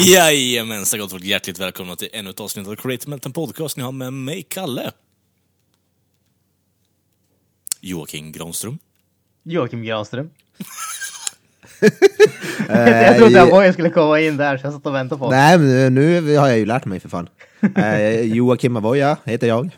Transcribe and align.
Jajamensan 0.00 1.00
gott 1.00 1.10
folk, 1.10 1.24
hjärtligt 1.24 1.58
välkomna 1.58 1.96
till 1.96 2.08
ännu 2.12 2.30
ett 2.30 2.40
avsnitt 2.40 2.68
av 2.68 2.76
Create 2.76 3.10
Melt, 3.10 3.26
en 3.26 3.32
podcast 3.32 3.76
ni 3.76 3.82
har 3.82 3.92
med 3.92 4.12
mig, 4.12 4.42
Kalle. 4.42 4.90
Joakim 7.80 8.32
Granström. 8.32 8.78
Joakim 9.42 9.82
Granström. 9.82 10.30
jag 12.68 13.16
trodde 13.16 13.42
att 13.42 13.48
jag 13.48 13.72
skulle 13.72 13.90
komma 13.90 14.20
in 14.20 14.36
där 14.36 14.56
så 14.58 14.66
jag 14.66 14.72
satt 14.74 14.86
och 14.86 14.94
väntade 14.94 15.18
på 15.18 15.30
Nej, 15.30 15.58
men 15.58 15.94
nu 15.94 16.36
har 16.36 16.48
jag 16.48 16.58
ju 16.58 16.66
lärt 16.66 16.84
mig 16.84 17.00
för 17.00 17.08
fan. 17.08 17.28
Eh, 17.76 18.20
Joakim 18.20 18.76
Avoya 18.76 19.16
heter 19.24 19.46
jag. 19.46 19.70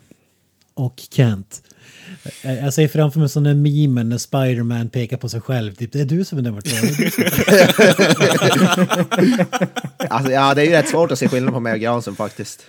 och 0.75 1.03
Kent. 1.11 1.63
Jag 2.43 2.57
jag 2.63 2.75
ser 2.75 2.89
framför 2.89 3.21
mig 3.21 3.29
där 3.35 3.55
memen 3.55 4.09
när 4.09 4.19
Spiderman 4.19 4.89
pekar 4.91 5.17
på 5.17 5.29
sig 5.29 5.41
själv. 5.41 5.75
Typ, 5.75 5.93
det 5.93 6.01
är 6.01 6.05
du 6.05 6.25
som 6.25 6.39
är 6.39 6.43
nummer 6.43 6.61
två. 6.61 6.77
Alltså, 10.09 10.33
ja, 10.33 10.55
det 10.55 10.63
är 10.63 10.67
ju 10.67 10.71
rätt 10.73 10.89
svårt 10.89 11.11
att 11.13 11.19
se 11.19 11.29
skillnad 11.29 11.55
på 11.55 11.61
mig 11.61 11.73
och 11.73 11.81
Granström 11.81 12.17
faktiskt. 12.17 12.67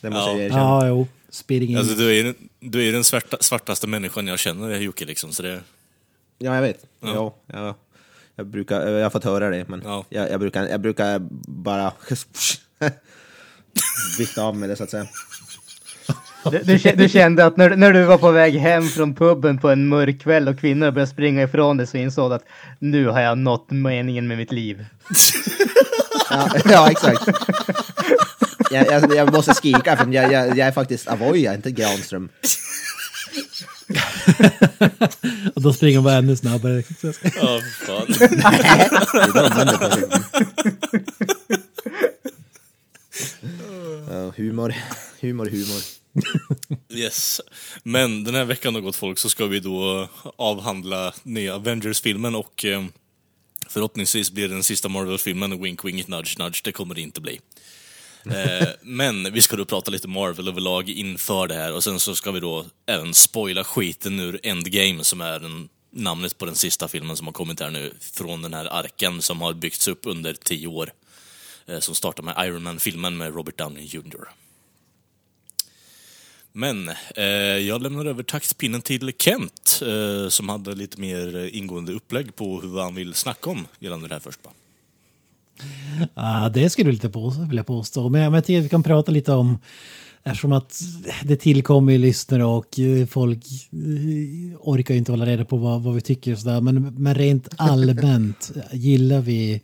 Det 0.00 0.10
måste 0.10 0.30
Ja. 0.30 0.36
jag 0.36 0.44
erkänna. 0.44 0.60
ja, 0.60 0.86
jo. 0.88 1.08
Speeding. 1.30 1.76
Alltså, 1.76 1.94
du 1.94 2.08
är 2.08 2.12
ju 2.24 2.34
du 2.60 2.88
är 2.88 2.92
den 2.92 3.04
svarta, 3.04 3.36
svartaste 3.40 3.86
människan 3.86 4.26
jag 4.26 4.38
känner, 4.38 4.78
Jocke, 4.80 5.04
liksom, 5.04 5.32
så 5.32 5.42
det... 5.42 5.60
Ja, 6.38 6.54
jag 6.54 6.62
vet. 6.62 6.84
Ja. 7.00 7.12
Jo, 7.14 7.34
ja. 7.46 7.76
Jag, 8.36 8.46
brukar, 8.46 8.88
jag 8.88 9.02
har 9.02 9.10
fått 9.10 9.24
höra 9.24 9.50
det, 9.50 9.68
men 9.68 9.82
Ja. 9.84 10.04
jag, 10.08 10.30
jag, 10.30 10.40
brukar, 10.40 10.66
jag 10.66 10.80
brukar 10.80 11.18
bara 11.48 11.92
vifta 14.18 14.42
av 14.42 14.56
med 14.56 14.68
det 14.68 14.76
så 14.76 14.84
att 14.84 14.90
säga. 14.90 15.06
Du, 16.50 16.58
du, 16.58 16.76
kä- 16.76 16.96
du 16.96 17.08
kände 17.08 17.44
att 17.46 17.56
när, 17.56 17.76
när 17.76 17.92
du 17.92 18.04
var 18.04 18.18
på 18.18 18.30
väg 18.30 18.54
hem 18.54 18.88
från 18.88 19.14
puben 19.14 19.58
på 19.58 19.70
en 19.70 19.88
mörk 19.88 20.20
kväll 20.22 20.48
och 20.48 20.58
kvinnorna 20.60 20.92
började 20.92 21.10
springa 21.10 21.42
ifrån 21.42 21.76
dig 21.76 21.86
så 21.86 21.96
insåg 21.96 22.30
du 22.30 22.34
att 22.34 22.44
nu 22.78 23.06
har 23.06 23.20
jag 23.20 23.38
nått 23.38 23.70
meningen 23.70 24.28
med 24.28 24.36
mitt 24.38 24.52
liv. 24.52 24.86
Ja, 26.30 26.48
ja 26.64 26.90
exakt. 26.90 27.22
Jag, 28.70 28.86
jag, 28.86 29.14
jag 29.16 29.32
måste 29.32 29.54
skrika, 29.54 29.96
för 29.96 30.12
jag, 30.12 30.32
jag, 30.32 30.48
jag 30.48 30.68
är 30.68 30.72
faktiskt 30.72 31.08
Avoya, 31.08 31.54
inte 31.54 31.70
Granström. 31.70 32.28
Och 35.54 35.62
då 35.62 35.72
springer 35.72 35.96
man 35.98 36.04
bara 36.04 36.14
ännu 36.14 36.36
snabbare. 36.36 36.82
Ja, 37.02 37.60
fan. 37.86 38.06
Det 38.08 38.24
är 38.24 39.78
på 39.78 39.90
sig. 39.90 40.04
Ja, 44.10 44.32
humor, 44.36 44.74
humor, 45.20 45.46
humor. 45.46 46.01
Yes. 46.88 47.40
Men 47.82 48.24
den 48.24 48.34
här 48.34 48.44
veckan 48.44 48.74
då 48.74 48.80
gott 48.80 48.96
folk 48.96 49.18
så 49.18 49.30
ska 49.30 49.46
vi 49.46 49.60
då 49.60 50.08
avhandla 50.36 51.14
nya 51.22 51.54
Avengers-filmen 51.54 52.34
och 52.34 52.64
eh, 52.64 52.84
förhoppningsvis 53.68 54.30
blir 54.30 54.48
det 54.48 54.54
den 54.54 54.62
sista 54.62 54.88
Marvel-filmen, 54.88 55.62
wink 55.62 55.84
wink 55.84 56.08
nudge 56.08 56.38
nudge, 56.38 56.60
det 56.64 56.72
kommer 56.72 56.94
det 56.94 57.00
inte 57.00 57.20
bli. 57.20 57.40
Eh, 58.26 58.68
men 58.82 59.32
vi 59.32 59.42
ska 59.42 59.56
då 59.56 59.64
prata 59.64 59.90
lite 59.90 60.08
Marvel 60.08 60.48
överlag 60.48 60.90
inför 60.90 61.46
det 61.46 61.54
här 61.54 61.72
och 61.72 61.84
sen 61.84 62.00
så 62.00 62.14
ska 62.14 62.30
vi 62.30 62.40
då 62.40 62.66
även 62.86 63.14
spoila 63.14 63.64
skiten 63.64 64.20
ur 64.20 64.40
Endgame 64.42 65.04
som 65.04 65.20
är 65.20 65.40
den, 65.40 65.68
namnet 65.92 66.38
på 66.38 66.44
den 66.44 66.54
sista 66.54 66.88
filmen 66.88 67.16
som 67.16 67.26
har 67.26 67.34
kommit 67.34 67.60
här 67.60 67.70
nu 67.70 67.94
från 68.00 68.42
den 68.42 68.54
här 68.54 68.66
arken 68.66 69.22
som 69.22 69.40
har 69.40 69.52
byggts 69.52 69.88
upp 69.88 70.00
under 70.02 70.34
tio 70.34 70.66
år. 70.66 70.92
Eh, 71.66 71.78
som 71.78 71.94
startar 71.94 72.22
med 72.22 72.34
Iron 72.46 72.62
Man-filmen 72.62 73.16
med 73.16 73.34
Robert 73.34 73.58
Downey 73.58 73.84
Jr. 73.84 74.28
Men 76.52 76.88
eh, 77.16 77.24
jag 77.66 77.82
lämnar 77.82 78.04
över 78.04 78.22
taktpinnen 78.22 78.82
till 78.82 79.12
Kent 79.18 79.82
eh, 79.82 80.28
som 80.28 80.48
hade 80.48 80.74
lite 80.74 81.00
mer 81.00 81.50
ingående 81.52 81.92
upplägg 81.92 82.36
på 82.36 82.60
hur 82.60 82.80
han 82.80 82.94
vill 82.94 83.14
snacka 83.14 83.50
om 83.50 83.66
gällande 83.78 84.08
det 84.08 84.14
här 84.14 84.20
först. 84.20 84.40
Bara. 84.42 84.52
Ja, 86.14 86.48
det 86.48 86.70
skulle 86.70 86.88
du 86.88 86.92
lite 86.92 87.10
på, 87.10 87.30
vill 87.48 87.56
jag 87.56 87.66
påstå. 87.66 88.08
Men 88.08 88.22
men 88.22 88.34
jag 88.34 88.44
tycker 88.44 88.58
att 88.58 88.64
vi 88.64 88.68
kan 88.68 88.82
prata 88.82 89.12
lite 89.12 89.32
om, 89.32 89.58
eftersom 90.22 90.52
att 90.52 90.80
det 91.24 91.36
tillkommer 91.36 91.98
lyssnare 91.98 92.44
och 92.44 92.78
eh, 92.78 93.06
folk 93.06 93.44
eh, 93.72 94.58
orkar 94.60 94.94
inte 94.94 95.12
hålla 95.12 95.26
reda 95.26 95.44
på 95.44 95.56
vad, 95.56 95.82
vad 95.82 95.94
vi 95.94 96.00
tycker 96.00 96.32
och 96.32 96.38
sådär. 96.38 96.60
Men, 96.60 96.94
men 96.94 97.14
rent 97.14 97.48
allmänt, 97.56 98.52
gillar 98.72 99.20
vi 99.20 99.62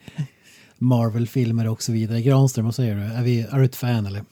Marvel-filmer 0.79 1.69
och 1.69 1.83
så 1.83 1.93
vidare? 1.93 2.23
Granström, 2.23 2.65
vad 2.65 2.75
säger 2.75 2.95
du? 2.95 3.03
Är, 3.03 3.23
vi, 3.23 3.41
är 3.41 3.59
du 3.59 3.65
ett 3.65 3.77
fan 3.77 4.07
eller? 4.07 4.25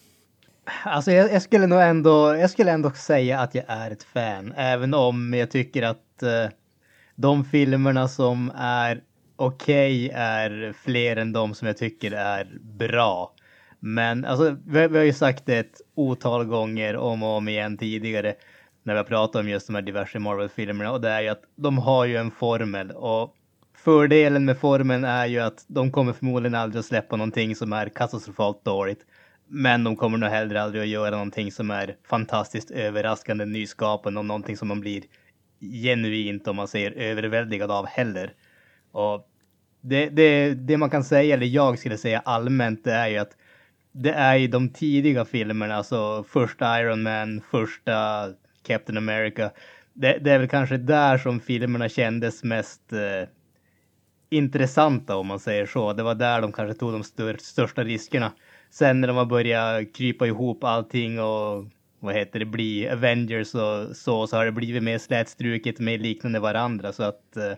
Alltså 0.84 1.12
jag, 1.12 1.32
jag 1.32 1.42
skulle 1.42 1.66
nog 1.66 1.80
ändå, 1.80 2.36
jag 2.36 2.50
skulle 2.50 2.72
ändå 2.72 2.90
säga 2.90 3.40
att 3.40 3.54
jag 3.54 3.64
är 3.68 3.90
ett 3.90 4.02
fan, 4.02 4.52
även 4.56 4.94
om 4.94 5.34
jag 5.34 5.50
tycker 5.50 5.82
att 5.82 6.22
eh, 6.22 6.48
de 7.14 7.44
filmerna 7.44 8.08
som 8.08 8.52
är 8.56 9.00
okej 9.36 10.10
är 10.14 10.74
fler 10.84 11.16
än 11.16 11.32
de 11.32 11.54
som 11.54 11.66
jag 11.66 11.76
tycker 11.76 12.12
är 12.12 12.58
bra. 12.60 13.32
Men 13.80 14.24
alltså, 14.24 14.56
vi, 14.66 14.88
vi 14.88 14.98
har 14.98 15.04
ju 15.04 15.12
sagt 15.12 15.46
det 15.46 15.58
ett 15.58 15.80
otal 15.94 16.44
gånger 16.44 16.96
om 16.96 17.22
och 17.22 17.36
om 17.36 17.48
igen 17.48 17.78
tidigare 17.78 18.34
när 18.82 18.94
vi 18.94 18.98
har 18.98 19.04
pratat 19.04 19.40
om 19.40 19.48
just 19.48 19.66
de 19.66 19.74
här 19.74 19.82
diverse 19.82 20.18
Marvel-filmerna 20.18 20.92
och 20.92 21.00
det 21.00 21.08
är 21.08 21.20
ju 21.20 21.28
att 21.28 21.42
de 21.56 21.78
har 21.78 22.04
ju 22.04 22.16
en 22.16 22.30
formel 22.30 22.90
och 22.90 23.34
fördelen 23.76 24.44
med 24.44 24.58
formeln 24.58 25.04
är 25.04 25.26
ju 25.26 25.40
att 25.40 25.64
de 25.68 25.92
kommer 25.92 26.12
förmodligen 26.12 26.54
aldrig 26.54 26.80
att 26.80 26.86
släppa 26.86 27.16
någonting 27.16 27.56
som 27.56 27.72
är 27.72 27.88
katastrofalt 27.88 28.64
dåligt. 28.64 29.00
Men 29.48 29.84
de 29.84 29.96
kommer 29.96 30.18
nog 30.18 30.30
hellre 30.30 30.62
aldrig 30.62 30.82
att 30.82 30.88
göra 30.88 31.10
någonting 31.10 31.52
som 31.52 31.70
är 31.70 31.96
fantastiskt 32.08 32.70
överraskande, 32.70 33.44
nyskapande 33.44 34.20
och 34.20 34.26
någonting 34.26 34.56
som 34.56 34.68
man 34.68 34.80
blir 34.80 35.02
genuint, 35.60 36.48
om 36.48 36.56
man 36.56 36.68
säger 36.68 36.90
överväldigad 36.90 37.70
av 37.70 37.86
heller. 37.86 38.32
Och 38.92 39.28
det, 39.80 40.08
det, 40.08 40.54
det 40.54 40.76
man 40.76 40.90
kan 40.90 41.04
säga, 41.04 41.34
eller 41.34 41.46
jag 41.46 41.78
skulle 41.78 41.98
säga 41.98 42.18
allmänt, 42.24 42.84
det 42.84 42.92
är 42.92 43.08
ju 43.08 43.18
att 43.18 43.36
det 43.92 44.12
är 44.12 44.36
ju 44.36 44.48
de 44.48 44.68
tidiga 44.68 45.24
filmerna, 45.24 45.74
alltså 45.76 46.24
första 46.28 46.80
Iron 46.80 47.02
Man, 47.02 47.42
första 47.50 48.28
Captain 48.66 48.98
America. 48.98 49.50
Det, 49.92 50.18
det 50.18 50.32
är 50.32 50.38
väl 50.38 50.48
kanske 50.48 50.76
där 50.76 51.18
som 51.18 51.40
filmerna 51.40 51.88
kändes 51.88 52.44
mest 52.44 52.92
eh, 52.92 53.28
intressanta 54.30 55.16
om 55.16 55.26
man 55.26 55.40
säger 55.40 55.66
så. 55.66 55.92
Det 55.92 56.02
var 56.02 56.14
där 56.14 56.40
de 56.40 56.52
kanske 56.52 56.78
tog 56.78 56.92
de 56.92 57.04
stör, 57.04 57.36
största 57.40 57.84
riskerna. 57.84 58.32
Sen 58.70 59.00
när 59.00 59.08
de 59.08 59.16
har 59.16 59.26
börjat 59.26 59.92
krypa 59.94 60.26
ihop 60.26 60.64
allting 60.64 61.20
och 61.20 61.64
vad 62.00 62.14
heter 62.14 62.38
det, 62.38 62.44
bli 62.44 62.88
Avengers 62.88 63.54
och 63.54 63.96
så, 63.96 64.26
så 64.26 64.36
har 64.36 64.44
det 64.44 64.52
blivit 64.52 64.82
mer 64.82 64.98
slätstruket, 64.98 65.78
mer 65.78 65.98
liknande 65.98 66.40
varandra. 66.40 66.92
Så 66.92 67.02
att 67.02 67.36
eh, 67.36 67.52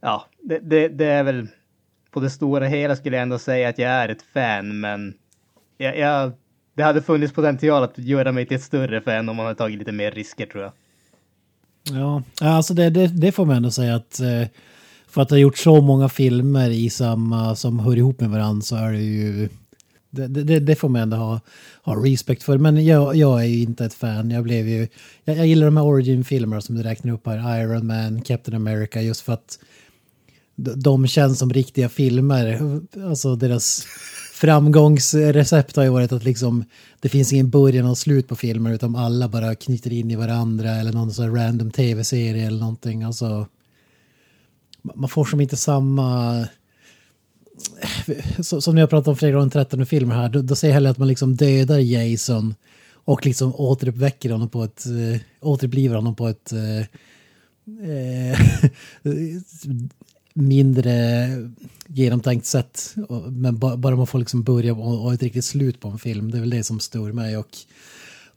ja, 0.00 0.26
det, 0.42 0.58
det, 0.58 0.88
det 0.88 1.06
är 1.06 1.22
väl 1.22 1.48
på 2.10 2.20
det 2.20 2.30
stora 2.30 2.66
hela 2.66 2.96
skulle 2.96 3.16
jag 3.16 3.22
ändå 3.22 3.38
säga 3.38 3.68
att 3.68 3.78
jag 3.78 3.90
är 3.90 4.08
ett 4.08 4.22
fan, 4.22 4.80
men 4.80 5.14
jag, 5.78 5.98
jag, 5.98 6.32
det 6.74 6.82
hade 6.82 7.02
funnits 7.02 7.32
potential 7.32 7.82
att 7.82 7.98
göra 7.98 8.32
mig 8.32 8.46
till 8.46 8.56
ett 8.56 8.62
större 8.62 9.00
fan 9.00 9.28
om 9.28 9.36
man 9.36 9.46
hade 9.46 9.58
tagit 9.58 9.78
lite 9.78 9.92
mer 9.92 10.10
risker 10.10 10.46
tror 10.46 10.62
jag. 10.62 10.72
Ja, 11.90 12.22
alltså 12.40 12.74
det, 12.74 12.90
det, 12.90 13.06
det 13.06 13.32
får 13.32 13.44
man 13.44 13.56
ändå 13.56 13.70
säga 13.70 13.94
att 13.94 14.20
eh, 14.20 14.48
för 15.08 15.22
att 15.22 15.30
ha 15.30 15.36
gjort 15.36 15.58
så 15.58 15.80
många 15.80 16.08
filmer 16.08 16.70
i 16.70 16.90
samma 16.90 17.56
som 17.56 17.78
hör 17.78 17.96
ihop 17.96 18.20
med 18.20 18.30
varandra 18.30 18.62
så 18.62 18.76
är 18.76 18.92
det 18.92 19.02
ju 19.02 19.48
det, 20.10 20.26
det, 20.26 20.60
det 20.60 20.76
får 20.76 20.88
man 20.88 21.02
ändå 21.02 21.16
ha, 21.16 21.40
ha 21.82 22.04
respekt 22.04 22.42
för. 22.42 22.58
Men 22.58 22.84
jag, 22.84 23.16
jag 23.16 23.40
är 23.40 23.46
ju 23.46 23.62
inte 23.62 23.84
ett 23.84 23.94
fan. 23.94 24.30
Jag 24.30 24.44
blev 24.44 24.68
ju... 24.68 24.88
Jag, 25.24 25.36
jag 25.36 25.46
gillar 25.46 25.66
de 25.66 25.76
här 25.76 25.84
origin-filmerna 25.84 26.60
som 26.60 26.74
du 26.74 26.82
räknar 26.82 27.12
upp 27.12 27.26
här. 27.26 27.60
Iron 27.60 27.86
Man, 27.86 28.22
Captain 28.22 28.56
America, 28.56 29.00
just 29.00 29.20
för 29.20 29.32
att 29.32 29.58
de, 30.56 30.80
de 30.80 31.06
känns 31.06 31.38
som 31.38 31.52
riktiga 31.52 31.88
filmer. 31.88 32.80
Alltså 33.08 33.36
deras 33.36 33.86
framgångsrecept 34.32 35.76
har 35.76 35.82
ju 35.82 35.90
varit 35.90 36.12
att 36.12 36.24
liksom 36.24 36.64
det 37.00 37.08
finns 37.08 37.32
ingen 37.32 37.50
början 37.50 37.86
och 37.86 37.98
slut 37.98 38.28
på 38.28 38.36
filmer 38.36 38.72
utan 38.72 38.96
alla 38.96 39.28
bara 39.28 39.54
knyter 39.54 39.92
in 39.92 40.10
i 40.10 40.16
varandra 40.16 40.70
eller 40.70 40.92
någon 40.92 41.12
sån 41.12 41.24
här 41.24 41.44
random 41.44 41.70
tv-serie 41.70 42.46
eller 42.46 42.60
någonting. 42.60 43.02
Alltså, 43.02 43.46
man 44.82 45.08
får 45.08 45.24
som 45.24 45.40
inte 45.40 45.56
samma... 45.56 46.46
Som 48.42 48.74
ni 48.74 48.80
har 48.80 48.88
pratat 48.88 49.08
om 49.08 49.16
flera 49.16 49.32
gånger 49.32 49.50
13 49.50 49.86
filmer 49.86 50.14
här, 50.14 50.28
då, 50.28 50.42
då 50.42 50.54
säger 50.56 50.70
jag 50.72 50.74
hellre 50.74 50.90
att 50.90 50.98
man 50.98 51.08
liksom 51.08 51.36
dödar 51.36 51.78
Jason 51.78 52.54
och 53.04 53.26
liksom 53.26 53.54
återuppväcker 53.54 54.30
honom 54.30 54.48
på 54.48 54.64
ett... 54.64 54.86
Äh, 54.86 55.20
återupplivar 55.40 55.96
honom 55.96 56.16
på 56.16 56.28
ett... 56.28 56.52
Äh, 56.52 56.86
mindre 60.34 61.26
genomtänkt 61.86 62.46
sätt. 62.46 62.94
Men 63.30 63.58
ba- 63.58 63.76
bara 63.76 63.96
man 63.96 64.06
får 64.06 64.18
liksom 64.18 64.42
börja 64.42 64.72
och, 64.74 65.04
och 65.04 65.14
ett 65.14 65.22
riktigt 65.22 65.44
slut 65.44 65.80
på 65.80 65.88
en 65.88 65.98
film, 65.98 66.30
det 66.30 66.38
är 66.38 66.40
väl 66.40 66.50
det 66.50 66.64
som 66.64 66.80
stör 66.80 67.12
mig. 67.12 67.36
Och 67.36 67.48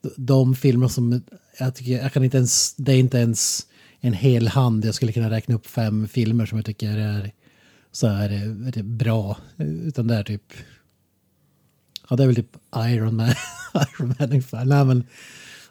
de- 0.02 0.14
de 0.18 0.56
filmer 0.56 0.88
som 0.88 1.22
jag 1.60 1.76
tycker, 1.76 1.92
jag 1.92 2.14
kan 2.14 2.24
inte 2.24 2.38
ens, 2.38 2.74
det 2.78 2.92
är 2.92 2.98
inte 2.98 3.18
ens 3.18 3.68
en 4.00 4.14
hel 4.14 4.48
hand, 4.48 4.86
jag 4.86 4.96
skulle 4.96 5.12
kunna 5.12 5.30
räkna 5.30 5.56
upp 5.56 5.68
fem 5.68 6.08
filmer 6.08 6.46
som 6.46 6.58
jag 6.58 6.66
tycker 6.66 6.98
är 6.98 7.32
så 7.94 8.08
här 8.08 8.30
är 8.30 8.72
det 8.72 8.84
bra. 8.84 9.38
Utan 9.58 10.08
det 10.08 10.16
är 10.16 10.24
typ, 10.24 10.54
ja 12.10 12.16
det 12.16 12.24
är 12.24 12.28
väl 12.28 12.36
typ 12.36 12.58
Iron 12.76 13.16
Man, 13.16 13.30
Iron 13.74 14.16
Man 14.20 14.30
ungefär. 14.30 14.66
Nej 14.66 14.86
men, 14.86 15.04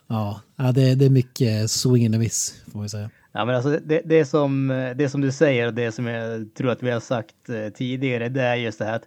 ja, 0.06 0.40
det, 0.56 0.94
det 0.94 1.04
är 1.04 1.10
mycket 1.10 1.70
swing 1.70 2.06
and 2.06 2.14
a 2.14 2.18
miss 2.18 2.62
får 2.72 2.78
man 2.78 2.88
säga. 2.88 3.10
Ja, 3.32 3.44
men 3.44 3.54
alltså 3.54 3.80
det, 3.84 4.02
det, 4.04 4.24
som, 4.24 4.68
det 4.96 5.08
som 5.08 5.20
du 5.20 5.32
säger 5.32 5.66
och 5.66 5.74
det 5.74 5.92
som 5.92 6.06
jag 6.06 6.54
tror 6.54 6.70
att 6.70 6.82
vi 6.82 6.90
har 6.90 7.00
sagt 7.00 7.48
eh, 7.48 7.68
tidigare, 7.68 8.28
det 8.28 8.42
är 8.42 8.56
just 8.56 8.78
det 8.78 8.84
här 8.84 8.96
att 8.96 9.06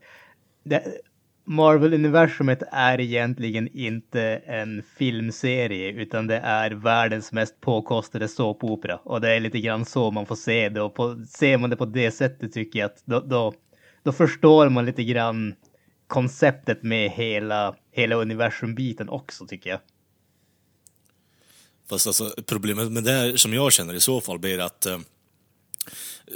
det, 0.64 0.84
Marvel-universumet 1.48 2.64
är 2.72 3.00
egentligen 3.00 3.68
inte 3.78 4.22
en 4.46 4.84
filmserie, 4.98 5.92
utan 5.92 6.28
det 6.28 6.38
är 6.38 6.72
världens 6.72 7.32
mest 7.32 7.62
påkostade 7.62 8.28
såpopera. 8.28 8.98
Och 8.98 9.22
det 9.22 9.36
är 9.36 9.40
lite 9.40 9.60
grann 9.60 9.86
så 9.86 10.12
man 10.12 10.26
får 10.26 10.36
se 10.36 10.70
det. 10.70 10.82
Och 10.82 10.96
på, 10.96 11.24
ser 11.30 11.58
man 11.58 11.70
det 11.70 11.76
på 11.76 11.86
det 11.86 12.12
sättet 12.12 12.54
tycker 12.54 12.80
jag 12.80 12.86
att 12.86 13.04
då, 13.06 13.20
då, 13.20 13.54
då 14.04 14.12
förstår 14.12 14.70
man 14.70 14.86
lite 14.86 15.04
grann 15.04 15.56
konceptet 16.08 16.84
med 16.84 17.12
hela, 17.12 17.76
hela 17.92 18.16
universumbiten 18.16 19.10
också, 19.10 19.46
tycker 19.46 19.70
jag. 19.70 19.80
Fast 21.90 22.08
alltså, 22.08 22.36
problemet 22.46 22.92
med 22.92 23.04
det 23.04 23.12
här, 23.12 23.36
som 23.38 23.54
jag 23.54 23.74
känner 23.74 23.94
i 23.94 24.00
så 24.00 24.22
fall 24.22 24.40
blir 24.40 24.60
att 24.60 24.86
eh, 24.86 25.00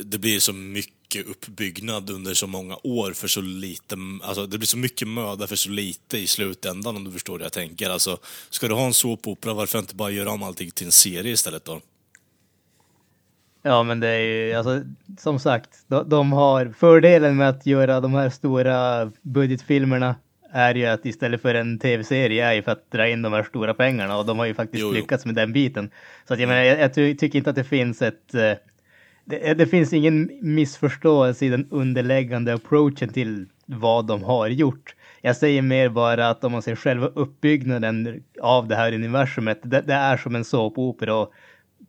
det 0.03 0.17
blir 0.17 0.39
så 0.39 0.53
mycket 0.53 0.98
uppbyggnad 1.15 2.09
under 2.09 2.33
så 2.33 2.47
många 2.47 2.77
år 2.83 3.11
för 3.13 3.27
så 3.27 3.41
lite, 3.41 3.95
alltså 4.23 4.45
det 4.45 4.57
blir 4.57 4.67
så 4.67 4.77
mycket 4.77 5.07
möda 5.07 5.47
för 5.47 5.55
så 5.55 5.69
lite 5.69 6.17
i 6.17 6.27
slutändan 6.27 6.95
om 6.95 7.03
du 7.03 7.11
förstår 7.11 7.33
hur 7.37 7.45
jag 7.45 7.53
tänker. 7.53 7.89
Alltså, 7.89 8.17
ska 8.49 8.67
du 8.67 8.73
ha 8.73 8.85
en 8.85 8.93
såpopera, 8.93 9.53
varför 9.53 9.79
inte 9.79 9.95
bara 9.95 10.09
göra 10.11 10.31
om 10.31 10.43
allting 10.43 10.71
till 10.71 10.85
en 10.85 10.91
serie 10.91 11.31
istället 11.33 11.65
då? 11.65 11.81
Ja, 13.61 13.83
men 13.83 13.99
det 13.99 14.07
är 14.07 14.19
ju 14.19 14.53
alltså 14.53 14.81
som 15.19 15.39
sagt, 15.39 15.69
de, 15.87 16.09
de 16.09 16.31
har 16.31 16.73
fördelen 16.79 17.37
med 17.37 17.49
att 17.49 17.65
göra 17.65 17.99
de 17.99 18.13
här 18.13 18.29
stora 18.29 19.11
budgetfilmerna 19.21 20.15
är 20.51 20.75
ju 20.75 20.85
att 20.85 21.05
istället 21.05 21.41
för 21.41 21.55
en 21.55 21.79
tv-serie 21.79 22.45
är 22.45 22.53
ju 22.53 22.61
för 22.63 22.71
att 22.71 22.91
dra 22.91 23.09
in 23.09 23.21
de 23.21 23.33
här 23.33 23.43
stora 23.43 23.73
pengarna 23.73 24.17
och 24.17 24.25
de 24.25 24.39
har 24.39 24.45
ju 24.45 24.53
faktiskt 24.53 24.81
Jo, 24.81 24.87
jo. 24.87 24.93
lyckats 24.93 25.25
med 25.25 25.35
den 25.35 25.53
biten. 25.53 25.91
Så 26.27 26.33
att 26.33 26.39
jag 26.39 26.47
menar, 26.47 26.61
jag, 26.61 26.79
jag 26.79 26.93
ty- 26.93 27.15
tycker 27.15 27.37
inte 27.37 27.49
att 27.49 27.55
det 27.55 27.63
finns 27.63 28.01
ett 28.01 28.33
eh, 28.33 28.51
det, 29.29 29.53
det 29.53 29.67
finns 29.67 29.93
ingen 29.93 30.29
missförståelse 30.41 31.45
i 31.45 31.49
den 31.49 31.67
underläggande 31.71 32.53
approachen 32.53 33.09
till 33.09 33.45
vad 33.65 34.07
de 34.07 34.23
har 34.23 34.47
gjort. 34.47 34.95
Jag 35.21 35.35
säger 35.35 35.61
mer 35.61 35.89
bara 35.89 36.29
att 36.29 36.43
om 36.43 36.51
man 36.51 36.61
ser 36.61 36.75
själva 36.75 37.07
uppbyggnaden 37.07 38.23
av 38.41 38.67
det 38.67 38.75
här 38.75 38.93
universumet, 38.93 39.59
det, 39.63 39.81
det 39.81 39.93
är 39.93 40.17
som 40.17 40.35
en 40.35 40.45
såpopera 40.45 41.15
och 41.15 41.33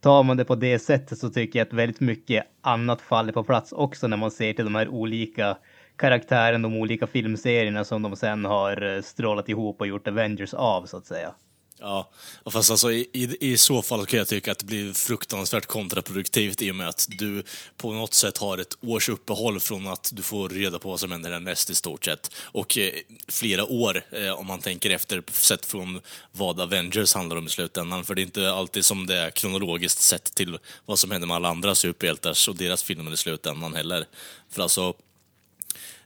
tar 0.01 0.23
man 0.23 0.37
det 0.37 0.45
på 0.45 0.55
det 0.55 0.79
sättet 0.79 1.19
så 1.19 1.31
tycker 1.31 1.59
jag 1.59 1.67
att 1.67 1.73
väldigt 1.73 2.01
mycket 2.01 2.45
annat 2.61 3.01
faller 3.01 3.33
på 3.33 3.45
plats 3.45 3.73
också 3.73 4.07
när 4.09 4.17
man 4.17 4.31
ser 4.31 4.53
till 4.53 4.65
de 4.65 4.75
här 4.75 4.89
olika 4.89 5.57
karaktärerna, 5.97 6.69
de 6.69 6.77
olika 6.77 7.07
filmserierna 7.07 7.85
som 7.85 8.03
de 8.03 8.17
sen 8.17 8.45
har 8.45 8.97
eh, 8.97 9.03
strålat 9.03 9.49
ihop 9.49 9.81
och 9.81 9.87
gjort 9.87 10.09
Avengers 10.09 10.55
av 10.55 10.87
så 10.87 10.97
att 10.97 11.07
säga. 11.07 11.35
Ja, 11.83 12.11
fast 12.51 12.71
alltså 12.71 12.93
i, 12.93 13.09
i, 13.13 13.53
i 13.53 13.57
så 13.57 13.83
fall 13.83 14.07
kan 14.07 14.19
jag 14.19 14.29
tycka 14.29 14.53
att 14.53 14.59
det 14.59 14.65
blir 14.65 14.93
fruktansvärt 14.93 15.67
kontraproduktivt 15.67 16.63
i 16.63 16.71
och 16.71 16.75
med 16.75 16.89
att 16.89 17.07
du 17.11 17.43
på 17.77 17.93
något 17.93 18.15
sätt 18.15 18.39
har 18.39 18.59
ett 18.59 18.77
års 18.81 19.09
uppehåll 19.09 19.61
från 19.61 19.87
att 19.87 20.11
du 20.15 20.23
får 20.23 20.49
reda 20.49 20.79
på 20.79 20.89
vad 20.91 21.01
som 21.01 21.13
händer 21.13 21.31
härnäst 21.31 21.71
i 21.71 21.75
stort 21.75 22.05
sett. 22.05 22.31
Och 22.37 22.79
eh, 22.79 22.93
flera 23.29 23.65
år 23.65 24.05
eh, 24.13 24.31
om 24.31 24.47
man 24.47 24.61
tänker 24.61 24.91
efter, 24.91 25.23
sett 25.31 25.67
från 25.67 26.01
vad 26.33 26.61
Avengers 26.61 27.15
handlar 27.15 27.37
om 27.37 27.47
i 27.47 27.51
slutändan. 27.51 28.05
För 28.05 28.15
det 28.15 28.21
är 28.21 28.25
inte 28.25 28.53
alltid 28.53 28.85
som 28.85 29.07
det 29.07 29.17
är 29.17 29.31
kronologiskt 29.31 30.01
sett 30.01 30.35
till 30.35 30.59
vad 30.87 30.99
som 30.99 31.11
händer 31.11 31.29
med 31.29 31.37
alla 31.37 31.49
andra 31.49 31.75
superhjältars 31.75 32.49
och 32.49 32.57
deras 32.57 32.83
filmer 32.83 33.13
i 33.13 33.17
slutändan 33.17 33.75
heller. 33.75 34.07
För 34.51 34.63
alltså, 34.63 34.95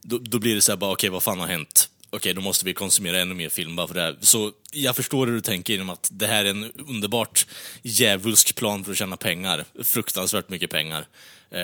då, 0.03 0.19
då 0.19 0.39
blir 0.39 0.55
det 0.55 0.61
så 0.61 0.73
här 0.73 0.77
bara, 0.77 0.93
okej 0.93 1.11
vad 1.11 1.23
fan 1.23 1.41
har 1.41 1.47
hänt? 1.47 1.89
Okej, 2.17 2.35
då 2.35 2.41
måste 2.41 2.65
vi 2.65 2.75
konsumera 2.75 3.21
ännu 3.21 3.35
mer 3.35 3.49
film 3.49 3.77
bara 3.77 3.87
för 3.87 3.95
det 3.95 4.01
här. 4.01 4.17
Så 4.21 4.53
jag 4.73 4.97
förstår 4.97 5.27
hur 5.27 5.35
du 5.35 5.41
tänker 5.41 5.73
genom 5.73 5.91
att 5.91 6.09
det 6.13 6.27
här 6.27 6.45
är 6.45 6.51
en 6.51 6.73
underbart 6.89 7.47
djävulsk 7.83 8.55
plan 8.55 8.85
för 8.85 8.93
att 8.93 8.99
tjäna 8.99 9.17
pengar. 9.17 9.65
Fruktansvärt 9.83 10.49
mycket 10.49 10.71
pengar. 10.71 11.07
Eh, 11.51 11.61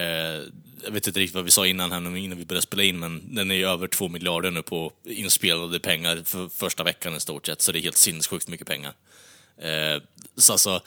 jag 0.84 0.90
vet 0.90 1.06
inte 1.06 1.20
riktigt 1.20 1.34
vad 1.34 1.44
vi 1.44 1.50
sa 1.50 1.66
innan 1.66 1.92
här 1.92 2.16
innan 2.16 2.38
vi 2.38 2.44
började 2.44 2.62
spela 2.66 2.82
in, 2.82 2.98
men 2.98 3.34
den 3.34 3.50
är 3.50 3.54
ju 3.54 3.66
över 3.66 3.86
två 3.88 4.08
miljarder 4.08 4.50
nu 4.50 4.62
på 4.62 4.92
inspelade 5.04 5.80
pengar 5.80 6.22
för 6.24 6.48
första 6.48 6.84
veckan 6.84 7.16
i 7.16 7.20
stort 7.20 7.46
sett, 7.46 7.62
så 7.62 7.72
det 7.72 7.78
är 7.78 7.82
helt 7.82 7.96
sinnessjukt 7.96 8.48
mycket 8.48 8.66
pengar. 8.66 8.92
Eh, 9.62 10.02
så 10.36 10.52
alltså, 10.52 10.82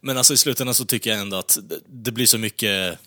men 0.00 0.16
alltså 0.18 0.34
i 0.34 0.36
slutändan 0.36 0.74
så 0.74 0.84
tycker 0.84 1.10
jag 1.10 1.18
ändå 1.20 1.36
att 1.36 1.58
det- 1.62 1.80
det 1.86 2.12
blir 2.12 2.26
så 2.26 2.38
mycket 2.38 2.98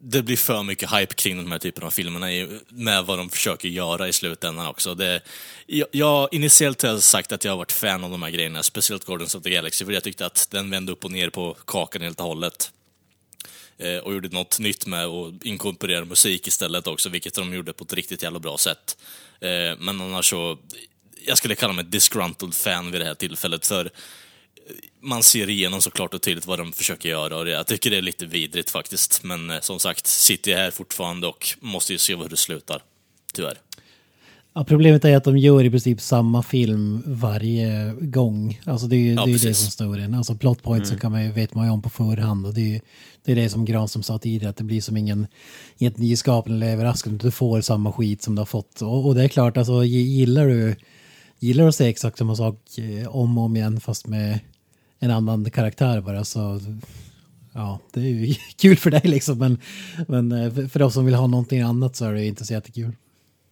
det 0.00 0.22
blir 0.22 0.36
för 0.36 0.62
mycket 0.62 0.92
hype 0.92 1.14
kring 1.14 1.36
den 1.36 1.52
här 1.52 1.58
typen 1.58 1.84
av 1.84 1.90
filmerna 1.90 2.26
med 2.68 3.04
vad 3.04 3.18
de 3.18 3.30
försöker 3.30 3.68
göra 3.68 4.08
i 4.08 4.12
slutändan 4.12 4.66
också. 4.66 4.94
Det, 4.94 5.20
jag, 5.66 5.88
jag, 5.92 6.28
initiellt 6.32 6.82
har 6.82 6.90
jag 6.90 7.02
sagt 7.02 7.32
att 7.32 7.44
jag 7.44 7.52
har 7.52 7.56
varit 7.56 7.72
fan 7.72 8.04
av 8.04 8.10
de 8.10 8.22
här 8.22 8.30
grejerna, 8.30 8.62
speciellt 8.62 9.04
Guardians 9.04 9.34
of 9.34 9.42
the 9.42 9.50
Galaxy, 9.50 9.84
för 9.84 9.92
jag 9.92 10.02
tyckte 10.02 10.26
att 10.26 10.48
den 10.50 10.70
vände 10.70 10.92
upp 10.92 11.04
och 11.04 11.10
ner 11.10 11.30
på 11.30 11.56
kakan 11.64 12.02
helt 12.02 12.20
och 12.20 12.26
hållet. 12.26 12.72
Eh, 13.78 13.96
och 13.96 14.14
gjorde 14.14 14.28
något 14.28 14.58
nytt 14.58 14.86
med 14.86 15.06
att 15.06 15.44
inkorporera 15.44 16.04
musik 16.04 16.46
istället 16.46 16.86
också, 16.86 17.08
vilket 17.08 17.34
de 17.34 17.54
gjorde 17.54 17.72
på 17.72 17.84
ett 17.84 17.92
riktigt 17.92 18.22
jävla 18.22 18.38
bra 18.38 18.58
sätt. 18.58 18.96
Eh, 19.40 19.78
men 19.78 20.00
annars 20.00 20.30
så, 20.30 20.58
jag 21.26 21.38
skulle 21.38 21.54
kalla 21.54 21.72
mig 21.72 21.84
ett 21.84 21.90
disgruntled 21.90 22.54
fan 22.54 22.90
vid 22.90 23.00
det 23.00 23.04
här 23.04 23.14
tillfället, 23.14 23.66
för 23.66 23.90
man 25.00 25.22
ser 25.22 25.50
igenom 25.50 25.80
så 25.80 25.90
klart 25.90 26.14
och 26.14 26.22
tydligt 26.22 26.46
vad 26.46 26.58
de 26.58 26.72
försöker 26.72 27.08
göra 27.08 27.36
och 27.36 27.48
jag 27.48 27.66
tycker 27.66 27.90
det 27.90 27.96
är 27.96 28.02
lite 28.02 28.26
vidrigt 28.26 28.70
faktiskt. 28.70 29.24
Men 29.24 29.50
eh, 29.50 29.60
som 29.60 29.78
sagt, 29.78 30.06
sitter 30.06 30.50
jag 30.50 30.58
här 30.58 30.70
fortfarande 30.70 31.26
och 31.26 31.48
måste 31.60 31.92
ju 31.92 31.98
se 31.98 32.16
hur 32.16 32.28
det 32.28 32.36
slutar. 32.36 32.82
Tyvärr. 33.34 33.58
Ja, 34.54 34.64
problemet 34.64 35.04
är 35.04 35.16
att 35.16 35.24
de 35.24 35.38
gör 35.38 35.64
i 35.64 35.70
princip 35.70 36.00
samma 36.00 36.42
film 36.42 37.02
varje 37.06 37.94
gång. 38.00 38.60
Alltså 38.64 38.86
det 38.86 38.96
är 38.96 38.98
ju 38.98 39.14
Ja, 39.14 39.26
det, 39.26 39.32
är 39.32 39.48
det 39.48 39.54
som 39.54 39.70
står 39.70 39.96
den. 39.96 40.14
Alltså 40.14 40.34
plot 40.34 40.62
points 40.62 40.90
så 40.90 40.96
kan 40.96 41.12
man 41.12 41.24
ju, 41.24 41.32
vet 41.32 41.54
man 41.54 41.66
ju 41.66 41.72
om 41.72 41.82
på 41.82 41.90
förhand. 41.90 42.46
Och 42.46 42.54
det 42.54 42.74
är 42.74 42.80
det, 43.24 43.32
är 43.32 43.36
det 43.36 43.50
som 43.50 43.64
Granström 43.64 44.02
sa 44.02 44.18
tidigare, 44.18 44.50
att 44.50 44.56
det 44.56 44.64
blir 44.64 44.80
som 44.80 44.96
ingen, 44.96 45.26
inget 45.78 45.98
nyskapande 45.98 46.56
eller 46.56 46.72
överraskande. 46.72 47.18
Du 47.18 47.30
får 47.30 47.60
samma 47.60 47.92
skit 47.92 48.22
som 48.22 48.34
du 48.34 48.40
har 48.40 48.46
fått. 48.46 48.82
Och, 48.82 49.06
och 49.06 49.14
det 49.14 49.24
är 49.24 49.28
klart, 49.28 49.56
alltså 49.56 49.84
gillar 49.84 50.46
du, 50.46 50.76
gillar 51.38 51.64
du 51.64 51.68
att 51.68 51.74
se 51.74 51.88
exakt 51.88 52.18
samma 52.18 52.36
sak 52.36 52.78
eh, 52.78 53.16
om 53.16 53.38
och 53.38 53.44
om 53.44 53.56
igen 53.56 53.80
fast 53.80 54.06
med 54.06 54.38
en 54.98 55.10
annan 55.10 55.50
karaktär 55.50 56.00
bara 56.00 56.24
så 56.24 56.60
ja, 57.54 57.80
det 57.92 58.00
är 58.00 58.04
ju 58.04 58.34
kul 58.56 58.76
för 58.76 58.90
dig 58.90 59.00
liksom. 59.04 59.38
Men, 59.38 59.58
men 60.08 60.32
eh, 60.32 60.68
för- 60.68 60.78
de 60.78 60.90
som 60.90 61.04
vill 61.04 61.14
ha 61.14 61.26
någonting 61.26 61.60
annat 61.60 61.96
så 61.96 62.04
är 62.04 62.12
det 62.12 62.26
inte 62.26 62.44
så 62.44 62.52
jättekul. 62.52 62.92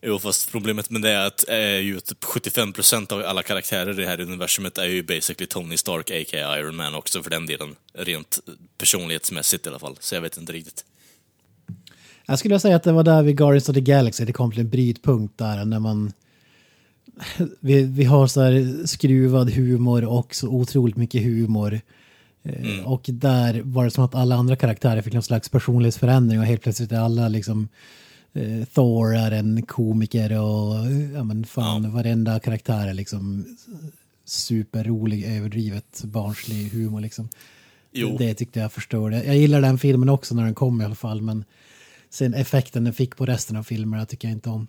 Jo, 0.02 0.18
fast 0.18 0.52
problemet 0.52 0.90
med 0.90 1.02
det 1.02 1.10
är 1.10 1.26
att 1.26 1.44
är 1.48 1.78
ju 1.78 2.00
typ 2.00 2.24
75% 2.24 3.12
av 3.12 3.22
alla 3.26 3.42
karaktärer 3.42 3.90
i 3.90 4.02
det 4.02 4.08
här 4.08 4.20
universumet 4.20 4.78
är 4.78 4.84
ju 4.84 5.02
basically 5.02 5.46
Tony 5.46 5.76
Stark, 5.76 6.10
a.k.a. 6.10 6.58
Iron 6.58 6.76
Man 6.76 6.94
också 6.94 7.22
för 7.22 7.30
den 7.30 7.46
delen. 7.46 7.76
Rent 7.94 8.38
personlighetsmässigt 8.78 9.66
i 9.66 9.68
alla 9.68 9.78
fall. 9.78 9.96
Så 10.00 10.14
jag 10.14 10.22
vet 10.22 10.36
inte 10.36 10.52
riktigt. 10.52 10.84
Jag 12.26 12.38
skulle 12.38 12.60
säga 12.60 12.76
att 12.76 12.82
det 12.82 12.92
var 12.92 13.04
där 13.04 13.22
vid 13.22 13.36
Guardians 13.36 13.68
of 13.68 13.74
the 13.74 13.80
Galaxy 13.80 14.24
det 14.24 14.32
kom 14.32 14.50
till 14.50 14.60
en 14.60 14.70
brytpunkt 14.70 15.38
där 15.38 15.64
när 15.64 15.78
man... 15.78 16.12
Vi, 17.60 17.82
vi 17.82 18.04
har 18.04 18.26
så 18.26 18.40
här 18.40 18.86
skruvad 18.86 19.50
humor 19.50 20.04
och 20.04 20.34
så 20.34 20.48
otroligt 20.48 20.96
mycket 20.96 21.22
humor. 21.22 21.80
Eh, 22.42 22.86
Och 22.86 23.04
där 23.08 23.60
var 23.64 23.84
det 23.84 23.90
som 23.90 24.04
att 24.04 24.14
alla 24.14 24.34
andra 24.34 24.56
karaktärer 24.56 25.02
fick 25.02 25.12
någon 25.12 25.22
slags 25.22 25.48
personlighetsförändring 25.48 26.40
och 26.40 26.46
helt 26.46 26.62
plötsligt 26.62 26.92
är 26.92 27.00
alla 27.00 27.28
liksom... 27.28 27.68
Eh, 28.32 28.64
Thor 28.64 29.14
är 29.14 29.30
en 29.30 29.62
komiker 29.62 30.40
och 30.40 30.74
ja 31.14 31.24
men 31.24 31.44
fan 31.44 31.92
varenda 31.92 32.40
karaktär 32.40 32.86
är 32.88 32.94
liksom 32.94 33.56
superrolig, 34.24 35.24
överdrivet, 35.24 36.02
barnslig 36.04 36.68
humor 36.70 37.00
liksom. 37.00 37.28
Jo. 37.92 38.16
Det 38.18 38.34
tyckte 38.34 38.60
jag 38.60 38.72
förstörde. 38.72 39.24
Jag 39.24 39.36
gillar 39.36 39.60
den 39.60 39.78
filmen 39.78 40.08
också 40.08 40.34
när 40.34 40.44
den 40.44 40.54
kom 40.54 40.80
i 40.80 40.84
alla 40.84 40.94
fall, 40.94 41.22
men 41.22 41.44
sen 42.10 42.34
effekten 42.34 42.84
den 42.84 42.92
fick 42.92 43.16
på 43.16 43.26
resten 43.26 43.56
av 43.56 43.62
filmerna 43.62 44.06
tycker 44.06 44.28
jag 44.28 44.32
inte 44.36 44.50
om. 44.50 44.66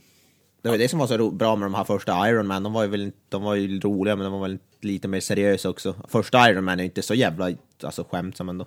Det 0.62 0.70
var 0.70 0.78
det 0.78 0.90
som 0.90 1.00
var 1.00 1.08
så 1.08 1.32
bra 1.32 1.56
med 1.56 1.66
de 1.66 1.74
här 1.74 1.84
första 1.84 2.30
Iron 2.30 2.48
Man. 2.48 2.64
De 2.64 2.74
var 2.74 2.84
ju, 2.84 2.90
väl, 2.90 3.12
de 3.30 3.44
var 3.44 3.56
ju 3.56 3.80
roliga, 3.80 4.16
men 4.16 4.24
de 4.24 4.34
var 4.34 4.48
väl 4.48 4.60
lite 4.82 5.08
mer 5.08 5.20
seriösa 5.20 5.70
också. 5.70 5.96
Första 6.08 6.52
Iron 6.52 6.64
Man 6.64 6.80
är 6.80 6.84
inte 6.84 7.02
så 7.02 7.14
jävla 7.14 7.52
alltså, 7.84 8.04
skämtsam 8.04 8.50
ändå. 8.50 8.66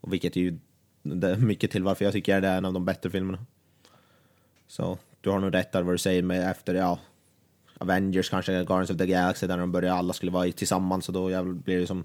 Och 0.00 0.12
vilket 0.12 0.36
är 0.36 0.40
ju 0.40 0.58
det 1.02 1.30
är 1.30 1.36
mycket 1.36 1.70
till 1.70 1.82
varför 1.82 2.04
jag 2.04 2.12
tycker 2.12 2.40
det 2.40 2.48
är 2.48 2.58
en 2.58 2.64
av 2.64 2.72
de 2.72 2.84
bättre 2.84 3.10
filmerna. 3.10 3.38
Så 4.66 4.98
du 5.20 5.30
har 5.30 5.38
nog 5.38 5.54
rätt 5.54 5.72
där 5.72 5.82
vad 5.82 5.94
du 5.94 5.98
säger 5.98 6.22
med 6.22 6.50
efter, 6.50 6.74
ja, 6.74 6.98
Avengers 7.78 8.30
kanske, 8.30 8.52
Guardians 8.52 8.90
of 8.90 8.96
the 8.96 9.06
Galaxy, 9.06 9.46
där 9.46 9.58
de 9.58 9.72
började 9.72 9.98
alla 9.98 10.12
skulle 10.12 10.32
vara 10.32 10.52
tillsammans 10.52 11.08
och 11.08 11.14
då 11.14 11.30
jävlar 11.30 11.52
blir 11.52 11.80
det 11.80 11.86
som, 11.86 12.04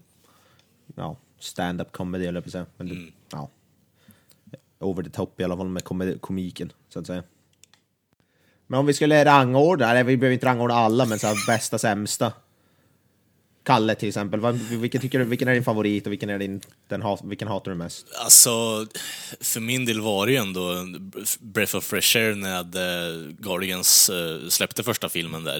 ja, 0.96 1.18
stand-up 1.40 1.92
comedy 1.92 2.26
eller 2.26 2.42
på 2.42 2.50
säga. 2.50 2.66
Men 2.78 2.88
det, 2.88 3.12
ja. 3.32 3.50
over 4.80 5.04
the 5.04 5.10
top 5.10 5.40
i 5.40 5.44
alla 5.44 5.58
fall 5.58 5.68
med 5.68 5.84
kom 5.84 6.18
komiken, 6.20 6.74
så 6.90 7.00
att 7.00 7.08
säga. 7.08 7.24
Men 8.68 8.80
om 8.80 8.86
vi 8.86 8.94
skulle 8.94 9.26
rangordna, 9.26 9.92
eller 9.92 10.04
vi 10.04 10.18
behöver 10.18 10.34
inte 10.34 10.46
rangordna 10.46 10.76
alla, 10.76 11.06
men 11.06 11.20
så 11.20 11.28
här, 11.28 11.36
bästa, 11.48 11.78
sämsta. 11.78 12.34
Kalle 13.64 13.96
till 13.96 14.08
exempel, 14.08 14.40
vilken, 14.70 15.02
tycker 15.02 15.20
du, 15.20 15.26
vilken 15.26 15.48
är 15.48 15.54
din 15.54 15.64
favorit 15.64 16.06
och 16.06 16.12
vilken, 16.12 16.30
är 16.30 16.40
din, 16.40 16.62
den, 16.88 17.02
hat- 17.04 17.22
vilken 17.24 17.48
hatar 17.48 17.72
du 17.72 17.78
mest? 17.78 18.06
Alltså, 18.24 18.86
för 19.42 19.60
min 19.60 19.86
del 19.86 20.02
var 20.02 20.26
det 20.26 20.32
ju 20.32 20.38
ändå 20.38 20.86
Breath 21.40 21.76
of 21.76 21.84
Fresh 21.84 22.18
Air 22.18 22.36
när 22.36 22.60
eh, 22.60 23.28
Guardians 23.40 24.10
eh, 24.10 24.50
släppte 24.50 24.84
första 24.84 25.10
filmen 25.10 25.44
där. 25.44 25.58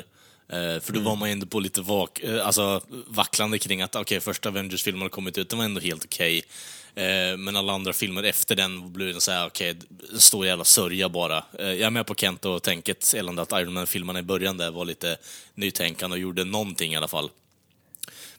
Eh, 0.50 0.80
För 0.82 0.94
då 0.94 1.00
var 1.00 1.16
man 1.16 1.30
ju 1.30 1.34
ändå 1.34 1.46
på 1.46 1.60
lite 1.60 1.82
vak 1.82 2.22
alltså, 2.44 2.82
vacklande 3.08 3.60
kring 3.60 3.82
att 3.82 3.96
okej, 3.96 4.20
första 4.20 4.50
Avengers-filmen 4.50 5.02
har 5.02 5.10
kommit 5.10 5.38
ut, 5.38 5.50
den 5.50 5.58
var 5.60 5.66
ändå 5.66 5.82
helt 5.82 6.06
okej. 6.06 6.38
Eh, 6.38 6.44
Eh, 6.98 7.38
men 7.38 7.56
alla 7.56 7.74
andra 7.74 7.94
filmer 7.94 8.24
efter 8.24 8.56
den 8.56 8.94
blev 8.94 9.14
det 9.14 9.22
så 9.22 9.32
här, 9.32 9.48
okej, 9.48 9.76
en 10.14 10.20
stor 10.20 10.46
jävla 10.46 10.64
sörja 10.64 11.10
bara. 11.10 11.38
Eh, 11.60 11.68
Jag 11.68 11.82
är 11.82 11.90
med 11.90 12.06
på 12.06 12.16
Kent 12.16 12.46
och 12.46 12.64
tänket 12.64 13.14
gällande 13.14 13.42
att 13.42 13.52
Iron 13.52 13.74
Man-filmerna 13.74 14.20
i 14.20 14.24
början 14.24 14.58
där 14.58 14.72
var 14.72 14.86
lite 14.86 15.18
nytänkande 15.56 16.14
och 16.14 16.20
gjorde 16.20 16.44
någonting 16.44 16.94
i 16.94 16.96
alla 16.98 17.08
fall. 17.08 17.30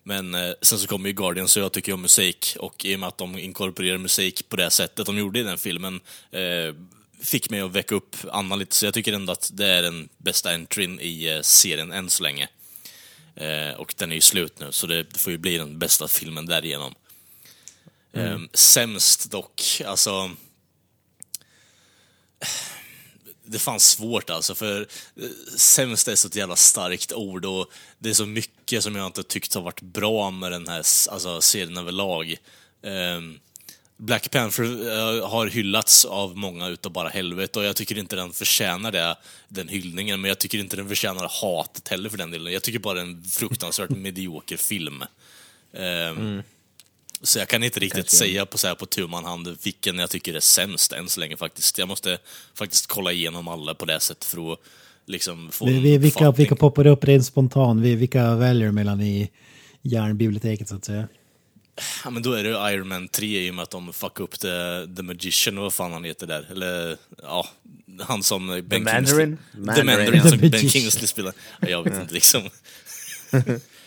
Men 0.03 0.35
eh, 0.35 0.53
sen 0.63 0.79
så 0.79 0.87
kommer 0.87 1.09
ju 1.09 1.13
Guardians 1.15 1.57
och 1.57 1.63
jag 1.63 1.73
tycker 1.73 1.93
om 1.93 2.03
musik 2.03 2.57
och 2.59 2.85
i 2.85 2.95
och 2.97 3.01
med 3.01 3.09
att 3.09 3.19
de 3.19 3.39
inkorporerar 3.39 3.99
musik 3.99 4.49
på 4.49 4.57
det 4.57 4.71
sättet 4.71 5.07
de 5.07 5.19
gjorde 5.19 5.41
i 5.41 5.43
den 5.43 5.59
filmen 5.59 6.01
eh, 6.31 6.75
fick 7.23 7.51
mig 7.51 7.61
att 7.61 7.73
väcka 7.73 7.95
upp 7.95 8.17
Anna 8.31 8.57
lite, 8.57 8.75
så 8.75 8.87
jag 8.87 8.95
tycker 8.95 9.13
ändå 9.13 9.33
att 9.33 9.51
det 9.53 9.67
är 9.67 9.83
den 9.83 10.09
bästa 10.17 10.55
entryn 10.55 11.01
i 11.01 11.27
eh, 11.27 11.41
serien 11.41 11.93
än 11.93 12.11
så 12.11 12.23
länge. 12.23 12.49
Eh, 13.37 13.73
och 13.77 13.95
den 13.97 14.11
är 14.11 14.15
ju 14.15 14.21
slut 14.21 14.61
nu, 14.61 14.73
så 14.73 14.87
det 14.87 15.19
får 15.19 15.31
ju 15.33 15.39
bli 15.39 15.59
den 15.59 15.79
bästa 15.79 16.09
filmen 16.09 16.47
därigenom. 16.47 16.95
Eh, 18.19 18.39
sämst 18.55 19.31
dock, 19.31 19.83
alltså 19.87 20.31
det 23.49 23.59
fanns 23.59 23.91
svårt 23.91 24.31
alltså, 24.31 24.55
för 24.55 24.81
eh, 25.17 25.29
sämst 25.57 26.09
är 26.09 26.15
så 26.15 26.29
ett 26.29 26.37
jävla 26.37 26.57
starkt 26.57 27.13
ord 27.13 27.45
och 27.45 27.71
det 27.99 28.11
är 28.11 28.15
så 28.15 28.27
mycket 28.27 28.83
som 28.83 28.97
jag 28.97 29.07
inte 29.07 29.23
tyckt 29.23 29.55
har 29.55 29.63
varit 29.63 29.81
bra 29.81 30.31
med 30.31 30.53
den 30.53 30.69
här 30.69 30.79
alltså, 31.11 31.41
serien 31.41 31.77
överlag. 31.77 32.37
Ehm, 32.83 33.39
Black 33.97 34.31
Panther 34.31 34.65
eh, 34.65 35.29
har 35.29 35.47
hyllats 35.47 36.05
av 36.05 36.37
många 36.37 36.69
utav 36.69 36.93
bara 36.93 37.09
helvete 37.09 37.59
och 37.59 37.65
jag 37.65 37.77
tycker 37.77 37.99
inte 37.99 38.17
den 38.17 38.33
förtjänar 38.33 38.93
det, 38.93 39.17
den 39.49 39.69
hyllningen, 39.69 40.21
men 40.21 40.29
jag 40.29 40.39
tycker 40.39 40.59
inte 40.59 40.77
den 40.77 40.89
förtjänar 40.89 41.31
hatet 41.43 41.89
heller 41.89 42.11
för 42.11 42.19
den 42.19 42.31
delen. 42.31 42.53
Jag 42.53 42.63
tycker 42.63 42.79
bara 42.79 42.95
det 42.95 43.01
är 43.01 43.05
en 43.05 43.25
fruktansvärt 43.25 43.91
medioker 43.97 44.57
film. 44.57 45.05
Ehm, 45.73 46.43
Så 47.23 47.39
jag 47.39 47.49
kan 47.49 47.63
inte 47.63 47.81
riktigt 47.81 48.11
säga 48.11 48.47
på, 48.47 48.59
så 48.59 48.67
här, 48.67 48.75
på 48.75 48.87
tu 48.87 49.07
man 49.07 49.25
hand 49.25 49.59
vilken 49.63 49.99
jag 49.99 50.11
tycker 50.11 50.35
är 50.35 50.41
sämst 50.41 50.93
än 50.93 51.09
så 51.09 51.21
länge 51.21 51.37
faktiskt. 51.37 51.79
Jag 51.79 51.89
måste 51.89 52.19
faktiskt 52.55 52.87
kolla 52.87 53.13
igenom 53.13 53.49
alla 53.49 53.75
på 53.75 53.85
det 53.85 54.01
sättet 54.01 54.25
för 54.25 54.53
att 54.53 54.59
liksom 55.07 55.51
få 55.53 55.67
Vi, 55.67 55.81
vi, 55.81 55.99
vilka, 55.99 56.33
vilka 56.33 56.57
poppar 56.57 56.87
upp 56.87 57.05
rent 57.05 57.27
spontant? 57.27 57.83
Vi, 57.83 57.95
vilka 57.95 58.35
väljer 58.35 58.71
mellan 58.71 59.01
i 59.01 59.31
järnbiblioteket 59.83 60.69
så 60.69 60.77
att 60.77 60.85
säga? 60.85 61.09
Ja, 62.05 62.11
men 62.11 62.23
då 62.23 62.33
är 62.33 62.45
det 62.45 62.49
ju 62.49 62.75
Iron 62.75 62.89
Man 62.89 63.09
3 63.09 63.47
i 63.47 63.51
och 63.51 63.55
med 63.55 63.63
att 63.63 63.71
de 63.71 63.93
fuckade 63.93 64.25
upp 64.25 64.41
the, 64.41 64.87
the 64.97 65.03
Magician, 65.03 65.59
och 65.59 65.65
vad 65.65 65.75
fan 65.75 65.93
han 65.93 66.05
heter 66.05 66.27
där. 66.27 66.47
Eller, 66.51 66.97
ja, 67.23 67.49
han 68.01 68.23
som 68.23 68.63
Ben 68.67 68.83
Mandarin? 68.83 69.07
Kingsley... 69.07 69.27
The 69.27 69.61
Mandarin, 69.61 69.87
Mandarin 69.87 70.21
ja. 70.25 70.31
som 70.31 70.39
The 70.39 70.49
Ben. 70.49 70.69
Kingsley 70.69 71.07
spelar. 71.07 71.33
Ja, 71.61 71.69
jag 71.69 71.83
vet 71.83 72.01
inte 72.01 72.15
liksom. 72.15 72.43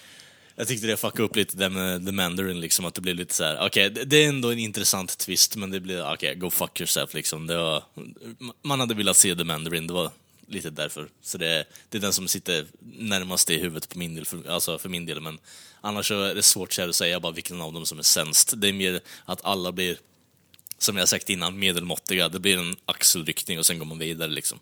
Jag 0.56 0.68
tyckte 0.68 0.88
det 0.88 0.98
fuckade 0.98 1.24
upp 1.24 1.36
lite 1.36 1.58
det 1.58 1.70
med 1.70 2.06
The 2.06 2.12
Mandarin, 2.12 2.60
liksom, 2.60 2.86
att 2.86 2.94
det 2.94 3.02
blev 3.02 3.16
lite 3.16 3.34
så 3.34 3.44
här. 3.44 3.66
okej, 3.66 3.90
det, 3.90 4.06
det 4.06 4.24
är 4.24 4.30
ändå 4.30 4.52
en 4.52 4.60
intressant 4.60 5.18
twist, 5.18 5.56
men 5.56 5.72
det 5.72 5.80
blev, 5.80 6.06
okej, 6.06 6.36
go 6.36 6.50
fuck 6.50 6.80
yourself 6.80 7.14
liksom. 7.14 7.48
Det 7.48 7.58
var, 7.58 7.84
man 8.62 8.80
hade 8.80 8.94
velat 8.94 9.18
se 9.18 9.36
The 9.36 9.44
Mandarin, 9.44 9.88
det 9.88 9.94
var 9.94 10.12
lite 10.48 10.70
därför. 10.70 11.10
Så 11.22 11.38
det, 11.38 11.66
det 11.90 11.98
är 11.98 12.02
den 12.02 12.14
som 12.14 12.28
sitter 12.28 12.66
närmast 12.98 13.50
i 13.50 13.58
huvudet 13.58 13.90
på 13.90 13.98
min 13.98 14.16
del, 14.16 14.26
för, 14.26 14.50
alltså 14.50 14.80
för 14.80 14.90
min 14.90 15.06
del, 15.06 15.22
men 15.22 15.40
annars 15.82 16.08
så 16.08 16.22
är 16.22 16.36
det 16.36 16.44
svårt 16.44 16.80
att 16.80 16.96
säga 16.96 17.20
bara 17.20 17.32
vilken 17.32 17.62
av 17.62 17.74
dem 17.74 17.86
som 17.86 18.00
är 18.00 18.04
sämst. 18.04 18.54
Det 18.58 18.68
är 18.68 18.74
mer 18.74 19.00
att 19.26 19.46
alla 19.46 19.72
blir, 19.72 19.98
som 20.78 20.98
jag 20.98 21.10
sagt 21.10 21.30
innan, 21.30 21.60
medelmåttiga. 21.60 22.30
Det 22.30 22.40
blir 22.40 22.58
en 22.58 22.76
axelryckning 22.86 23.60
och 23.60 23.66
sen 23.66 23.80
går 23.80 23.86
man 23.86 24.00
vidare 24.00 24.30
liksom. 24.30 24.60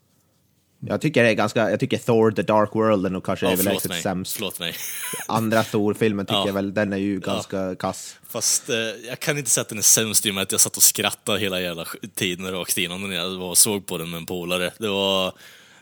Jag 0.79 1.01
tycker 1.01 1.23
det 1.23 1.29
är 1.29 1.33
ganska, 1.33 1.69
jag 1.69 1.79
tycker 1.79 1.97
Thor 1.97 2.31
The 2.31 2.41
Dark 2.41 2.69
World 2.75 3.05
är 3.05 3.09
nog 3.09 3.25
kanske 3.25 3.45
Ja, 3.45 3.51
överlägset 3.51 3.89
mig. 3.89 4.01
sämst. 4.01 4.33
Förlåt 4.35 4.59
mig. 4.59 4.75
Andra 5.27 5.63
Thor-filmen 5.63 6.25
tycker 6.25 6.37
Ja. 6.37 6.45
jag 6.47 6.53
väl, 6.53 6.73
den 6.73 6.93
är 6.93 6.97
ju 6.97 7.19
ganska 7.19 7.75
kass. 7.75 8.15
Fast 8.29 8.69
eh, 8.69 8.75
jag 9.07 9.19
kan 9.19 9.37
inte 9.37 9.49
säga 9.49 9.61
att 9.61 9.69
den 9.69 9.77
är 9.77 9.81
sämst 9.81 10.25
i 10.25 10.29
och 10.31 10.35
med 10.35 10.41
att 10.41 10.51
jag 10.51 10.61
satt 10.61 10.77
och 10.77 10.83
skrattade 10.83 11.39
hela 11.39 11.61
jävla 11.61 11.85
tiden 12.15 12.51
rakt 12.51 12.77
igenom 12.77 13.09
när 13.09 13.15
jag 13.15 13.29
var 13.29 13.49
och 13.49 13.57
såg 13.57 13.85
på 13.85 13.97
den 13.97 14.09
med 14.09 14.17
en 14.17 14.25
polare. 14.25 14.71
Det 14.77 14.87
var, 14.87 15.33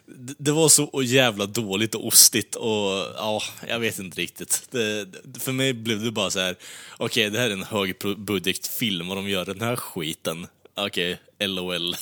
det 0.06 0.34
det 0.38 0.52
var 0.52 0.70
så 0.70 1.02
jävla 1.04 1.46
dåligt 1.46 1.96
och 1.96 2.08
ostigt 2.08 2.56
och 2.56 2.90
ja, 3.18 3.42
jag 3.68 3.80
vet 3.80 4.00
inte 4.00 4.22
riktigt. 4.22 4.68
Det, 4.72 5.08
för 5.40 5.52
mig 5.52 5.74
blev 5.74 6.04
det 6.04 6.12
bara 6.12 6.30
så 6.30 6.40
här: 6.40 6.56
okej 6.98 7.30
det 7.30 7.40
här 7.40 7.48
är 7.50 7.54
en 7.54 7.64
högbudgetfilm 7.64 9.10
och 9.10 9.16
de 9.16 9.30
gör 9.30 9.46
den 9.46 9.62
här 9.62 9.76
skiten. 9.76 10.48
Okej, 10.76 11.20
LOL. 11.40 11.96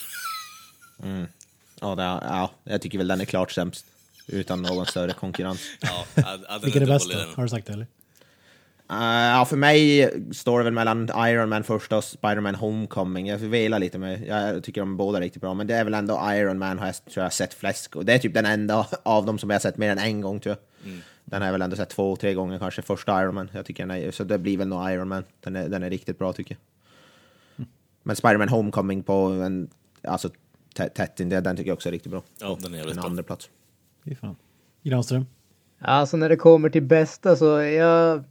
Ja, 1.80 1.94
det, 1.94 2.02
är- 2.02 2.20
ja, 2.22 2.50
jag 2.64 2.82
tycker 2.82 2.98
väl 2.98 3.08
den 3.08 3.20
är 3.20 3.24
klart 3.24 3.50
sämst. 3.52 3.86
Utan 4.28 4.62
någon 4.62 4.86
större 4.86 5.12
konkurrens. 5.12 5.60
Ja, 5.80 6.04
ja, 6.14 6.58
Vilken 6.62 6.82
är 6.82 6.86
bäst 6.86 7.10
då? 7.12 7.18
Har 7.36 7.42
du 7.42 7.48
sagt 7.48 7.66
det 7.66 7.72
eller? 7.72 7.86
Ja, 8.88 9.46
för 9.48 9.56
mig 9.56 10.10
står 10.34 10.58
det 10.58 10.64
väl 10.64 10.72
mellan 10.72 11.10
Iron 11.28 11.48
Man 11.48 11.64
första 11.64 11.96
och 11.96 12.04
Spider-Man 12.04 12.54
Homecoming. 12.54 13.26
Jag 13.26 13.38
velar 13.38 13.78
lite 13.78 13.98
med, 13.98 14.26
jag 14.26 14.64
tycker 14.64 14.80
de 14.80 14.92
är 14.92 14.96
båda 14.96 15.20
riktigt 15.20 15.42
bra, 15.42 15.54
men 15.54 15.66
det 15.66 15.74
är 15.74 15.84
väl 15.84 15.94
ändå 15.94 16.20
Iron 16.32 16.58
Man 16.58 16.78
har 16.78 16.86
jag, 16.86 17.04
tror 17.04 17.22
jag 17.24 17.32
sett 17.32 17.54
flest. 17.54 17.94
Och 17.96 18.04
det 18.04 18.12
är 18.12 18.18
typ 18.18 18.34
den 18.34 18.46
enda 18.46 18.86
av 19.02 19.26
dem 19.26 19.38
som 19.38 19.50
jag 19.50 19.54
har 19.54 19.60
sett 19.60 19.76
mer 19.76 19.90
än 19.90 19.98
en 19.98 20.20
gång 20.20 20.40
tror 20.40 20.56
jag. 20.82 20.92
Den 21.24 21.42
har 21.42 21.46
jag 21.46 21.52
väl 21.52 21.62
ändå 21.62 21.76
sett 21.76 21.88
två, 21.90 22.16
tre 22.16 22.34
gånger 22.34 22.58
kanske, 22.58 22.82
första 22.82 23.22
Iron 23.22 23.34
Man. 23.34 23.50
Jag 23.52 23.66
tycker 23.66 23.86
den 23.86 23.96
är, 23.96 24.10
så 24.10 24.24
det 24.24 24.38
blir 24.38 24.58
väl 24.58 24.68
nog 24.68 24.90
Iron 24.90 25.08
Man. 25.08 25.24
Den 25.40 25.56
är, 25.56 25.68
den 25.68 25.82
är 25.82 25.90
riktigt 25.90 26.18
bra 26.18 26.32
tycker 26.32 26.56
jag. 27.56 27.66
Men 28.02 28.16
Spider-Man 28.16 28.48
Homecoming 28.48 29.02
på 29.02 29.14
en, 29.26 29.70
alltså 30.02 30.30
tätt 30.76 31.20
in, 31.20 31.28
den 31.28 31.56
tycker 31.56 31.70
jag 31.70 31.74
också 31.74 31.88
är 31.88 31.92
riktigt 31.92 32.12
bra. 32.12 32.22
Ja, 32.40 32.58
den 32.60 32.74
är 32.74 32.78
jävligt 32.78 32.96
en 32.96 33.00
bra. 33.00 33.10
andra 33.10 33.22
plats. 33.22 33.50
Fy 34.04 34.14
fan. 34.14 34.36
Granström? 34.82 35.26
Alltså 35.78 36.16
när 36.16 36.28
det 36.28 36.36
kommer 36.36 36.68
till 36.68 36.82
bästa 36.82 37.36
så 37.36 37.44
jag... 37.62 38.24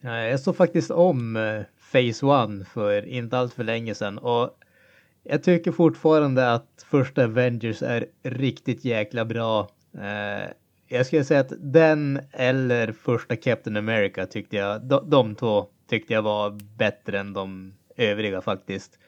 Nej, 0.00 0.30
Jag 0.30 0.40
såg 0.40 0.56
faktiskt 0.56 0.90
om 0.90 1.36
eh, 1.36 1.62
Phase 1.92 2.26
One 2.26 2.64
för 2.64 3.06
inte 3.06 3.38
allt 3.38 3.54
för 3.54 3.64
länge 3.64 3.94
sedan 3.94 4.18
och 4.18 4.58
jag 5.22 5.42
tycker 5.42 5.72
fortfarande 5.72 6.52
att 6.52 6.86
första 6.90 7.24
Avengers 7.24 7.82
är 7.82 8.06
riktigt 8.22 8.84
jäkla 8.84 9.24
bra. 9.24 9.68
Eh, 9.94 10.50
jag 10.86 11.06
skulle 11.06 11.24
säga 11.24 11.40
att 11.40 11.52
den 11.58 12.20
eller 12.32 12.92
första 12.92 13.36
Captain 13.36 13.76
America 13.76 14.26
tyckte 14.26 14.56
jag, 14.56 14.84
de, 14.84 15.10
de 15.10 15.34
två 15.34 15.66
tyckte 15.88 16.12
jag 16.12 16.22
var 16.22 16.58
bättre 16.76 17.18
än 17.18 17.32
de 17.32 17.74
övriga 17.96 18.40
faktiskt. 18.40 18.98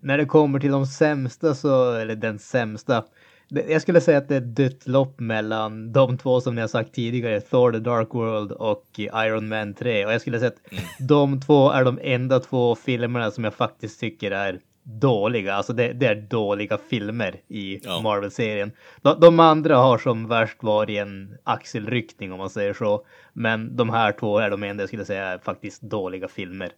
När 0.00 0.18
det 0.18 0.24
kommer 0.26 0.60
till 0.60 0.70
de 0.70 0.86
sämsta 0.86 1.54
så, 1.54 1.92
eller 1.92 2.16
den 2.16 2.38
sämsta. 2.38 3.04
Jag 3.48 3.82
skulle 3.82 4.00
säga 4.00 4.18
att 4.18 4.28
det 4.28 4.34
är 4.34 4.38
ett 4.38 4.56
dött 4.56 4.86
lopp 4.86 5.20
mellan 5.20 5.92
de 5.92 6.18
två 6.18 6.40
som 6.40 6.54
ni 6.54 6.60
har 6.60 6.68
sagt 6.68 6.94
tidigare, 6.94 7.40
Thor 7.40 7.72
the 7.72 7.78
Dark 7.78 8.14
World 8.14 8.52
och 8.52 8.84
Iron 8.96 9.48
Man 9.48 9.74
3. 9.74 10.06
Och 10.06 10.12
jag 10.12 10.20
skulle 10.20 10.38
säga 10.38 10.50
att 10.50 10.80
de 11.08 11.40
två 11.40 11.70
är 11.70 11.84
de 11.84 11.98
enda 12.02 12.40
två 12.40 12.74
filmerna 12.74 13.30
som 13.30 13.44
jag 13.44 13.54
faktiskt 13.54 14.00
tycker 14.00 14.30
är 14.30 14.60
dåliga. 14.82 15.54
Alltså 15.54 15.72
det, 15.72 15.92
det 15.92 16.06
är 16.06 16.14
dåliga 16.14 16.78
filmer 16.90 17.40
i 17.48 17.80
Ja. 17.84 18.00
Marvel-serien. 18.00 18.72
De, 19.02 19.20
de 19.20 19.40
andra 19.40 19.76
har 19.76 19.98
som 19.98 20.28
värst 20.28 20.62
varit 20.62 20.98
en 20.98 21.38
axelryckning 21.44 22.32
om 22.32 22.38
man 22.38 22.50
säger 22.50 22.74
så. 22.74 23.06
Men 23.32 23.76
de 23.76 23.90
här 23.90 24.12
två 24.12 24.38
är 24.38 24.50
de 24.50 24.62
enda 24.62 24.82
jag 24.82 24.88
skulle 24.88 25.04
säga 25.04 25.26
är 25.26 25.38
faktiskt 25.38 25.82
dåliga 25.82 26.28
filmer. 26.28 26.70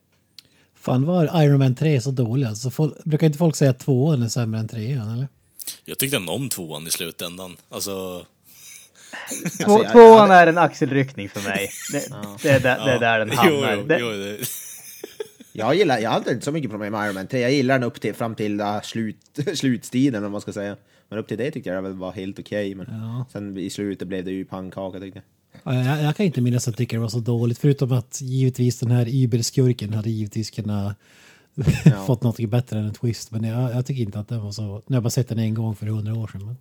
Fan 0.81 1.05
var 1.07 1.43
Iron 1.45 1.59
Man 1.59 1.75
3 1.75 2.01
så 2.01 2.11
dålig 2.11 2.47
alltså? 2.47 2.71
Folk, 2.71 3.05
brukar 3.05 3.27
inte 3.27 3.39
folk 3.39 3.57
säga 3.57 3.71
att 3.71 3.79
tvåan 3.79 4.23
är 4.23 4.29
sämre 4.29 4.61
än 4.61 4.69
trean 4.69 5.11
eller? 5.15 5.29
Jag 5.85 5.99
tyckte 5.99 6.17
ändå 6.17 6.33
om 6.33 6.49
tvåan 6.49 6.87
i 6.87 6.91
slutändan. 6.91 7.57
Alltså, 7.69 7.91
Två, 9.65 9.73
Alltså, 9.73 9.85
jag- 9.85 9.93
tvåan 9.93 10.31
är 10.31 10.47
en 10.47 10.59
axelryckning 10.59 11.29
för 11.29 11.41
mig. 11.49 11.71
Det, 11.93 12.09
det, 12.43 12.49
är, 12.51 12.61
där, 12.61 12.85
det 12.87 12.93
är 12.93 12.99
där 13.01 13.19
den 13.19 13.31
hamnar. 13.31 13.77
jo, 13.77 13.85
jo, 13.99 14.13
det, 14.13 14.39
Jag 15.53 15.75
gillar, 15.75 15.99
jag 15.99 16.11
hade 16.11 16.33
inte 16.33 16.45
så 16.45 16.53
mycket 16.53 16.71
problem 16.71 16.93
med 16.93 17.07
Iron 17.07 17.15
Man 17.15 17.27
3. 17.27 17.41
Jag 17.41 17.53
gillar 17.53 17.75
den 17.79 17.83
upp 17.89 18.01
till, 18.01 18.15
fram 18.15 18.35
till 18.35 18.61
uh, 18.61 18.81
slut, 18.83 19.17
slutstiden 19.55 20.25
om 20.25 20.33
man 20.33 20.41
ska 20.41 20.53
säga. 20.53 20.77
Men 21.09 21.19
upp 21.19 21.29
till 21.29 21.39
det 21.39 21.51
tyckte 21.51 21.71
jag 21.71 21.85
det 21.85 21.91
var 21.91 22.13
helt 22.13 22.39
okej. 22.39 22.75
men 22.75 22.87
Ja. 22.91 23.27
sen 23.33 23.57
i 23.59 23.71
slutet 23.71 24.09
blev 24.09 24.25
det 24.25 24.31
ju 24.31 24.45
pannkaka 24.45 25.01
tyckte 25.01 25.19
jag. 25.19 25.25
Ja, 25.63 25.75
Jag, 25.75 26.03
jag 26.03 26.17
kan 26.17 26.27
inte 26.27 26.41
minnas 26.41 26.69
att 26.69 26.77
tycker 26.77 26.97
det 26.97 27.01
var 27.01 27.09
så 27.09 27.21
dåligt. 27.21 27.59
Förutom 27.59 27.93
att 27.93 28.21
givetvis 28.21 28.79
den 28.81 28.91
här 28.91 29.07
Uber-skurken 29.09 29.93
hade 29.95 30.11
givetvis 30.11 30.51
kunnat 30.51 30.97
fått 32.07 32.23
något 32.23 32.51
bättre 32.51 32.79
än 32.79 32.85
en 32.85 32.95
twist. 32.95 33.31
Men 33.31 33.45
jag, 33.45 33.75
jag 33.75 33.87
tycker 33.87 34.03
inte 34.03 34.19
att 34.19 34.29
den 34.29 34.41
var 34.43 34.53
så... 34.53 34.63
Nu 34.63 34.69
har 34.71 34.83
jag 34.97 35.03
bara 35.03 35.11
sett 35.11 35.29
den 35.29 35.39
en 35.39 35.55
gång 35.55 35.77
för 35.77 35.87
hundra 35.87 36.15
år 36.15 36.27
sedan. 36.27 36.47
Men... 36.47 36.57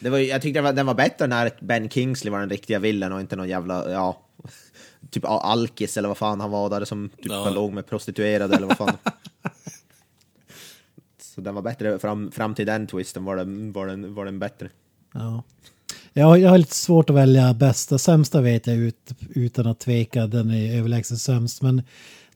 Det 0.00 0.10
var, 0.10 0.18
jag 0.18 0.42
tyckte 0.42 0.56
den 0.58 0.64
var, 0.64 0.72
den 0.72 0.86
var 0.86 0.94
bättre 0.94 1.26
när 1.26 1.50
Ben 1.60 1.90
Kingsley 1.90 2.30
var 2.30 2.40
den 2.40 2.50
riktiga 2.50 2.78
villen 2.78 3.12
och 3.12 3.20
inte 3.20 3.36
någon 3.36 3.48
jävla, 3.48 3.90
ja, 3.90 4.20
typ 5.10 5.24
alkis 5.24 5.96
eller 5.96 6.08
vad 6.08 6.18
fan 6.18 6.40
han 6.40 6.50
var 6.50 6.70
där 6.70 6.84
som 6.84 7.08
typ 7.08 7.32
Ja. 7.32 7.50
låg 7.50 7.72
med 7.72 7.86
prostituerade 7.86 8.56
eller 8.56 8.66
vad 8.66 8.76
fan. 8.76 8.96
Så 11.20 11.40
den 11.40 11.54
var 11.54 11.62
bättre, 11.62 11.98
fram, 11.98 12.30
fram 12.32 12.54
till 12.54 12.66
den 12.66 12.86
twisten 12.86 13.24
var 13.24 13.36
den, 13.36 13.72
var 13.72 13.86
den, 13.86 14.14
var 14.14 14.24
den 14.24 14.38
bättre. 14.38 14.70
Ja. 15.14 15.42
Jag, 16.18 16.26
har- 16.26 16.36
jag 16.36 16.50
har 16.50 16.58
lite 16.58 16.74
svårt 16.74 17.10
att 17.10 17.16
välja 17.16 17.54
bästa. 17.54 17.98
Sämsta 17.98 18.40
vet 18.40 18.66
jag 18.66 18.76
ut, 18.76 19.10
utan 19.34 19.66
att 19.66 19.78
tveka. 19.80 20.26
Den 20.26 20.50
är 20.50 20.78
överlägset 20.78 21.18
sämst. 21.18 21.62
Men 21.62 21.82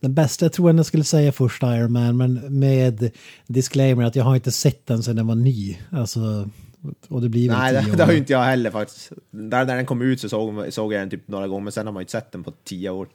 den 0.00 0.14
bästa, 0.14 0.44
jag 0.44 0.52
tror 0.52 0.74
jag 0.76 0.86
skulle 0.86 1.04
säga 1.04 1.32
första 1.32 1.76
Iron 1.76 1.92
Man. 1.92 2.16
Men 2.16 2.58
med 2.58 3.10
disclaimer 3.46 4.04
att 4.04 4.16
jag 4.16 4.24
har 4.24 4.34
inte 4.34 4.52
sett 4.52 4.86
den 4.86 5.02
sedan 5.02 5.16
den 5.16 5.26
var 5.26 5.34
ny. 5.34 5.76
Alltså, 5.90 6.48
och 7.08 7.22
det 7.22 7.28
blir 7.28 7.48
väl 7.48 7.58
Nej, 7.58 7.72
det, 7.72 7.96
det 7.96 8.04
har 8.04 8.12
ju 8.12 8.18
inte 8.18 8.32
jag 8.32 8.44
heller 8.44 8.70
faktiskt. 8.70 9.12
Där 9.30 9.64
när 9.64 9.76
den 9.76 9.86
kom 9.86 10.02
ut 10.02 10.20
så 10.20 10.28
såg, 10.28 10.72
såg 10.72 10.92
jag 10.92 11.00
den 11.02 11.10
typ 11.10 11.28
några 11.28 11.48
gånger, 11.48 11.64
men 11.64 11.72
sen 11.72 11.86
har 11.86 11.92
man 11.92 12.00
ju 12.00 12.02
inte 12.02 12.12
sett 12.12 12.32
den 12.32 12.44
på 12.44 12.52
tio 12.64 12.90
år. 12.90 13.08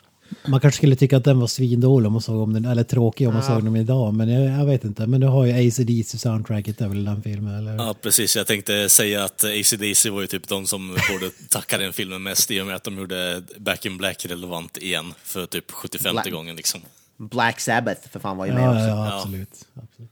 Man 0.47 0.59
kanske 0.59 0.77
skulle 0.77 0.95
tycka 0.95 1.17
att 1.17 1.23
den 1.23 1.39
var 1.39 1.47
svindålig 1.47 2.07
om 2.07 2.13
man 2.13 2.21
såg 2.21 2.41
om 2.41 2.53
den, 2.53 2.65
eller 2.65 2.83
tråkig 2.83 3.27
om 3.27 3.33
man 3.33 3.43
såg 3.43 3.63
den 3.63 3.75
idag. 3.75 4.13
Men 4.13 4.29
jag, 4.29 4.59
jag 4.59 4.65
vet 4.65 4.83
inte. 4.83 5.07
Men 5.07 5.21
du 5.21 5.27
har 5.27 5.45
ju 5.45 5.67
ACDC 5.67 6.17
soundtracket, 6.17 6.81
väl 6.81 7.05
den 7.05 7.21
filmen? 7.23 7.55
Eller? 7.55 7.75
Ja, 7.75 7.95
precis. 8.01 8.35
Jag 8.35 8.47
tänkte 8.47 8.89
säga 8.89 9.23
att 9.23 9.43
AC/DC 9.43 10.09
var 10.09 10.21
ju 10.21 10.27
typ 10.27 10.47
de 10.47 10.67
som 10.67 10.87
borde 10.87 11.29
tacka 11.49 11.77
den 11.77 11.93
filmen 11.93 12.23
mest 12.23 12.51
i 12.51 12.61
och 12.61 12.65
med 12.67 12.75
att 12.75 12.83
de 12.83 12.97
gjorde 12.97 13.43
Back 13.57 13.85
in 13.85 13.97
Black 13.97 14.25
relevant 14.25 14.77
igen 14.77 15.13
för 15.23 15.45
typ 15.45 15.71
75 15.71 16.11
Black- 16.15 16.31
gången 16.31 16.55
liksom. 16.55 16.81
Black 17.17 17.59
Sabbath 17.59 18.01
för 18.11 18.19
fan 18.19 18.37
var 18.37 18.45
ju 18.45 18.53
med 18.53 18.63
Ja, 18.63 18.71
också. 18.71 18.87
ja, 18.87 19.17
absolut, 19.17 19.49
absolut. 19.73 20.11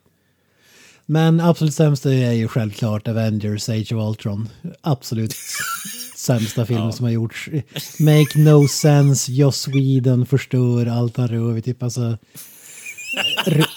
Men 1.06 1.40
absolut 1.40 1.74
sämsta 1.74 2.14
är 2.14 2.32
ju 2.32 2.48
självklart 2.48 3.08
Avengers 3.08 3.70
Age 3.70 3.92
of 3.94 4.10
Ultron. 4.10 4.50
Absolut 4.82 5.36
sämsta 6.24 6.66
filmen 6.66 6.94
som 6.94 7.04
har 7.04 7.12
gjorts. 7.12 7.50
Make 8.00 8.40
no 8.40 8.68
sense, 8.68 9.32
Joss 9.32 9.68
Whedon 9.68 10.26
förstör 10.26 10.86
allt 10.86 11.18
han 11.18 11.28
rör 11.28 11.54
vid. 11.54 11.66
Typ 11.66 11.84
alltså, 11.84 12.18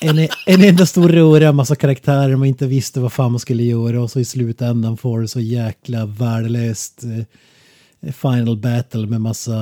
en, 0.00 0.28
en 0.46 0.64
enda 0.64 0.86
stor 0.86 1.08
röra, 1.08 1.52
massa 1.52 1.76
karaktärer 1.76 2.36
man 2.36 2.48
inte 2.48 2.66
visste 2.66 3.00
vad 3.00 3.12
fan 3.12 3.32
man 3.32 3.40
skulle 3.40 3.62
göra 3.62 4.02
och 4.02 4.10
så 4.10 4.20
i 4.20 4.24
slutändan 4.24 4.96
får 4.96 5.20
det 5.20 5.28
så 5.28 5.40
jäkla 5.40 6.06
värdelöst 6.06 7.04
eh, 7.04 8.12
final 8.12 8.56
battle 8.56 9.06
med 9.06 9.20
massa 9.20 9.52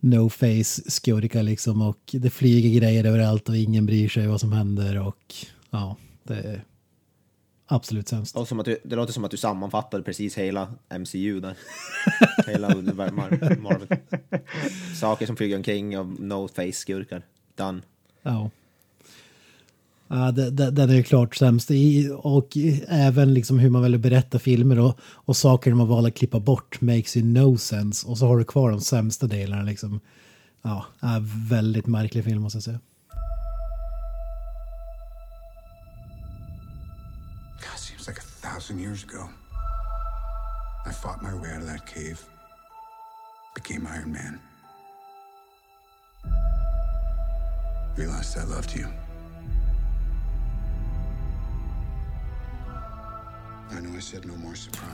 no 0.00 0.30
face 0.30 0.90
skurkar 0.90 1.42
liksom 1.42 1.82
och 1.82 1.98
det 2.12 2.30
flyger 2.30 2.80
grejer 2.80 3.04
överallt 3.04 3.48
och 3.48 3.56
ingen 3.56 3.86
bryr 3.86 4.08
sig 4.08 4.26
vad 4.26 4.40
som 4.40 4.52
händer 4.52 4.98
och 4.98 5.34
ja, 5.70 5.96
det 6.22 6.34
är 6.34 6.64
absolut 7.68 8.08
sämst. 8.08 8.36
Och 8.36 8.48
som 8.48 8.60
att 8.60 8.66
du, 8.66 8.78
det 8.84 8.96
låter 8.96 9.12
som 9.12 9.24
att 9.24 9.30
du 9.30 9.36
sammanfattade 9.36 10.02
precis 10.02 10.38
hela 10.38 10.68
MCU 10.98 11.40
där. 11.40 11.56
hela 12.46 12.68
Mar- 12.68 13.60
Marvel. 13.60 13.88
Saker 15.00 15.26
som 15.26 15.36
flyger 15.36 15.56
omkring 15.56 15.98
och 15.98 16.06
no 16.20 16.48
face 16.48 16.72
skurkar. 16.72 17.22
Done. 17.56 17.80
Ja. 18.22 18.50
Ja, 20.08 20.30
det, 20.32 20.50
det, 20.50 20.70
den 20.70 20.90
är 20.90 20.94
ju 20.94 21.02
klart 21.02 21.36
sämst. 21.36 21.70
I, 21.70 22.10
och 22.14 22.56
även 22.88 23.34
liksom 23.34 23.58
hur 23.58 23.70
man 23.70 23.82
väljer 23.82 23.98
att 23.98 24.02
berätta 24.02 24.38
filmer 24.38 24.78
och, 24.78 24.98
och 25.00 25.36
saker 25.36 25.74
man 25.74 25.88
valde 25.88 26.08
att 26.08 26.14
klippa 26.14 26.40
bort 26.40 26.80
makes 26.80 27.16
you 27.16 27.26
no 27.26 27.56
sense. 27.56 28.08
Och 28.08 28.18
så 28.18 28.26
har 28.26 28.38
du 28.38 28.44
kvar 28.44 28.70
de 28.70 28.80
sämsta 28.80 29.26
delarna 29.26 29.62
liksom. 29.62 30.00
Ja, 30.62 30.86
är 31.00 31.48
väldigt 31.48 31.86
märklig 31.86 32.24
film 32.24 32.42
måste 32.42 32.56
jag 32.56 32.62
säga. 32.62 32.80
Thousand 38.58 38.80
years 38.80 39.04
ago. 39.04 39.22
I 40.86 40.92
fought 40.92 41.22
my 41.22 41.34
way 41.40 41.50
out 41.54 41.62
of 41.62 41.68
that 41.68 41.86
cave, 41.86 42.18
became 43.54 43.86
Iron 43.86 44.12
Man. 44.12 44.38
Realized 47.96 48.36
I 48.36 48.54
loved 48.54 48.76
you. 48.76 48.86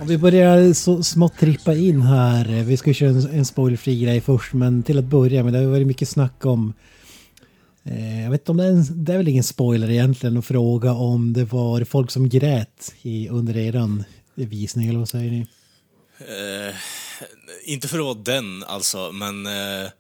Om 0.01 0.07
vi 0.07 0.19
börjar 0.19 0.73
så 0.73 1.03
smått 1.03 1.39
trippa 1.39 1.75
in 1.75 2.03
här. 2.03 2.63
Vi 2.63 2.77
ska 2.77 2.93
köra 2.93 3.31
en 3.33 3.45
spoilerfri 3.45 4.01
grej 4.01 4.21
först, 4.21 4.53
men 4.53 4.83
till 4.83 4.99
att 4.99 5.05
börja 5.05 5.45
med, 5.45 5.53
det 5.53 5.59
har 5.59 5.67
varit 5.67 5.87
mycket 5.87 6.09
snack 6.09 6.47
om... 6.47 6.73
Eh, 7.85 8.23
jag 8.23 8.31
vet 8.31 8.41
inte 8.41 8.51
om 8.51 8.57
det 8.57 8.65
är, 8.65 8.71
en, 8.71 9.05
det 9.05 9.13
är 9.13 9.17
väl 9.17 9.29
ingen 9.29 9.45
spoiler 9.45 9.91
egentligen 9.91 10.37
att 10.37 10.47
fråga 10.47 10.93
om 10.93 11.33
det 11.33 11.45
var 11.45 11.85
folk 11.85 12.11
som 12.11 12.29
grät 12.29 12.95
i, 13.03 13.29
under 13.29 13.57
eran 13.57 14.05
visning, 14.35 14.89
eller 14.89 14.99
vad 14.99 15.09
säger 15.09 15.31
ni? 15.31 15.47
Eh, 16.19 16.75
inte 17.65 17.89
för 17.89 17.99
att 17.99 18.05
vara 18.05 18.15
den 18.15 18.65
alltså, 18.65 19.13
men 19.13 19.47
eh, 19.47 19.91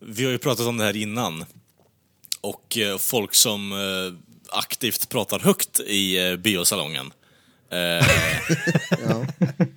vi 0.00 0.24
har 0.24 0.30
ju 0.32 0.38
pratat 0.38 0.66
om 0.66 0.76
det 0.76 0.84
här 0.84 0.96
innan. 0.96 1.44
Och 2.40 2.78
eh, 2.78 2.98
folk 2.98 3.34
som 3.34 3.72
eh, 3.72 3.78
aktivt 4.58 5.08
pratar 5.08 5.38
högt 5.38 5.80
i 5.80 6.28
eh, 6.30 6.36
biosalongen. 6.36 7.12
Eh, 7.70 8.06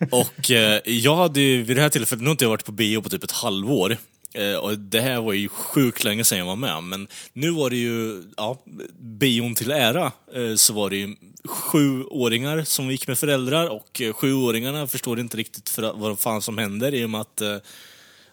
Och 0.12 0.52
eh, 0.52 0.82
jag 0.86 1.16
hade 1.16 1.42
ju 1.42 1.64
vid 1.64 1.78
det 1.78 1.82
här 1.82 1.90
tillfället, 1.90 2.22
nu 2.22 2.28
har 2.28 2.32
inte 2.32 2.46
jag 2.46 2.50
varit 2.50 2.66
på 2.66 2.72
bio 2.72 3.02
på 3.02 3.10
typ 3.10 3.24
ett 3.24 3.32
halvår. 3.32 3.98
Eh, 4.34 4.56
och 4.56 4.78
det 4.80 5.02
här 5.02 5.22
var 5.22 5.34
ju 5.34 5.50
sjukt 5.50 6.04
länge 6.04 6.24
sedan 6.24 6.38
jag 6.40 6.46
var 6.46 6.56
med, 6.56 6.84
men 6.84 7.08
nu 7.34 7.52
var 7.52 7.70
det 7.70 7.76
ju, 7.78 8.24
ja, 8.38 8.62
bion 9.00 9.56
till 9.56 9.72
ära, 9.72 10.12
eh, 10.36 10.56
så 10.56 10.74
var 10.74 10.90
det 10.90 10.98
ju 10.98 11.16
sjuåringar 11.46 12.64
som 12.64 12.92
gick 12.92 13.08
med 13.08 13.20
föräldrar 13.20 13.68
och 13.70 14.02
eh, 14.02 14.14
sjuåringarna 14.14 14.88
förstår 14.88 15.20
inte 15.20 15.38
riktigt 15.38 15.70
för, 15.70 15.94
vad 15.94 16.20
fan 16.20 16.42
som 16.42 16.58
händer 16.58 16.94
i 16.94 17.06
och 17.06 17.10
med 17.10 17.22
att 17.22 17.42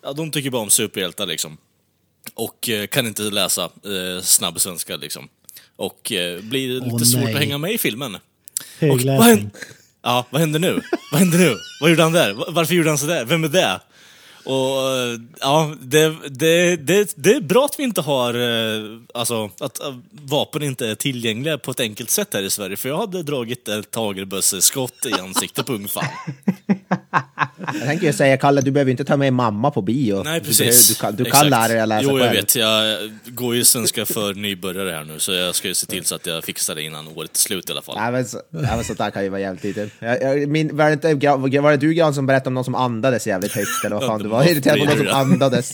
ja, 0.02 0.12
de 0.12 0.30
tycker 0.30 0.50
bara 0.50 0.62
om 0.62 0.70
superhjältar 0.70 1.26
liksom. 1.26 1.56
Och 2.34 2.68
kan 2.90 3.06
inte 3.06 3.22
läsa 3.22 3.64
eh, 3.64 4.22
snabb 4.22 4.60
svenska 4.60 4.96
liksom. 4.96 5.28
Och 5.76 6.12
eh, 6.12 6.40
blir 6.40 6.68
lite 6.68 6.86
Åh, 6.92 6.98
svårt 7.02 7.22
nej. 7.24 7.34
att 7.34 7.40
hänga 7.40 7.58
med 7.58 7.72
i 7.72 7.78
filmen. 7.78 8.14
Och 8.14 8.20
vad 8.80 8.90
Högläsning. 8.90 9.28
händer? 9.28 9.50
Ja, 10.02 10.26
vad 10.30 10.40
händer 10.40 10.58
nu? 10.60 10.80
Vad 11.12 11.20
händer 11.20 11.38
nu? 11.38 11.56
Vad 11.80 11.90
gjorde 11.90 12.02
han 12.02 12.12
där? 12.12 12.32
Va- 12.32 12.46
Varför 12.48 12.74
gjorde 12.74 12.88
han 12.88 12.98
sådär? 12.98 13.24
Vem 13.24 13.44
är 13.44 13.48
det? 13.48 13.80
Och 14.46 15.20
ja, 15.40 15.74
det, 15.80 16.16
det, 16.28 16.76
det, 16.76 17.14
det 17.16 17.34
är 17.34 17.40
bra 17.40 17.64
att 17.64 17.78
vi 17.78 17.82
inte 17.82 18.00
har, 18.00 18.34
eh, 18.34 19.00
alltså 19.14 19.50
att 19.60 19.80
eh, 19.80 19.96
vapen 20.10 20.62
inte 20.62 20.88
är 20.88 20.94
tillgängliga 20.94 21.58
på 21.58 21.70
ett 21.70 21.80
enkelt 21.80 22.10
sätt 22.10 22.34
här 22.34 22.42
i 22.42 22.50
Sverige. 22.50 22.76
För 22.76 22.88
jag 22.88 22.96
hade 22.96 23.22
dragit 23.22 23.68
ett 23.68 23.94
hagelbösseskott 23.94 25.06
i 25.06 25.12
ansiktet 25.12 25.66
på 25.66 25.72
ungfär. 25.72 26.06
Jag 27.74 27.82
tänker 27.88 28.12
säga, 28.12 28.36
Kalle, 28.36 28.60
du 28.60 28.70
behöver 28.70 28.90
inte 28.90 29.04
ta 29.04 29.16
med 29.16 29.32
mamma 29.32 29.70
på 29.70 29.82
bio. 29.82 30.22
Nej, 30.22 30.40
Du, 30.40 30.46
precis. 30.46 30.98
behöver- 30.98 31.16
du 31.18 31.24
kan, 31.24 31.24
du 31.24 31.30
kan 31.40 31.48
lära 31.50 31.68
dig 31.68 31.80
att 31.80 31.88
läsa 31.88 32.02
Jo, 32.04 32.18
jag 32.18 32.26
själv. 32.28 32.36
vet. 32.40 32.56
Jag 32.56 32.98
går 33.26 33.54
ju 33.54 33.64
svenska 33.64 34.06
för 34.06 34.34
nybörjare 34.34 34.90
här 34.90 35.04
nu, 35.04 35.18
så 35.18 35.32
jag 35.32 35.54
ska 35.54 35.68
ju 35.68 35.74
se 35.74 35.86
till 35.86 36.04
så 36.04 36.14
att 36.14 36.26
jag 36.26 36.44
fixar 36.44 36.74
det 36.74 36.82
innan 36.82 37.08
året 37.08 37.30
är 37.34 37.38
slut 37.38 37.68
i 37.68 37.72
alla 37.72 37.82
fall. 37.82 37.96
Nej, 37.98 38.12
men, 38.12 38.24
så, 38.24 38.38
nej, 38.50 38.72
men 38.76 38.84
sånt 38.84 38.98
där 38.98 39.10
kan 39.10 39.22
ju 39.22 39.28
vara 39.28 39.40
jävligt 39.40 39.64
lite. 39.64 39.88
Jag, 39.98 40.22
jag, 40.22 40.48
min, 40.48 40.76
var, 40.76 40.86
det 40.96 41.10
inte, 41.10 41.60
var 41.60 41.70
det 41.70 41.76
du 41.76 41.94
Gran 41.94 42.14
som 42.14 42.26
berättade 42.26 42.48
om 42.48 42.54
någon 42.54 42.64
som 42.64 42.74
andades 42.74 43.26
jävligt 43.26 43.52
högt? 43.52 43.84
Eller 43.84 43.96
vad 43.96 44.06
fan, 44.06 44.22
du 44.22 44.28
var 44.28 44.44
irriterad 44.44 44.78
på 44.78 44.84
det 44.84 44.90
någon 44.90 44.98
som 44.98 45.06
jag. 45.06 45.16
andades. 45.16 45.72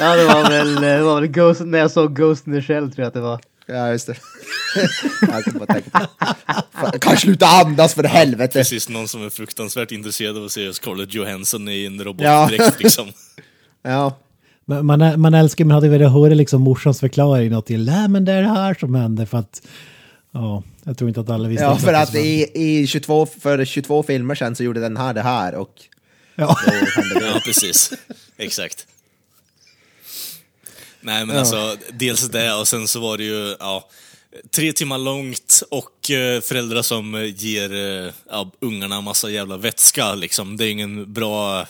Ja, 0.00 0.16
det 0.16 0.24
var 0.24 0.50
väl, 0.50 0.74
det 0.74 0.98
var 1.02 1.20
väl 1.20 1.26
Ghost, 1.30 1.60
när 1.60 1.78
jag 1.78 1.90
såg 1.90 2.16
Ghost 2.16 2.46
in 2.46 2.52
the 2.52 2.62
Shell 2.62 2.92
tror 2.92 3.02
jag 3.02 3.06
att 3.08 3.14
det 3.14 3.20
var. 3.20 3.40
Ja, 3.66 3.90
just 3.90 4.06
det. 4.06 4.16
jag 5.20 5.44
kan 5.44 5.58
bara 5.58 5.66
tänka 5.66 5.90
på. 5.90 6.06
Fan, 6.72 6.98
Kan 7.00 7.16
sluta 7.16 7.46
andas 7.46 7.94
för 7.94 8.04
helvete! 8.04 8.52
Precis, 8.58 8.88
någon 8.88 9.08
som 9.08 9.26
är 9.26 9.30
fruktansvärt 9.30 9.92
intresserad 9.92 10.36
av 10.36 10.44
att 10.44 10.52
se 10.52 10.72
Scarlett 10.72 11.14
Johansson 11.14 11.68
i 11.68 11.84
en 11.86 11.96
Ja. 11.98 12.04
robotdräkt 12.04 12.78
liksom. 12.82 13.08
Ja. 13.82 14.18
Men 14.64 14.86
Man, 14.86 15.20
man 15.20 15.34
älskar, 15.34 15.64
man 15.64 15.74
hade 15.74 15.88
velat 15.88 16.12
höra 16.12 16.34
liksom 16.34 16.62
morsans 16.62 17.00
förklaring 17.00 17.50
något 17.50 17.66
till, 17.66 17.84
nej 17.86 18.08
men 18.08 18.24
det 18.24 18.32
är 18.32 18.42
det 18.42 18.48
här 18.48 18.74
som 18.80 18.94
händer 18.94 19.26
för 19.26 19.38
att, 19.38 19.62
ja, 20.32 20.62
jag 20.84 20.98
tror 20.98 21.08
inte 21.08 21.20
att 21.20 21.30
alla 21.30 21.48
visste 21.48 21.64
Ja, 21.64 21.76
för 21.76 21.92
att 21.92 22.14
i, 22.14 22.50
i 22.54 22.86
22, 22.86 23.26
för 23.26 23.64
22 23.64 24.02
filmer 24.02 24.34
sen 24.34 24.56
så 24.56 24.64
gjorde 24.64 24.80
den 24.80 24.96
här 24.96 25.14
det 25.14 25.22
här 25.22 25.54
och 25.54 25.74
Ja. 26.36 26.56
hände 26.96 27.20
det. 27.20 27.26
Ja, 27.26 27.40
precis. 27.44 27.92
Exakt. 28.36 28.86
Nej, 31.04 31.26
men 31.26 31.36
alltså, 31.38 31.76
dels 31.92 32.28
det 32.28 32.54
och 32.54 32.68
sen 32.68 32.88
så 32.88 33.00
var 33.00 33.18
det 33.18 33.24
ju, 33.24 33.56
ja, 33.60 33.88
tre 34.50 34.72
timmar 34.72 34.98
långt 34.98 35.62
och 35.70 36.10
eh, 36.10 36.40
föräldrar 36.40 36.82
som 36.82 37.14
eh, 37.14 37.24
ger 37.36 37.74
eh, 37.74 38.12
ja, 38.30 38.50
ungarna 38.60 39.00
massa 39.00 39.30
jävla 39.30 39.56
vätska 39.56 40.14
liksom. 40.14 40.56
Det 40.56 40.64
är 40.66 40.70
ingen 40.70 41.12
bra... 41.12 41.66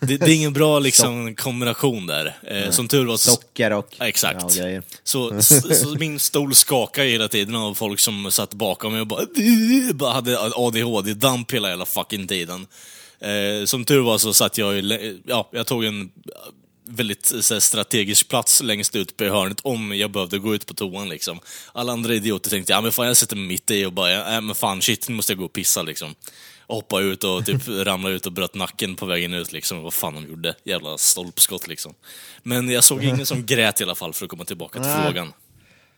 Det, 0.00 0.16
det 0.16 0.30
är 0.30 0.34
ingen 0.34 0.52
bra 0.52 0.78
liksom 0.88 1.34
kombination 1.34 2.06
där. 2.06 2.36
Eh, 2.46 2.70
som 2.70 2.88
tur 2.88 3.04
var 3.06 3.16
så... 3.16 3.30
Socker 3.30 3.70
och 3.72 3.94
Ja, 3.98 4.08
exakt. 4.08 4.56
Ja. 4.56 4.82
Så, 5.04 5.34
s- 5.38 5.80
så 5.82 5.88
min 5.98 6.18
stol 6.18 6.54
skakade 6.54 7.08
hela 7.08 7.28
tiden 7.28 7.54
av 7.56 7.74
folk 7.74 8.00
som 8.00 8.30
satt 8.32 8.54
bakom 8.54 8.92
mig 8.92 9.00
och 9.00 9.06
bara, 9.06 9.26
bara 9.94 10.12
hade 10.12 10.38
ADHD-damp 10.38 11.52
hela 11.52 11.68
jävla 11.68 11.86
fucking 11.86 12.26
tiden. 12.26 12.66
Eh, 13.20 13.64
som 13.64 13.84
tur 13.84 14.00
var 14.00 14.18
så 14.18 14.32
satt 14.32 14.58
jag 14.58 14.78
i, 14.78 15.20
ja, 15.26 15.48
jag 15.52 15.66
tog 15.66 15.84
en 15.84 16.10
väldigt 16.96 17.26
så 17.26 17.54
här, 17.54 17.60
strategisk 17.60 18.28
plats 18.28 18.62
längst 18.62 18.96
ut 18.96 19.16
på 19.16 19.24
hörnet 19.24 19.60
om 19.62 19.96
jag 19.96 20.10
behövde 20.10 20.38
gå 20.38 20.54
ut 20.54 20.66
på 20.66 20.74
toan 20.74 21.08
liksom. 21.08 21.40
Alla 21.72 21.92
andra 21.92 22.14
idioter 22.14 22.50
tänkte, 22.50 22.72
ja 22.72 22.80
men 22.80 22.92
fan 22.92 23.06
jag 23.06 23.16
sätter 23.16 23.36
mig 23.36 23.46
mitt 23.46 23.70
i 23.70 23.84
och 23.84 23.92
bara, 23.92 24.10
ja 24.10 24.40
men 24.40 24.54
fan 24.54 24.82
shit, 24.82 25.08
nu 25.08 25.14
måste 25.14 25.32
jag 25.32 25.38
gå 25.38 25.44
och 25.44 25.52
pissa 25.52 25.82
liksom. 25.82 26.14
Hoppa 26.66 27.00
ut 27.00 27.24
och 27.24 27.46
typ 27.46 27.68
ramla 27.68 28.10
ut 28.10 28.26
och 28.26 28.32
bröt 28.32 28.54
nacken 28.54 28.96
på 28.96 29.06
vägen 29.06 29.34
ut 29.34 29.52
liksom. 29.52 29.82
Vad 29.82 29.94
fan 29.94 30.14
de 30.14 30.28
gjorde. 30.30 30.54
Jävla 30.64 30.98
stolpskott 30.98 31.68
liksom. 31.68 31.94
Men 32.42 32.68
jag 32.68 32.84
såg 32.84 33.04
ingen 33.04 33.26
som 33.26 33.46
grät 33.46 33.80
i 33.80 33.84
alla 33.84 33.94
fall 33.94 34.12
för 34.12 34.24
att 34.24 34.30
komma 34.30 34.44
tillbaka 34.44 34.78
till 34.78 34.88
Nej. 34.90 35.04
frågan. 35.04 35.32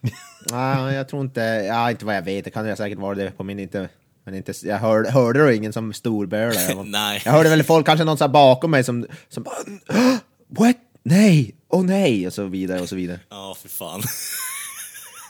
Nej, 0.50 0.94
jag 0.94 1.08
tror 1.08 1.22
inte, 1.22 1.40
ja 1.40 1.90
inte 1.90 2.04
vad 2.04 2.16
jag 2.16 2.22
vet, 2.22 2.44
det 2.44 2.50
kan 2.50 2.66
jag 2.66 2.78
säkert 2.78 2.98
vara 2.98 3.14
det 3.14 3.30
på 3.30 3.44
min 3.44 3.58
inte, 3.58 3.88
men 4.24 4.34
inte, 4.34 4.52
jag 4.62 4.78
hörde, 4.78 5.10
hörde 5.10 5.38
då 5.44 5.52
ingen 5.52 5.72
som 5.72 5.92
storbölade. 5.92 6.64
Jag, 6.68 6.86
Nej. 6.86 7.22
jag 7.24 7.32
hörde 7.32 7.48
väl 7.48 7.62
folk, 7.64 7.86
kanske 7.86 8.04
någon 8.04 8.18
så 8.18 8.28
bakom 8.28 8.70
mig 8.70 8.84
som, 8.84 9.06
som 9.28 9.42
bara, 9.42 9.54
"Åh, 9.88 10.16
what? 10.48 10.76
Nej, 11.06 11.54
åh 11.68 11.80
oh, 11.80 11.84
nej, 11.84 12.26
och 12.26 12.32
så 12.32 12.44
vidare 12.46 12.80
och 12.80 12.88
så 12.88 12.96
vidare. 12.96 13.20
Ja, 13.30 13.56
för 13.62 13.68
fan. 13.68 14.02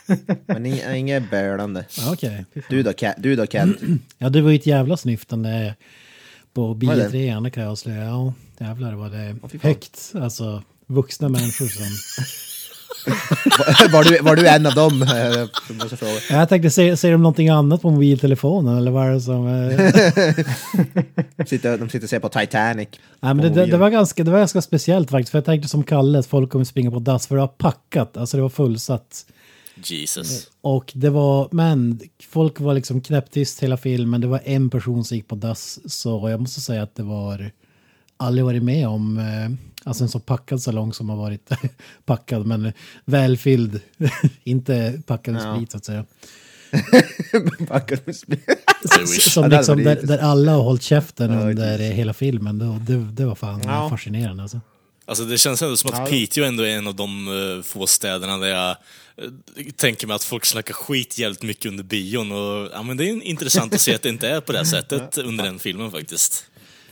Men 0.45 0.65
i- 0.65 0.97
inget 0.97 1.29
bölande. 1.29 1.85
Ja, 1.97 2.13
Okej. 2.13 2.45
Du 2.69 2.83
då, 2.83 2.93
Ken? 2.93 3.13
Du 3.17 3.35
då, 3.35 3.45
Ken? 3.47 3.99
Ja, 4.17 4.29
det 4.29 4.41
var 4.41 4.49
ju 4.49 4.55
ett 4.55 4.65
jävla 4.65 4.97
snyftande 4.97 5.75
på 6.53 6.73
Var 6.73 6.95
det? 6.95 7.09
3, 7.09 7.39
det 7.43 7.49
kan 7.51 7.63
jag 7.63 7.71
avslöja. 7.71 8.03
Ja, 8.03 8.33
jävlar 8.59 8.93
var 8.93 9.09
det 9.09 9.35
Åh, 9.43 9.49
fy 9.49 9.59
fan. 9.59 9.69
högt. 9.71 10.11
Alltså, 10.15 10.63
vuxna 10.87 11.29
människor 11.29 11.65
som... 11.67 11.85
var, 13.91 14.03
du, 14.03 14.21
var 14.21 14.35
du 14.35 14.47
en 14.47 14.65
av 14.65 14.73
dem? 14.73 15.05
Jag 16.29 16.49
tänkte, 16.49 16.69
ser, 16.69 16.95
ser 16.95 17.11
de 17.11 17.21
någonting 17.21 17.49
annat 17.49 17.81
på 17.81 17.89
mobiltelefonen 17.89 18.77
eller 18.77 18.91
vad 18.91 19.07
är 19.07 19.11
det 19.11 19.21
som... 19.21 19.47
Eh... 19.47 21.45
Sitter, 21.45 21.77
de 21.77 21.89
sitter 21.89 22.05
och 22.05 22.09
ser 22.09 22.19
på 22.19 22.29
Titanic. 22.29 22.87
Nej, 23.19 23.33
men 23.33 23.37
det, 23.37 23.49
det, 23.49 23.65
det, 23.65 23.77
var 23.77 23.89
ganska, 23.89 24.23
det 24.23 24.31
var 24.31 24.39
ganska 24.39 24.61
speciellt 24.61 25.11
faktiskt. 25.11 25.31
För 25.31 25.37
jag 25.37 25.45
tänkte 25.45 25.67
som 25.69 25.83
Kalle 25.83 26.19
att 26.19 26.25
folk 26.25 26.51
kommer 26.51 26.65
springa 26.65 26.91
på 26.91 26.99
dass 26.99 27.27
för 27.27 27.35
det 27.35 27.41
var 27.41 27.47
packat. 27.47 28.17
Alltså 28.17 28.37
det 28.37 28.43
var 28.43 28.49
fullsatt. 28.49 29.25
Jesus. 29.83 30.47
Och 30.61 30.91
det 30.95 31.09
var, 31.09 31.49
men 31.51 31.99
folk 32.29 32.59
var 32.59 32.73
liksom 32.73 33.01
knäpptyst 33.01 33.63
hela 33.63 33.77
filmen. 33.77 34.21
Det 34.21 34.27
var 34.27 34.41
en 34.45 34.69
person 34.69 35.03
som 35.03 35.17
gick 35.17 35.27
på 35.27 35.35
dass. 35.35 35.79
Så 35.85 36.29
jag 36.29 36.39
måste 36.39 36.61
säga 36.61 36.83
att 36.83 36.95
det 36.95 37.03
var, 37.03 37.51
aldrig 38.17 38.45
varit 38.45 38.63
med 38.63 38.87
om, 38.87 39.17
eh, 39.17 39.74
alltså 39.85 40.03
en 40.03 40.09
så 40.09 40.19
packad 40.19 40.61
salong 40.61 40.93
som 40.93 41.09
har 41.09 41.17
varit 41.17 41.49
packad 42.05 42.45
men 42.45 42.73
välfylld. 43.05 43.81
Inte 44.43 45.01
packad 45.07 45.33
med 45.33 45.43
Ja. 45.43 45.55
sprit 45.55 45.71
så 45.71 45.77
att 45.77 45.85
säga. 45.85 46.05
Packat 47.67 48.07
med 48.07 48.15
wish. 48.99 49.31
Som 49.33 49.49
liksom, 49.49 49.83
där, 49.83 49.95
där 50.03 50.17
alla 50.17 50.51
har 50.51 50.61
hållit 50.63 50.81
käften 50.83 51.31
under 51.31 51.77
hela 51.77 52.13
filmen. 52.13 52.57
Det, 52.59 52.93
det, 52.93 53.11
det 53.11 53.25
var 53.25 53.35
fan 53.35 53.61
Ja. 53.65 53.89
fascinerande 53.89 54.43
alltså. 54.43 54.61
Alltså 55.07 55.23
det 55.23 55.37
känns 55.37 55.61
ändå 55.61 55.77
som 55.77 55.93
att. 55.93 56.09
Piteå 56.09 56.43
ändå 56.45 56.63
är 56.63 56.77
en 56.77 56.87
av 56.87 56.95
de 56.95 57.27
eh, 57.57 57.63
få 57.63 57.87
städerna 57.87 58.37
där 58.37 58.47
jag 58.47 58.69
eh, 58.69 59.25
tänker 59.75 60.07
mig 60.07 60.15
att 60.15 60.23
folk 60.23 60.45
snackar 60.45 60.73
skit 60.73 61.17
jävligt 61.17 61.43
mycket 61.43 61.65
under 61.65 61.83
bion 61.83 62.31
och 62.31 62.69
ja 62.73 62.83
men 62.83 62.97
det 62.97 63.09
är 63.09 63.21
intressant 63.23 63.73
att 63.73 63.81
se 63.81 63.95
att 63.95 64.01
det 64.01 64.09
inte 64.09 64.29
är 64.29 64.41
på 64.41 64.51
det 64.51 64.65
sättet 64.65 65.17
under 65.17 65.43
den 65.43 65.59
filmen 65.59 65.91
faktiskt. 65.91 66.43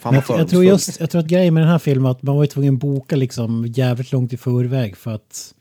Fan 0.04 0.14
Men 0.14 0.24
jag, 0.28 0.40
jag, 0.40 0.50
tror 0.50 0.66
just, 0.66 1.00
jag 1.00 1.10
tror 1.10 1.22
att 1.22 1.28
grejen 1.28 1.54
med 1.54 1.64
den 1.64 1.70
här 1.70 1.80
filmen 1.80 2.12
att 2.12 2.22
man 2.22 2.36
var 2.36 2.44
ju 2.44 2.48
tvungen 2.48 2.74
att 2.74 2.80
boka 2.80 3.16
liksom 3.16 3.66
jävligt 3.68 4.12
långt 4.12 4.34
i 4.34 4.38
förväg 4.38 4.98
för 4.98 5.12
att 5.12 5.54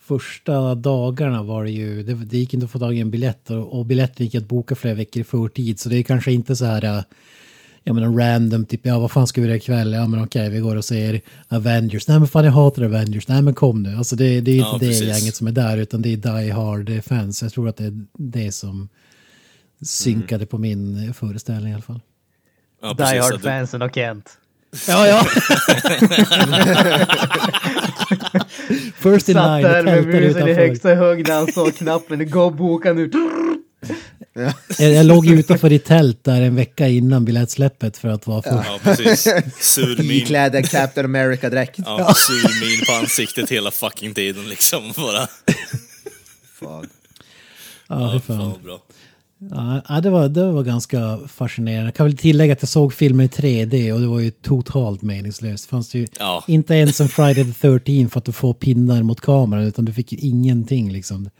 första 0.00 0.74
dagarna 0.74 1.42
var 1.42 1.64
det 1.64 1.70
ju, 1.70 2.02
det, 2.02 2.14
det 2.14 2.38
gick 2.38 2.54
inte 2.54 2.64
att 2.64 2.70
få 2.72 2.78
tag 2.78 2.96
i 2.96 3.00
en 3.00 3.10
biljett 3.10 3.50
och, 3.50 3.78
och 3.78 3.86
biljetten 3.86 4.26
gick 4.26 4.34
att 4.34 4.48
boka 4.48 4.74
flera 4.74 4.94
veckor 4.94 5.20
i 5.20 5.24
förtid 5.24 5.80
så 5.80 5.88
det 5.88 5.96
är 5.96 6.02
kanske 6.02 6.32
inte 6.32 6.56
så 6.56 6.64
här 6.64 6.84
äh, 6.84 7.02
jag 7.84 7.94
menar 7.94 8.18
random, 8.18 8.66
typ 8.66 8.86
ja 8.86 8.98
vad 8.98 9.10
fan 9.10 9.26
ska 9.26 9.40
vi 9.40 9.46
göra 9.46 9.56
ikväll? 9.56 9.92
Ja 9.92 10.06
men 10.06 10.24
okej 10.24 10.50
vi 10.50 10.58
går 10.58 10.76
och 10.76 10.84
ser 10.84 11.20
Avengers. 11.48 12.08
Nej 12.08 12.18
men 12.18 12.28
fan 12.28 12.44
jag 12.44 12.52
hatar 12.52 12.82
Avengers. 12.82 13.28
Nej 13.28 13.42
men 13.42 13.54
kom 13.54 13.82
nu. 13.82 13.96
Alltså 13.96 14.16
det, 14.16 14.40
det 14.40 14.50
är 14.50 14.56
inte 14.56 14.68
Ja, 14.68 14.78
det 14.80 14.86
precis. 14.86 15.08
gänget 15.08 15.36
som 15.36 15.46
är 15.46 15.52
där 15.52 15.76
utan 15.76 16.02
det 16.02 16.12
är 16.12 16.16
Die 16.16 16.50
Hard 16.50 17.04
fans. 17.04 17.42
Jag 17.42 17.52
tror 17.52 17.68
att 17.68 17.76
det 17.76 17.84
är 17.84 18.04
det 18.18 18.52
som 18.52 18.88
synkade 19.82 20.46
på 20.46 20.58
min 20.58 21.14
föreställning 21.14 21.70
i 21.70 21.74
alla 21.74 21.82
fall. 21.82 22.00
Ja, 22.82 22.88
Die 22.88 22.96
precis, 22.96 23.22
Hard 23.22 23.34
att 23.34 23.42
det- 23.42 23.48
fansen 23.48 23.82
och 23.82 23.94
Kent. 23.94 24.30
Ja, 24.88 25.06
ja. 25.06 25.24
First 28.94 29.28
in 29.28 29.34
Satt 29.34 29.62
line 29.62 29.62
där 29.62 29.82
med 29.82 30.06
musen 30.06 30.48
i 30.48 30.52
högsta 30.52 30.94
hugg 30.94 31.28
när 31.28 31.34
han 31.34 31.52
såg 31.52 31.76
knappen. 31.76 32.30
Gå 32.30 32.42
och 32.42 32.54
boka 32.54 32.92
nu. 32.92 33.10
Jag, 34.78 34.92
jag 34.92 35.06
låg 35.06 35.26
utanför 35.26 35.72
i 35.72 35.78
tält 35.78 36.24
där 36.24 36.42
en 36.42 36.56
vecka 36.56 36.88
innan 36.88 37.24
biljettsläppet 37.24 37.96
för 37.96 38.08
att 38.08 38.26
vara 38.26 38.42
full. 38.42 38.52
Ja, 38.66 38.78
precis. 38.82 39.28
Sur 39.60 39.96
min. 40.02 40.10
Iklädd 40.10 40.70
Captain 40.70 41.04
America-dräkt. 41.04 41.78
Ja, 41.78 42.14
sur 42.14 42.60
min 42.66 42.86
på 42.86 42.92
ansiktet 42.92 43.50
hela 43.50 43.70
fucking 43.70 44.14
tiden 44.14 44.48
liksom. 44.48 44.92
Bara. 44.96 45.26
Fan. 46.60 46.88
Ja, 47.88 48.12
fy 48.12 48.26
Fan 48.26 48.52
fan. 48.52 48.62
bra. 48.64 48.78
Ja, 49.88 50.00
det, 50.02 50.10
var, 50.10 50.28
det 50.28 50.52
var 50.52 50.62
ganska 50.62 51.18
fascinerande. 51.28 51.84
Jag 51.86 51.94
kan 51.94 52.06
väl 52.06 52.16
tillägga 52.16 52.52
att 52.52 52.62
jag 52.62 52.68
såg 52.68 52.92
filmen 52.92 53.26
i 53.26 53.28
3D 53.28 53.92
och 53.92 54.00
det 54.00 54.06
var 54.06 54.20
ju 54.20 54.30
totalt 54.30 55.02
meningslöst. 55.02 55.64
Det 55.64 55.70
fanns 55.70 55.94
ju 55.94 56.06
Ja. 56.18 56.44
inte 56.46 56.74
ens 56.74 57.00
en 57.00 57.08
Friday 57.08 57.44
the 57.44 57.52
13 57.52 58.08
för 58.08 58.18
att 58.18 58.24
du 58.24 58.32
får 58.32 58.54
pinnar 58.54 59.02
mot 59.02 59.20
kameran 59.20 59.64
utan 59.64 59.84
du 59.84 59.92
fick 59.92 60.12
ju 60.12 60.18
ingenting 60.18 60.92
liksom. 60.92 61.30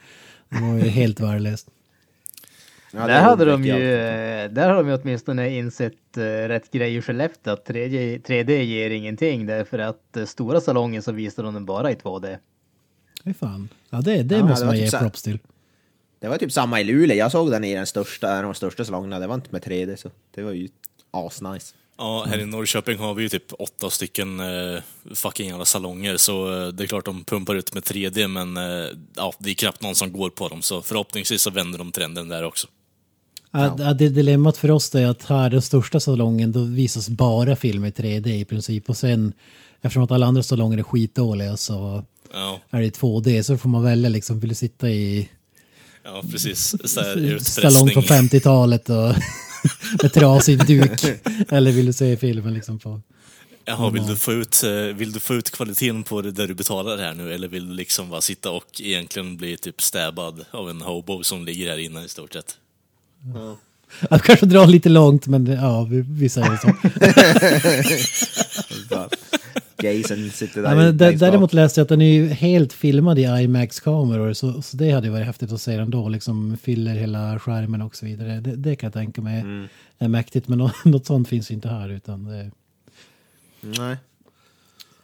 Det 0.48 0.60
var 0.60 0.74
ju 0.74 0.88
helt 0.88 1.20
värdelöst. 1.20 1.68
Ja, 2.92 3.06
där, 3.06 3.20
hade 3.22 3.44
de 3.44 3.64
ju, 3.64 3.74
där 4.48 4.68
har 4.68 4.76
de 4.76 4.88
ju 4.88 4.94
åtminstone 4.94 5.56
insett 5.56 5.92
uh, 6.16 6.22
rätt 6.22 6.70
grej 6.70 6.94
ur 6.94 7.02
Skellefteå 7.02 7.52
att 7.52 7.68
3D, 7.68 8.22
3D 8.22 8.50
ger 8.62 8.90
ingenting 8.90 9.46
därför 9.46 9.78
att 9.78 10.02
uh, 10.16 10.24
stora 10.24 10.60
salongen 10.60 11.02
så 11.02 11.12
visar 11.12 11.42
de 11.42 11.54
den 11.54 11.64
bara 11.64 11.90
i 11.90 11.94
2D. 11.94 12.36
Fy 13.24 13.34
fan. 13.34 13.68
Ja, 13.90 14.00
det, 14.00 14.22
det 14.22 14.36
Ja, 14.36 14.46
måste 14.46 14.64
det 14.64 14.66
man 14.66 14.74
typ 14.76 14.92
ge 14.92 14.98
props 14.98 15.22
till. 15.22 15.38
Det 16.20 16.28
var 16.28 16.38
typ 16.38 16.52
samma 16.52 16.80
i 16.80 16.84
Luleå. 16.84 17.16
Jag 17.16 17.32
såg 17.32 17.50
den 17.50 17.64
i 17.64 17.74
den 17.74 17.86
största, 17.86 18.30
en 18.32 18.38
av 18.38 18.42
de 18.42 18.54
största 18.54 18.84
salongerna. 18.84 19.18
Det 19.18 19.26
var 19.26 19.34
inte 19.34 19.48
med 19.50 19.62
3D, 19.62 19.96
så 19.96 20.10
det 20.34 20.42
var 20.42 20.52
ju 20.52 20.68
asnice. 21.10 21.74
Ja, 21.98 22.24
här 22.28 22.38
i 22.38 22.46
Norrköping 22.46 22.98
har 22.98 23.14
vi 23.14 23.22
ju 23.22 23.28
typ 23.28 23.52
åtta 23.58 23.90
stycken 23.90 24.40
eh, 24.40 24.82
fucking 25.14 25.50
alla 25.50 25.64
salonger, 25.64 26.16
så 26.16 26.62
eh, 26.62 26.68
det 26.68 26.84
är 26.84 26.86
klart 26.86 27.04
de 27.04 27.24
pumpar 27.24 27.54
ut 27.54 27.74
med 27.74 27.82
3D, 27.82 28.28
men 28.28 28.56
eh, 28.56 28.88
ja, 29.16 29.32
det 29.38 29.50
är 29.50 29.54
knappt 29.54 29.82
någon 29.82 29.94
som 29.94 30.12
går 30.12 30.30
på 30.30 30.48
dem, 30.48 30.62
så 30.62 30.82
förhoppningsvis 30.82 31.42
så 31.42 31.50
vänder 31.50 31.78
de 31.78 31.92
trenden 31.92 32.28
där 32.28 32.44
också. 32.44 32.66
Ja. 33.50 33.76
Ja, 33.78 33.94
det 33.94 34.08
dilemmat 34.08 34.56
för 34.56 34.70
oss 34.70 34.94
är 34.94 35.06
att 35.06 35.24
här, 35.24 35.50
den 35.50 35.62
största 35.62 36.00
salongen, 36.00 36.52
då 36.52 36.62
visas 36.62 37.08
bara 37.08 37.56
film 37.56 37.84
i 37.84 37.90
3D 37.90 38.28
i 38.28 38.44
princip. 38.44 38.88
Och 38.88 38.96
sen, 38.96 39.32
eftersom 39.80 40.02
att 40.02 40.10
alla 40.10 40.26
andra 40.26 40.42
salonger 40.42 40.78
är 40.78 40.82
skitdåliga 40.82 41.56
så 41.56 42.04
Ja, 42.32 42.60
är 42.70 42.80
det 42.80 42.98
2D. 42.98 43.42
Så 43.42 43.58
får 43.58 43.68
man 43.68 43.82
välja 43.82 44.08
liksom, 44.08 44.40
vill 44.40 44.48
du 44.48 44.54
sitta 44.54 44.90
i 44.90 45.28
ja 46.12 46.22
precis. 46.30 46.74
Så 46.84 47.00
här, 47.00 47.16
utpressning. 47.16 47.90
från 47.90 48.02
50-talet 48.02 48.90
och 48.90 49.14
med 50.02 50.12
trasig 50.12 50.66
duk? 50.66 51.04
Eller 51.48 51.72
vill 51.72 51.86
du 51.86 51.92
se 51.92 52.16
filmen 52.16 52.54
liksom 52.54 52.78
på... 52.78 53.00
Jaha, 53.64 53.90
vill 53.90 54.06
du, 54.06 54.16
få 54.16 54.32
ut, 54.32 54.62
eh, 54.64 54.70
vill 54.72 55.12
du 55.12 55.20
få 55.20 55.34
ut 55.34 55.50
kvaliteten 55.50 56.02
på 56.02 56.22
det 56.22 56.32
där 56.32 56.46
du 56.46 56.54
betalar 56.54 56.98
här 56.98 57.14
nu, 57.14 57.34
eller 57.34 57.48
vill 57.48 57.68
du 57.68 57.74
liksom 57.74 58.10
bara 58.10 58.20
sitta 58.20 58.50
och 58.50 58.80
egentligen 58.80 59.36
bli 59.36 59.56
typ 59.56 59.82
stabbad 59.82 60.44
av 60.50 60.70
en 60.70 60.80
hobo 60.80 61.22
som 61.22 61.44
ligger 61.44 61.70
här 61.70 61.78
inne 61.78 62.04
i 62.04 62.08
stort 62.08 62.32
sett? 62.32 62.56
Jag 64.10 64.22
kanske 64.22 64.46
drar 64.46 64.66
lite 64.66 64.88
långt 64.88 65.26
men 65.26 65.46
ja, 65.46 65.84
vi, 65.84 66.04
vi 66.08 66.28
säger 66.28 66.56
så. 66.56 66.68
Gaysen 69.82 70.30
sitter 70.30 70.62
där 70.62 70.70
Ja, 70.70 70.76
men 70.76 70.96
däremot 71.18 71.52
läste 71.52 71.80
jag 71.80 71.82
att 71.84 71.88
den 71.88 72.00
är 72.02 72.12
ju 72.12 72.26
helt 72.28 72.72
filmad 72.72 73.18
i 73.18 73.22
IMAX-kameror 73.22 74.32
så, 74.32 74.62
så 74.62 74.76
det 74.76 74.90
hade 74.90 75.06
ju 75.06 75.12
varit 75.12 75.26
häftigt 75.26 75.52
att 75.52 75.60
se 75.60 75.76
den 75.76 75.90
då, 75.90 76.08
liksom 76.08 76.56
fyller 76.62 76.94
hela 76.94 77.38
skärmen 77.38 77.82
och 77.82 77.96
så 77.96 78.06
vidare. 78.06 78.40
Det, 78.40 78.56
det 78.56 78.76
kan 78.76 78.86
jag 78.86 78.94
tänka 78.94 79.22
mig 79.22 79.40
Mm. 79.40 79.68
är 79.98 80.08
mäktigt 80.08 80.48
men 80.48 80.58
nå- 80.58 80.70
något 80.84 81.06
sånt 81.06 81.28
finns 81.28 81.50
ju 81.50 81.54
inte 81.54 81.68
här 81.68 81.88
utan 81.88 82.24
det, 82.24 82.50
Nej. 83.60 83.96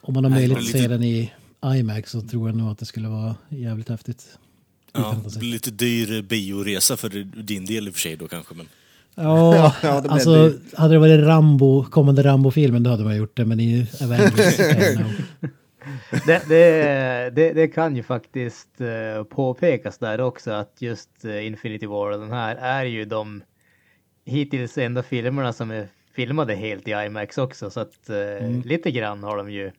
om 0.00 0.14
man 0.14 0.24
har 0.24 0.30
Nej, 0.30 0.38
möjlighet 0.38 0.58
att 0.58 0.66
lite- 0.66 0.78
se 0.78 0.88
den 0.88 1.02
i 1.02 1.32
IMAX 1.64 2.10
så 2.10 2.20
tror 2.20 2.48
jag 2.48 2.56
nog 2.56 2.70
att 2.70 2.78
det 2.78 2.86
skulle 2.86 3.08
vara 3.08 3.36
jävligt 3.48 3.88
häftigt. 3.88 4.38
Ja, 4.92 5.22
lite 5.40 5.70
dyr 5.70 6.22
bioresa 6.22 6.96
för 6.96 7.08
din 7.42 7.64
del 7.66 7.86
i 7.88 7.90
och 7.90 7.94
för 7.94 8.00
sig 8.00 8.16
då 8.16 8.28
kanske, 8.28 8.54
men... 8.54 8.66
Ja, 9.22 9.74
Ja, 9.82 10.00
det 10.00 10.10
alltså 10.10 10.48
dyrt. 10.48 10.74
hade 10.78 10.94
det 10.94 10.98
varit 10.98 11.26
Rambo, 11.26 11.84
kommande 11.84 12.22
Rambo-filmen 12.22 12.82
då 12.82 12.90
hade 12.90 13.04
man 13.04 13.16
gjort 13.16 13.36
det 13.36 13.44
men 13.44 13.60
i 13.60 13.86
Avengers. 14.02 14.56
Det, 16.26 16.48
det, 16.48 17.30
det, 17.34 17.52
det 17.52 17.68
kan 17.68 17.96
ju 17.96 18.02
faktiskt 18.02 18.80
eh, 18.80 19.24
påpekas 19.24 19.98
där 19.98 20.20
också 20.20 20.50
att 20.50 20.72
just 20.78 21.10
uh, 21.24 21.46
Infinity 21.46 21.86
War 21.86 22.10
och 22.10 22.20
den 22.20 22.32
här 22.32 22.56
är 22.56 22.84
ju 22.84 23.04
de 23.04 23.42
hittills 24.24 24.78
enda 24.78 25.02
filmerna 25.02 25.52
som 25.52 25.70
är 25.70 25.88
filmade 26.16 26.54
helt 26.54 26.88
i 26.88 26.90
IMAX 26.90 27.38
också 27.38 27.70
så 27.70 27.80
att 27.80 28.10
eh, 28.10 28.48
lite 28.64 28.90
grann 28.90 29.22
har 29.22 29.36
de 29.36 29.50
ju 29.50 29.70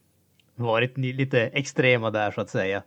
varit 0.56 0.98
lite 0.98 1.42
extrema 1.42 2.12
där 2.12 2.32
så 2.32 2.42
att 2.42 2.50
säga. 2.50 2.84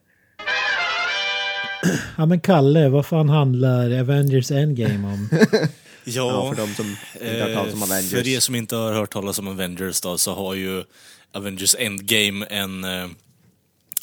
Ja 2.16 2.26
men 2.26 2.40
Kalle, 2.40 2.88
vad 2.88 3.06
fan 3.06 3.28
handlar 3.28 4.00
Avengers 4.00 4.50
Endgame 4.50 5.08
om? 5.08 5.28
Ja, 6.08 6.32
Ja, 6.32 6.54
för 6.54 6.66
de 6.66 6.74
som 6.74 6.96
inte 7.20 7.44
har 7.54 7.72
om 7.72 7.82
eh, 7.82 7.82
Avengers. 7.82 8.10
För 8.10 8.28
er 8.28 8.40
som 8.40 8.54
inte 8.54 8.76
har 8.76 8.92
hört 8.92 9.12
talas 9.12 9.38
om 9.38 9.48
Avengers 9.48 10.00
då, 10.00 10.18
så 10.18 10.34
har 10.34 10.54
ju 10.54 10.84
Avengers 11.32 11.74
Endgame 11.78 12.46
en 12.50 12.84
eh, 12.84 13.08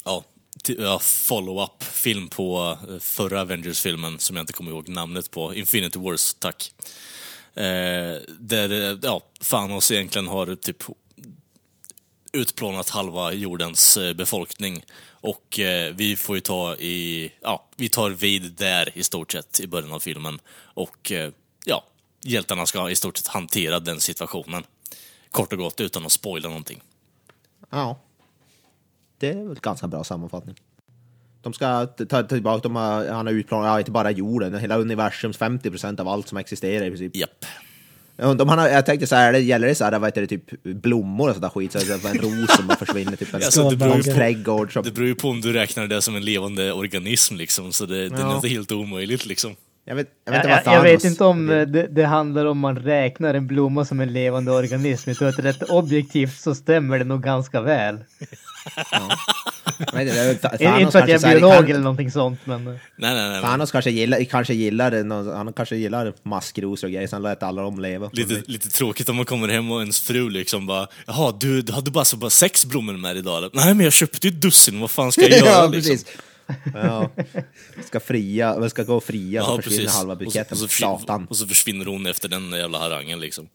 ja, 0.04 0.24
ja, 0.78 0.98
follow-up-film 0.98 2.28
på 2.28 2.78
eh, 2.88 2.98
förra 2.98 3.40
Avengers-filmen 3.40 4.18
som 4.18 4.36
jag 4.36 4.42
inte 4.42 4.52
kommer 4.52 4.70
ihåg 4.70 4.88
namnet 4.88 5.30
på. 5.30 5.54
Infinity 5.54 5.98
Wars, 5.98 6.34
tack. 6.34 6.72
Där 8.38 8.98
ja, 9.02 9.20
Thanos 9.50 9.90
egentligen 9.90 10.26
har 10.28 10.54
typ 10.54 10.82
utplånat 12.32 12.88
halva 12.88 13.32
jordens 13.32 13.98
befolkning. 14.14 14.82
Och 15.26 15.58
eh, 15.60 15.94
vi 15.94 16.16
får 16.16 16.36
ju 16.36 16.40
ta 16.40 16.76
i, 16.76 17.32
ja, 17.40 17.68
vi 17.76 17.88
tar 17.88 18.10
vid 18.10 18.52
där 18.52 18.98
i 18.98 19.02
stort 19.02 19.32
sett 19.32 19.60
i 19.60 19.66
början 19.66 19.92
av 19.92 20.00
filmen. 20.00 20.38
Och 20.56 21.12
eh, 21.12 21.30
ja, 21.64 21.84
hjältarna 22.26 22.66
ska 22.66 22.90
i 22.90 22.96
stort 22.96 23.16
sett 23.16 23.26
hantera 23.26 23.80
den 23.80 24.00
situationen. 24.00 24.62
Kort 25.30 25.52
och 25.52 25.58
gott, 25.58 25.80
utan 25.80 26.06
att 26.06 26.12
spoila 26.12 26.48
någonting. 26.48 26.82
Ja. 27.70 28.00
Det 29.18 29.28
är 29.28 29.44
väl 29.48 29.58
ganska 29.62 29.88
bra 29.88 30.04
sammanfattning. 30.04 30.54
De 31.42 31.52
ska 31.52 31.86
ta 31.86 32.22
tillbaka, 32.22 32.60
de 32.62 32.76
har, 32.76 33.08
han 33.08 33.26
har 33.26 33.32
utplånat, 33.32 33.66
ja, 33.66 33.78
inte 33.78 33.90
bara 33.90 34.10
jorden, 34.10 34.58
hela 34.58 34.76
universums 34.78 35.38
50% 35.38 36.00
av 36.00 36.08
allt 36.08 36.28
som 36.28 36.38
existerar 36.38 36.86
i 36.86 36.88
princip. 36.90 37.16
Japp. 37.16 37.44
Ja, 38.16 38.34
De 38.34 38.48
har, 38.48 38.68
jag 38.68 38.86
tänkte 38.86 39.06
så 39.06 39.14
här, 39.16 39.32
det 39.32 39.38
gäller 39.40 39.68
det 39.68 39.74
så 39.74 39.84
här, 39.84 39.98
vad 39.98 40.08
heter 40.08 40.20
det, 40.20 40.26
typ 40.26 40.62
blommor 40.62 41.28
och 41.28 41.34
sådär 41.34 41.48
skit, 41.48 41.72
så 41.72 41.78
det 41.78 42.04
en 42.04 42.18
ros 42.18 42.56
som 42.56 42.66
bara 42.66 42.76
försvinner, 42.78 43.16
typ 43.16 43.34
en 43.34 43.42
Alltså, 43.42 43.70
det 43.70 43.76
beror 43.76 43.96
på- 43.96 44.02
trädgård 44.02 44.72
som... 44.72 44.82
Det 44.82 44.90
beror 44.90 45.06
ju 45.08 45.14
på 45.14 45.28
om 45.28 45.40
du 45.40 45.52
räknar 45.52 45.86
det 45.86 46.02
som 46.02 46.16
en 46.16 46.24
levande 46.24 46.72
organism 46.72 47.34
liksom, 47.36 47.72
så 47.72 47.86
det, 47.86 48.08
det 48.08 48.16
är 48.16 48.20
Ja. 48.20 48.34
inte 48.36 48.48
helt 48.48 48.72
omöjligt 48.72 49.26
liksom. 49.26 49.56
Jag 49.88 49.96
vet, 49.96 50.08
jag 50.24 50.32
vet 50.32 50.44
inte 50.44 50.50
jag, 50.50 50.64
vad 50.64 50.74
jag 50.74 50.82
vet 50.82 51.04
inte 51.04 51.24
om 51.24 51.50
eh, 51.50 51.66
det, 51.66 51.86
det 51.86 52.04
handlar 52.04 52.46
om 52.46 52.58
man 52.58 52.76
räknar 52.76 53.34
en 53.34 53.46
blomma 53.46 53.84
som 53.84 54.00
en 54.00 54.12
levande 54.12 54.52
organism. 54.52 55.10
Jag 55.10 55.16
tror 55.16 55.28
att 55.28 55.38
rätt 55.38 55.62
objektivt 55.62 56.40
så 56.40 56.54
stämmer 56.54 56.98
det 56.98 57.04
nog 57.04 57.22
ganska 57.22 57.60
väl. 57.60 57.98
Inte, 60.00 60.90
för 60.92 60.98
att 60.98 61.08
jag 61.08 61.24
är 61.24 61.34
biolog 61.34 61.70
eller 61.70 61.80
någonting 61.80 62.10
sånt, 62.10 62.40
men... 62.44 62.66
eh, 62.66 62.74
Nej, 62.96 63.14
nej, 63.14 63.28
nej. 63.30 63.42
Thanos 63.42 63.72
kanske 63.72 63.90
gillar, 63.90 64.24
kanske 64.24 64.54
gillar, 64.54 65.34
han 65.34 65.52
kanske 65.52 65.76
gillar 65.76 66.12
maskrosor 66.22 66.86
och 66.88 66.92
grejer, 66.92 67.06
så 67.06 67.16
han 67.16 67.22
lät 67.22 67.42
alla 67.42 67.62
dem 67.62 67.80
leva. 67.80 68.10
Lite, 68.12 68.42
lite 68.46 68.70
tråkigt 68.70 69.08
om 69.08 69.16
man 69.16 69.24
kommer 69.24 69.48
hem 69.48 69.70
och 69.70 69.80
ens 69.80 70.00
fru 70.00 70.30
liksom 70.30 70.66
bara 70.66 70.86
Jaha, 71.06 71.34
du, 71.40 71.62
du 71.62 71.72
hade 71.72 71.90
bara, 71.90 72.04
så 72.04 72.16
bara 72.16 72.30
sex 72.30 72.64
blommor 72.64 72.92
med 72.92 73.16
idag 73.16 73.38
eller? 73.38 73.50
Nej 73.52 73.74
men 73.74 73.84
jag 73.84 73.92
köpte 73.92 74.26
ju 74.26 74.34
ett 74.34 74.40
dussin, 74.40 74.80
vad 74.80 74.90
fan 74.90 75.12
ska 75.12 75.22
jag 75.22 75.30
göra 75.38 75.48
ja, 75.48 75.66
liksom? 75.66 75.98
Ja. 76.74 77.10
Ska 77.86 78.00
fria, 78.00 78.56
men 78.58 78.70
ska 78.70 78.82
gå 78.82 79.00
fria, 79.00 79.40
Ja, 79.40 79.46
så 79.46 79.56
försvinner 79.62 79.82
precis. 79.84 79.96
halva 79.98 80.12
Och 80.12 80.18
så, 80.18 80.24
buketten. 80.24 80.52
och, 80.52 80.58
så 80.58 80.68
försvinner, 80.68 80.98
Satan. 80.98 81.26
och 81.30 81.36
så 81.36 81.46
försvinner 81.46 81.84
hon 81.86 82.06
efter 82.06 82.28
den 82.28 82.50
jävla 82.50 82.78
harangen 82.78 83.20
liksom. 83.20 83.48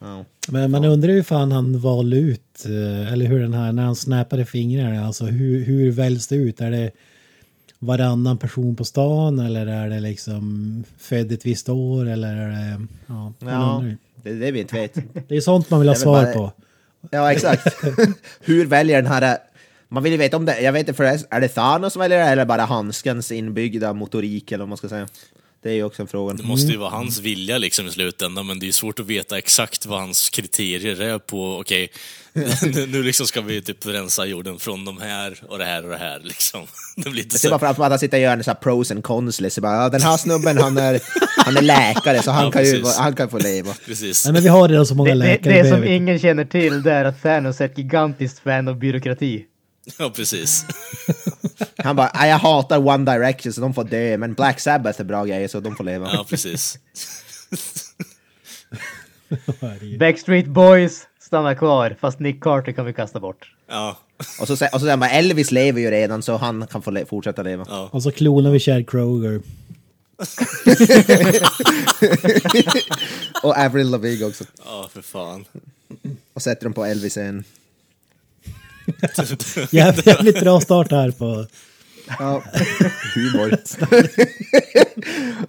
Ja. 0.00 0.24
Men 0.48 0.70
man 0.70 0.84
undrar 0.84 1.12
ju 1.12 1.22
fan 1.24 1.52
han 1.52 1.78
valde 1.80 2.16
ut, 2.16 2.64
eh, 2.64 3.12
eller 3.12 3.26
hur 3.26 3.40
den 3.40 3.54
här, 3.54 3.72
när 3.72 3.82
han 3.82 3.96
snappade 3.96 4.46
fingrarna, 4.46 5.06
alltså 5.06 5.24
hur, 5.24 5.64
hur 5.64 5.90
väljs 5.92 6.26
det 6.28 6.36
ut? 6.36 6.60
Är 6.60 6.70
det 6.70 6.90
varannan 7.78 8.38
person 8.38 8.76
på 8.76 8.84
stan 8.84 9.38
eller 9.38 9.66
är 9.66 9.88
det 9.90 10.00
liksom 10.00 10.84
född 10.98 11.32
ett 11.32 11.46
visst 11.46 11.68
år 11.68 12.08
eller 12.08 12.36
är 12.36 12.48
det, 12.48 12.86
ja, 13.06 13.32
Ja, 13.38 13.84
det 14.22 14.30
är 14.30 14.34
det 14.34 14.50
vi 14.50 14.60
inte 14.60 14.74
vet. 14.74 14.94
Det 15.28 15.36
är 15.36 15.40
sånt 15.40 15.70
man 15.70 15.80
vill 15.80 15.88
ha 15.88 15.96
svar 15.96 16.22
bara- 16.24 16.32
på. 16.32 16.52
Ja, 17.10 17.32
exakt. 17.32 17.76
Hur 18.40 18.66
väljer 18.66 19.02
den 19.02 19.12
här... 19.12 19.38
Man 19.88 20.02
vill 20.02 20.12
ju 20.12 20.18
veta 20.18 20.36
om 20.36 20.44
det, 20.44 20.60
jag 20.60 20.72
vet 20.72 20.80
inte, 20.80 20.94
för 20.94 21.04
det 21.04 21.10
är 21.10 21.20
är 21.30 21.40
det 21.40 21.48
Thanos 21.48 21.92
som 21.92 22.00
väljer 22.00 22.18
det 22.18 22.24
eller 22.24 22.44
bara 22.44 22.64
handskens 22.64 23.32
inbyggda 23.32 23.92
motorik 23.92 24.52
eller 24.52 24.62
vad 24.62 24.68
man 24.68 24.78
ska 24.78 24.88
säga? 24.88 25.08
Det 25.62 25.70
är 25.70 25.74
ju 25.74 25.84
också 25.84 26.02
en 26.02 26.08
fråga. 26.08 26.34
Det 26.34 26.42
måste 26.42 26.72
ju 26.72 26.78
vara 26.78 26.90
hans 26.90 27.18
vilja 27.20 27.58
liksom 27.58 27.86
i 27.86 27.90
slutändan, 27.90 28.46
men 28.46 28.58
det 28.58 28.68
är 28.68 28.72
svårt 28.72 28.98
att 29.00 29.06
veta 29.06 29.38
exakt 29.38 29.86
vad 29.86 30.00
hans 30.00 30.30
kriterier 30.30 31.00
är 31.00 31.18
på, 31.18 31.58
okej, 31.58 31.90
nu 32.74 32.86
nu 32.86 33.02
liksom 33.02 33.26
ska 33.26 33.40
vi 33.40 33.62
typ 33.62 33.86
rensa 33.86 34.26
jorden 34.26 34.58
från 34.58 34.84
de 34.84 35.00
här 35.00 35.38
och 35.48 35.58
det 35.58 35.64
här 35.64 35.84
och 35.84 35.90
det 35.90 35.96
här 35.96 36.20
liksom. 36.24 36.60
Det 36.96 37.02
blir 37.10 37.12
lite 37.22 37.34
Jag 37.34 37.40
ser 37.40 37.48
bara 37.50 37.58
så. 37.58 37.64
framför 37.64 37.80
mig 37.80 37.86
att 37.86 37.92
han 37.92 37.98
sitter 37.98 38.16
och 38.18 38.22
gör 38.22 38.32
en 38.32 38.44
sån 38.44 38.50
här 38.50 38.60
pros 38.62 38.90
and 38.90 39.04
cons 39.04 39.40
list. 39.40 39.58
Bara, 39.58 39.82
ja, 39.82 39.88
den 39.88 40.02
här 40.02 40.16
snubben 40.16 40.58
han 40.58 40.76
är, 40.78 41.00
han 41.44 41.56
är 41.56 41.62
läkare 41.62 42.22
så 42.22 42.30
han, 42.30 42.44
Ja, 42.44 42.50
kan 42.50 42.64
ju, 42.64 42.82
han 42.98 43.14
kan 43.16 43.28
få 43.30 43.38
leva. 43.38 43.74
Precis. 43.86 44.24
Nej 44.24 44.32
men 44.32 44.42
vi 44.42 44.48
har 44.48 44.68
redan 44.68 44.86
så 44.86 44.94
många 44.94 45.14
Det, 45.14 45.20
det, 45.20 45.24
läkare. 45.26 45.62
det 45.62 45.68
som 45.70 45.84
ingen 45.84 46.18
känner 46.18 46.44
till 46.44 46.82
det 46.82 46.92
är 46.92 47.04
att 47.04 47.22
Thanos 47.22 47.60
är 47.60 47.64
ett 47.64 47.78
gigantiskt 47.78 48.38
fan 48.38 48.68
av 48.68 48.78
byråkrati. 48.78 49.44
Ja, 49.98 50.10
precis. 50.10 50.64
Han 51.76 51.96
bara, 51.96 52.10
"Nej, 52.14 52.30
jag 52.30 52.38
hatar 52.38 52.78
One 52.88 53.12
Direction 53.12 53.52
så 53.52 53.60
de 53.60 53.74
får 53.74 53.84
dö, 53.84 54.16
men 54.18 54.34
Black 54.34 54.60
Sabbath 54.60 55.00
är 55.00 55.04
bra 55.04 55.24
grejer 55.24 55.48
så 55.48 55.60
de 55.60 55.76
får 55.76 55.84
leva. 55.84 56.10
Ja, 56.12 56.24
precis. 56.28 56.78
Backstreet 59.98 60.46
Boys 60.46 61.06
stannar 61.20 61.54
kvar, 61.54 61.96
fast 62.00 62.18
Nick 62.20 62.40
Carter 62.42 62.72
kan 62.72 62.86
vi 62.86 62.92
kasta 62.92 63.20
bort. 63.20 63.52
Ja, 63.68 63.98
Och 64.40 64.46
så, 64.48 64.54
sä- 64.56 64.66
och 64.66 64.72
så 64.72 64.78
säger 64.78 64.90
han 64.90 65.00
bara, 65.00 65.10
Elvis 65.10 65.50
lever 65.50 65.80
ju 65.80 65.90
redan 65.90 66.22
så 66.22 66.36
han 66.36 66.66
kan 66.66 66.82
få 66.82 66.90
le- 66.90 67.06
fortsätta 67.06 67.42
leva. 67.42 67.64
ja. 67.68 67.88
Och 67.92 68.02
så 68.02 68.10
klonar 68.12 68.50
vi 68.50 68.58
Chad 68.60 68.90
Kroger. 68.90 69.40
Och 73.42 73.58
Avril 73.58 73.90
Lavigne 73.90 74.26
också. 74.26 74.44
ja 74.64 74.88
för 74.92 75.02
fan. 75.02 75.44
Och 76.32 76.42
sätter 76.42 76.64
dem 76.64 76.72
på 76.72 76.84
Elvis 76.84 77.16
en. 77.16 77.44
Jävligt, 79.70 80.06
jävligt 80.06 80.40
bra 80.40 80.60
start 80.60 80.90
här 80.90 81.10
på... 81.10 81.46
Ja, 82.18 82.42
humor. 83.14 83.58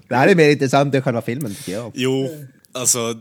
det 0.07 0.15
här 0.15 0.27
är 0.27 0.35
mer 0.35 0.49
intressant 0.49 0.95
än 0.95 1.01
själva 1.01 1.21
filmen 1.21 1.55
tycker 1.55 1.71
jag. 1.71 1.91
Jo, 1.95 2.29
alltså 2.71 3.15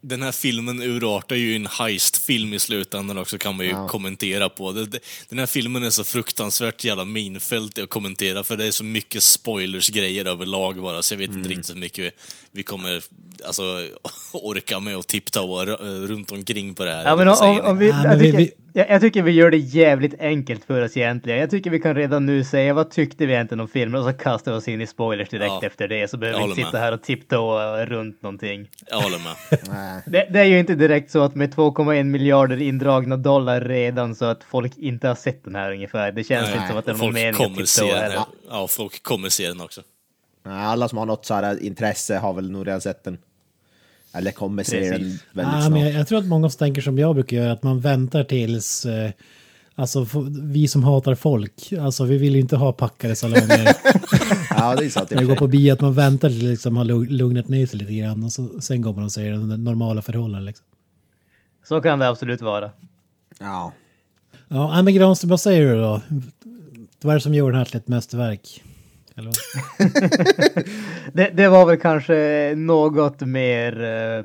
den 0.00 0.22
här 0.22 0.32
filmen 0.32 0.82
urartar 0.82 1.36
ju 1.36 1.56
en 1.56 1.66
heist-film 1.66 2.54
i 2.54 2.58
slutändan 2.58 3.18
också 3.18 3.38
kan 3.38 3.56
man 3.56 3.66
ju 3.66 3.72
Ja. 3.72 3.88
kommentera 3.88 4.48
på. 4.48 4.72
Det- 4.72 4.86
det- 4.86 4.98
Den 5.28 5.38
här 5.38 5.46
filmen 5.46 5.82
är 5.84 5.90
så 5.90 6.04
fruktansvärt 6.04 6.84
jävla 6.84 7.04
minfält 7.04 7.78
att 7.78 7.88
kommentera 7.90 8.44
för 8.44 8.56
det 8.56 8.64
är 8.66 8.70
så 8.70 8.84
mycket 8.84 9.22
spoilers-grejer 9.22 10.24
överlag 10.24 10.76
bara 10.82 11.02
så 11.02 11.14
jag 11.14 11.18
vet 11.18 11.28
Mm. 11.30 11.38
inte 11.38 11.50
riktigt 11.50 11.70
hur 11.70 11.80
mycket 11.80 12.14
vi, 12.58 12.62
kommer 12.62 13.02
alltså, 13.46 13.62
orka 14.32 14.80
med 14.80 14.96
att 14.96 15.06
tiptoa 15.08 15.62
r- 15.62 16.06
runt 16.08 16.32
omkring 16.32 16.74
på 16.74 16.84
det 16.84 16.90
här. 16.94 17.04
Ja, 17.04 17.16
men 17.16 17.28
om, 17.28 17.60
om 17.64 17.78
vi, 17.78 17.88
jag, 17.88 18.18
tycker, 18.20 18.38
vi- 18.38 18.52
jag, 18.72 18.90
jag 18.90 19.00
tycker 19.00 19.22
vi 19.22 19.32
gör 19.32 19.50
det 19.50 19.56
jävligt 19.56 20.20
enkelt 20.20 20.64
för 20.64 20.82
oss 20.84 20.96
egentligen. 20.96 21.38
Jag 21.40 21.50
tycker 21.50 21.70
vi 21.70 21.80
kan 21.80 21.94
redan 21.94 22.26
nu 22.26 22.44
säga 22.44 22.74
vad 22.74 22.90
tyckte 22.90 23.26
vi 23.26 23.32
egentligen 23.32 23.60
om 23.60 23.68
filmen 23.68 24.00
och 24.00 24.06
så 24.06 24.12
kastar 24.12 24.52
vi 24.52 24.58
oss 24.58 24.68
in 24.68 24.80
i 24.80 24.86
spoilers 24.86 25.28
direkt 25.28 25.46
Ja, 25.48 25.60
efter 25.62 25.88
det 25.88 26.10
så 26.10 26.16
behöver 26.16 26.38
vi 26.38 26.44
inte 26.44 26.56
sitta 26.56 26.72
med. 26.72 26.80
här 26.80 26.92
och 26.92 27.02
tiptoa 27.02 27.86
runt 27.86 28.22
någonting. 28.22 28.68
Jag 28.90 29.00
håller 29.00 29.18
med. 29.18 30.02
Det, 30.06 30.28
det 30.30 30.40
är 30.40 30.44
ju 30.44 30.58
inte 30.58 30.74
direkt 30.74 31.10
så 31.10 31.22
att 31.22 31.34
med 31.34 31.54
2,1 31.54 32.02
miljarder 32.04 32.62
indragna 32.62 33.16
dollar 33.16 33.60
redan 33.60 34.14
så 34.14 34.24
att 34.24 34.44
folk 34.50 34.72
inte 34.76 35.08
har 35.08 35.14
sett 35.14 35.44
den 35.44 35.54
här 35.54 35.72
ungefär. 35.72 36.12
Det 36.12 36.24
känns 36.24 36.46
Nej, 36.48 36.54
inte 36.56 36.68
som 36.68 36.76
att 36.78 36.84
det 36.84 36.92
är 36.92 36.96
någon 36.96 37.14
mening 37.14 37.62
att 37.62 37.80
här. 37.80 38.18
Ja, 38.50 38.66
folk 38.68 39.02
kommer 39.02 39.28
se 39.28 39.48
den 39.48 39.60
också. 39.60 39.80
Alla 40.50 40.88
som 40.88 40.98
har 40.98 41.06
något 41.06 41.26
så 41.26 41.34
här 41.34 41.62
intresse 41.62 42.16
har 42.18 42.32
väl 42.32 42.50
nog 42.50 42.66
redan 42.66 42.80
sett 42.80 43.04
den. 43.04 43.18
Eller 44.12 44.30
kommer 44.30 44.62
se 44.62 44.80
den 44.90 44.90
väldigt 45.32 45.54
Ah, 45.54 45.60
snart. 45.60 45.70
men 45.72 45.80
jag, 45.80 45.92
jag 45.92 46.08
tror 46.08 46.18
att 46.18 46.26
många 46.26 46.50
som 46.50 46.58
tänker 46.58 46.82
som 46.82 46.98
jag 46.98 47.14
brukar 47.14 47.36
göra, 47.36 47.52
att 47.52 47.62
man 47.62 47.80
väntar 47.80 48.24
tills... 48.24 48.86
Eh, 48.86 49.10
alltså 49.74 50.06
vi 50.42 50.68
som 50.68 50.84
hatar 50.84 51.14
folk, 51.14 51.72
alltså 51.80 52.04
vi 52.04 52.18
vill 52.18 52.34
ju 52.34 52.40
inte 52.40 52.56
ha 52.56 52.72
packade 52.72 53.16
salonger 53.16 53.68
Ja, 54.50 54.76
det 54.76 54.84
är 54.84 54.90
sant. 54.90 55.10
när 55.10 55.18
vi 55.20 55.26
går 55.26 55.36
på 55.36 55.46
bio, 55.46 55.72
att 55.72 55.80
man 55.80 55.94
väntar 55.94 56.28
tills 56.28 56.42
liksom 56.42 56.76
har 56.76 56.84
lugn- 56.84 57.10
lugnat 57.10 57.48
ner 57.48 57.66
sig 57.66 57.78
lite 57.78 57.92
grann 57.94 58.24
och 58.24 58.32
så, 58.32 58.60
sen 58.60 58.82
går 58.82 58.92
man 58.94 59.04
och 59.04 59.12
säger 59.12 59.32
den 59.32 59.64
normala 59.64 60.02
förhållanden. 60.02 60.44
Liksom. 60.44 60.66
Så 61.68 61.80
kan 61.80 61.98
det 61.98 62.08
absolut 62.08 62.40
vara. 62.42 62.70
Ja. 63.38 63.72
Ja, 64.48 64.82
men 64.82 64.94
Granström, 64.94 65.30
vad 65.30 65.40
säger 65.40 65.74
du 65.74 65.80
då? 65.80 66.00
Vad 67.00 67.10
är 67.10 67.18
det 67.18 67.20
som 67.22 67.34
gör 67.34 67.50
den 67.50 67.58
här 67.58 67.64
till 67.64 67.76
ett 67.76 67.88
mästerverk? 67.88 68.62
Eller? 69.18 69.30
vad? 69.30 70.64
Det, 71.12 71.30
det 71.34 71.48
var 71.48 71.66
väl 71.66 71.76
kanske 71.76 72.52
något 72.56 73.20
mer 73.20 73.84
eh, 73.84 74.24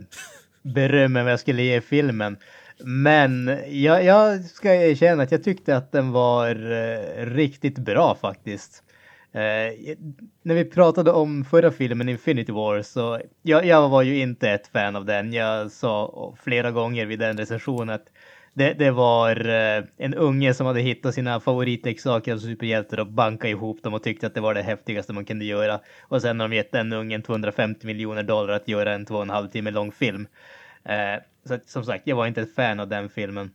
beröm 0.62 1.16
än 1.16 1.24
vad 1.24 1.32
jag 1.32 1.40
skulle 1.40 1.64
ge 1.64 1.82
filmen. 1.82 2.38
Men 2.86 3.60
jag, 3.68 4.04
jag 4.04 4.44
ska 4.44 4.76
erkänna 4.76 5.24
att 5.24 5.32
jag 5.32 5.44
tyckte 5.44 5.78
att 5.78 5.92
den 5.92 6.12
var 6.12 6.72
eh, 6.72 7.26
riktigt 7.26 7.78
bra 7.78 8.18
faktiskt. 8.22 8.84
Eh, 9.32 9.96
när 10.44 10.56
vi 10.56 10.66
pratade 10.66 11.12
om 11.12 11.46
förra 11.46 11.72
filmen 11.72 12.10
Infinity 12.10 12.52
War 12.52 12.82
så 12.82 13.22
jag, 13.42 13.66
jag 13.66 13.90
var 13.90 14.02
ju 14.02 14.20
inte 14.20 14.50
ett 14.50 14.68
fan 14.68 14.96
av 14.96 15.06
den. 15.06 15.34
Jag 15.34 15.72
sa 15.72 16.34
flera 16.44 16.72
gånger 16.72 17.06
vid 17.06 17.20
den 17.20 17.38
recensionen 17.38 17.96
att 17.96 18.06
det, 18.54 18.74
det 18.74 18.92
var 18.92 19.50
eh, 19.50 19.84
en 19.98 20.14
unge 20.14 20.54
som 20.54 20.68
hade 20.68 20.82
hittat 20.82 21.14
sina 21.14 21.40
favoritleksaker 21.40 22.32
av 22.32 22.36
alltså 22.36 22.48
superhjältar 22.48 23.00
och 23.00 23.08
bankat 23.08 23.50
ihop 23.50 23.84
dem 23.84 23.94
och 23.94 24.04
tyckte 24.04 24.28
att 24.28 24.34
det 24.34 24.42
var 24.42 24.54
det 24.54 24.62
häftigaste 24.62 25.14
man 25.14 25.26
kunde 25.26 25.46
göra. 25.46 25.80
Och 26.02 26.22
sen 26.22 26.40
har 26.40 26.48
de 26.48 26.56
gett 26.56 26.72
den 26.72 26.94
ungen 26.94 27.22
250 27.22 27.88
miljoner 27.88 28.24
dollar 28.24 28.54
att 28.54 28.68
göra 28.68 28.94
en 28.94 29.06
två 29.06 29.16
och 29.16 29.22
en 29.22 29.30
halv 29.30 29.48
timme 29.48 29.72
lång 29.72 29.92
film. 29.92 30.28
Eh, 30.84 31.22
så 31.46 31.54
att, 31.54 31.70
som 31.70 31.84
sagt, 31.84 32.08
jag 32.08 32.16
var 32.16 32.28
inte 32.28 32.42
ett 32.42 32.56
fan 32.56 32.80
av 32.80 32.88
den 32.88 33.10
filmen. 33.10 33.52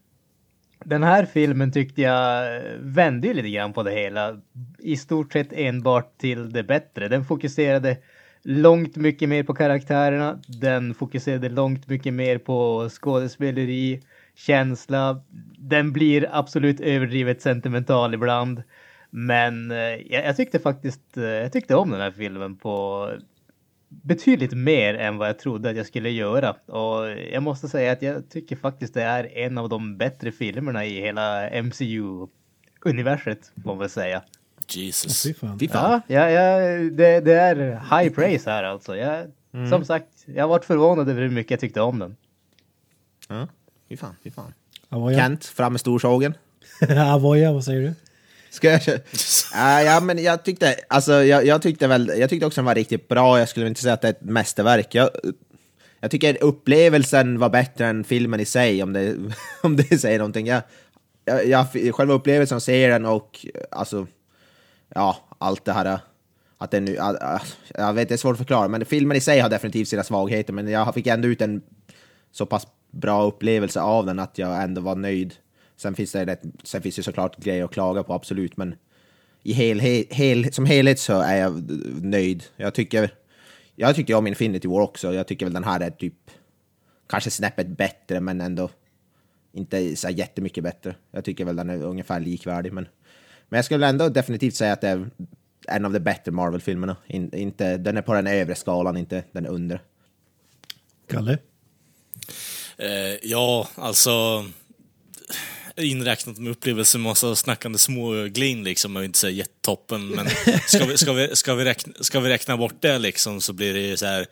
Den 0.85 1.03
här 1.03 1.25
filmen 1.25 1.73
tyckte 1.73 2.03
jag 2.03 2.57
eh, 2.57 2.63
vände 2.81 3.35
lite 3.35 3.51
grann 3.51 3.73
på 3.73 3.83
det 3.83 3.93
hela. 3.93 4.41
I 4.79 4.97
stort 4.97 5.33
sett 5.33 5.53
enbart 5.53 6.19
till 6.19 6.53
det 6.53 6.63
bättre. 6.63 7.09
Den 7.09 7.25
fokuserade 7.25 7.97
långt 8.43 8.97
mycket 8.97 9.29
mer 9.29 9.43
på 9.43 9.55
karaktärerna. 9.55 10.39
Den 10.47 10.95
fokuserade 10.95 11.49
långt 11.49 11.89
mycket 11.89 12.15
mer 12.15 12.39
på 12.39 12.89
skådespeleri, 12.91 14.01
känsla. 14.39 15.23
Den 15.59 15.93
blir 15.93 16.29
absolut 16.33 16.81
överdrivet 16.81 17.43
sentimental 17.43 18.15
ibland. 18.15 18.63
Men 19.11 19.71
eh, 19.71 19.79
jag, 19.79 20.25
jag 20.25 20.37
tyckte 20.37 20.59
faktiskt, 20.59 21.17
eh, 21.17 21.25
jag 21.25 21.53
tyckte 21.53 21.75
om 21.75 21.91
den 21.91 22.01
här 22.01 22.11
filmen 22.11 22.57
på 22.57 23.11
betydligt 23.89 24.53
mer 24.53 24.95
än 24.95 25.17
vad 25.17 25.29
jag 25.29 25.39
trodde 25.39 25.71
att 25.71 25.77
jag 25.77 25.87
skulle 25.87 26.11
göra. 26.11 26.51
Och 26.53 27.11
jag 27.33 27.43
måste 27.43 27.69
säga 27.69 27.93
att 27.93 28.03
jag 28.03 28.31
tycker 28.31 28.57
faktiskt 28.57 28.95
det 28.95 29.03
är 29.03 29.39
en 29.39 29.59
av 29.59 29.69
de 29.69 29.97
bättre 29.97 30.33
filmerna 30.33 30.85
i 30.85 31.01
hela 31.01 31.51
MCU-universet, 31.63 33.53
får 33.63 33.71
man 33.71 33.79
väl 33.79 33.91
säga. 33.91 34.23
Jesus. 34.69 35.23
Fy 35.23 35.35
fan. 35.35 35.59
Fy 35.59 35.69
fan. 35.69 36.01
Ja, 36.07 36.31
ja, 36.31 36.61
ja 36.61 36.79
det, 36.91 37.21
det 37.21 37.35
är 37.35 37.57
high 38.01 38.15
praise 38.15 38.51
här 38.51 38.65
alltså. 38.65 38.97
Jag, 38.97 39.27
Som 39.71 39.85
sagt, 39.85 40.09
jag 40.27 40.43
har 40.43 40.49
varit 40.49 40.65
förvånad 40.65 41.09
över 41.09 41.23
hur 41.23 41.31
mycket 41.31 41.51
jag 41.51 41.61
tyckte 41.61 41.81
om 41.81 41.99
den. 41.99 42.17
Ja, 43.29 43.47
fy 43.89 43.97
fan, 43.97 44.15
fy 44.25 44.31
fan. 44.31 44.55
Avoya, 44.89 45.19
Kent, 45.19 45.45
fram 45.45 45.73
med 45.73 45.81
storsågen. 45.81 46.35
Avoya, 46.99 47.53
vad 47.53 47.65
säger 47.65 47.81
du? 47.81 47.95
Ska 48.51 48.71
jag 48.71 48.83
köra? 48.83 49.01
Ja, 49.55 49.83
ja, 49.83 50.01
men 50.01 50.23
jag 50.23 50.45
tyckte, 50.45 50.77
alltså, 50.89 51.13
jag, 51.13 51.47
jag, 51.47 51.63
tyckte 51.63 51.87
väl, 51.87 52.13
jag 52.17 52.31
tyckte 52.31 52.47
också 52.47 52.61
den 52.61 52.65
var 52.65 52.75
riktigt 52.75 53.09
bra. 53.09 53.39
Jag 53.39 53.49
skulle 53.49 53.67
inte 53.67 53.81
säga 53.81 53.95
att 53.95 54.03
det 54.03 54.09
är 54.09 54.13
ett 54.13 54.23
mästerverk. 54.23 54.95
Jag, 54.95 55.11
jag 56.01 56.11
tycker 56.11 56.43
upplevelsen 56.43 57.39
var 57.39 57.49
bättre 57.49 57.87
än 57.87 58.05
filmen 58.05 58.41
i 58.41 58.45
sig, 58.45 58.83
om 58.83 58.93
det, 58.93 59.17
om 59.63 59.77
det 59.77 59.99
säger 59.99 60.19
någonting. 60.19 60.47
Jag, 60.47 60.63
jag, 61.25 61.47
jag, 61.47 61.95
själva 61.95 62.15
upplevelsen 62.15 62.57
av 62.57 62.61
serien 62.61 63.05
och 63.07 63.47
alltså, 63.71 64.07
ja, 64.95 65.17
allt 65.39 65.65
det 65.65 65.73
här. 65.73 65.99
Att 66.59 66.71
det 66.71 66.81
nu, 66.81 66.95
jag 67.75 67.93
vet, 67.93 68.09
det 68.09 68.15
är 68.15 68.17
svårt 68.17 68.33
att 68.33 68.39
förklara, 68.39 68.69
men 68.69 68.85
filmen 68.85 69.17
i 69.17 69.21
sig 69.21 69.41
har 69.41 69.49
definitivt 69.49 69.89
sina 69.89 70.03
svagheter, 70.03 70.53
men 70.53 70.69
jag 70.69 70.95
fick 70.95 71.07
ändå 71.07 71.29
ut 71.29 71.43
en 71.43 71.63
så 72.33 72.47
pass 72.47 72.67
bra 72.91 73.25
upplevelse 73.25 73.81
av 73.81 74.07
den 74.07 74.19
att 74.19 74.39
jag 74.39 74.63
ändå 74.63 74.81
var 74.81 74.97
nöjd. 74.97 75.35
Sen 75.77 75.95
finns 75.95 76.13
det, 76.13 76.27
rätt, 76.27 76.43
sen 76.63 76.83
finns 76.83 76.97
det 76.97 77.03
såklart 77.03 77.37
grejer 77.37 77.65
att 77.65 77.71
klaga 77.71 78.03
på, 78.03 78.13
absolut, 78.15 78.57
men 78.57 78.75
i 79.43 79.53
hel, 79.53 79.81
hel, 80.11 80.53
som 80.53 80.67
helhet 80.67 80.99
så 80.99 81.21
är 81.21 81.37
jag 81.37 81.71
nöjd. 82.05 82.45
Jag 82.57 82.75
tycker, 82.75 83.11
jag 83.77 83.95
tyckte 83.97 84.15
om 84.15 84.27
Infinity 84.27 84.69
War 84.69 84.81
också. 84.81 85.15
Jag 85.15 85.27
tycker 85.27 85.47
väl 85.47 85.53
den 85.53 85.65
här 85.65 85.81
är 85.81 85.91
typ 85.91 86.31
kanske 87.07 87.31
snäppet 87.31 87.67
bättre, 87.67 88.21
men 88.21 88.41
ändå 88.41 88.71
inte 89.53 89.97
så 89.97 90.09
jättemycket 90.11 90.65
bättre. 90.65 90.95
Jag 91.11 91.25
tycker 91.25 91.45
väl 91.45 91.57
den 91.57 91.71
är 91.71 91.83
ungefär 91.83 92.21
likvärdig, 92.21 92.73
men, 92.73 92.89
men 93.49 93.59
jag 93.59 93.65
skulle 93.65 93.87
ändå 93.87 94.09
definitivt 94.09 94.55
säga 94.55 94.73
att 94.73 94.81
det 94.81 94.89
är 94.89 95.11
en 95.69 95.85
av 95.85 95.93
de 95.93 96.01
bättre 96.01 96.33
Marvel-filmerna. 96.33 96.97
In, 97.07 97.35
inte, 97.35 97.77
den 97.77 97.97
är 97.97 98.03
på 98.03 98.15
den 98.15 98.27
övre 98.27 98.55
skalan, 98.55 98.97
inte 98.97 99.25
den 99.33 99.47
undre. 99.47 99.81
Kalle? 101.07 101.39
Eh, 102.79 103.17
ja, 103.31 103.69
alltså 103.75 104.45
inräknat 105.77 106.39
med 106.39 106.51
upplevelsen 106.53 107.01
massa 107.01 107.37
snackande 107.37 107.79
små 107.79 108.25
glin 108.25 108.65
liksom, 108.65 108.95
vill 108.95 109.05
inte 109.05 109.19
säga 109.19 109.31
jättetoppen, 109.31 110.09
men 110.09 110.29
ska 110.67 110.85
vi, 110.85 110.99
ska, 110.99 111.13
vi, 111.13 111.37
ska, 111.37 111.55
vi 111.55 111.65
räkna, 111.65 111.93
ska 112.01 112.21
vi 112.21 112.29
räkna 112.29 112.57
bort 112.57 112.83
det 112.83 112.99
liksom 112.99 113.41
så 113.41 113.53
blir 113.53 113.75
det 113.75 113.81
ju 113.81 113.97
så 113.97 114.07
här 114.07 114.27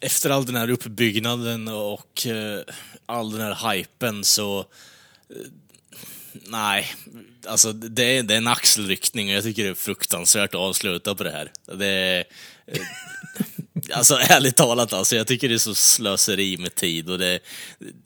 efter 0.00 0.30
all 0.30 0.46
den 0.46 0.56
här 0.56 0.70
uppbyggnaden 0.70 1.68
och 1.68 2.26
uh, 2.26 2.60
all 3.06 3.30
den 3.30 3.40
här 3.40 3.72
hypen 3.72 4.24
så 4.24 4.58
uh, 4.58 4.66
nej, 6.32 6.86
alltså 7.46 7.72
det 7.72 8.04
är, 8.04 8.22
det 8.22 8.34
är 8.34 8.38
en 8.38 8.46
axelryckning 8.46 9.28
och 9.28 9.34
jag 9.34 9.44
tycker 9.44 9.64
det 9.64 9.70
är 9.70 9.74
fruktansvärt 9.74 10.54
att 10.54 10.60
avsluta 10.60 11.14
på 11.14 11.24
det 11.24 11.30
här. 11.30 11.52
Det 11.76 11.86
är, 11.86 12.24
uh, 12.76 12.82
Alltså 13.92 14.14
ärligt 14.30 14.56
talat 14.56 14.92
alltså, 14.92 15.16
jag 15.16 15.26
tycker 15.26 15.48
det 15.48 15.54
är 15.54 15.58
så 15.58 15.74
slöseri 15.74 16.56
med 16.56 16.74
tid 16.74 17.10
och 17.10 17.18
det, 17.18 17.40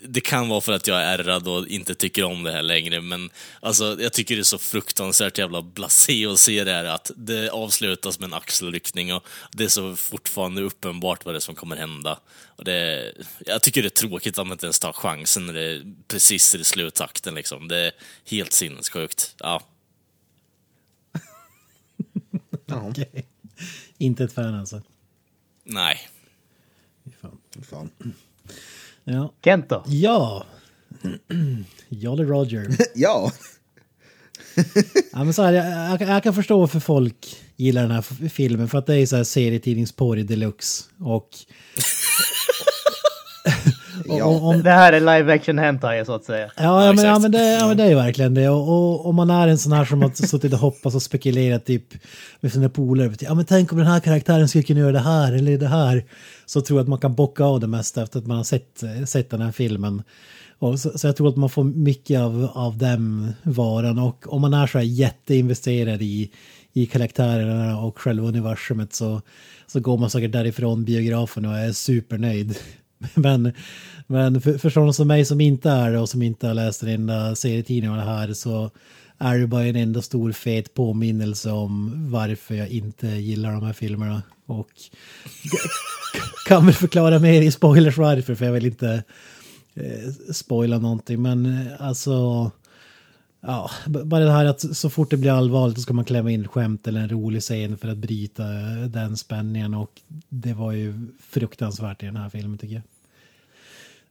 det 0.02 0.20
kan 0.20 0.48
vara 0.48 0.60
för 0.60 0.72
att 0.72 0.86
jag 0.86 1.02
är 1.02 1.18
ärrad 1.18 1.48
och 1.48 1.68
inte 1.68 1.94
tycker 1.94 2.24
om 2.24 2.42
det 2.42 2.52
här 2.52 2.62
längre, 2.62 3.00
men 3.00 3.30
alltså 3.60 3.96
jag 4.00 4.12
tycker 4.12 4.34
det 4.34 4.40
är 4.40 4.44
så 4.44 4.58
fruktansvärt 4.58 5.38
jävla 5.38 5.62
blasé 5.62 6.26
att 6.26 6.38
se 6.38 6.64
det 6.64 6.72
här 6.72 6.84
att 6.84 7.10
det 7.16 7.50
avslutas 7.50 8.18
med 8.18 8.26
en 8.26 8.34
axelryckning 8.34 9.14
och 9.14 9.26
det 9.52 9.64
är 9.64 9.68
så 9.68 9.96
fortfarande 9.96 10.62
uppenbart 10.62 11.24
vad 11.24 11.34
det 11.34 11.38
är 11.38 11.40
som 11.40 11.54
kommer 11.54 11.76
hända. 11.76 12.18
Och 12.56 12.64
det, 12.64 13.12
jag 13.46 13.62
tycker 13.62 13.82
det 13.82 13.88
är 13.88 14.08
tråkigt 14.08 14.38
att 14.38 14.46
man 14.46 14.54
inte 14.54 14.66
ens 14.66 14.78
tar 14.78 14.92
chansen 14.92 15.46
när 15.46 15.52
det 15.52 15.62
är 15.62 15.94
precis 16.08 16.54
i 16.54 16.64
sluttakten 16.64 17.34
liksom. 17.34 17.68
Det 17.68 17.78
är 17.78 17.92
helt 18.24 18.52
sinnessjukt. 18.52 19.34
Ja. 19.38 19.62
Okej. 22.72 23.26
Inte 23.98 24.24
ett 24.24 24.32
fan 24.32 24.54
alltså. 24.54 24.82
Nej. 25.64 25.98
Fan. 27.20 27.38
Fan. 27.70 27.90
Ja. 29.04 29.32
Kent 29.44 29.68
då? 29.68 29.84
Ja. 29.86 30.46
Jolly 31.88 32.24
Roger. 32.24 32.76
Ja. 32.94 33.32
Ja, 35.12 35.24
men 35.24 35.34
så 35.34 35.42
här, 35.42 35.52
jag, 35.52 36.00
jag, 36.00 36.08
jag 36.08 36.22
kan 36.22 36.34
förstå 36.34 36.60
varför 36.60 36.80
folk 36.80 37.36
gillar 37.56 37.82
den 37.82 37.90
här 37.90 38.28
filmen. 38.28 38.68
För 38.68 38.78
att 38.78 38.86
det 38.86 38.96
är 38.96 39.06
så 39.06 39.16
här 39.16 39.24
serietidningsporr 39.24 40.16
deluxe. 40.16 40.84
Och... 40.98 41.28
Ja. 44.18 44.24
och 44.24 44.48
om, 44.48 44.62
Det 44.62 44.70
här 44.70 44.92
är 44.92 45.00
live 45.00 45.34
action 45.34 45.58
hentai 45.58 46.04
så 46.04 46.14
att 46.14 46.24
säga. 46.24 46.50
Ja, 46.56 46.86
ja, 46.86 46.92
men, 46.92 47.04
ja, 47.04 47.18
men, 47.18 47.32
det, 47.32 47.52
ja 47.52 47.68
men 47.68 47.76
det 47.76 47.82
är 47.82 47.88
ju 47.88 47.94
verkligen 47.94 48.34
det. 48.34 48.48
Och, 48.48 48.68
och 48.68 49.06
om 49.06 49.14
man 49.16 49.30
är 49.30 49.48
en 49.48 49.58
sån 49.58 49.72
här 49.72 49.84
som 49.84 50.02
har 50.02 50.10
suttit 50.26 50.52
och 50.52 50.58
hoppats 50.58 50.96
och 50.96 51.02
spekulerat 51.02 51.66
typ 51.66 51.84
med 52.40 52.52
sina 52.52 52.68
polare. 52.68 53.12
Ja 53.20 53.34
men 53.34 53.44
tänk 53.44 53.72
om 53.72 53.78
den 53.78 53.86
här 53.86 54.00
karaktären 54.00 54.48
skulle 54.48 54.64
kunna 54.64 54.80
göra 54.80 54.92
det 54.92 54.98
här 54.98 55.32
eller 55.32 55.58
det 55.58 55.68
här. 55.68 56.04
Så 56.46 56.60
tror 56.60 56.78
jag 56.78 56.82
att 56.84 56.88
man 56.88 56.98
kan 56.98 57.14
bocka 57.14 57.44
av 57.44 57.60
det 57.60 57.66
mesta 57.66 58.02
efter 58.02 58.18
att 58.18 58.26
man 58.26 58.36
har 58.36 58.44
sett, 58.44 58.82
sett 59.06 59.30
den 59.30 59.40
här 59.40 59.52
filmen. 59.52 60.02
Och 60.62 60.80
så, 60.80 60.98
så 60.98 61.06
jag 61.06 61.16
tror 61.16 61.28
att 61.28 61.36
man 61.36 61.50
får 61.50 61.64
mycket 61.64 62.20
av, 62.20 62.50
av 62.54 62.78
den 62.78 63.32
varan. 63.42 63.98
Och 63.98 64.32
om 64.34 64.40
man 64.40 64.54
är 64.54 64.66
så 64.66 64.78
här 64.78 64.84
jätteinvesterad 64.84 66.02
i, 66.02 66.30
i 66.72 66.86
karaktärerna 66.86 67.78
och 67.78 67.98
själva 67.98 68.28
universumet 68.28 68.94
så, 68.94 69.22
så 69.66 69.80
går 69.80 69.98
man 69.98 70.10
säkert 70.10 70.32
därifrån 70.32 70.84
biografen 70.84 71.44
och 71.44 71.58
är 71.58 71.72
supernöjd. 71.72 72.58
Men, 73.14 73.52
men 74.12 74.40
för, 74.40 74.58
för 74.58 74.70
sådana 74.70 74.92
som 74.92 75.08
mig 75.08 75.24
som 75.24 75.40
inte 75.40 75.70
är 75.70 75.92
det 75.92 75.98
och 75.98 76.08
som 76.08 76.22
inte 76.22 76.46
har 76.46 76.54
läst 76.54 76.82
en 76.82 76.88
enda 76.88 77.34
serietidning 77.34 77.90
av 77.90 77.96
det 77.96 78.02
här 78.02 78.32
så 78.32 78.70
är 79.18 79.38
det 79.38 79.46
bara 79.46 79.64
en 79.64 79.76
enda 79.76 80.02
stor 80.02 80.32
fet 80.32 80.74
påminnelse 80.74 81.50
om 81.50 81.92
varför 82.10 82.54
jag 82.54 82.68
inte 82.68 83.06
gillar 83.06 83.52
de 83.52 83.62
här 83.62 83.72
filmerna. 83.72 84.22
Och 84.46 84.70
kan 86.48 86.66
väl 86.66 86.74
förklara 86.74 87.18
mer 87.18 87.42
i 87.42 87.50
spoilers 87.50 87.98
varför, 87.98 88.34
för 88.34 88.44
jag 88.44 88.52
vill 88.52 88.66
inte 88.66 89.04
eh, 89.74 90.32
spoila 90.32 90.78
någonting. 90.78 91.22
Men 91.22 91.46
eh, 91.46 91.72
alltså, 91.78 92.50
ja, 93.40 93.70
bara 93.86 94.24
det 94.24 94.32
här 94.32 94.44
att 94.44 94.76
så 94.76 94.90
fort 94.90 95.10
det 95.10 95.16
blir 95.16 95.30
allvarligt 95.30 95.76
så 95.76 95.82
ska 95.82 95.94
man 95.94 96.04
klämma 96.04 96.30
in 96.30 96.40
ett 96.40 96.50
skämt 96.50 96.88
eller 96.88 97.00
en 97.00 97.08
rolig 97.08 97.42
scen 97.42 97.78
för 97.78 97.88
att 97.88 97.98
bryta 97.98 98.42
eh, 98.42 98.86
den 98.88 99.16
spänningen. 99.16 99.74
Och 99.74 100.00
det 100.28 100.54
var 100.54 100.72
ju 100.72 101.08
fruktansvärt 101.20 102.02
i 102.02 102.06
den 102.06 102.16
här 102.16 102.28
filmen 102.28 102.58
tycker 102.58 102.74
jag. 102.74 102.91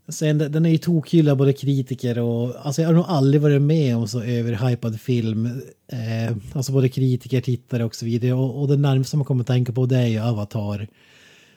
Alltså, 0.07 0.19
Sen, 0.19 0.37
den 0.37 0.65
är 0.65 0.69
ju 0.69 0.77
tokhyllad 0.77 1.37
både 1.37 1.53
kritiker 1.53 2.19
och... 2.19 2.65
Alltså 2.65 2.81
jag 2.81 2.89
har 2.89 2.93
nog 2.93 3.05
aldrig 3.07 3.41
varit 3.41 3.61
med 3.61 3.97
om 3.97 4.07
så 4.07 4.21
överhypad 4.23 5.01
film. 5.01 5.61
Eh, 5.91 6.35
alltså 6.53 6.71
både 6.71 6.89
kritiker, 6.89 7.41
tittare 7.41 7.85
och 7.85 7.95
så 7.95 8.05
vidare. 8.05 8.33
Och, 8.33 8.61
och 8.61 8.67
det 8.67 8.77
närmaste 8.77 9.17
man 9.17 9.25
kommer 9.25 9.41
att 9.41 9.47
tänka 9.47 9.73
på 9.73 9.85
det 9.85 9.97
är 9.97 10.07
ju 10.07 10.19
Avatar. 10.19 10.87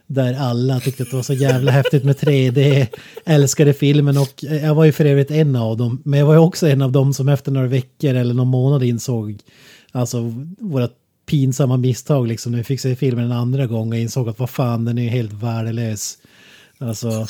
Där 0.07 0.35
alla 0.35 0.81
tyckte 0.81 1.03
att 1.03 1.11
det 1.11 1.17
var 1.17 1.23
så 1.23 1.35
jävla 1.35 1.73
häftigt 1.79 2.05
med 2.05 2.17
3D, 2.17 2.87
älskade 3.25 3.75
filmen 3.75 4.17
och 4.17 4.45
eh, 4.45 4.65
jag 4.65 4.75
var 4.75 4.85
ju 4.85 4.93
för 4.93 5.05
övrigt 5.05 5.31
en 5.31 5.57
av 5.57 5.77
dem. 5.77 6.03
Men 6.05 6.19
jag 6.19 6.27
var 6.27 6.35
ju 6.35 6.41
också 6.41 6.69
en 6.69 6.83
av 6.83 6.93
dem 6.93 7.15
som 7.15 7.29
efter 7.29 7.53
några 7.53 7.69
veckor 7.69 8.15
eller 8.15 8.35
någon 8.35 8.49
månad 8.49 8.83
insåg 8.83 9.39
alltså 9.95 10.33
våra 10.59 10.89
pinsamma 11.27 11.77
misstag 11.77 12.29
liksom 12.29 12.53
när 12.53 12.59
vi 12.59 12.65
fick 12.65 12.81
se 12.81 12.97
filmen 12.97 13.25
en 13.25 13.33
andra 13.33 13.67
gång 13.67 13.93
och 13.93 13.99
insåg 13.99 14.29
att 14.29 14.39
vad 14.39 14.51
fan 14.51 14.85
den 14.85 14.99
är 14.99 15.03
ju 15.03 15.09
helt 15.09 15.33
värdelös. 15.33 16.19
Alltså, 16.79 17.27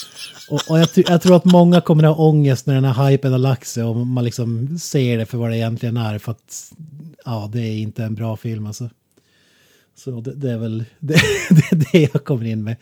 och, 0.50 0.60
och 0.70 0.78
jag, 0.78 0.88
jag 0.94 1.22
tror 1.22 1.36
att 1.36 1.44
många 1.44 1.80
kommer 1.80 2.02
att 2.02 2.16
ha 2.16 2.24
ångest 2.24 2.66
när 2.66 2.74
den 2.74 2.84
här 2.84 3.10
hypen 3.10 3.32
har 3.32 3.38
lagt 3.38 3.68
sig 3.68 3.84
och 3.84 3.96
man 3.96 4.24
liksom 4.24 4.78
ser 4.78 5.18
det 5.18 5.26
för 5.26 5.38
vad 5.38 5.50
det 5.50 5.56
egentligen 5.56 5.96
är. 5.96 6.18
För 6.18 6.32
att 6.32 6.72
ja, 7.24 7.50
det 7.52 7.60
är 7.60 7.78
inte 7.78 8.04
en 8.04 8.14
bra 8.14 8.36
film 8.36 8.66
alltså. 8.66 8.90
Så 9.96 10.20
det, 10.20 10.34
det 10.34 10.50
är 10.50 10.58
väl 10.58 10.84
det, 10.98 11.20
det, 11.50 11.92
det 11.92 12.10
jag 12.12 12.24
kommer 12.24 12.44
in 12.44 12.64
med. 12.64 12.76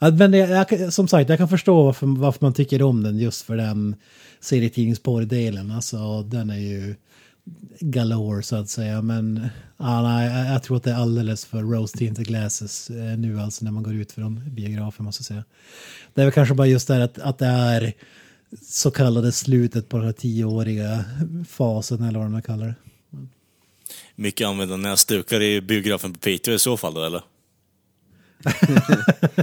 Men 0.00 0.32
jag, 0.32 0.66
jag, 0.70 0.92
som 0.92 1.08
sagt, 1.08 1.28
jag 1.28 1.38
kan 1.38 1.48
förstå 1.48 1.84
varför, 1.84 2.06
varför 2.06 2.44
man 2.44 2.54
tycker 2.54 2.82
om 2.82 3.02
den 3.02 3.18
just 3.18 3.42
för 3.42 3.56
den 3.56 3.96
serietidningsporrdelen. 4.40 5.70
Alltså 5.70 6.22
den 6.22 6.50
är 6.50 6.58
ju 6.58 6.94
galore 7.80 8.42
så 8.42 8.56
att 8.56 8.68
säga. 8.68 9.02
Men 9.02 9.48
ja, 9.76 10.02
nej, 10.02 10.38
jag, 10.38 10.54
jag 10.54 10.62
tror 10.62 10.76
att 10.76 10.82
det 10.82 10.90
är 10.90 10.94
alldeles 10.96 11.44
för 11.44 11.62
rose 11.62 11.98
tinted 11.98 12.26
glasses 12.26 12.90
eh, 12.90 13.18
nu 13.18 13.40
alltså 13.40 13.64
när 13.64 13.72
man 13.72 13.82
går 13.82 13.94
ut 13.94 14.12
från 14.12 14.54
biografen 14.54 15.04
måste 15.04 15.20
jag 15.20 15.26
säga. 15.26 15.44
Det 16.14 16.20
är 16.20 16.24
väl 16.24 16.32
kanske 16.32 16.54
bara 16.54 16.66
just 16.66 16.88
det 16.88 16.94
här 16.94 17.00
att, 17.00 17.18
att 17.18 17.38
det 17.38 17.46
är 17.46 17.92
så 18.62 18.90
kallade 18.90 19.32
slutet 19.32 19.88
på 19.88 19.96
den 19.96 20.06
här 20.06 20.12
tioåriga 20.12 21.04
fasen 21.48 22.02
eller 22.02 22.18
vad 22.18 22.30
man 22.30 22.42
kallar 22.42 22.66
det. 22.66 22.74
Mycket 24.14 24.46
använda 24.46 24.76
näsdukar 24.76 25.42
i 25.42 25.60
biografen 25.60 26.12
på 26.12 26.18
Piteå 26.18 26.54
i 26.54 26.58
så 26.58 26.76
fall 26.76 26.94
då, 26.94 27.04
eller? 27.04 27.22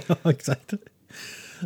Ja, 0.07 0.17
exakt. 0.31 0.69
Det, 0.69 0.77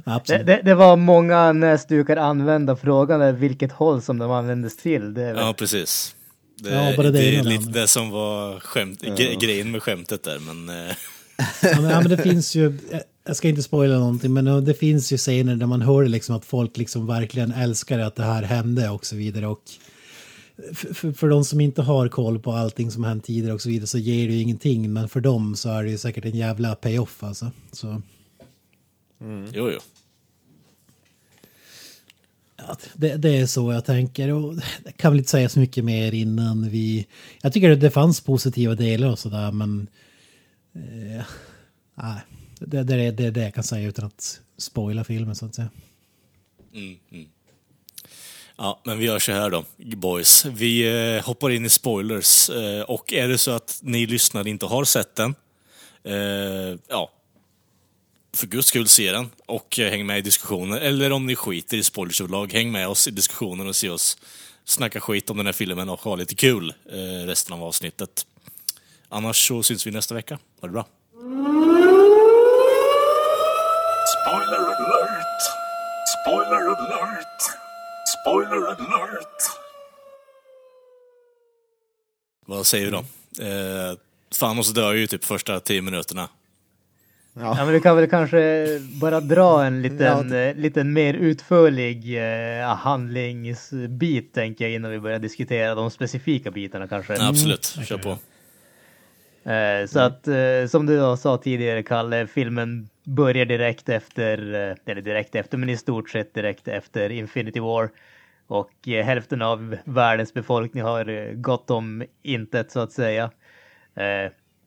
Absolut. 0.06 0.46
det, 0.46 0.62
det 0.64 0.76
var 0.76 0.96
många 0.96 1.54
näsdukar 1.54 2.18
använda. 2.18 2.76
Frågan 2.76 3.22
är 3.22 3.32
vilket 3.32 3.72
håll 3.72 4.02
som 4.02 4.18
de 4.18 4.32
användes 4.32 4.78
till. 4.78 5.14
Det 5.14 5.22
är 5.22 5.34
väl... 5.34 5.44
Ja, 5.46 5.54
precis. 5.54 6.16
Det, 6.60 6.70
Ja, 6.70 6.94
bara 6.98 7.12
det 7.12 7.20
det 7.20 7.36
är 7.36 7.44
lite 7.44 7.70
det 7.70 7.88
som 7.88 8.10
var 8.10 8.60
skämt, 8.60 9.02
gre- 9.04 9.40
grejen 9.42 9.72
med 9.72 9.84
skämtet 9.84 10.24
där, 10.24 10.40
men... 10.40 10.70
eh, 10.70 10.96
Ja, 11.62 11.82
men, 11.82 11.84
ja, 11.92 12.02
men 12.02 12.10
det 12.10 12.18
finns 12.18 12.56
ju, 12.56 12.78
jag 13.26 13.36
ska 13.36 13.50
inte 13.50 13.64
spoila 13.64 13.98
någonting, 14.00 14.34
men 14.34 14.66
det 14.66 14.74
finns 14.74 15.12
ju 15.12 15.18
scener 15.18 15.56
där 15.56 15.66
man 15.66 15.82
hör 15.82 16.06
liksom 16.08 16.36
att 16.36 16.46
folk 16.46 16.78
liksom 16.78 17.08
verkligen 17.08 17.52
älskar 17.52 18.00
att 18.00 18.16
det 18.16 18.24
här 18.24 18.44
hände 18.44 18.90
och 18.90 19.06
så 19.06 19.16
vidare. 19.16 19.48
Och 19.48 19.62
för, 20.74 21.12
för, 21.14 21.30
de 21.30 21.46
som 21.46 21.62
inte 21.62 21.82
har 21.82 22.08
koll 22.08 22.40
på 22.40 22.52
allting 22.52 22.92
som 22.92 23.04
hänt 23.04 23.26
tidigare 23.26 23.54
och 23.54 23.62
så 23.62 23.70
vidare 23.70 23.88
så 23.88 23.98
ger 23.98 24.28
det 24.28 24.34
ju 24.34 24.42
ingenting, 24.42 24.94
men 24.94 25.10
för 25.10 25.20
dem 25.22 25.56
så 25.56 25.70
är 25.70 25.84
det 25.84 25.90
ju 25.90 25.98
säkert 25.98 26.26
en 26.26 26.36
jävla 26.36 26.76
payoff 26.76 27.24
alltså. 27.24 27.52
Så, 27.72 28.02
Jo, 29.54 29.70
jo 29.72 29.80
det, 32.94 33.16
det 33.18 33.38
är 33.38 33.46
så 33.46 33.72
jag 33.74 33.86
tänker 33.86 34.32
och 34.34 34.56
jag 34.86 34.98
kan 34.98 35.12
väl 35.12 35.20
inte 35.20 35.32
säga 35.32 35.50
så 35.50 35.60
mycket 35.60 35.86
mer 35.86 36.14
innan 36.14 36.70
vi... 36.70 37.08
Jag 37.42 37.54
tycker 37.54 37.72
att 37.72 37.82
det 37.82 37.92
fanns 37.92 38.22
positiva 38.22 38.76
delar 38.76 39.08
och 39.12 39.20
sådär, 39.20 39.52
men... 39.52 39.88
Eh, 40.76 41.24
nej, 41.96 42.20
det, 42.60 42.84
det, 42.84 42.96
är- 42.96 43.12
det 43.12 43.24
är 43.26 43.32
det 43.32 43.42
jag 43.42 43.54
kan 43.54 43.64
säga 43.64 43.88
utan 43.90 44.06
att 44.06 44.42
spoila 44.58 45.04
filmen 45.04 45.36
så 45.36 45.46
att 45.46 45.56
säga. 45.56 45.70
Mm, 46.74 46.96
mm. 47.12 47.28
Ja, 48.58 48.82
men 48.86 48.98
vi 48.98 49.06
gör 49.06 49.20
så 49.20 49.32
här 49.32 49.50
då, 49.50 49.66
boys. 49.78 50.46
Vi 50.46 50.88
eh, 51.18 51.26
hoppar 51.26 51.50
in 51.50 51.66
i 51.66 51.70
spoilers. 51.70 52.50
Eh, 52.50 52.82
och 52.82 53.14
är 53.14 53.28
det 53.28 53.38
så 53.38 53.52
att 53.52 53.80
ni 53.84 54.06
lyssnare 54.06 54.50
inte 54.50 54.66
har 54.66 54.84
sett 54.84 55.16
den, 55.16 55.36
eh, 56.04 56.80
ja, 56.88 57.12
för 58.38 58.48
guds 58.48 58.68
skull 58.68 58.88
se 58.88 59.12
den 59.12 59.30
och 59.46 59.80
eh, 59.80 59.90
häng 59.90 60.06
med 60.06 60.18
i 60.18 60.22
diskussionen. 60.22 60.78
Eller 60.78 61.12
om 61.12 61.26
ni 61.26 61.36
skiter 61.36 61.78
i 61.78 61.84
spoilers 61.84 62.22
överlag, 62.22 62.54
häng 62.54 62.72
med 62.72 62.88
oss 62.88 63.08
i 63.08 63.12
diskussionen 63.12 63.68
och 63.68 63.76
se 63.76 63.90
oss 63.90 64.18
snacka 64.66 65.00
skit 65.00 65.30
om 65.30 65.38
den 65.38 65.46
här 65.46 65.54
filmen 65.54 65.90
och 65.90 66.02
ha 66.02 66.16
lite 66.16 66.36
kul 66.36 66.74
eh, 66.92 67.28
resten 67.28 67.54
av 67.54 67.64
avsnittet. 67.64 68.26
Annars 69.10 69.48
så 69.48 69.64
syns 69.64 69.88
vi 69.88 69.92
nästa 69.92 70.16
vecka. 70.16 70.40
Ha 70.62 70.68
det 70.68 70.72
bra. 70.72 70.86
Spoiler 74.14 74.58
alert! 74.58 75.42
Spoiler 76.24 76.56
alert! 76.56 77.42
Spoiler 78.22 78.68
alert! 78.68 79.42
Vad 82.46 82.68
säger 82.68 82.86
vi 82.86 82.92
då? 82.92 83.06
Eh, 83.46 83.98
Thanos 84.40 84.74
dör 84.74 84.94
ju 84.94 85.08
typ 85.08 85.26
första 85.26 85.60
tio 85.60 85.82
minuterna. 85.82 86.30
Ja, 87.40 87.56
men 87.66 87.74
vi 87.74 87.82
kan 87.82 87.96
väl 87.96 88.10
kanske 88.10 88.68
bara 89.02 89.20
dra 89.20 89.66
en 89.66 89.82
liten, 89.82 90.34
eh, 90.34 90.56
liten 90.56 90.94
mer 90.94 91.14
utförlig 91.14 92.18
eh, 92.18 92.68
handlingsbit 92.68 94.34
tänker 94.34 94.66
jag 94.66 94.74
innan 94.74 94.92
vi 94.92 95.00
börjar 95.00 95.20
diskutera 95.20 95.76
de 95.76 95.92
specifika 95.92 96.52
bitarna 96.52 96.88
kanske. 96.88 97.16
Ja, 97.16 97.30
absolut, 97.30 97.66
kör 97.66 97.98
på. 97.98 98.10
Eh, 99.50 99.88
så 99.88 100.00
att 100.00 100.28
eh, 100.28 100.68
som 100.70 100.86
du 100.86 100.98
då 100.98 101.18
sa 101.18 101.38
tidigare 101.38 101.84
Kalle, 101.84 102.28
filmen 102.28 102.90
börjar 103.04 103.46
direkt 103.46 103.90
efter, 103.90 104.38
eller 104.86 105.02
direkt 105.02 105.36
efter, 105.36 105.58
men 105.58 105.70
i 105.70 105.78
stort 105.78 106.10
sett 106.10 106.34
direkt 106.34 106.68
efter 106.68 107.10
Infinity 107.10 107.60
War. 107.60 107.90
Och 108.48 108.72
hälften 108.86 109.42
av 109.42 109.78
världens 109.84 110.34
befolkning 110.34 110.84
har 110.84 111.34
gått 111.34 111.70
om 111.70 112.04
intet 112.24 112.72
så 112.72 112.80
att 112.80 112.92
säga. 112.92 113.32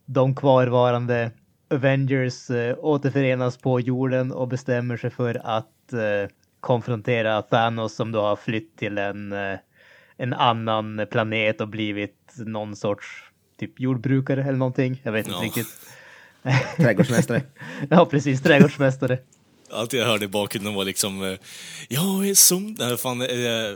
De 0.07 0.35
kvarvarande 0.35 1.31
Avengers 1.71 2.51
eh, 2.51 2.77
återförenas 2.79 3.57
på 3.57 3.81
jorden 3.81 4.33
och 4.33 4.49
bestämmer 4.49 4.97
sig 4.97 5.11
för 5.11 5.41
att 5.45 5.93
eh, 5.93 6.31
konfrontera 6.61 7.43
Thanos 7.43 7.95
som 7.95 8.13
då 8.13 8.21
har 8.21 8.37
flytt 8.37 8.77
till 8.77 8.99
en, 8.99 9.33
eh, 9.33 9.59
en 10.17 10.33
annan 10.35 11.07
planet 11.11 11.61
och 11.61 11.69
blivit 11.69 12.35
någon 12.37 12.77
sorts 12.77 13.07
typ 13.59 13.81
jordbrukare 13.81 14.43
eller 14.43 14.59
någonting. 14.59 15.01
Jag 15.05 15.13
vet 15.13 15.27
inte 15.27 15.39
Ja. 15.39 15.45
riktigt. 15.45 15.67
Trädgårdsmästare. 16.77 17.43
Ja, 17.91 18.07
precis. 18.07 18.43
Trädgårdsmästare. 18.43 19.19
Allt 19.73 19.93
jag 19.93 20.07
hörde 20.07 20.25
i 20.25 20.29
bakgrunden 20.29 20.75
var 20.75 20.85
liksom 20.85 21.25
eh, 21.25 21.39
Jag 21.89 22.29
är 22.29 22.35
som... 22.35 22.77
Nej, 22.79 22.97
fan, 22.97 23.21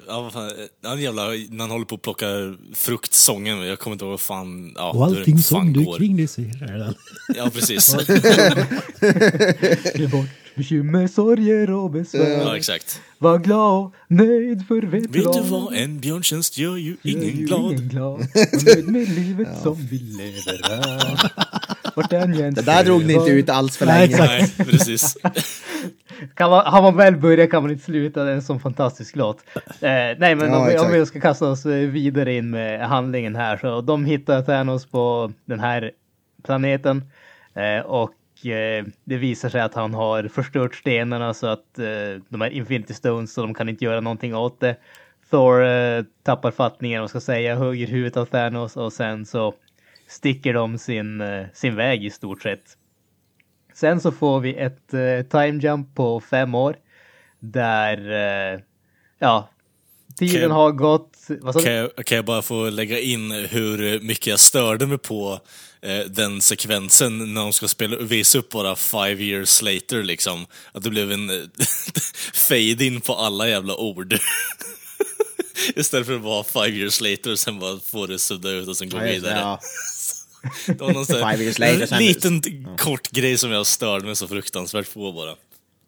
ja, 0.08 0.20
vad 0.20 0.32
fan, 0.32 0.52
ja, 0.82 0.96
jävla, 0.96 1.22
när 1.24 1.58
han 1.60 1.70
håller 1.70 1.84
på 1.84 1.94
att 1.94 2.02
plocka 2.02 2.26
fruktsången, 2.74 3.66
jag 3.66 3.78
kommer 3.78 3.92
inte 3.92 4.04
ihåg 4.04 4.10
vad 4.12 4.20
fan... 4.20 4.72
Ja, 4.76 4.90
Och 4.90 5.04
allting 5.04 5.34
fan 5.34 5.42
som 5.42 5.72
du 5.72 5.84
går. 5.84 5.98
kring 5.98 6.16
dig 6.16 6.28
den. 6.60 6.94
Ja, 7.36 7.50
precis. 7.54 7.96
Ge 9.94 10.06
bort 10.06 10.26
bekymmer, 10.54 11.08
sorger 11.08 11.70
och 11.70 11.90
besvär. 11.90 12.30
ja, 12.30 12.56
exakt. 12.56 13.00
Var 13.18 13.38
glad 13.38 13.92
nöjd 14.08 14.66
för 14.68 14.82
vet, 14.82 15.02
Vet 15.02 15.32
du 15.32 15.40
vad? 15.40 15.74
En 15.74 16.00
björntjänst 16.00 16.58
gör 16.58 16.76
ju 16.76 16.96
Jag 17.02 17.12
är 17.12 17.16
ingen 17.16 17.38
ju 17.38 17.46
glad. 17.46 17.72
Ingen 17.72 17.88
glad. 17.88 18.20
Och 18.52 18.64
nöjd 18.64 18.88
med 18.88 19.08
livet 19.08 19.48
som 19.62 19.86
vi 19.90 19.98
lever 19.98 20.68
här. 20.68 22.50
Det 22.50 22.62
där 22.62 22.84
drog 22.84 23.04
ni 23.04 23.12
inte 23.12 23.30
ut 23.30 23.48
alls 23.48 23.76
för 23.76 23.86
Nej, 23.86 24.08
länge. 24.08 24.24
exakt. 24.24 24.58
Nej, 24.58 24.66
precis. 24.68 25.16
Kan 26.34 26.50
man, 26.50 26.66
har 26.66 26.82
man 26.82 26.96
väl 26.96 27.16
börjat 27.16 27.50
kan 27.50 27.62
man 27.62 27.72
inte 27.72 27.84
sluta, 27.84 28.24
det 28.24 28.30
är 28.30 28.34
en 28.34 28.42
sån 28.42 28.60
fantastisk 28.60 29.16
låt. 29.16 29.44
Eh, 29.56 29.90
nej 30.18 30.34
men 30.34 30.50
Ja, 30.50 30.58
om, 30.58 30.66
vi, 30.66 30.78
om 30.78 30.92
vi 30.92 31.06
ska 31.06 31.20
kasta 31.20 31.50
oss 31.50 31.66
eh, 31.66 31.88
vidare 31.88 32.34
in 32.34 32.50
med 32.50 32.88
handlingen 32.88 33.36
här 33.36 33.56
så 33.56 33.80
de 33.80 34.04
hittar 34.04 34.42
Thanos 34.42 34.86
på 34.86 35.32
den 35.44 35.60
här 35.60 35.90
planeten 36.44 37.02
eh, 37.54 37.86
och 37.86 38.46
eh, 38.46 38.84
det 39.04 39.16
visar 39.16 39.48
sig 39.48 39.60
att 39.60 39.74
han 39.74 39.94
har 39.94 40.28
förstört 40.28 40.74
stenarna 40.74 41.34
så 41.34 41.46
att 41.46 41.78
eh, 41.78 42.22
de 42.28 42.42
är 42.42 42.50
Infinity 42.50 42.94
Stones 42.94 43.34
så 43.34 43.42
de 43.42 43.54
kan 43.54 43.68
inte 43.68 43.84
göra 43.84 44.00
någonting 44.00 44.36
åt 44.36 44.60
det. 44.60 44.76
Thor 45.30 45.64
eh, 45.64 46.04
tappar 46.22 46.50
fattningen, 46.50 47.00
vad 47.00 47.10
ska 47.10 47.20
säga, 47.20 47.54
hugger 47.54 47.86
huvudet 47.86 48.16
av 48.16 48.24
Thanos 48.24 48.76
och 48.76 48.92
sen 48.92 49.26
så 49.26 49.54
sticker 50.08 50.54
de 50.54 50.78
sin, 50.78 51.22
sin 51.52 51.76
väg 51.76 52.04
i 52.04 52.10
stort 52.10 52.42
sett. 52.42 52.76
Sen 53.74 54.00
så 54.00 54.12
får 54.12 54.40
vi 54.40 54.54
ett 54.54 54.94
eh, 54.94 55.22
time 55.30 55.62
jump 55.62 55.94
på 55.94 56.20
fem 56.20 56.54
år. 56.54 56.76
Där, 57.40 58.10
eh, 58.54 58.60
ja, 59.18 59.50
tiden 60.18 60.40
Kan- 60.40 60.50
har 60.50 60.70
gått. 60.72 61.10
Kan 61.64 61.72
jag, 61.72 61.90
kan 62.06 62.16
jag 62.16 62.24
bara 62.24 62.42
få 62.42 62.70
lägga 62.70 62.98
in 63.00 63.30
hur 63.30 64.00
mycket 64.00 64.26
jag 64.26 64.40
störde 64.40 64.86
mig 64.86 64.98
på 64.98 65.40
eh, 65.82 65.98
den 65.98 66.40
sekvensen 66.40 67.34
när 67.34 67.40
de 67.40 67.52
ska 67.52 67.68
spela, 67.68 67.96
visa 67.96 68.38
upp 68.38 68.50
bara 68.50 68.76
five 68.76 69.22
years 69.24 69.62
later 69.62 70.02
liksom. 70.02 70.46
Att 70.72 70.82
det 70.82 70.90
blev 70.90 71.12
en 71.12 71.30
eh, 71.30 71.36
fade 72.34 72.84
in 72.84 73.00
på 73.00 73.14
alla 73.14 73.48
jävla 73.48 73.76
ord. 73.76 74.14
Istället 75.76 76.06
för 76.06 76.14
att 76.14 76.20
vara 76.22 76.44
five 76.44 76.78
years 76.78 77.00
later 77.00 77.32
och 77.32 77.38
sen 77.38 77.58
bara 77.58 77.80
få 77.80 78.06
det 78.06 78.18
sudda 78.18 78.50
ut 78.50 78.68
och 78.68 78.76
sen 78.76 78.88
gå 78.88 78.96
Ja, 78.98 79.02
vidare. 79.04 79.38
ja. 79.38 79.60
Det 80.66 80.80
var 80.80 80.92
någon 80.92 81.06
sån 81.06 81.16
här- 81.22 81.78
later, 81.80 81.98
liten 81.98 82.42
kort 82.78 83.10
grej 83.10 83.38
som 83.38 83.50
jag 83.52 83.66
störde 83.66 84.06
mig 84.06 84.16
så 84.16 84.28
fruktansvärt 84.28 84.94
på 84.94 85.12
bara. 85.12 85.30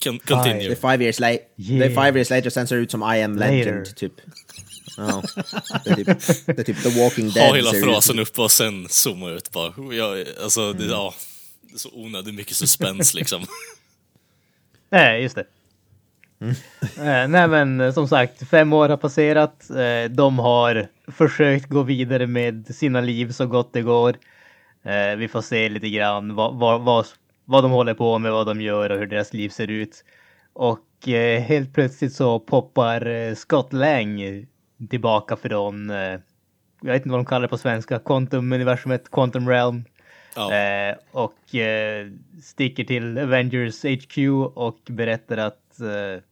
Con- 0.04 0.20
Det 0.24 0.34
Continue. 0.34 0.70
är 0.70 0.74
five 0.92 1.04
years 1.04 1.20
late. 1.20 1.38
Yeah. 1.56 1.82
Är 1.82 1.88
five 1.88 2.18
years 2.18 2.30
later, 2.30 2.50
sen 2.50 2.66
ser 2.68 2.76
det 2.76 2.82
ut 2.82 2.90
som 2.90 3.02
I 3.14 3.22
am 3.22 3.36
legend, 3.38 3.78
Later. 3.78 3.92
typ. 3.92 4.12
Ja. 4.96 5.22
Det 5.84 5.90
är 5.90 5.94
typ, 5.94 6.46
det 6.46 6.58
är 6.58 6.62
typ 6.64 6.82
The 6.82 7.02
Walking 7.02 7.30
Dead. 7.30 7.46
Ha 7.48 7.56
hela 7.56 7.72
frasen 7.72 8.18
uppe 8.18 8.40
och 8.42 8.50
sen 8.50 8.86
zooma 8.88 9.30
ut 9.30 9.52
bara. 9.52 9.72
Jag, 9.94 10.24
alltså, 10.42 10.72
det, 10.72 10.84
ja, 10.84 11.14
det 11.62 11.74
är 11.74 11.78
så 11.78 11.90
onödigt 11.92 12.34
mycket 12.34 12.56
suspens 12.56 13.14
liksom. 13.14 13.46
Nej, 14.90 15.22
just 15.22 15.34
det. 15.36 15.44
Eh, 16.96 17.28
nej 17.28 17.48
men 17.48 17.80
eh, 17.80 17.92
som 17.94 18.08
sagt, 18.08 18.48
fem 18.48 18.72
år 18.72 18.88
har 18.88 18.96
passerat. 18.96 19.70
Eh, 19.70 20.10
de 20.10 20.38
har 20.38 20.86
försökt 21.12 21.68
gå 21.68 21.82
vidare 21.82 22.26
med 22.26 22.74
sina 22.76 23.00
liv 23.00 23.32
så 23.32 23.46
gott 23.46 23.72
det 23.72 23.82
går. 23.82 24.16
Eh, 24.86 25.16
vi 25.16 25.28
får 25.28 25.40
se 25.40 25.68
lite 25.68 25.90
grann 25.90 26.34
vad, 26.34 26.54
vad, 26.54 26.80
vad, 26.80 27.06
vad 27.44 27.64
de 27.64 27.70
håller 27.70 27.94
på 27.94 28.18
med, 28.18 28.32
vad 28.32 28.46
de 28.46 28.60
gör 28.60 28.90
och 28.90 28.98
hur 28.98 29.06
deras 29.06 29.32
liv 29.32 29.48
ser 29.48 29.70
ut. 29.70 30.04
Och 30.52 31.08
eh, 31.08 31.40
helt 31.40 31.74
plötsligt 31.74 32.12
så 32.12 32.38
poppar 32.40 33.06
eh, 33.06 33.34
Scott 33.34 33.72
Lang 33.72 34.46
tillbaka 34.90 35.36
från, 35.36 35.90
eh, 35.90 36.18
jag 36.82 36.92
vet 36.92 36.96
inte 36.96 37.08
vad 37.08 37.18
de 37.18 37.24
kallar 37.24 37.42
det 37.42 37.48
på 37.48 37.58
svenska, 37.58 37.98
Quantum-universumet, 37.98 39.10
Quantum 39.10 39.48
Realm. 39.48 39.84
Eh, 40.36 40.96
och 41.10 41.54
eh, 41.54 42.06
sticker 42.42 42.84
till 42.84 43.18
Avengers 43.18 43.84
HQ 43.84 44.18
och 44.54 44.78
berättar 44.88 45.36
att 45.36 45.80
eh, 45.80 46.22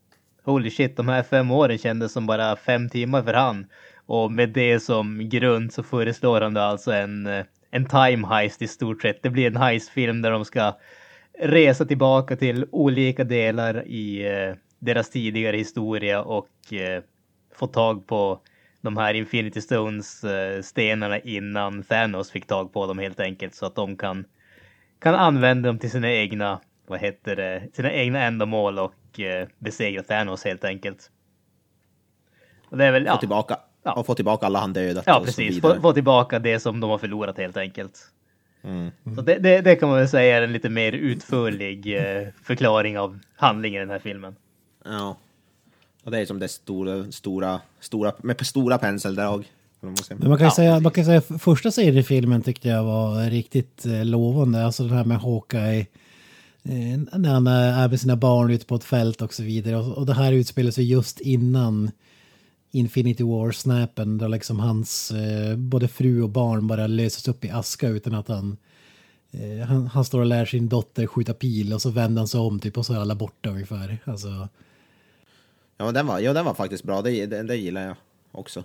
holy 0.45 0.71
shit, 0.71 0.97
de 0.97 1.09
här 1.09 1.23
fem 1.23 1.51
åren 1.51 1.79
kändes 1.79 2.13
som 2.13 2.27
bara 2.27 2.57
fem 2.57 2.89
timmar 2.89 3.23
för 3.23 3.35
han. 3.35 3.67
Och 4.07 4.33
med 4.33 4.49
det 4.49 4.81
som 4.81 5.29
grund 5.29 5.73
så 5.73 5.83
föreslår 5.83 6.41
han 6.41 6.55
då 6.55 6.61
alltså 6.61 6.93
en, 6.93 7.45
en 7.75 7.87
time 7.87 8.27
heist 8.27 8.62
i 8.62 8.68
stort 8.68 9.03
sett. 9.03 9.22
Det 9.22 9.31
blir 9.31 9.47
en 9.47 9.57
heistfilm 9.57 10.22
där 10.22 10.31
de 10.31 10.45
ska 10.45 10.77
resa 11.39 11.85
tillbaka 11.85 12.37
till 12.37 12.66
olika 12.70 13.25
delar 13.25 13.87
i 13.87 14.27
eh, 14.27 14.55
deras 14.79 15.11
tidigare 15.11 15.57
historia 15.57 16.22
och 16.22 16.72
eh, 16.72 17.03
få 17.55 17.66
tag 17.66 18.07
på 18.07 18.41
de 18.81 18.97
här 18.97 19.14
Infinity 19.14 19.61
Stones 19.61 20.25
eh, 20.25 20.62
stenarna 20.62 21.18
innan 21.18 21.83
Thanos 21.83 22.31
fick 22.31 22.47
tag 22.47 22.72
på 22.72 22.87
dem 22.87 22.99
helt 22.99 23.20
enkelt 23.20 23.55
så 23.55 23.66
att 23.66 23.75
de 23.75 23.97
kan, 23.97 24.25
kan 24.99 25.14
använda 25.14 25.68
dem 25.68 25.79
till 25.79 25.91
sina 25.91 26.11
egna, 26.11 26.61
vad 26.87 27.01
heter 27.01 27.37
det, 27.37 27.68
sina 27.72 27.93
egna 27.93 28.22
ändamål 28.22 28.79
och 28.79 29.20
eh, 29.20 29.49
besegra 29.59 30.03
Thanos 30.03 30.45
helt 30.45 30.64
enkelt. 30.64 31.11
Och 32.68 32.79
det 32.79 32.85
är 32.85 32.93
väl, 32.93 33.05
ja, 33.05 33.16
tillbaka. 33.16 33.59
Ja. 33.85 33.93
Och 33.93 34.07
få 34.07 34.14
tillbaka 34.14 34.47
alla 34.47 34.59
han 34.59 34.72
dödat. 34.72 35.05
ja 35.07 35.22
precis, 35.24 35.61
få, 35.61 35.80
få 35.80 35.93
tillbaka 35.93 36.39
det 36.39 36.61
som 36.61 36.80
de 36.80 36.91
har 36.91 36.99
förlorat 36.99 37.39
helt 37.39 37.57
enkelt. 37.57 38.11
Så 39.16 39.22
det, 39.22 39.39
det, 39.39 39.61
det 39.61 39.76
kan 39.76 39.89
man 39.89 39.99
väl 39.99 40.09
säga 40.09 40.39
är 40.39 40.43
en 40.43 40.53
lite 40.53 40.68
mer 40.68 40.93
utförlig 40.93 41.97
eh, 41.97 42.28
förklaring 42.43 42.99
av 42.99 43.18
handlingen 43.37 43.76
i 43.76 43.85
den 43.85 43.91
här 43.91 43.99
filmen. 43.99 44.37
Ja. 44.85 45.16
Och 46.05 46.11
det 46.11 46.18
är 46.18 46.26
som 46.26 46.39
det 46.39 46.49
stora, 46.49 47.12
stora, 47.12 47.61
stora, 47.80 48.12
med 48.22 48.47
stora 48.47 48.78
penseldrag. 48.78 49.45
Men 49.80 49.95
man 50.28 50.39
kan 50.39 50.45
Ja, 50.45 50.51
säga, 50.55 50.80
man 50.80 50.93
kan 50.93 51.05
säga 51.05 51.20
första 51.20 51.70
serien 51.70 51.97
i 51.97 52.03
filmen 52.03 52.43
tyckte 52.43 52.68
jag 52.68 52.85
var 52.85 53.30
riktigt 53.30 53.87
eh, 53.87 54.05
lovande. 54.05 54.64
Alltså 54.64 54.85
det 54.85 54.95
här 54.95 55.05
med 55.05 55.18
Hawkeye. 55.20 55.87
Eh, 56.62 57.18
när 57.18 57.32
han 57.32 57.47
är 57.47 57.89
med 57.89 58.01
sina 58.01 58.16
barn 58.16 58.51
ute 58.51 58.66
på 58.66 58.74
ett 58.74 58.85
fält 58.85 59.22
och 59.22 59.35
så 59.35 59.43
vidare. 59.43 59.76
Och, 59.76 59.99
och 59.99 60.07
det 60.07 60.14
här 60.14 60.32
utspelar 60.32 60.70
sig 60.70 60.91
just 60.91 61.20
innan 61.20 61.91
Infinity 62.75 63.25
War-snappen. 63.25 64.18
Då 64.18 64.29
liksom 64.29 64.61
hans 64.61 65.11
eh, 65.11 65.57
både 65.57 65.89
fru 65.89 66.22
och 66.22 66.29
barn 66.29 66.66
bara 66.66 66.87
löses 66.87 67.29
upp 67.29 67.45
i 67.45 67.51
aska 67.51 67.89
utan 67.89 68.14
att 68.14 68.29
han... 68.29 68.57
Eh, 69.31 69.66
han, 69.66 69.87
han 69.87 70.05
står 70.05 70.20
och 70.20 70.27
lär 70.27 70.45
sin 70.45 70.68
dotter 70.68 71.07
skjuta 71.07 71.35
pil 71.35 71.72
och 71.72 71.83
så 71.83 71.91
vänder 71.91 72.20
han 72.20 72.29
sig 72.29 72.41
om 72.41 72.61
typ 72.61 72.79
och 72.79 72.87
så 72.87 72.95
är 72.95 72.99
alla 72.99 73.14
borta 73.14 73.51
ungefär. 73.51 73.99
Alltså, 74.05 74.49
Ja, 75.77 75.93
den 75.93 76.07
var, 76.07 76.20
ja, 76.20 76.33
den 76.33 76.45
var 76.45 76.55
faktiskt 76.55 76.85
bra. 76.85 77.03
Det, 77.03 77.27
det, 77.27 77.43
det 77.43 77.57
gillar 77.57 77.87
jag 77.87 77.97
också. 78.33 78.64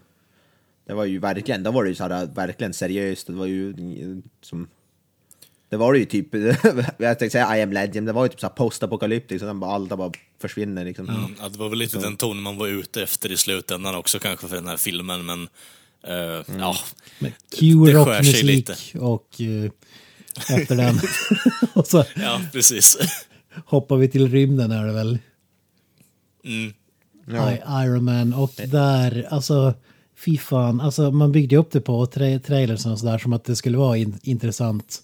Det 0.85 0.93
var 0.93 1.05
ju 1.05 1.19
verkligen, 1.19 1.63
då 1.63 1.71
var 1.71 1.83
det 1.83 1.89
ju 1.89 1.95
så 1.95 2.03
här, 2.03 2.25
verkligen 2.25 2.73
seriöst. 2.73 3.27
Det 3.27 3.33
var 3.33 3.45
ju 3.45 3.69
eh, 3.69 4.17
som... 4.41 4.67
Det 5.69 5.77
var 5.77 5.93
ju 5.93 6.05
typ, 6.05 6.33
jag 6.97 7.19
tänkte 7.19 7.29
säga 7.29 7.57
I 7.57 7.61
am 7.61 7.73
legend, 7.73 8.07
det 8.07 8.13
var 8.13 8.25
ju 8.25 8.29
typ 8.29 8.39
så 8.39 8.47
här 8.47 8.53
postapokalyptiskt, 8.53 9.45
så 9.45 9.53
bara, 9.53 9.71
allt 9.71 9.89
bara 9.89 10.11
försvinner 10.41 10.85
liksom. 10.85 11.09
Mm, 11.09 11.35
ja, 11.39 11.49
det 11.49 11.57
var 11.57 11.69
väl 11.69 11.79
lite 11.79 11.99
den 11.99 12.17
tonen 12.17 12.43
man 12.43 12.57
var 12.57 12.67
ute 12.67 13.03
efter 13.03 13.31
i 13.31 13.37
slutändan 13.37 13.95
också 13.95 14.19
kanske 14.19 14.47
för 14.47 14.55
den 14.55 14.67
här 14.67 14.77
filmen, 14.77 15.25
men 15.25 15.49
eh, 16.03 16.57
ja, 16.59 16.75
med 17.19 17.31
det 17.49 17.57
Q 17.57 17.85
skär 17.85 18.23
sig 18.23 18.43
lite. 18.43 18.75
och 18.99 19.41
eh, 19.41 19.71
efter 20.57 20.75
den. 20.75 20.99
och 21.73 21.87
så 21.87 22.05
ja, 22.15 22.41
precis. 22.53 22.97
hoppar 23.65 23.97
vi 23.97 24.09
till 24.09 24.31
rymden 24.31 24.71
är 24.71 24.85
det 24.85 24.93
väl. 24.93 25.19
Mm. 26.43 26.73
Ja. 27.25 27.51
I, 27.51 27.85
Iron 27.85 28.03
Man 28.03 28.33
och 28.33 28.53
där, 28.67 29.27
alltså 29.29 29.73
fy 30.25 30.37
fan, 30.37 30.81
alltså 30.81 31.11
man 31.11 31.31
byggde 31.31 31.57
upp 31.57 31.71
det 31.71 31.81
på 31.81 32.05
tra 32.05 32.39
trailers 32.39 32.85
och 32.85 32.99
sådär 32.99 33.17
som 33.17 33.33
att 33.33 33.43
det 33.43 33.55
skulle 33.55 33.77
vara 33.77 33.97
in 33.97 34.19
intressant. 34.23 35.03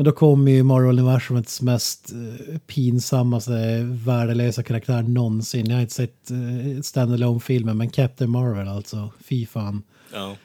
Men 0.00 0.04
då 0.04 0.12
kom 0.12 0.48
ju 0.48 0.62
Marvel-universumets 0.62 1.62
mest 1.62 2.12
uh, 2.12 2.58
pinsammaste, 2.58 3.82
värdelösa 3.82 4.62
karaktär 4.62 5.02
någonsin. 5.02 5.66
Jag 5.66 5.76
har 5.76 5.80
inte 5.80 5.94
sett 5.94 6.30
uh, 6.30 6.80
stand 6.80 7.42
filmen 7.42 7.76
men 7.76 7.90
Captain 7.90 8.30
Marvel 8.30 8.68
alltså, 8.68 9.10
fy 9.24 9.46
fan. 9.46 9.82
Ja. 10.12 10.36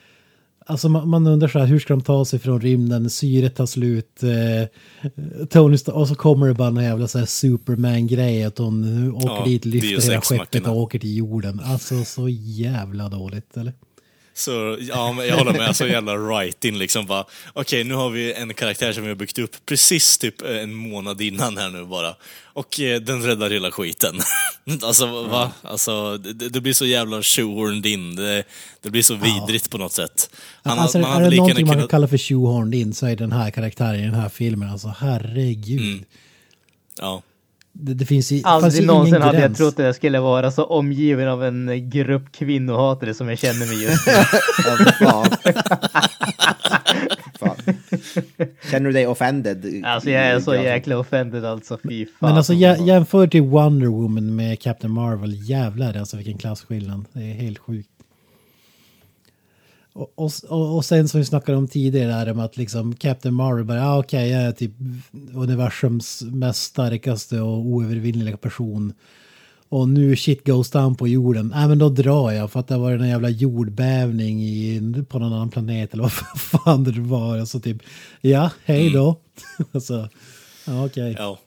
Alltså 0.66 0.89
man, 0.89 1.10
man 1.10 1.28
undrar 1.28 1.47
så 1.47 1.60
här, 1.60 1.66
hur 1.66 1.80
ska 1.80 1.93
de 1.93 2.01
ta 2.01 2.26
sig 2.26 2.39
från 2.39 2.62
rymden? 2.62 3.10
Syret 3.10 3.56
tar 3.56 3.66
slut. 3.66 4.24
Eh, 4.24 4.68
Tony 5.49 5.78
Stark, 5.78 5.95
och 5.95 6.08
så 6.08 6.16
kommer 6.16 6.47
det 6.47 6.53
bara 6.53 6.68
en 6.68 6.76
jävla 6.76 7.08
så 7.08 7.20
här 7.20 7.26
Superman-grej 7.26 8.43
att 8.43 8.58
hon 8.58 9.12
åker 9.14 9.28
Ja, 9.28 9.45
dit, 9.45 9.66
lyfter 9.66 10.12
hela 10.12 10.22
skeppet 10.22 10.68
och 10.68 10.78
åker 10.78 10.99
till 10.99 11.18
jorden. 11.18 11.62
Alltså 11.64 12.03
så 12.03 12.30
jävla 12.30 13.10
dåligt, 13.10 13.58
eller? 13.58 13.74
Så 14.38 14.77
ja, 14.79 15.11
men 15.11 15.27
jag 15.27 15.38
håller 15.38 15.53
med. 15.53 15.75
Så 15.75 15.88
jävla 15.88 16.15
writing 16.17 16.77
liksom 16.77 17.05
bara. 17.05 17.25
Okej, 17.53 17.83
nu 17.83 17.93
har 17.93 18.09
vi 18.09 18.33
en 18.33 18.53
karaktär 18.53 18.93
som 18.93 19.03
vi 19.03 19.09
har 19.09 19.15
byggt 19.15 19.39
upp 19.39 19.55
precis 19.65 20.17
typ 20.17 20.41
eh, 20.41 20.57
en 20.57 20.73
månad 20.73 21.21
innan 21.21 21.57
här 21.57 21.69
nu 21.69 21.86
bara. 21.86 22.15
Och 22.43 22.79
eh, 22.79 23.01
den 23.01 23.23
räddar 23.23 23.49
hela 23.49 23.71
skiten. 23.71 24.15
alltså 24.83 25.23
va? 25.23 25.51
Alltså 25.61 26.17
det, 26.17 26.49
det 26.49 26.61
blir 26.61 26.73
så 26.73 26.86
jävla 26.86 27.23
shoehorned 27.23 27.86
in. 27.86 28.15
Det, 28.15 28.43
det 28.81 28.89
blir 28.89 29.03
så 29.03 29.15
vidrigt 29.15 29.69
på 29.69 29.77
något 29.77 29.93
sätt. 29.93 30.29
Han, 30.63 30.79
alltså, 30.79 30.99
man 30.99 31.23
är 31.23 31.29
det 31.29 31.38
någonting 31.38 31.65
gärna 31.65 31.71
man 31.71 31.81
kan 31.81 31.88
kalla 31.88 32.07
för 32.07 32.17
shoehorned 32.17 32.79
in 32.79 32.93
så 32.93 33.05
är 33.05 33.15
den 33.15 33.31
här 33.31 33.51
karaktären 33.51 33.99
i 33.99 34.05
den 34.05 34.15
här 34.15 34.29
filmen. 34.29 34.69
Alltså 34.69 34.93
herregud. 34.99 35.81
Mm. 35.81 36.05
Ja. 36.97 37.21
Det, 37.78 37.93
det 37.93 38.05
finns 38.05 38.32
i, 38.32 38.41
Aldrig 38.45 38.86
någonsin 38.86 39.21
hade 39.21 39.39
jag 39.41 39.55
trott 39.57 39.80
att 39.80 39.86
jag 39.86 39.95
skulle 39.95 40.19
vara 40.19 40.51
så 40.51 40.63
omgiven 40.63 41.28
av 41.28 41.43
en 41.43 41.89
grupp 41.89 42.32
kvinnohatare 42.32 43.13
som 43.13 43.30
jag 43.30 43.38
känner 43.39 43.65
mig 43.67 43.84
just 43.84 44.07
nu. 44.07 44.13
Ja, 44.65 44.78
men 44.80 44.93
fan. 45.09 45.26
fan. 47.39 47.76
Känner 48.71 48.86
du 48.86 48.91
dig 48.91 49.07
offended? 49.07 49.82
Alltså 49.86 50.09
jag 50.09 50.26
är 50.26 50.39
så 50.39 50.55
jäkla 50.55 50.97
offended 50.97 51.45
alltså, 51.45 51.78
fy 51.84 52.05
fan. 52.05 52.13
Men 52.30 52.38
alltså 52.38 52.53
jä- 52.53 52.86
jämför 52.88 53.28
till 53.28 53.41
Wonder 53.41 53.88
Woman 53.88 54.36
med 54.36 54.59
Captain 54.61 54.93
Marvel, 54.93 55.49
jävlar 55.49 55.97
alltså 55.97 56.17
vilken 56.17 56.38
klasskillnad. 56.38 57.05
Det 57.13 57.19
är 57.19 57.34
helt 57.34 57.57
sjukt. 57.59 57.89
Och, 59.96 60.14
och, 60.16 60.76
och, 60.76 60.86
sen 60.86 61.08
som 61.08 61.20
vi 61.20 61.26
snackade 61.26 61.58
om 61.58 61.68
tidigare 61.68 62.12
där 62.12 62.32
om 62.32 62.39
att 62.39 62.58
liksom 62.58 62.96
Captain 62.96 63.36
Marvel 63.36 63.66
bara, 63.66 63.78
ja 63.78 64.00
okej 64.00 64.30
jag 64.30 64.41
är 64.41 64.52
typ 64.52 64.72
universums 65.34 66.22
mest 66.22 66.64
starkaste 66.64 67.41
och 67.41 67.58
oövervinneliga 67.66 68.38
person. 68.38 68.93
Och 69.70 69.89
nu 69.89 70.16
shit 70.16 70.46
goes 70.46 70.70
down 70.70 70.96
på 70.96 71.08
jorden. 71.08 71.52
Nej 71.56 71.68
men 71.68 71.80
då 71.80 71.89
drar 71.89 72.32
jag 72.32 72.52
för 72.52 72.60
att 72.60 72.68
det 72.68 72.78
var 72.78 72.91
en 72.91 73.10
jävla 73.10 73.30
jordbävning 73.30 74.43
i, 74.43 75.04
på 75.10 75.20
någon 75.20 75.34
annan 75.34 75.50
planet 75.50 75.93
eller 75.93 76.04
vad 76.04 76.12
fan 76.38 76.84
det 76.84 77.02
var. 77.02 77.41
Och 77.41 77.48
så 77.48 77.60
typ, 77.60 77.78
ja 78.22 78.52
hej 78.66 78.89
då. 78.89 79.20
alltså, 79.72 80.10
ja 80.66 80.86
okej. 80.86 81.16
Ja. 81.18 81.39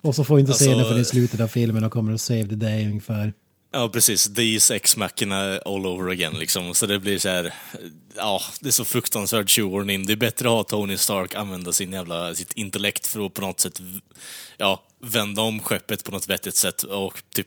Och 0.00 0.14
så 0.14 0.24
får 0.24 0.34
vi 0.34 0.40
inte 0.40 0.52
se 0.52 0.64
Alltså- 0.64 0.78
den 0.78 0.88
förrän 0.88 1.00
i 1.00 1.04
slutet 1.04 1.40
av 1.40 1.48
filmen 1.48 1.84
och 1.84 1.92
kommer 1.92 2.12
att 2.12 2.20
save 2.20 2.46
the 2.48 2.54
day 2.54 2.86
ungefär. 2.86 3.32
Ja, 3.74 3.88
precis. 3.88 4.34
These 4.34 4.76
X-mackorna 4.76 5.58
all 5.58 5.86
over 5.86 6.10
again 6.10 6.38
liksom. 6.38 6.74
Så 6.74 6.86
det 6.86 6.98
blir 6.98 7.18
så 7.18 7.28
här, 7.28 7.54
ja, 8.16 8.42
det 8.60 8.68
är 8.68 8.72
så 8.72 8.84
fruktansvärt 8.84 9.50
shoehorn. 9.50 10.06
Det 10.06 10.12
är 10.12 10.16
bättre 10.16 10.48
att 10.48 10.54
ha 10.54 10.64
Tony 10.64 10.96
Stark 10.96 11.34
använda 11.34 11.72
sin 11.72 11.92
jävla, 11.92 12.34
sitt 12.34 12.52
intellekt 12.52 13.06
för 13.06 13.26
att 13.26 13.34
på 13.34 13.40
något 13.40 13.60
sätt, 13.60 13.80
ja, 14.56 14.82
vända 15.00 15.42
om 15.42 15.60
skeppet 15.60 16.04
på 16.04 16.12
något 16.12 16.28
vettigt 16.28 16.56
sätt 16.56 16.82
och 16.82 17.22
typ 17.34 17.46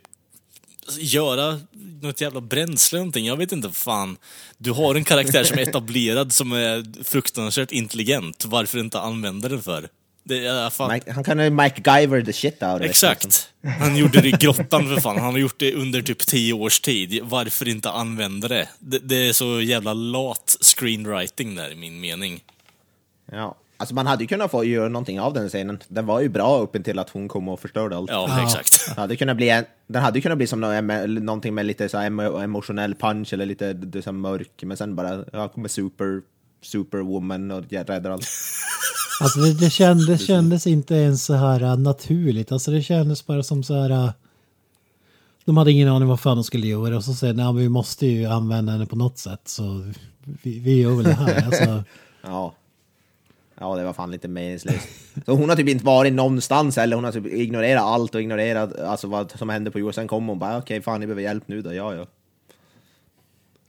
göra 0.98 1.60
något 2.02 2.22
jävla 2.22 2.42
bränsle 2.42 2.98
eller 2.98 3.04
någonting. 3.04 3.26
Jag 3.26 3.38
vet 3.38 3.52
inte, 3.52 3.72
fan. 3.72 4.18
Du 4.58 4.72
har 4.72 4.96
en 4.96 5.04
karaktär 5.04 5.44
som 5.44 5.58
är 5.58 5.62
etablerad, 5.62 6.34
som 6.34 6.52
är 6.52 7.04
fruktansvärt 7.04 7.72
intelligent. 7.72 8.46
Varför 8.46 8.80
inte 8.80 9.00
använda 9.00 9.50
den 9.50 9.62
för? 9.62 9.90
Det 10.28 10.46
är 10.46 10.70
fan... 10.70 10.94
Mike, 10.94 11.12
han 11.12 11.24
kan 11.24 11.40
ju 11.40 11.50
Mike 11.50 12.00
Giver 12.00 12.22
the 12.22 12.34
shit 12.34 12.64
out 12.64 12.74
of 12.74 12.82
it, 12.82 12.88
liksom. 12.88 13.10
Exakt. 13.12 13.50
Han 13.80 13.98
gjorde 13.98 14.22
det 14.22 14.28
i 14.28 14.32
grottan 14.40 14.88
för 14.88 15.02
fan. 15.02 15.18
Han 15.20 15.34
har 15.34 15.40
gjort 15.40 15.60
det 15.60 15.74
under 15.74 16.02
typ 16.02 16.20
tio 16.20 16.54
års 16.54 16.80
tid. 16.80 17.20
Varför 17.24 17.68
inte 17.68 17.90
använda 17.90 18.48
det? 18.48 18.70
Det, 18.80 19.00
det 19.00 19.30
är 19.30 19.34
så 19.34 19.62
jävla 19.62 19.94
lat 19.94 20.58
screenwriting 20.62 21.56
där 21.56 21.72
i 21.72 21.76
min 21.76 22.00
mening. 22.00 22.44
Ja. 23.32 23.56
Alltså 23.78 23.96
man 23.96 24.08
hade 24.08 24.24
ju 24.24 24.28
kunnat 24.28 24.52
få 24.52 24.64
göra 24.64 24.90
någonting 24.90 25.20
av 25.20 25.34
den 25.34 25.50
scenen. 25.50 25.80
Den 25.88 26.06
var 26.06 26.22
ju 26.22 26.30
bra 26.30 26.58
upp 26.60 26.84
till 26.84 27.00
att 27.00 27.10
hon 27.10 27.28
kom 27.28 27.48
och 27.50 27.60
förstörde 27.60 27.98
allt. 27.98 28.10
Ja, 28.10 28.44
exakt. 28.44 28.86
Den 28.88 28.98
hade 28.98 29.16
kunnat 29.16 29.38
bli, 29.38 29.50
en, 29.50 29.66
den 29.88 30.02
hade 30.02 30.18
ju 30.18 30.22
kunnat 30.22 30.38
bli 30.38 30.48
som 30.48 30.62
någonting 31.20 31.54
med 31.54 31.66
lite 31.66 31.90
så 31.90 31.98
emotionell 31.98 32.96
punch 32.96 33.34
eller 33.34 33.46
lite 33.46 33.74
det, 33.74 34.02
så 34.02 34.12
mörk, 34.12 34.64
men 34.64 34.78
sen 34.78 34.96
bara, 34.96 35.26
ja, 35.34 35.48
kommer 35.48 35.70
super, 35.70 36.22
superwoman 36.62 37.52
och 37.52 37.64
räddar 37.70 38.12
allt. 38.12 38.28
Alltså 39.22 39.40
det, 39.40 39.54
det, 39.54 39.70
kändes, 39.70 40.06
det 40.08 40.18
kändes 40.18 40.68
inte 40.68 40.96
ens 40.96 41.26
så 41.26 41.34
här 41.34 41.62
äh, 41.64 41.78
naturligt. 41.78 42.52
Alltså 42.52 42.72
det 42.72 42.82
kändes 42.82 43.26
bara 43.26 43.44
som 43.44 43.64
så 43.64 43.74
här... 43.82 43.90
äh, 43.90 44.10
De 45.46 45.58
hade 45.58 45.72
ingen 45.72 45.88
aning 45.90 46.08
vad 46.08 46.20
fan 46.20 46.38
de 46.38 46.44
skulle 46.44 46.68
göra 46.68 46.98
och 46.98 47.04
så 47.04 47.14
säger 47.14 47.34
de, 47.34 47.38
"Nej, 47.38 47.54
men 47.54 47.62
vi 47.62 47.70
måste 47.70 48.06
ju 48.08 48.26
använda 48.26 48.72
henne 48.72 48.86
på 48.86 48.96
något 48.96 49.18
sätt 49.18 49.42
så 49.46 49.92
vi, 50.44 50.60
vi 50.60 50.82
gör 50.82 50.96
väl 50.96 51.04
det 51.04 51.14
här. 51.14 51.42
Alltså, 51.46 51.84
Ja. 52.24 52.54
Ja, 53.60 53.76
det 53.76 53.84
var 53.84 53.94
fan 53.94 54.12
lite 54.12 54.28
meningslöst. 54.28 54.88
Så 55.26 55.32
hon 55.36 55.50
har 55.50 55.56
typ 55.56 55.70
inte 55.70 55.86
varit 55.86 56.14
någonstans 56.14 56.78
eller 56.78 56.96
hon 56.96 57.04
har 57.06 57.12
typ 57.12 57.26
ignorerat 57.26 57.84
allt 57.84 58.16
och 58.16 58.22
ignorerat 58.22 58.80
alltså, 58.80 59.08
vad 59.08 59.32
som 59.32 59.50
hände 59.50 59.72
på 59.72 59.80
jorden. 59.80 59.94
Sen 59.94 60.08
kom 60.08 60.28
hon 60.28 60.40
bara, 60.40 60.58
okej, 60.58 60.82
fan 60.82 61.00
ni 61.00 61.06
behöver 61.06 61.22
hjälp 61.22 61.48
nu 61.48 61.62
då, 61.62 61.74
ja 61.74 61.96
ja. 61.96 62.06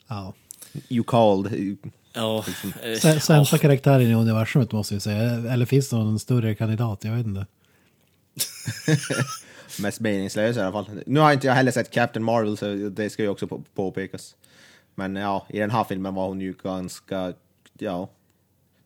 ja. 0.09 0.33
You 0.89 1.05
called. 1.05 1.77
Ja, 2.19 2.39
eh, 2.39 2.89
Sä- 2.91 3.19
Sämsta 3.21 3.57
ja. 3.57 3.61
karaktären 3.61 4.03
i 4.03 4.15
universumet 4.15 4.73
måste 4.73 4.95
vi 4.95 5.01
säga. 5.01 5.53
Eller 5.53 5.67
finns 5.67 5.89
det 5.89 5.97
någon 5.97 6.19
större 6.19 6.55
kandidat? 6.55 7.05
Jag 7.05 7.13
vet 7.13 7.27
inte. 7.27 7.47
Mest 9.81 10.01
meningslösa 10.01 10.61
i 10.61 10.63
alla 10.63 10.73
fall. 10.73 10.91
Nu 11.07 11.21
har 11.21 11.33
inte 11.33 11.47
jag 11.47 11.55
heller 11.55 11.73
sett 11.73 11.91
Captain 11.91 12.25
Marvel, 12.25 12.57
så 12.57 12.75
det 12.91 13.11
ska 13.11 13.23
ju 13.23 13.29
också 13.29 13.47
på- 13.47 13.63
påpekas. 13.75 14.35
Men 14.95 15.17
ja, 15.17 15.47
i 15.49 15.59
den 15.59 15.71
här 15.71 15.85
filmen 15.85 16.15
var 16.15 16.29
hon 16.29 16.41
ju 16.41 16.55
ganska, 16.63 17.33
ja. 17.79 18.09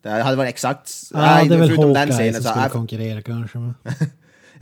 Det 0.02 0.10
hade 0.10 0.36
varit 0.36 0.48
exakt... 0.48 0.92
Ja, 1.12 1.18
nej, 1.20 1.48
det 1.48 1.54
är 1.54 1.58
väl 1.58 1.76
Hawkeye 1.76 2.32
som 2.32 2.42
så... 2.42 2.48
skulle 2.50 2.68
konkurrera 2.68 3.22
kanske. 3.22 3.58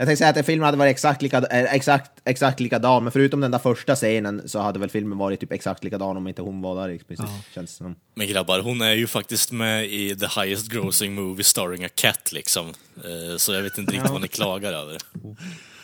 Jag 0.01 0.07
tänkte 0.07 0.25
säga 0.25 0.39
att 0.39 0.45
filmen 0.45 0.65
hade 0.65 0.77
varit 0.77 0.91
exakt, 0.91 1.21
lika, 1.21 1.37
eh, 1.37 1.73
exakt, 1.73 2.11
exakt 2.23 2.59
likadan, 2.59 3.03
men 3.03 3.11
förutom 3.11 3.41
den 3.41 3.51
där 3.51 3.59
första 3.59 3.95
scenen 3.95 4.41
så 4.45 4.59
hade 4.59 4.79
väl 4.79 4.89
filmen 4.89 5.17
varit 5.17 5.39
typ 5.39 5.51
exakt 5.51 5.83
likadan 5.83 6.17
om 6.17 6.27
inte 6.27 6.41
hon 6.41 6.61
var 6.61 6.81
där 6.81 6.89
i 6.89 6.99
princip, 6.99 7.25
känns 7.55 7.75
som. 7.75 7.95
Men 8.15 8.27
grabbar, 8.27 8.59
hon 8.59 8.81
är 8.81 8.93
ju 8.93 9.07
faktiskt 9.07 9.51
med 9.51 9.85
i 9.85 10.15
the 10.15 10.41
highest 10.41 10.71
grossing 10.71 11.13
movie 11.13 11.43
starring 11.43 11.85
a 11.85 11.89
cat 11.95 12.31
liksom. 12.31 12.67
Eh, 12.97 13.37
Så 13.37 13.53
jag 13.53 13.61
vet 13.61 13.77
inte 13.77 13.91
riktigt 13.93 14.11
vad 14.11 14.21
ni 14.21 14.27
klagar 14.27 14.73
över. 14.73 14.97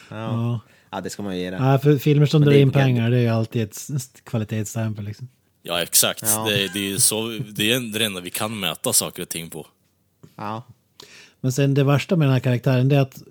Ja. 0.09 0.59
Ja, 0.89 1.01
det 1.01 1.09
ska 1.09 1.23
man 1.23 1.35
ju 1.35 1.41
ge 1.41 1.49
den. 1.51 1.63
Ja, 1.65 1.79
för 1.79 1.97
filmer 1.97 2.25
som 2.25 2.41
drar 2.41 2.51
det 2.51 2.57
är 2.57 2.61
in 2.61 2.71
pengar 2.71 3.09
det 3.09 3.17
är 3.17 3.21
ju 3.21 3.29
alltid 3.29 3.61
ett 3.61 3.77
kvalitetsstämpel. 4.23 5.05
Liksom. 5.05 5.27
Ja, 5.63 5.81
exakt. 5.81 6.23
Ja. 6.25 6.45
Det, 6.49 6.73
det, 6.73 6.93
är 6.93 6.97
så, 6.97 7.27
det 7.27 7.71
är 7.71 7.99
det 7.99 8.05
enda 8.05 8.21
vi 8.21 8.29
kan 8.29 8.59
mäta 8.59 8.93
saker 8.93 9.21
och 9.21 9.29
ting 9.29 9.49
på. 9.49 9.67
Ja. 10.35 10.63
Men 11.41 11.51
sen 11.51 11.73
det 11.73 11.83
värsta 11.83 12.15
med 12.15 12.27
den 12.27 12.33
här 12.33 12.39
karaktären 12.39 12.89
det 12.89 12.95
är 12.95 13.01
att 13.01 13.21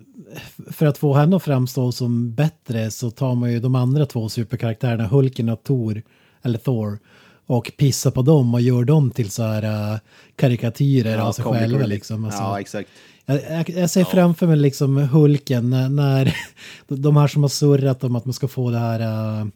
för 0.71 0.87
att 0.87 0.99
få 0.99 1.14
henne 1.14 1.37
att 1.37 1.43
framstå 1.43 1.93
som 1.93 2.35
bättre 2.35 2.91
så 2.91 3.11
tar 3.11 3.35
man 3.35 3.53
ju 3.53 3.61
de 3.61 3.75
andra 3.75 4.07
två 4.07 4.29
superkaraktärerna, 4.29 5.07
Hulken 5.07 5.49
och 5.49 5.62
Thor, 5.62 6.03
eller 6.43 6.59
Thor, 6.59 6.99
och 7.47 7.73
pissar 7.77 8.11
på 8.11 8.23
dem 8.23 8.55
och 8.55 8.61
gör 8.61 8.85
dem 8.85 9.11
till 9.11 9.31
så 9.31 9.43
här 9.43 9.93
uh, 9.93 9.99
karikatyrer 10.37 11.19
av 11.19 11.33
sig 11.33 11.45
själva 11.45 11.87
liksom. 11.87 12.25
Alltså, 12.25 12.43
Ja, 12.43 12.61
exakt. 12.61 12.89
jag, 13.27 13.41
jag, 13.51 13.71
jag 13.71 13.91
ser 13.91 14.05
framför 14.05 14.47
mig 14.47 14.57
liksom 14.57 14.97
Hulken 14.97 15.71
när, 15.71 15.89
när 15.89 16.35
de 16.89 17.17
här 17.17 17.29
som 17.29 17.43
har 17.43 17.49
surrat 17.49 18.05
om 18.05 18.17
att 18.17 18.25
man 18.25 18.35
ska 18.35 18.49
få 18.49 18.71
det 18.71 18.79
här 18.79 19.01
uh, 19.41 19.47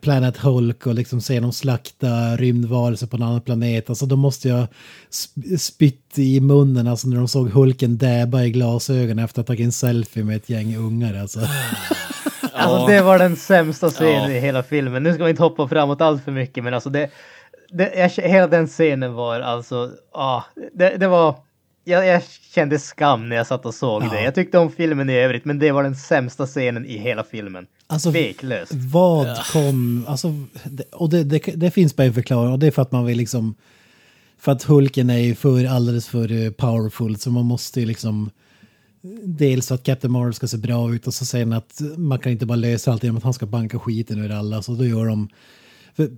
Planet 0.00 0.36
Hulk 0.36 0.86
och 0.86 0.94
liksom 0.94 1.20
se 1.20 1.40
dem 1.40 1.52
slakta 1.52 2.36
rymdvarelser 2.36 3.06
på 3.06 3.16
en 3.16 3.22
annan 3.22 3.40
planet. 3.40 3.88
Alltså 3.88 4.06
de 4.06 4.18
måste 4.18 4.48
sp- 5.10 5.56
spytt 5.56 6.18
i 6.18 6.40
munnen 6.40 6.86
alltså 6.88 7.08
när 7.08 7.16
de 7.16 7.28
såg 7.28 7.48
Hulken 7.50 7.98
däba 7.98 8.42
i 8.44 8.50
glasögonen 8.50 9.24
efter 9.24 9.40
att 9.40 9.48
ha 9.48 9.54
tagit 9.54 9.64
en 9.64 9.72
selfie 9.72 10.24
med 10.24 10.36
ett 10.36 10.48
gäng 10.50 10.76
ungar. 10.76 11.14
Alltså. 11.20 11.40
Alltså 12.54 12.86
det 12.86 13.02
var 13.02 13.18
den 13.18 13.36
sämsta 13.36 13.90
scenen 13.90 14.30
Ja. 14.30 14.36
i 14.36 14.40
hela 14.40 14.62
filmen. 14.62 15.02
Nu 15.02 15.14
ska 15.14 15.24
vi 15.24 15.30
inte 15.30 15.42
hoppa 15.42 15.68
framåt 15.68 16.00
allt 16.00 16.24
för 16.24 16.32
mycket 16.32 16.64
men 16.64 16.74
alltså 16.74 16.90
det... 16.90 17.10
det 17.72 17.94
jag, 17.96 18.08
hela 18.28 18.46
den 18.46 18.66
scenen 18.66 19.14
var 19.14 19.40
alltså... 19.40 19.90
Ah, 20.12 20.42
det, 20.74 20.96
det 20.96 21.08
var... 21.08 21.34
Jag, 21.84 22.06
jag 22.06 22.22
kände 22.54 22.78
skam 22.78 23.28
när 23.28 23.36
jag 23.36 23.46
satt 23.46 23.66
och 23.66 23.74
såg 23.74 24.02
Ja. 24.02 24.08
det. 24.10 24.22
Jag 24.22 24.34
tyckte 24.34 24.58
om 24.58 24.70
filmen 24.72 25.10
i 25.10 25.14
övrigt 25.14 25.44
men 25.44 25.58
det 25.58 25.72
var 25.72 25.82
den 25.82 25.96
sämsta 25.96 26.46
scenen 26.46 26.86
i 26.86 26.98
hela 26.98 27.24
filmen. 27.24 27.66
Alltså, 27.86 28.12
Tveklöst. 28.12 28.72
Vad 28.74 29.38
kom, 29.52 30.04
alltså, 30.08 30.34
och 30.92 31.10
det, 31.10 31.24
det, 31.24 31.38
det 31.38 31.70
finns 31.70 31.96
bara 31.96 32.04
en 32.04 32.14
förklaring 32.14 32.52
och 32.52 32.58
det 32.58 32.66
är 32.66 32.70
för 32.70 32.82
att 32.82 32.92
man 32.92 33.04
vill 33.06 33.18
liksom, 33.18 33.54
för 34.38 34.52
att 34.52 34.62
Hulken 34.62 35.10
är 35.10 35.18
ju 35.18 35.34
för, 35.34 35.64
alldeles 35.64 36.08
för 36.08 36.32
eh, 36.44 36.50
powerful 36.50 37.16
så 37.16 37.30
man 37.30 37.44
måste 37.44 37.80
ju 37.80 37.86
liksom, 37.86 38.30
dels 39.24 39.68
för 39.68 39.74
att 39.74 39.82
Captain 39.82 40.12
Marvel 40.12 40.34
ska 40.34 40.46
se 40.46 40.56
bra 40.56 40.94
ut 40.94 41.06
och 41.06 41.14
så 41.14 41.24
säger 41.24 41.44
han 41.44 41.52
att 41.52 41.80
man 41.96 42.18
kan 42.18 42.32
inte 42.32 42.46
bara 42.46 42.56
lösa 42.56 42.92
allt 42.92 43.02
genom 43.02 43.16
att 43.16 43.24
han 43.24 43.34
ska 43.34 43.46
banka 43.46 43.78
skiten 43.78 44.18
ur 44.18 44.30
alla 44.30 44.62
så 44.62 44.72
då 44.72 44.84
gör 44.86 45.06
de, 45.06 45.28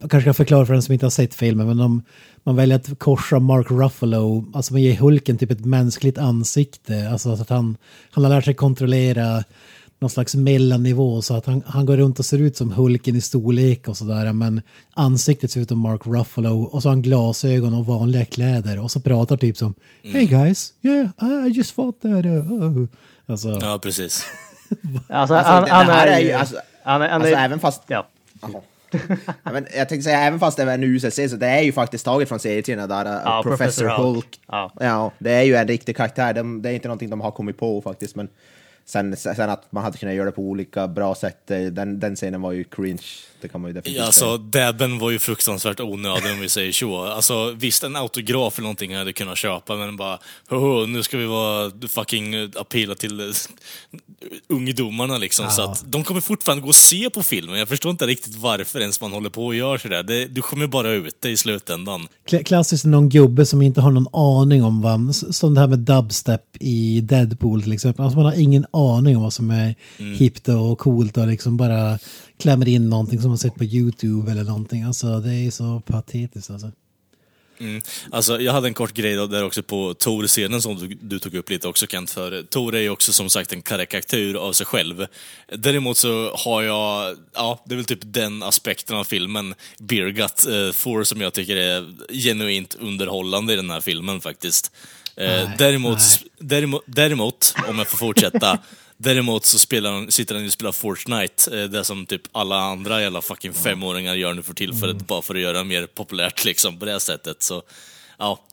kanske 0.00 0.20
ska 0.20 0.34
förklara 0.34 0.66
för 0.66 0.72
den 0.72 0.82
som 0.82 0.92
inte 0.92 1.06
har 1.06 1.10
sett 1.10 1.34
filmen 1.34 1.66
men 1.66 1.76
de, 1.76 2.02
man 2.44 2.56
väljer 2.56 2.76
att 2.76 2.98
korsa 2.98 3.38
Mark 3.38 3.70
Ruffalo, 3.70 4.44
alltså 4.54 4.72
man 4.72 4.82
ger 4.82 4.96
Hulken 4.96 5.38
typ 5.38 5.50
ett 5.50 5.64
mänskligt 5.64 6.18
ansikte, 6.18 7.08
alltså 7.10 7.36
så 7.36 7.42
att 7.42 7.48
han, 7.50 7.76
han 8.10 8.24
har 8.24 8.30
lärt 8.30 8.44
sig 8.44 8.54
kontrollera 8.54 9.44
någon 9.98 10.10
slags 10.10 10.34
mellannivå 10.34 11.22
så 11.22 11.36
att 11.36 11.46
han, 11.46 11.62
han 11.66 11.86
går 11.86 11.96
runt 11.96 12.18
och 12.18 12.24
ser 12.24 12.38
ut 12.38 12.56
som 12.56 12.72
Hulken 12.72 13.16
i 13.16 13.20
storlek 13.20 13.88
och 13.88 13.96
sådär 13.96 14.32
men 14.32 14.62
ansiktet 14.94 15.50
ser 15.50 15.60
ut 15.60 15.68
som 15.68 15.78
Mark 15.78 16.00
Ruffalo 16.06 16.62
och 16.62 16.82
så 16.82 16.88
har 16.88 16.94
han 16.94 17.02
glasögon 17.02 17.74
och 17.74 17.86
vanliga 17.86 18.24
kläder 18.24 18.80
och 18.82 18.90
så 18.90 19.00
pratar 19.00 19.36
typ 19.36 19.56
som 19.56 19.74
Hey 20.02 20.26
guys, 20.26 20.72
yeah, 20.82 21.46
I 21.46 21.50
just 21.50 21.70
fought 21.70 22.00
that. 22.00 22.24
Uh, 22.24 22.52
uh." 22.52 22.86
Alltså, 23.26 23.58
Ja, 23.62 23.78
precis. 23.82 24.24
Alltså, 25.08 25.34
Alltså, 25.34 25.34
han, 25.34 25.64
det- 25.64 25.70
han 25.70 26.08
är 26.08 26.18
ju... 26.20 26.32
alltså- 26.32 26.56
han 26.84 27.02
är, 27.02 27.08
han 27.08 27.20
Alltså 27.22 27.36
är, 27.36 27.44
även 27.44 27.58
fast... 27.60 27.82
ja. 27.86 28.08
Jaha. 28.42 28.60
Ja, 29.42 29.52
men 29.52 29.66
jag 29.76 29.88
tänkte 29.88 30.02
säga, 30.02 30.20
även 30.20 30.40
fast 30.40 30.56
det 30.56 30.64
var 30.64 30.72
en 30.72 31.00
serie, 31.00 31.28
så 31.28 31.36
det 31.36 31.46
är 31.46 31.62
ju 31.62 31.72
faktiskt 31.72 32.04
taget 32.04 32.28
från 32.28 32.38
serietidningarna 32.38 33.04
där 33.04 33.22
Ja, 33.24 33.40
Professor 33.42 33.56
Professor 33.56 34.04
Hulk. 34.04 34.14
Hulk. 34.14 34.40
Ja. 34.46 34.72
ja, 34.80 35.12
det 35.18 35.32
är 35.32 35.42
ju 35.42 35.54
en 35.54 35.68
riktig 35.68 35.96
karaktär. 35.96 36.34
De, 36.34 36.62
det 36.62 36.70
är 36.70 36.72
inte 36.72 36.88
någonting 36.88 37.10
de 37.10 37.20
har 37.20 37.30
kommit 37.30 37.58
på 37.58 37.80
faktiskt, 37.82 38.16
men 38.16 38.28
sen, 38.84 39.16
sen 39.16 39.50
att 39.50 39.72
man 39.72 39.84
hade 39.84 39.98
kunnat 39.98 40.14
göra 40.14 40.26
det 40.26 40.32
på 40.32 40.42
olika 40.42 40.88
bra 40.88 41.14
sätt, 41.14 41.50
eh, 41.50 41.60
den, 41.60 42.00
den 42.00 42.16
scenen 42.16 42.42
var 42.42 42.52
ju 42.52 42.64
cringe. 42.64 43.02
Det 43.44 43.48
kan 43.48 43.60
man 43.60 43.68
ju 43.70 43.72
definitivt 43.74 43.98
Ja, 44.00 44.06
alltså, 44.06 44.38
dabben 44.38 44.98
var 44.98 45.10
ju 45.10 45.18
fruktansvärt 45.18 45.80
onödig 45.80 46.32
om 46.32 46.40
vi 46.40 46.48
säger 46.48 46.72
så. 46.72 47.04
Alltså, 47.04 47.50
visst, 47.50 47.82
en 47.84 47.96
autograf 47.96 48.58
eller 48.58 48.62
någonting 48.62 48.90
jag 48.92 48.98
hade 48.98 49.12
kunnat 49.12 49.38
köpa, 49.38 49.76
men 49.76 49.96
bara, 49.96 50.18
"Hoho, 50.48 50.86
nu 50.86 51.02
ska 51.02 51.18
vi 51.18 51.26
vara 51.26 51.70
fucking 51.88 52.34
appella 52.56 52.94
till 52.94 53.20
eh, 53.20 53.26
ungdomarna 54.48 55.18
liksom. 55.18 55.50
Så 55.50 55.62
att 55.62 55.84
de 55.86 56.04
kommer 56.04 56.20
fortfarande 56.20 56.62
gå 56.62 56.68
och 56.68 56.74
se 56.74 57.10
på 57.10 57.22
filmen. 57.22 57.58
Jag 57.58 57.68
förstår 57.68 57.90
inte 57.90 58.06
riktigt 58.06 58.36
varför 58.36 58.80
ens 58.80 59.00
man 59.00 59.12
håller 59.12 59.30
på 59.30 59.46
och 59.46 59.54
gör 59.54 59.78
sådär. 59.78 60.02
Det, 60.02 60.26
du 60.26 60.42
kommer 60.42 60.66
bara 60.66 60.90
ut 60.90 61.16
det 61.20 61.30
i 61.30 61.36
slutändan. 61.36 62.06
Kla- 62.30 62.42
Klassiskt 62.42 62.84
någon 62.84 63.08
gubbe 63.08 63.46
som 63.46 63.62
inte 63.62 63.80
har 63.80 63.90
någon 63.90 64.08
aning 64.14 64.64
om 64.64 64.80
vad, 64.82 65.14
som 65.16 65.54
det 65.54 65.60
här 65.60 65.68
med 65.68 65.78
dubstep 65.78 66.42
i 66.60 67.00
Deadpool 67.00 67.62
till 67.62 67.72
exempel. 67.72 68.04
Alltså 68.04 68.16
man 68.16 68.26
har 68.26 68.40
ingen 68.40 68.66
aning 68.72 69.16
om 69.16 69.22
vad 69.22 69.32
som 69.32 69.50
är 69.50 69.74
hippt 70.18 70.48
och 70.48 70.78
coolt 70.78 71.16
och 71.16 71.26
liksom 71.26 71.56
bara 71.56 71.98
klämmer 72.38 72.68
in 72.68 72.90
någonting 72.90 73.20
som 73.20 73.28
man 73.28 73.38
sett 73.38 73.54
på 73.54 73.64
YouTube 73.64 74.32
eller 74.32 74.44
någonting. 74.44 74.82
Alltså 74.82 75.20
det 75.20 75.34
är 75.34 75.50
så 75.50 75.82
patetiskt 75.86 76.50
alltså. 76.50 76.72
Alltså, 78.10 78.40
jag 78.40 78.52
hade 78.52 78.68
en 78.68 78.74
kort 78.74 78.92
grej 78.92 79.14
där 79.14 79.44
också 79.44 79.62
på 79.62 79.94
Tor-scenen 79.94 80.62
som 80.62 80.76
du, 80.76 80.98
du 81.00 81.18
tog 81.18 81.34
upp 81.34 81.50
lite 81.50 81.68
också 81.68 81.86
Kent, 81.86 82.10
för 82.10 82.42
Tor 82.42 82.74
är 82.74 82.80
ju 82.80 82.90
också 82.90 83.12
som 83.12 83.30
sagt 83.30 83.52
en 83.52 83.62
karikatyr 83.62 84.34
av 84.34 84.52
sig 84.52 84.66
själv. 84.66 85.06
Däremot 85.56 85.96
så 85.96 86.34
har 86.34 86.62
jag, 86.62 87.16
ja, 87.34 87.62
det 87.66 87.74
är 87.74 87.76
väl 87.76 87.84
typ 87.84 87.98
den 88.02 88.42
aspekten 88.42 88.96
av 88.96 89.04
filmen, 89.04 89.54
Beer 89.78 90.08
Gut, 90.08 90.46
eh, 90.46 90.72
Thor, 90.82 91.04
som 91.04 91.20
jag 91.20 91.32
tycker 91.32 91.56
är 91.56 91.86
genuint 92.12 92.76
underhållande 92.80 93.52
i 93.52 93.56
den 93.56 93.70
här 93.70 93.80
filmen 93.80 94.20
faktiskt. 94.20 94.72
Eh, 95.16 95.50
däremot, 95.58 95.98
däremot, 96.38 96.82
däremot, 96.86 97.54
om 97.68 97.78
jag 97.78 97.88
får 97.88 97.98
fortsätta, 97.98 98.58
Däremot 99.04 99.44
så 99.44 99.58
spelar 99.58 99.92
han, 99.92 100.12
sitter 100.12 100.34
han 100.34 100.46
och 100.46 100.52
spelar 100.52 100.72
Fortnite, 100.72 101.60
eh, 101.60 101.68
det 101.68 101.84
som 101.84 102.06
typ 102.06 102.22
alla 102.32 102.56
andra 102.60 103.02
jävla 103.02 103.22
fucking 103.22 103.54
femåringar 103.54 104.14
gör 104.14 104.34
nu 104.34 104.42
för 104.42 104.54
tillfället, 104.54 105.06
bara 105.06 105.22
för 105.22 105.34
att 105.34 105.40
göra 105.40 105.58
det 105.58 105.64
mer 105.64 105.86
populärt 105.86 106.44
liksom 106.44 106.78
på 106.78 106.84
det 106.84 107.00
sättet. 107.00 107.42
Så, 107.42 107.62
ja. 108.18 108.44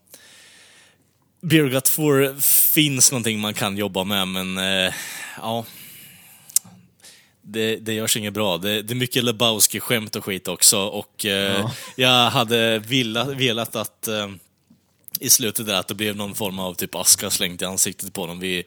Beer 1.41 1.68
Gut 1.68 1.88
4 1.88 2.41
finns 2.74 3.12
någonting 3.12 3.39
man 3.39 3.54
kan 3.54 3.78
jobba 3.78 4.04
med, 4.04 4.28
men 4.28 4.58
eh, 4.58 4.93
ja. 5.38 5.66
Det, 7.41 7.76
det 7.76 7.93
görs 7.93 8.18
inget 8.18 8.34
bra. 8.34 8.58
Det, 8.58 8.82
det 8.82 8.93
är 8.93 8.95
mycket 8.95 9.24
Lebowski-skämt 9.24 10.16
och 10.16 10.26
skit 10.26 10.47
också, 10.47 10.80
och 10.80 11.26
eh, 11.26 11.72
jag 11.95 12.30
hade 12.30 12.80
velat, 12.80 13.28
velat 13.28 13.76
att 13.76 14.08
eh, 14.08 14.30
i 15.20 15.30
slutet 15.30 15.66
där 15.66 15.74
att 15.74 15.88
det 15.88 15.95
blev 15.95 16.16
någon 16.16 16.36
form 16.36 16.60
av 16.60 16.74
typ 16.74 16.95
aska 16.95 17.30
slängt 17.30 17.62
i 17.62 17.66
ansiktet 17.66 18.14
på 18.14 18.28
dem 18.28 18.39
vid, 18.39 18.66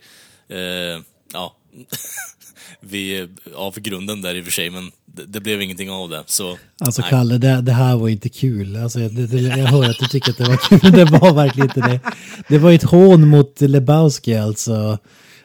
eh, 0.48 1.00
ja, 1.32 1.56
vid 2.80 3.38
avgrunden 3.54 4.22
där 4.22 4.34
i 4.34 4.40
och 4.40 4.44
för 4.44 4.52
sig, 4.52 4.70
men 4.70 4.90
det, 5.06 5.22
det 5.26 5.40
blev 5.40 5.62
ingenting 5.62 5.90
av 5.90 6.08
det. 6.10 6.22
Så, 6.26 6.58
Alltså 6.80 7.02
nej. 7.02 7.10
Kalle, 7.10 7.38
det, 7.38 7.60
det 7.60 7.72
här 7.72 7.96
var 7.96 8.08
inte 8.08 8.28
kul. 8.28 8.76
Alltså, 8.76 8.98
det, 8.98 9.26
det, 9.26 9.40
jag 9.40 9.66
hör 9.66 9.90
att 9.90 9.98
du 9.98 10.06
tycker 10.06 10.30
att 10.30 10.38
det 10.38 10.44
var 10.48 10.56
kul, 10.56 10.78
men 10.82 10.92
det 10.92 11.04
var 11.04 11.34
verkligen 11.34 11.68
inte 11.68 11.80
det. 11.80 12.00
Det 12.48 12.58
var 12.58 12.72
ett 12.72 12.82
hån 12.82 13.28
mot 13.28 13.60
Lebowski 13.60 14.34
alltså. 14.36 14.98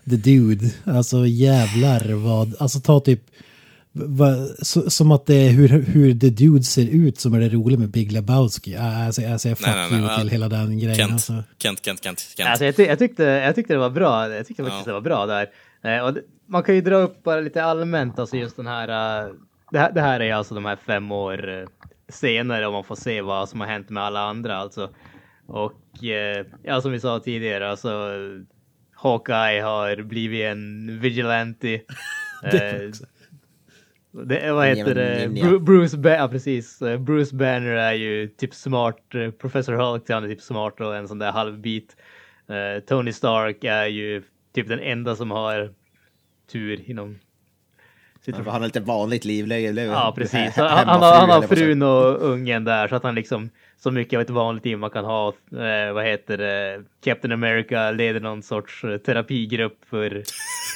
The 0.10 0.16
Dude. 0.16 0.70
Alltså 0.84 1.26
jävlar 1.28 2.14
vad, 2.14 2.56
alltså 2.60 2.80
ta 2.80 3.00
typ, 3.00 3.22
va, 3.92 4.48
så, 4.62 4.90
som 4.90 5.12
att 5.12 5.26
det 5.26 5.36
är 5.36 5.50
hur, 5.50 5.70
hur 5.70 6.20
The 6.20 6.30
Dude 6.30 6.64
ser 6.64 6.88
ut 6.88 7.20
som 7.20 7.34
är 7.34 7.40
det 7.40 7.50
roliga 7.50 7.80
med 7.80 7.90
Big 7.90 8.12
Lebowski. 8.12 8.76
Alltså, 8.76 9.22
jag 9.22 9.42
säger 9.42 9.56
fuck 9.56 9.68
Nej, 9.68 9.88
nej, 9.92 10.02
nej, 10.02 10.20
till 10.20 10.30
hela 10.30 10.50
den 10.50 10.80
grejen. 10.80 10.96
Kent, 10.96 11.12
Alltså. 11.12 11.44
Kent, 11.58 11.86
Kent, 11.86 12.04
Kent, 12.04 12.28
Kent. 12.38 12.50
Alltså 12.50 12.66
jag, 12.66 12.76
ty 12.76 12.84
jag, 12.84 13.00
tyckte, 13.00 13.24
jag 13.24 13.56
tyckte 13.56 13.74
det 13.74 13.80
var 13.80 13.90
bra. 13.90 14.30
Jag 14.30 14.48
tyckte 14.48 14.64
faktiskt 14.64 14.88
Ja. 14.88 14.90
det 14.90 14.94
var 14.94 15.02
bra 15.02 15.26
där. 15.26 15.48
Eh, 15.84 16.04
och 16.06 16.14
det, 16.14 16.22
man 16.46 16.64
kan 16.64 16.76
ju 16.76 16.82
dra 16.82 16.96
upp 16.96 17.24
bara 17.24 17.40
lite 17.40 17.64
allmänt, 17.64 18.20
alltså 18.20 18.38
just 18.38 18.56
den 18.58 18.68
här. 18.68 18.88
eh, 19.28 19.34
det, 19.72 19.80
här 19.80 19.92
det 19.92 20.02
här 20.02 20.20
är 20.20 20.34
alltså 20.34 20.56
de 20.56 20.66
här 20.66 20.76
fem 20.76 21.12
år 21.12 21.50
eh, 21.50 21.68
senare 22.10 22.68
och 22.68 22.74
man 22.74 22.84
får 22.84 22.96
se 22.96 23.22
vad 23.22 23.50
som 23.50 23.60
har 23.60 23.68
hänt 23.68 23.90
med 23.90 24.04
alla 24.04 24.20
andra 24.22 24.58
alltså. 24.58 24.90
Och 25.48 25.74
ja, 26.64 26.82
som 26.82 26.92
vi 26.92 27.00
sa 27.00 27.20
tidigare, 27.20 27.70
alltså 27.70 28.12
Hawkeye 28.96 29.62
har 29.62 30.04
blivit 30.04 30.46
en 30.46 31.00
vigilante. 31.00 31.82
Eh, 32.44 32.90
det, 34.12 34.52
vad 34.52 34.68
heter 34.68 34.96
det? 34.96 35.28
Bru- 35.28 35.60
Bruce 35.60 35.98
Banner, 35.98 36.18
ja 36.18 36.28
precis. 36.28 36.80
Bruce 37.00 37.36
Banner 37.36 37.72
är 37.76 37.94
ju 37.94 38.28
typ 38.28 38.54
smart. 38.54 38.98
Professor 39.42 39.74
Hulk 39.74 40.10
han 40.10 40.24
är 40.24 40.28
typ 40.28 40.42
smart 40.42 40.80
och 40.82 40.96
en 40.96 41.08
sån 41.08 41.20
där 41.20 41.32
halvbit. 41.32 41.96
Tony 42.88 43.12
Stark 43.14 43.64
är 43.64 43.86
ju 43.86 44.24
typ 44.56 44.68
den 44.68 44.80
enda 44.80 45.16
som 45.16 45.32
har 45.32 45.70
tur 46.52 46.90
inom 46.90 47.20
Han 48.36 48.46
har 48.46 48.60
lite 48.60 48.80
vanligt 48.80 49.26
liv. 49.26 49.52
Ja, 49.52 50.14
precis. 50.18 50.56
Han, 50.56 50.68
han, 50.68 50.88
har, 51.02 51.16
han 51.16 51.30
har 51.30 51.42
frun 51.42 51.82
och 51.82 52.22
ungen 52.22 52.64
där 52.64 52.88
så 52.88 52.96
att 52.96 53.04
han 53.04 53.16
liksom 53.16 53.50
så 53.78 53.92
mycket 53.92 54.18
av 54.18 54.22
ett 54.22 54.30
vanligt 54.30 54.66
liv 54.66 54.78
man 54.78 54.90
kan 54.90 55.06
ha. 55.06 55.28
Eh, 55.52 55.94
vad 55.94 56.06
heter 56.06 56.38
det? 56.38 56.84
Captain 57.04 57.32
America 57.32 57.92
leder 57.92 58.20
någon 58.20 58.44
sorts 58.44 58.84
eh, 58.84 58.98
terapigrupp 58.98 59.78
för 59.90 60.24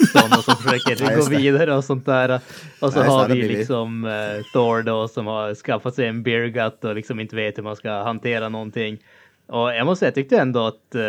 sådana 0.13 0.35
som 0.35 0.55
Ja, 0.57 0.71
försöker 0.71 1.05
gå 1.05 1.11
just 1.11 1.29
det. 1.29 1.35
vidare 1.37 1.75
och 1.75 1.83
sånt 1.83 2.05
där. 2.05 2.39
Och 2.81 2.93
så 2.93 2.99
Ja, 2.99 3.03
har 3.03 3.29
vi. 3.29 3.47
liksom 3.47 4.05
eh, 4.05 4.43
Thor 4.53 4.81
då 4.81 5.07
som 5.07 5.27
har 5.27 5.55
skaffat 5.55 5.95
sig 5.95 6.07
en 6.07 6.23
beer 6.23 6.47
gut 6.47 6.83
och 6.83 6.95
liksom 6.95 7.19
inte 7.19 7.35
vet 7.35 7.57
hur 7.57 7.63
man 7.63 7.75
ska 7.75 7.91
hantera 7.91 8.49
någonting. 8.49 8.97
Och 9.47 9.73
jag 9.73 9.85
måste 9.85 9.99
säga, 9.99 10.07
jag 10.07 10.15
tyckte 10.15 10.37
ändå 10.37 10.65
att 10.67 10.95
eh, 10.95 11.01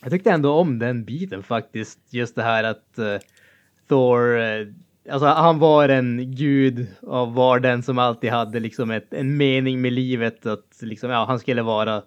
jag 0.00 0.10
tyckte 0.10 0.30
ändå 0.30 0.52
om 0.52 0.78
den 0.78 1.04
biten 1.04 1.42
faktiskt. 1.42 1.98
Just 2.10 2.34
det 2.34 2.42
här 2.42 2.64
att 2.64 2.98
eh, 2.98 3.16
Thor, 3.88 4.40
eh, 4.40 4.66
alltså 5.10 5.26
han 5.26 5.58
var 5.58 5.88
en 5.88 6.34
gud 6.34 6.86
och 7.00 7.34
var 7.34 7.60
den 7.60 7.82
som 7.82 7.98
alltid 7.98 8.30
hade 8.30 8.60
liksom 8.60 8.90
ett, 8.90 9.12
en 9.12 9.36
mening 9.36 9.80
med 9.80 9.92
livet. 9.92 10.46
Att 10.46 10.78
liksom, 10.80 11.10
ja, 11.10 11.24
han 11.24 11.38
skulle 11.38 11.62
vara 11.62 12.02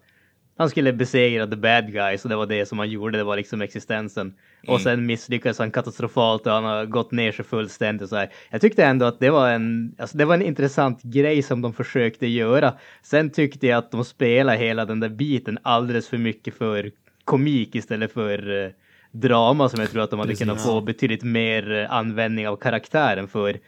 han 0.62 0.70
skulle 0.70 0.94
besegra 0.94 1.48
the 1.48 1.56
bad 1.56 1.92
guys 1.92 2.24
och 2.24 2.30
det 2.30 2.36
var 2.36 2.46
det 2.46 2.66
som 2.66 2.80
han 2.80 2.90
gjorde, 2.90 3.18
det 3.18 3.24
var 3.24 3.36
liksom 3.36 3.62
existensen. 3.62 4.34
Och 4.68 4.82
sen 4.82 5.06
misslyckades 5.06 5.60
han 5.60 5.72
katastrofalt 5.72 6.48
och 6.48 6.54
han 6.54 6.64
har 6.64 6.86
gått 6.86 7.12
ner 7.12 7.32
sig 7.32 7.46
fullständigt 7.46 8.02
och 8.02 8.10
så 8.10 8.16
här. 8.16 8.30
Jag 8.50 8.62
tyckte 8.62 8.86
ändå 8.86 9.06
att 9.06 9.20
det 9.20 9.30
var 9.30 9.50
en, 9.50 9.96
alltså 9.98 10.18
det 10.18 10.26
var 10.26 10.36
en 10.36 10.42
intressant 10.42 11.04
grej 11.04 11.42
som 11.42 11.62
de 11.62 11.74
försökte 11.74 12.28
göra. 12.28 12.74
Sen 13.04 13.30
tyckte 13.30 13.68
jag 13.68 13.78
att 13.78 13.92
de 13.92 14.06
spelade 14.06 14.58
hela 14.58 14.86
den 14.86 15.00
där 15.00 15.10
biten 15.10 15.58
alldeles 15.62 16.10
för 16.10 16.18
mycket 16.18 16.58
för 16.58 16.92
komik 17.26 17.76
istället 17.76 18.14
för 18.14 18.64
eh, 18.64 18.72
drama 19.12 19.70
som 19.70 19.80
jag 19.80 19.92
tror 19.92 20.04
att 20.04 20.10
de 20.10 20.20
hade 20.20 20.36
kunnat 20.36 20.64
få 20.64 20.82
betydligt 20.82 21.24
mer 21.24 21.72
eh, 21.72 21.94
användning 21.94 22.48
av 22.48 22.56
karaktären 22.56 23.28
för. 23.28 23.60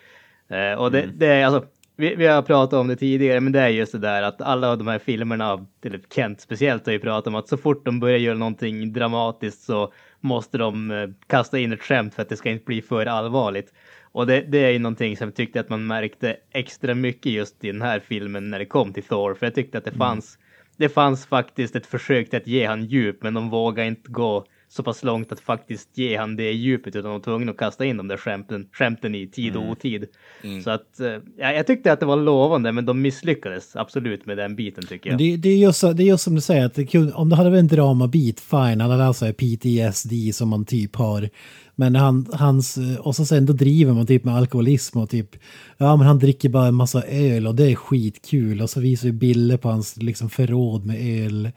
Eh, 0.47 0.73
och 0.73 0.91
det, 0.91 1.09
det 1.15 1.27
är 1.27 1.45
alltså, 1.45 1.69
vi, 1.95 2.15
vi 2.15 2.27
har 2.27 2.41
pratat 2.41 2.79
om 2.79 2.87
det 2.87 2.95
tidigare, 2.95 3.39
men 3.39 3.53
det 3.53 3.59
är 3.59 3.67
just 3.67 3.91
det 3.91 3.97
där 3.97 4.23
att 4.23 4.41
alla 4.41 4.75
de 4.75 4.87
här 4.87 4.99
filmerna, 4.99 5.65
eller 5.85 5.99
Kent 6.15 6.41
speciellt 6.41 6.85
har 6.85 6.93
ju 6.93 6.99
pratat 6.99 7.27
om 7.27 7.35
att 7.35 7.47
så 7.47 7.57
fort 7.57 7.85
de 7.85 7.99
börjar 7.99 8.17
göra 8.17 8.37
någonting 8.37 8.93
dramatiskt 8.93 9.63
så 9.63 9.93
måste 10.19 10.57
de 10.57 10.91
eh, 10.91 11.09
kasta 11.27 11.59
in 11.59 11.73
ett 11.73 11.81
skämt 11.81 12.15
för 12.15 12.21
att 12.21 12.29
det 12.29 12.37
ska 12.37 12.49
inte 12.49 12.65
bli 12.65 12.81
för 12.81 13.05
allvarligt. 13.05 13.73
Och 14.01 14.27
det, 14.27 14.41
det 14.41 14.57
är 14.57 14.69
ju 14.69 14.79
någonting 14.79 15.17
som 15.17 15.27
jag 15.27 15.35
tyckte 15.35 15.59
att 15.59 15.69
man 15.69 15.87
märkte 15.87 16.37
extra 16.51 16.95
mycket 16.95 17.31
just 17.31 17.63
i 17.63 17.71
den 17.71 17.81
här 17.81 17.99
filmen 17.99 18.49
när 18.49 18.59
det 18.59 18.65
kom 18.65 18.93
till 18.93 19.03
Thor, 19.03 19.33
för 19.33 19.45
jag 19.45 19.55
tyckte 19.55 19.77
att 19.77 19.85
det 19.85 19.91
fanns 19.91 20.37
det 20.77 20.89
fanns 20.89 21.25
faktiskt 21.25 21.75
ett 21.75 21.85
försök 21.85 22.29
till 22.29 22.37
att 22.37 22.47
ge 22.47 22.65
han 22.65 22.85
djup, 22.85 23.23
men 23.23 23.33
de 23.33 23.49
vågade 23.49 23.87
inte 23.87 24.11
gå 24.11 24.45
så 24.69 24.83
pass 24.83 25.03
långt 25.03 25.31
att 25.31 25.39
faktiskt 25.39 25.97
ge 25.97 26.17
han 26.17 26.35
det 26.35 26.51
djupet, 26.51 26.95
utan 26.95 27.03
de 27.03 27.11
var 27.11 27.19
tvungna 27.19 27.51
att 27.51 27.57
kasta 27.57 27.85
in 27.85 27.97
de 27.97 28.07
där 28.07 28.17
skämten, 28.17 28.67
skämten 28.71 29.15
i 29.15 29.27
tid 29.27 29.55
och 29.55 29.69
otid. 29.69 30.05
Så 30.63 30.69
att, 30.69 30.99
eh, 30.99 31.07
ja, 31.37 31.51
jag 31.53 31.67
tyckte 31.67 31.93
att 31.93 31.99
det 31.99 32.05
var 32.05 32.15
lovande, 32.15 32.71
men 32.71 32.85
de 32.85 33.01
misslyckades 33.01 33.75
absolut 33.75 34.25
med 34.25 34.37
den 34.37 34.55
biten 34.55 34.85
tycker 34.85 35.09
jag. 35.09 35.19
Det, 35.19 35.37
det, 35.37 35.49
är 35.49 35.57
just, 35.57 35.79
så- 35.79 35.93
det 35.93 36.03
är 36.03 36.07
just 36.07 36.23
som 36.23 36.35
du 36.35 36.41
säger, 36.41 36.65
att 36.65 36.73
det 36.75 36.85
kunde, 36.85 37.13
om 37.13 37.29
det 37.29 37.35
hade 37.35 37.49
varit 37.49 37.59
en 37.59 37.67
dramabit, 37.67 38.39
fine, 38.39 38.81
han 38.81 38.91
hade 38.91 39.05
alltså 39.05 39.25
PTSD 39.33 40.13
som 40.35 40.49
man 40.49 40.65
typ 40.65 40.95
har. 40.95 41.29
Men 41.75 41.95
han, 41.95 42.27
hans, 42.33 42.77
och 42.99 43.15
så 43.15 43.25
sen 43.25 43.45
då 43.45 43.53
driver 43.53 43.93
man 43.93 44.05
typ 44.05 44.23
med 44.23 44.35
alkoholism 44.35 44.97
och 44.97 45.09
typ, 45.09 45.35
ja 45.77 45.95
men 45.95 46.07
han 46.07 46.19
dricker 46.19 46.49
bara 46.49 46.67
en 46.67 46.75
massa 46.75 47.03
öl 47.03 47.47
och 47.47 47.55
det 47.55 47.71
är 47.71 47.75
skitkul. 47.75 48.61
Och 48.61 48.69
så 48.69 48.79
visar 48.79 49.07
vi 49.07 49.11
bilder 49.11 49.57
på 49.57 49.69
hans 49.69 49.97
liksom 49.97 50.29
förråd 50.29 50.85
med 50.85 51.25
öl 51.25 51.51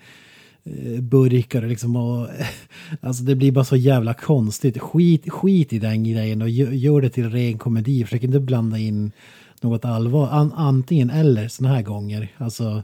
eh, 0.64 1.00
burkar 1.00 1.62
och 1.62 1.68
liksom 1.68 1.96
och, 1.96 2.28
alltså 3.00 3.22
det 3.24 3.34
blir 3.34 3.52
bara 3.52 3.64
så 3.64 3.76
jävla 3.76 4.14
konstigt. 4.14 4.78
Skit, 4.78 5.30
skit 5.32 5.72
i 5.72 5.78
den 5.78 6.04
grejen 6.04 6.42
och 6.42 6.48
gö- 6.48 6.72
gör 6.72 7.00
det 7.00 7.10
till 7.10 7.30
ren 7.30 7.58
komedi. 7.58 8.04
Försök 8.04 8.22
inte 8.22 8.40
blanda 8.40 8.78
in 8.78 9.12
något 9.60 9.84
allvar. 9.84 10.28
An, 10.28 10.52
antingen 10.52 11.10
eller 11.10 11.48
såna 11.48 11.68
här 11.68 11.82
gånger. 11.82 12.28
Alltså, 12.36 12.82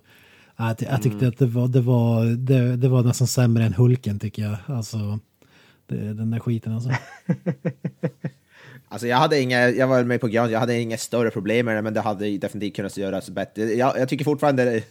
jag, 0.57 0.77
jag 0.79 1.03
tyckte 1.03 1.29
att 1.29 1.39
det 1.39 1.47
var, 1.47 1.69
det, 1.69 1.81
var, 1.81 2.25
det, 2.25 2.77
det 2.77 2.89
var 2.89 3.03
nästan 3.03 3.27
sämre 3.27 3.65
än 3.65 3.75
Hulken 3.75 4.19
tycker 4.19 4.43
jag. 4.43 4.57
Alltså, 4.67 5.19
den 5.87 6.31
där 6.31 6.39
skiten 6.39 6.73
alltså. 6.75 6.91
Alltså 8.89 9.07
jag 9.07 9.17
hade 9.17 9.41
inga, 9.41 9.69
jag 9.71 9.87
var 9.87 10.05
med 10.05 10.21
på 10.21 10.27
grund, 10.29 10.51
jag 10.53 10.61
hade 10.61 10.81
inga 10.81 10.97
större 10.99 11.31
problem 11.31 11.67
med 11.67 11.77
det, 11.77 11.83
men 11.83 11.95
det 11.95 12.01
hade 12.01 12.39
definitivt 12.39 12.77
kunnat 12.77 12.97
göras 12.97 13.31
bättre. 13.31 13.63
Jag, 13.63 13.99
jag 13.99 14.09
tycker 14.09 14.25
fortfarande 14.25 14.83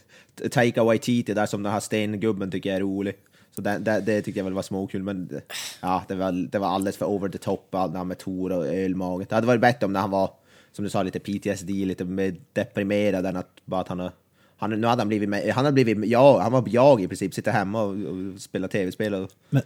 Taika 0.50 0.84
Waititi 0.84 1.34
där 1.34 1.46
som 1.46 1.62
den 1.62 1.72
här 1.72 1.80
stengubben 1.80 2.50
tycker 2.50 2.70
jag 2.70 2.76
är 2.76 2.80
rolig. 2.80 3.14
Så 3.56 3.62
det, 3.62 3.78
det, 3.78 4.00
det 4.00 4.22
tyckte 4.22 4.38
jag 4.40 4.44
väl 4.44 4.52
var 4.52 4.62
småkul, 4.62 5.02
men 5.02 5.26
det- 5.26 5.42
ja, 5.82 6.04
det 6.08 6.14
var, 6.14 6.32
det 6.32 6.58
var 6.58 6.68
alldeles 6.68 6.96
för 6.96 7.06
over 7.06 7.28
the 7.28 7.38
top, 7.38 7.74
allt 7.74 7.92
det 7.92 7.98
här 7.98 8.04
med 8.04 8.18
Tor 8.18 8.52
och 8.52 8.66
ölmaget. 8.66 9.28
Det 9.28 9.34
hade 9.34 9.46
varit 9.46 9.60
bättre 9.60 9.86
om 9.86 9.92
när 9.92 10.00
han 10.00 10.10
var, 10.10 10.30
som 10.72 10.84
du 10.84 10.90
sa, 10.90 11.02
lite 11.02 11.18
PTSD, 11.18 11.70
lite 11.70 12.04
mer 12.04 12.34
deprimerad 12.52 13.26
än 13.26 13.36
att 13.36 13.50
bara 13.64 13.80
att 13.80 13.88
han 13.88 14.00
har 14.00 14.12
han, 14.56 14.70
nu 14.80 14.86
hade 14.86 15.00
han 15.00 15.08
blivit, 15.08 15.28
med, 15.28 15.48
han 15.54 15.64
hade 15.64 15.84
blivit, 15.84 16.06
ja, 16.10 16.40
han 16.40 16.52
var 16.52 16.64
jag 16.66 17.00
i 17.00 17.08
princip, 17.08 17.34
sitter 17.34 17.52
hemma 17.52 17.82
och, 17.82 17.90
och 17.90 18.40
spelar 18.40 18.68
tv-spel 18.68 19.14
och 19.14 19.30
Men- 19.50 19.62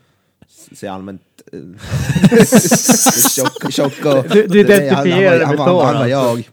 ser 0.76 0.88
allmänt 0.90 1.22
eh, 1.52 1.58
tjock, 3.36 3.72
tjock 3.72 4.04
och... 4.04 4.24
Du- 4.32 4.46
du 4.46 4.60
identifierar 4.60 5.38
dig 5.38 5.46
med 5.46 5.56
Thor, 5.56 5.64
Han 5.64 5.74
var 5.74 5.84
alltså. 5.94 6.08
jag. 6.08 6.48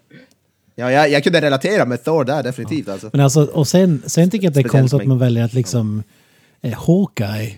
Ja, 0.76 0.92
jag, 0.92 1.12
jag 1.12 1.24
kunde 1.24 1.42
relatera 1.42 1.86
med 1.86 2.04
Thor 2.04 2.24
där, 2.26 2.44
definitivt 2.44 2.90
alltså. 2.90 3.10
Men 3.14 3.22
alltså, 3.22 3.44
och 3.46 3.68
sen, 3.68 4.02
sen 4.06 4.30
tycker 4.30 4.46
jag 4.46 4.50
att 4.52 4.56
det 4.56 4.60
är 4.62 4.70
konstigt 4.70 5.02
att 5.02 5.08
man 5.08 5.20
väljer 5.20 5.44
att 5.44 5.54
liksom 5.54 6.04
eh, 6.62 6.74
Hawkeye 6.74 7.54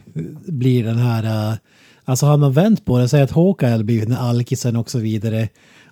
blir 0.45 0.83
den 0.83 0.97
här... 0.97 1.49
eh, 1.51 1.57
alltså 2.05 2.25
har 2.25 2.37
man 2.37 2.53
vänt 2.53 2.85
på 2.85 2.97
det, 2.97 3.09
säg 3.09 3.21
att 3.21 3.31
Hawkeye 3.31 3.71
hade 3.71 3.83
blivit 3.83 4.09
den 4.09 4.17
alkisen 4.17 4.75
och 4.75 4.89
så 4.89 4.99
vidare. 4.99 5.49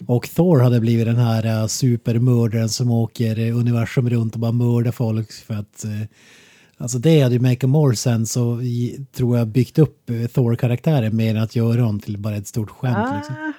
Och 0.07 0.29
Thor 0.35 0.59
hade 0.59 0.79
blivit 0.79 1.05
den 1.05 1.15
här 1.17 1.61
uh, 1.61 1.67
supermördaren 1.67 2.69
som 2.69 2.91
åker 2.91 3.39
eh, 3.39 3.57
universum 3.57 4.09
runt 4.09 4.33
och 4.33 4.39
bara 4.39 4.51
mördar 4.51 4.91
folk 4.91 5.31
för 5.31 5.53
att... 5.53 5.83
eh, 5.85 5.91
alltså 6.77 6.97
det 6.97 7.21
hade 7.21 7.35
ju 7.35 7.41
make 7.41 7.67
more 7.67 7.95
sense 7.95 8.39
och 8.39 8.59
tror 9.15 9.37
jag 9.37 9.47
byggt 9.47 9.79
upp 9.79 10.09
eh, 10.09 10.27
Thor-karaktären 10.27 11.15
mer 11.15 11.35
än 11.35 11.43
att 11.43 11.55
göra 11.55 11.81
honom 11.81 11.99
till 11.99 12.17
bara 12.17 12.35
ett 12.35 12.47
stort 12.47 12.69
skämt. 12.69 13.15
Liksom. 13.15 13.53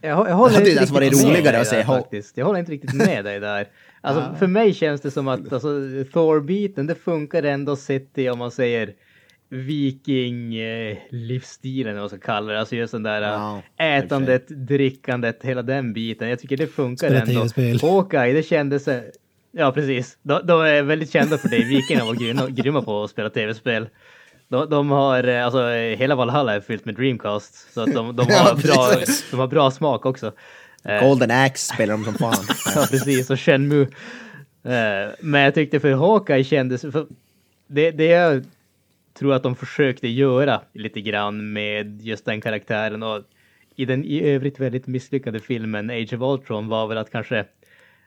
Jag, 0.00 0.28
jag 0.28 0.34
håller 0.34 0.52
Det 0.52 0.58
hade 0.58 0.58
inte 0.58 0.70
ju 0.70 0.80
nästan 0.80 1.00
riktigt 1.00 1.20
varit 1.20 1.26
med 1.26 1.36
roligare 1.36 1.52
dig 1.52 1.60
att 1.60 1.66
säga 1.66 1.86
faktiskt. 1.86 2.36
Jag 2.36 2.46
håller 2.46 2.60
inte 2.60 2.72
riktigt 2.72 2.94
med 2.94 3.24
dig 3.24 3.40
där. 3.40 3.68
Alltså, 4.00 4.34
För 4.38 4.46
mig 4.46 4.74
känns 4.74 5.00
det 5.00 5.10
som 5.10 5.28
att 5.28 5.52
alltså, 5.52 5.68
Thor-biten, 6.12 6.86
det 6.86 6.94
funkar 6.94 7.42
ändå 7.42 7.76
sett 7.76 8.14
till 8.14 8.30
om 8.30 8.38
man 8.38 8.50
säger 8.50 8.94
viking-livsstilen, 9.48 11.90
eller 11.90 12.00
vad 12.00 12.02
man 12.02 12.08
ska 12.08 12.18
kalla 12.18 12.52
det. 12.52 12.60
Alltså 12.60 12.76
just 12.76 12.92
den 12.92 13.02
där 13.02 13.22
Ja, 13.22 13.62
äh, 13.76 13.86
ätandet, 13.86 14.48
drickandet, 14.48 15.38
hela 15.42 15.62
den 15.62 15.92
biten. 15.92 16.28
Jag 16.28 16.38
tycker 16.38 16.56
det 16.56 16.66
funkar 16.66 17.06
Spela 17.06 17.22
ändå. 17.22 17.40
Hawkeye, 17.86 18.32
det 18.32 18.42
kändes... 18.42 18.88
Ja, 19.58 19.72
precis. 19.72 20.18
De, 20.22 20.40
de 20.46 20.60
är 20.60 20.82
väldigt 20.82 21.12
kända 21.12 21.38
för 21.38 21.48
det. 21.48 21.64
Vikingarna 21.64 22.06
var 22.06 22.14
grymma, 22.14 22.46
grymma 22.48 22.82
på 22.82 23.02
att 23.02 23.10
spela 23.10 23.30
tv-spel. 23.30 23.88
De, 24.48 24.70
de 24.70 24.90
har, 24.90 25.28
eh, 25.28 25.44
alltså 25.44 25.68
hela 25.70 26.14
Valhalla 26.14 26.54
är 26.54 26.60
fyllt 26.60 26.84
med 26.84 26.94
Dreamcast. 26.94 27.72
Så 27.74 27.80
att 27.80 27.94
de, 27.94 28.16
de, 28.16 28.26
Ja, 28.30 28.36
har, 28.36 28.54
bra, 28.54 29.02
de 29.30 29.40
har 29.40 29.46
bra 29.46 29.70
smak 29.70 30.06
också. 30.06 30.32
Eh, 30.84 31.00
Golden 31.08 31.30
Axe 31.30 31.74
spelar 31.74 31.94
de 31.94 32.04
som 32.04 32.14
fan. 32.14 32.44
Ja, 32.74 32.86
precis. 32.90 33.30
Och 33.30 33.40
Shenmue. 33.40 33.82
Eh, 34.64 35.12
Men 35.20 35.40
jag 35.40 35.54
tyckte 35.54 35.80
för 35.80 35.92
Hawkeye 35.92 36.44
kändes... 36.44 36.82
För 36.82 37.06
det, 37.66 37.90
det 37.90 38.06
jag 38.06 38.44
tror 39.18 39.34
att 39.34 39.42
de 39.42 39.56
försökte 39.56 40.08
göra 40.08 40.60
lite 40.72 41.00
grann 41.00 41.52
med 41.52 42.02
just 42.02 42.24
den 42.24 42.40
karaktären 42.40 43.02
och 43.02 43.22
i 43.76 43.84
den 43.84 44.04
i 44.04 44.22
övrigt 44.22 44.60
väldigt 44.60 44.86
misslyckade 44.86 45.40
filmen 45.40 45.90
Age 45.90 46.14
of 46.14 46.20
Ultron 46.20 46.68
var 46.68 46.86
väl 46.86 46.98
att 46.98 47.10
kanske 47.10 47.44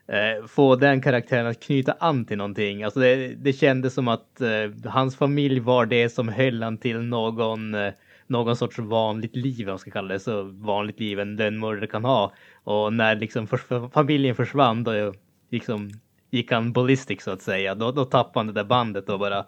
eh, 0.10 0.45
få 0.47 0.76
den 0.76 1.01
karaktären 1.01 1.47
att 1.47 1.64
knyta 1.64 1.95
an 1.99 2.26
till 2.26 2.38
någonting. 2.38 2.84
Alltså 2.84 2.99
det, 2.99 3.28
det 3.28 3.53
kändes 3.53 3.93
som 3.93 4.07
att 4.07 4.41
eh, 4.41 4.89
hans 4.91 5.16
familj 5.16 5.60
var 5.60 5.86
det 5.86 6.10
som 6.10 6.30
höll 6.30 6.64
han 6.64 6.78
till 6.78 7.01
någon, 7.01 7.76
eh, 7.76 7.93
någon 8.28 8.55
sorts 8.55 8.80
vanligt 8.80 9.36
liv, 9.36 9.68
om 9.68 9.72
man 9.72 9.80
ska 9.80 9.91
kalla 9.91 10.14
det 10.14 10.20
så 10.20 10.43
vanligt 10.43 10.99
liv 10.99 11.20
en 11.20 11.36
lönnmördare 11.36 11.88
kan 11.88 12.05
ha. 12.05 12.34
Och 12.64 12.93
när 12.93 13.16
liksom 13.16 13.47
för, 13.47 13.89
familjen 13.89 14.36
försvann 14.36 14.84
då 14.84 15.14
liksom 15.51 15.91
gick 16.32 16.51
han 16.51 16.74
ballistic 16.74 17.22
så 17.22 17.32
att 17.32 17.41
säga. 17.41 17.76
Då, 17.76 17.91
då 17.91 18.05
tappade 18.05 18.39
han 18.39 18.47
det 18.47 18.53
där 18.53 18.64
bandet 18.64 19.10
och 19.10 19.20
bara 19.20 19.45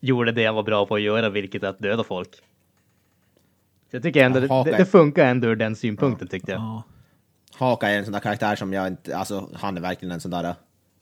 gjorde 0.00 0.32
det 0.32 0.46
han 0.46 0.54
var 0.54 0.62
bra 0.62 0.86
på 0.86 0.94
att 0.94 1.00
göra, 1.00 1.28
vilket 1.28 1.62
är 1.62 1.68
att 1.68 1.78
döda 1.78 2.04
folk. 2.04 2.34
Så 3.90 3.96
jag 3.96 4.02
tycker 4.02 4.24
ändå 4.24 4.38
Ja, 4.38 4.42
det, 4.42 4.54
Hawkeye. 4.54 4.76
det 4.76 4.84
funkar 4.84 5.26
ändå 5.26 5.48
ur 5.48 5.56
den 5.56 5.76
synpunkten 5.76 6.28
tyckte 6.28 6.52
jag. 6.52 6.60
Ja. 6.60 6.82
Haka 7.58 7.88
är 7.88 7.98
en 7.98 8.04
sån 8.04 8.12
där 8.12 8.20
karaktär 8.20 8.56
som 8.56 8.72
jag 8.72 8.86
inte, 8.86 9.16
alltså 9.16 9.48
han 9.54 9.76
är 9.76 9.80
verkligen 9.80 10.12
en 10.12 10.20
sån 10.20 10.30
där 10.30 10.44
uh, 10.44 10.52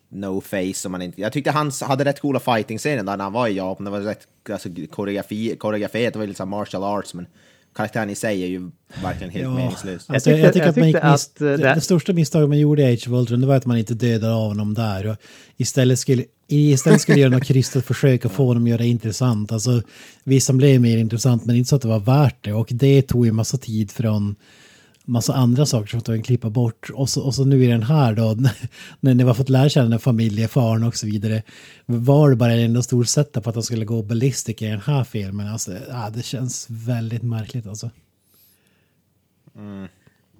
no 0.09 0.41
face 0.41 0.75
som 0.75 0.93
man 0.93 1.03
inte, 1.03 1.21
jag 1.21 1.33
tyckte 1.33 1.51
han 1.51 1.71
hade 1.83 2.05
rätt 2.05 2.21
coola 2.21 2.41
fighting-scener 2.41 3.03
där 3.03 3.17
när 3.17 3.25
han 3.25 3.33
var 3.33 3.49
i 3.49 3.53
Japan, 3.57 3.85
det 3.85 3.91
var 3.91 4.01
rätt 4.01 4.27
alltså, 4.53 4.69
koreografi, 4.91 5.57
koreograferat, 5.59 6.13
det 6.13 6.19
var 6.19 6.27
lite 6.27 6.37
såhär 6.37 6.49
martial 6.51 6.85
arts, 6.85 7.15
men 7.15 7.27
karaktären 7.77 8.11
i 8.11 8.15
sig 8.15 8.43
är 8.43 8.47
ju 8.47 8.71
verkligen 9.03 9.31
helt 9.33 9.45
Ja. 9.45 9.55
meningslös. 9.55 10.11
Alltså, 10.11 10.31
Jag 10.31 10.39
jag, 10.41 10.53
tycker 10.53 10.69
att 10.69 10.77
man 10.77 10.87
gick 10.87 10.97
att, 10.97 11.41
eh, 11.41 11.47
det, 11.47 11.57
det- 11.57 11.75
det 11.75 11.81
största 11.81 12.13
misstaget 12.13 12.49
man 12.49 12.59
gjorde 12.59 12.83
i 12.83 12.93
Age 12.95 13.09
of 13.09 13.13
Ultron 13.13 13.41
det 13.41 13.47
var 13.47 13.57
att 13.57 13.67
man 13.67 13.77
inte 13.79 13.95
dödade 13.95 14.35
av 14.35 14.49
honom 14.49 14.75
där. 14.75 15.07
Och 15.07 15.17
istället 15.57 15.99
skulle, 15.99 16.25
istället 16.49 17.01
skulle 17.01 17.21
göra 17.21 17.31
något 17.31 17.45
krystat 17.45 17.85
försök 17.85 18.25
att 18.25 18.33
få 18.33 18.47
honom 18.47 18.63
att 18.63 18.69
göra 18.69 18.79
det 18.79 18.87
intressant. 18.87 19.53
Alltså, 19.53 19.83
visst, 20.25 20.49
han 20.49 20.57
blev 20.57 20.81
mer 20.81 20.97
intressant, 20.99 21.45
men 21.47 21.57
inte 21.57 21.69
så 21.69 21.77
att 21.77 21.83
det 21.83 21.89
var 21.89 22.01
värt 22.01 22.45
det. 22.45 22.53
Och 22.53 22.69
det 22.71 23.03
tog 23.03 23.27
ju 23.27 23.33
massa 23.33 23.57
tid 23.59 23.91
från 23.91 24.37
massa 25.05 25.35
andra 25.35 25.67
saker 25.67 25.91
som 25.91 26.01
tog 26.01 26.15
en 26.15 26.23
klippa 26.23 26.51
bort. 26.51 26.91
Och 26.91 27.09
så, 27.09 27.23
och 27.23 27.35
så 27.35 27.45
nu 27.45 27.65
i 27.65 27.67
den 27.67 27.83
här 27.83 28.15
då, 28.15 28.37
när 29.01 29.15
ni 29.15 29.23
har 29.23 29.35
fått 29.35 29.49
lära 29.49 29.69
känna 29.69 29.99
familjefaren 29.99 30.85
och 30.85 30.97
så 30.97 31.07
vidare. 31.07 31.43
Var 31.87 32.31
det 32.31 32.37
bara 32.37 32.53
en 32.53 32.59
enda 32.61 32.83
stor 32.83 33.05
setup 33.05 33.45
på 33.45 33.51
att 33.51 33.55
de 33.55 33.63
skulle 33.63 33.85
gå 33.85 34.03
ballistik 34.03 34.63
i 34.63 34.67
den 34.67 34.81
här 34.81 35.05
filmen? 35.05 35.49
Alltså, 35.49 35.73
ja, 35.89 36.11
det 36.15 36.25
känns 36.25 36.67
väldigt 36.71 37.23
märkligt 37.23 37.67
alltså. 37.67 37.91
Mm. 39.57 39.89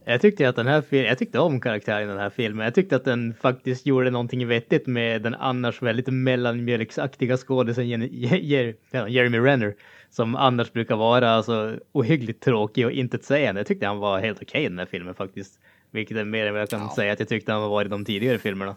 Jag 0.07 0.21
tyckte 0.21 0.49
att 0.49 0.57
den 0.57 0.67
här 0.67 0.83
filmen, 0.83 1.09
jag 1.09 1.19
tyckte 1.19 1.39
om 1.39 1.61
karaktären 1.61 2.03
i 2.03 2.07
den 2.07 2.19
här 2.19 2.31
filmen. 2.31 2.65
Jag 2.65 2.75
tyckte 2.75 2.97
att 2.97 3.05
den 3.05 3.35
faktiskt 3.41 3.87
gjorde 3.87 4.11
någonting 4.11 4.47
vettigt 4.47 4.87
med 4.87 5.23
den 5.23 5.35
annars 5.35 5.83
väldigt 5.83 6.07
mellanmjölksaktiga 6.07 7.37
skådisen 7.37 7.85
Jenny- 7.85 8.75
Jeremy 9.09 9.39
Renner. 9.39 9.75
Som 10.17 10.37
annars 10.37 10.73
brukar 10.73 10.97
vara 10.97 11.31
alltså, 11.31 11.77
ohyggligt 11.93 12.45
tråkig 12.45 12.87
och 12.87 12.93
intetsägande. 12.93 13.61
Jag 13.61 13.67
tyckte 13.67 13.87
han 13.87 13.99
var 13.99 14.21
helt 14.21 14.43
okej 14.43 14.65
i 14.65 14.69
den 14.69 14.79
här 14.79 14.87
filmen 14.87 15.15
faktiskt. 15.15 15.59
Vilket 15.91 16.17
är 16.17 16.25
mer 16.25 16.47
än 16.47 16.53
vad 16.53 16.63
jag 16.63 16.71
kan 16.71 16.91
säga 16.91 17.13
att 17.13 17.21
jag 17.21 17.29
tyckte 17.29 17.53
han 17.53 17.63
var 17.63 17.85
i 17.85 17.89
de 17.89 18.05
tidigare 18.05 18.39
filmerna. 18.39 18.77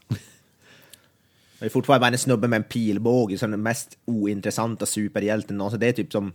Det 1.60 1.66
är 1.66 1.70
fortfarande 1.70 2.00
bara 2.06 2.12
en 2.12 2.18
snubbe 2.18 2.48
med 2.48 2.58
en 2.58 2.64
pilbåge, 2.64 3.38
som 3.38 3.52
den 3.52 3.64
mest 3.64 3.98
ointressanta 4.06 4.86
superhjälten 4.86 5.58
någonsin. 5.58 5.80
Det 5.80 5.88
är 5.88 5.94
typ 5.94 6.12
som... 6.12 6.34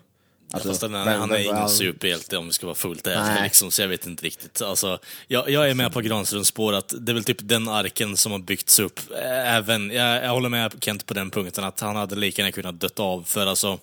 Alltså, 0.53 0.69
Fast 0.69 0.81
den, 0.81 0.93
vem- 0.93 1.21
han 1.21 1.31
är 1.31 1.39
ingen 1.39 1.69
superhjälte 1.69 2.39
om 2.39 2.47
vi 2.47 2.53
ska 2.53 2.67
vara 2.67 2.75
fullt 2.75 3.07
ärliga, 3.07 3.25
Nej. 3.25 3.43
liksom, 3.43 3.71
så 3.71 3.83
jag 3.83 3.89
vet 3.89 4.07
inte 4.07 4.25
riktigt. 4.25 4.63
Alltså, 4.63 4.99
jag, 5.29 5.51
jag 5.51 5.71
är 5.71 5.75
med 5.75 5.93
på 5.93 6.01
Granströms 6.01 6.49
spår 6.49 6.73
att 6.73 6.95
det 7.01 7.13
är 7.13 7.15
väl 7.15 7.25
typ 7.25 7.39
den 7.41 7.69
arken 7.69 8.17
som 8.17 8.33
har 8.33 8.39
byggts 8.39 8.79
upp. 8.79 9.01
Även, 9.45 9.91
jag, 9.91 10.25
jag 10.25 10.31
håller 10.31 10.49
med 10.49 10.75
Kent 10.81 11.07
på 11.07 11.15
den 11.15 11.31
punkten 11.31 11.65
att 11.65 11.81
han 11.81 11.97
hade 11.97 12.15
lika 12.17 12.43
gärna 12.43 12.53
kunnat 12.53 12.81
dött 12.81 13.01
av, 13.01 13.23
för 13.23 13.47
alltså 13.47 13.79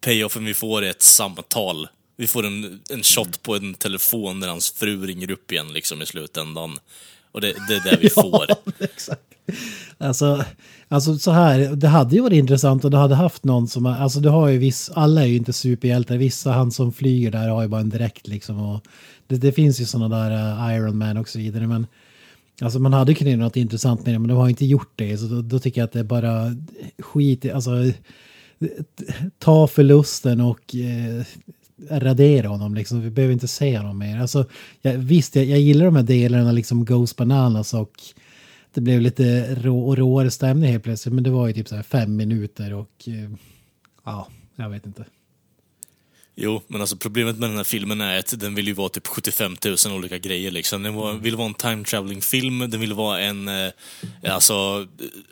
payoffen 0.00 0.44
vi 0.44 0.54
får 0.54 0.84
är 0.84 0.90
ett 0.90 1.02
samtal. 1.02 1.88
Vi 2.16 2.26
får 2.26 2.46
en, 2.46 2.80
en 2.90 3.02
shot 3.02 3.42
på 3.42 3.56
en 3.56 3.74
telefon 3.74 4.40
när 4.40 4.48
hans 4.48 4.70
fru 4.70 5.06
ringer 5.06 5.30
upp 5.30 5.52
igen 5.52 5.72
liksom 5.72 6.02
i 6.02 6.06
slutändan. 6.06 6.78
Och 7.32 7.40
det, 7.40 7.46
det 7.68 7.74
är 7.74 7.90
det 7.90 7.98
vi 8.00 8.10
får. 8.10 8.46
Exakt. 8.78 9.22
Alltså, 9.98 10.44
alltså 10.88 11.18
så 11.18 11.30
här, 11.30 11.58
det 11.58 11.88
hade 11.88 12.16
ju 12.16 12.22
varit 12.22 12.32
intressant 12.32 12.84
och 12.84 12.90
du 12.90 12.96
hade 12.96 13.14
haft 13.14 13.44
någon 13.44 13.68
som, 13.68 13.86
alltså 13.86 14.20
du 14.20 14.28
har 14.28 14.48
ju 14.48 14.58
viss, 14.58 14.90
alla 14.94 15.22
är 15.22 15.26
ju 15.26 15.36
inte 15.36 15.52
superhjältar, 15.52 16.16
vissa 16.16 16.52
han 16.52 16.72
som 16.72 16.92
flyger 16.92 17.30
där 17.30 17.48
har 17.48 17.62
ju 17.62 17.68
bara 17.68 17.80
en 17.80 17.90
direkt 17.90 18.28
liksom 18.28 18.60
och 18.60 18.84
det, 19.26 19.36
det 19.36 19.52
finns 19.52 19.80
ju 19.80 19.84
sådana 19.84 20.16
där 20.16 20.30
uh, 20.30 20.76
Iron 20.76 20.98
Man 20.98 21.16
och 21.16 21.28
så 21.28 21.38
vidare 21.38 21.66
men 21.66 21.86
alltså 22.62 22.78
man 22.78 22.92
hade 22.92 23.14
kunnat 23.14 23.30
göra 23.30 23.42
något 23.42 23.56
intressant 23.56 24.06
med 24.06 24.14
det 24.14 24.18
men 24.18 24.28
de 24.28 24.38
har 24.38 24.48
inte 24.48 24.66
gjort 24.66 24.92
det 24.96 25.18
så 25.18 25.26
då, 25.26 25.42
då 25.42 25.58
tycker 25.58 25.80
jag 25.80 25.86
att 25.86 25.92
det 25.92 25.98
är 25.98 26.04
bara 26.04 26.56
skit, 26.98 27.52
alltså 27.54 27.70
ta 29.38 29.66
förlusten 29.66 30.40
och 30.40 30.74
eh, 30.74 31.24
radera 31.90 32.48
honom 32.48 32.74
liksom. 32.74 33.00
Vi 33.00 33.10
behöver 33.10 33.32
inte 33.32 33.48
se 33.48 33.78
honom 33.78 33.98
mer. 33.98 34.20
Alltså, 34.20 34.46
jag, 34.82 34.92
visst, 34.92 35.36
jag, 35.36 35.44
jag 35.44 35.60
gillar 35.60 35.84
de 35.84 35.96
här 35.96 36.02
delarna, 36.02 36.52
liksom 36.52 36.84
Ghost 36.84 37.16
Bananas 37.16 37.74
och 37.74 37.92
det 38.74 38.80
blev 38.80 39.00
lite 39.00 39.54
rå 39.54 39.88
och 39.88 39.96
råare 39.96 40.30
stämning 40.30 40.70
helt 40.70 40.84
plötsligt. 40.84 41.14
Men 41.14 41.24
det 41.24 41.30
var 41.30 41.46
ju 41.46 41.52
typ 41.52 41.68
så 41.68 41.76
här 41.76 41.82
fem 41.82 42.16
minuter 42.16 42.74
och 42.74 43.08
eh, 43.08 43.30
ja, 44.04 44.28
jag 44.56 44.70
vet 44.70 44.86
inte. 44.86 45.04
Jo, 46.42 46.62
men 46.66 46.80
alltså 46.80 46.96
problemet 46.96 47.38
med 47.38 47.50
den 47.50 47.56
här 47.56 47.64
filmen 47.64 48.00
är 48.00 48.18
att 48.18 48.40
den 48.40 48.54
vill 48.54 48.66
ju 48.66 48.72
vara 48.72 48.88
typ 48.88 49.06
75 49.06 49.56
000 49.64 49.76
olika 49.96 50.18
grejer 50.18 50.50
liksom. 50.50 50.82
Den 50.82 50.94
var, 50.94 51.12
vill 51.12 51.36
vara 51.36 51.46
en 51.46 51.54
time 51.54 51.84
traveling 51.84 52.22
film 52.22 52.58
den 52.70 52.80
vill 52.80 52.92
vara 52.92 53.20
en 53.20 53.48
eh, 53.48 53.70
alltså, 54.28 54.86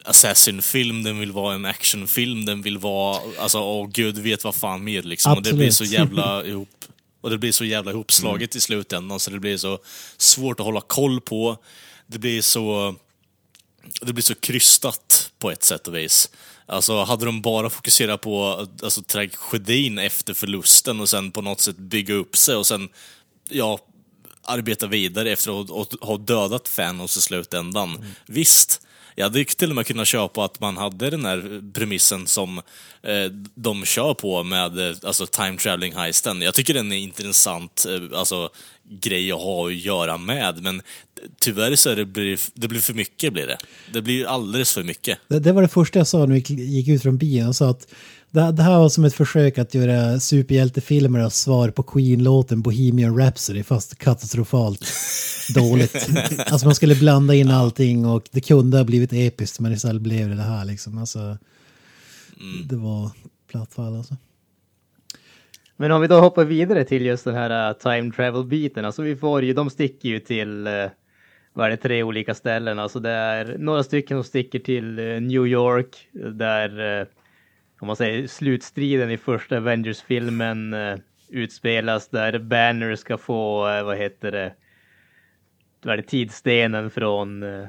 assassin-film, 0.04 1.02
den 1.02 1.18
vill 1.18 1.32
vara 1.32 1.54
en 1.54 1.64
actionfilm, 1.64 2.44
den 2.44 2.62
vill 2.62 2.78
vara, 2.78 3.20
alltså, 3.38 3.60
åh 3.60 3.88
gud 3.92 4.18
vet 4.18 4.44
vad 4.44 4.54
fan 4.54 4.84
mer 4.84 5.02
liksom. 5.02 5.32
Och 5.32 5.42
det 5.42 5.52
blir 5.52 5.70
så 5.70 5.84
Absolut. 5.84 6.00
jävla 6.00 6.44
ihop, 6.46 6.84
och 7.20 7.30
det 7.30 7.38
blir 7.38 7.52
så 7.52 7.64
jävla 7.64 7.90
ihopslaget 7.90 8.56
i 8.56 8.60
slutändan 8.60 9.20
så 9.20 9.30
det 9.30 9.40
blir 9.40 9.56
så 9.56 9.78
svårt 10.16 10.60
att 10.60 10.66
hålla 10.66 10.80
koll 10.80 11.20
på. 11.20 11.56
Det 12.06 12.18
blir 12.18 12.42
så 12.42 12.94
det 14.00 14.12
blir 14.12 14.24
så 14.24 14.34
krystat 14.34 15.30
på 15.38 15.50
ett 15.50 15.62
sätt 15.62 15.88
och 15.88 15.96
vis. 15.96 16.30
Alltså, 16.68 17.02
hade 17.04 17.24
de 17.24 17.42
bara 17.42 17.70
fokuserat 17.70 18.20
på 18.20 18.66
alltså, 18.82 19.02
tragedin 19.02 19.98
efter 19.98 20.34
förlusten 20.34 21.00
och 21.00 21.08
sen 21.08 21.30
på 21.30 21.42
något 21.42 21.60
sätt 21.60 21.76
bygga 21.78 22.14
upp 22.14 22.36
sig 22.36 22.56
och 22.56 22.66
sen, 22.66 22.88
ja, 23.50 23.78
arbeta 24.42 24.86
vidare 24.86 25.30
efter 25.32 25.60
att 25.60 25.92
ha- 26.00 26.16
dödat 26.16 26.64
Thanos 26.64 27.16
i 27.16 27.20
slutändan. 27.20 28.04
Visst, 28.26 28.80
jag 29.18 29.24
hade 29.24 29.44
till 29.44 29.70
och 29.70 29.76
med 29.76 29.86
kunnat 29.86 30.08
köpa 30.08 30.44
att 30.44 30.60
man 30.60 30.76
hade 30.76 31.10
den 31.10 31.24
här 31.24 31.62
premissen 31.72 32.26
som 32.26 32.58
eh, 33.02 33.32
de 33.54 33.84
kör 33.84 34.14
på 34.14 34.44
med 34.44 34.78
eh, 34.78 34.96
alltså, 35.02 35.26
time 35.26 35.56
traveling 35.56 35.94
heisten. 35.94 36.42
Jag 36.42 36.54
tycker 36.54 36.74
den 36.74 36.92
är 36.92 36.96
intressant, 36.96 37.86
eh, 37.88 38.18
alltså 38.18 38.50
grej 38.90 39.32
att 39.32 39.40
ha 39.40 39.66
att 39.66 39.74
göra 39.74 40.16
med, 40.16 40.62
men 40.62 40.82
tyvärr 41.40 41.76
så 41.76 41.90
är 41.90 41.96
det, 41.96 42.04
blir, 42.04 42.40
det 42.54 42.68
blir 42.68 42.80
för 42.80 42.94
mycket 42.94 43.32
blir 43.32 43.46
det. 43.46 43.58
Det 43.92 44.02
blir 44.02 44.26
alldeles 44.26 44.72
för 44.72 44.82
mycket. 44.82 45.18
Det, 45.28 45.38
det 45.38 45.52
var 45.52 45.62
det 45.62 45.68
första 45.68 45.98
jag 45.98 46.06
sa 46.06 46.26
när 46.26 46.34
vi 46.34 46.54
gick 46.64 46.88
ut 46.88 47.02
från 47.02 47.18
bion. 47.18 47.46
Jag 47.46 47.54
sa 47.54 47.70
att 47.70 47.86
det, 48.30 48.52
det 48.52 48.62
här 48.62 48.78
var 48.78 48.88
som 48.88 49.04
ett 49.04 49.14
försök 49.14 49.58
att 49.58 49.74
göra 49.74 50.20
superhjältefilmer 50.20 51.24
och 51.24 51.32
svar 51.32 51.70
på 51.70 51.82
Queen-låten 51.82 52.62
Bohemian 52.62 53.18
Rhapsody 53.18 53.62
fast 53.62 53.98
katastrofalt 53.98 54.84
dåligt. 55.54 56.08
Alltså 56.38 56.66
man 56.66 56.74
skulle 56.74 56.94
blanda 56.94 57.34
in 57.34 57.50
allting 57.50 58.06
och 58.06 58.22
det 58.30 58.40
kunde 58.40 58.76
ha 58.76 58.84
blivit 58.84 59.12
episkt 59.12 59.60
men 59.60 59.72
istället 59.72 60.02
blev 60.02 60.28
det 60.28 60.34
det 60.34 60.42
här 60.42 60.64
liksom. 60.64 60.98
Alltså, 60.98 61.38
Det 62.64 62.76
var 62.76 63.10
platt 63.50 63.74
fall 63.74 63.96
alltså. 63.96 64.16
Men 65.76 65.92
om 65.92 66.00
vi 66.00 66.06
då 66.06 66.20
hoppar 66.20 66.44
vidare 66.44 66.84
till 66.84 67.06
just 67.06 67.24
den 67.24 67.34
här 67.34 67.70
uh, 67.70 67.76
time 67.76 68.12
travel-biten, 68.12 68.84
alltså 68.84 69.02
vi 69.02 69.16
får 69.16 69.44
ju, 69.44 69.52
de 69.52 69.70
sticker 69.70 70.08
ju 70.08 70.20
till, 70.20 70.66
uh, 70.66 70.90
vad 71.52 71.66
är 71.66 71.70
det, 71.70 71.76
tre 71.76 72.02
olika 72.02 72.34
ställen, 72.34 72.78
alltså 72.78 73.00
det 73.00 73.10
är 73.10 73.56
några 73.58 73.82
stycken 73.82 74.16
som 74.16 74.24
sticker 74.24 74.58
till 74.58 74.98
uh, 74.98 75.20
New 75.20 75.46
York, 75.46 76.08
där, 76.32 77.06
om 77.78 77.86
man 77.86 77.96
säger 77.96 78.26
slutstriden 78.26 79.10
i 79.10 79.16
första 79.16 79.56
Avengers-filmen 79.56 80.74
uh, 80.74 80.98
utspelas, 81.28 82.08
där 82.08 82.38
Banner 82.38 82.96
ska 82.96 83.18
få, 83.18 83.68
uh, 83.68 83.84
vad 83.84 83.96
heter 83.96 84.32
det, 84.32 84.54
vad 85.82 85.92
är 85.92 85.96
det, 85.96 86.02
tidstenen 86.02 86.90
från 86.90 87.42
uh, 87.42 87.66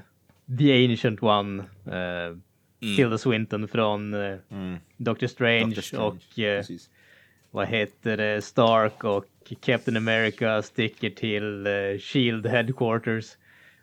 The 0.60 0.86
Ancient 0.86 1.24
One, 1.24 1.64
uh, 1.64 2.38
Tilda 2.96 3.18
Swinton 3.18 3.68
från 3.68 4.14
uh, 4.14 4.38
Doctor 4.98 5.28
Strange, 5.28 5.66
Doctor 5.66 5.82
Strange, 5.82 6.06
och 6.06 6.16
precis. 6.36 6.90
vad 7.52 7.68
heter 7.68 8.18
det, 8.18 8.42
Stark 8.42 9.04
och 9.04 9.26
Captain 9.62 9.98
America 9.98 10.62
sticker 10.62 11.10
till 11.10 11.68
eh, 11.68 12.00
Shield 12.00 12.48
Headquarters. 12.48 13.38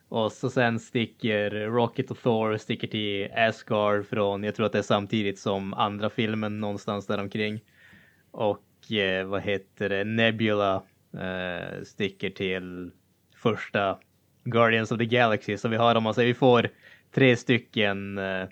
Och 0.09 0.33
så 0.33 0.51
sen 0.51 0.79
sticker 0.81 1.51
Rocket 1.51 2.11
och 2.11 2.19
Thor 2.23 2.57
sticker 2.57 2.89
till 2.89 3.29
Asgard 3.37 4.07
från, 4.07 4.45
jag 4.45 4.55
tror 4.55 4.67
att 4.67 4.73
det 4.73 4.79
är 4.79 4.83
samtidigt 4.83 5.39
som 5.39 5.75
andra 5.75 6.11
filmen 6.11 6.61
någonstans 6.61 7.07
där 7.07 7.21
omkring. 7.21 7.61
Och 8.31 8.93
eh, 8.93 9.27
vad 9.27 9.43
heter 9.43 9.89
det, 9.89 10.05
Nebula 10.05 10.83
eh, 11.15 11.83
sticker 11.85 12.31
till 12.31 12.91
första 13.37 13.99
Guardians 14.45 14.93
of 14.93 14.99
the 14.99 15.05
Galaxy. 15.07 15.57
Så 15.57 15.69
vi 15.69 15.77
har, 15.77 15.95
om 15.95 16.15
säger, 16.15 16.27
vi 16.29 16.35
får 16.35 16.69
tre 17.15 17.37
stycken 17.37 18.19
eh, 18.19 18.45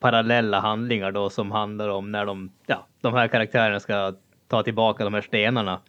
parallella 0.00 0.60
handlingar 0.60 1.12
då 1.12 1.30
som 1.30 1.50
handlar 1.52 1.88
om 1.88 2.12
när 2.12 2.26
de, 2.26 2.52
ja, 2.66 2.86
de 3.00 3.14
här 3.14 3.28
karaktärerna 3.28 3.80
ska 3.80 4.14
ta 4.48 4.62
tillbaka 4.62 5.04
de 5.04 5.14
här 5.14 5.20
stenarna. 5.20 5.80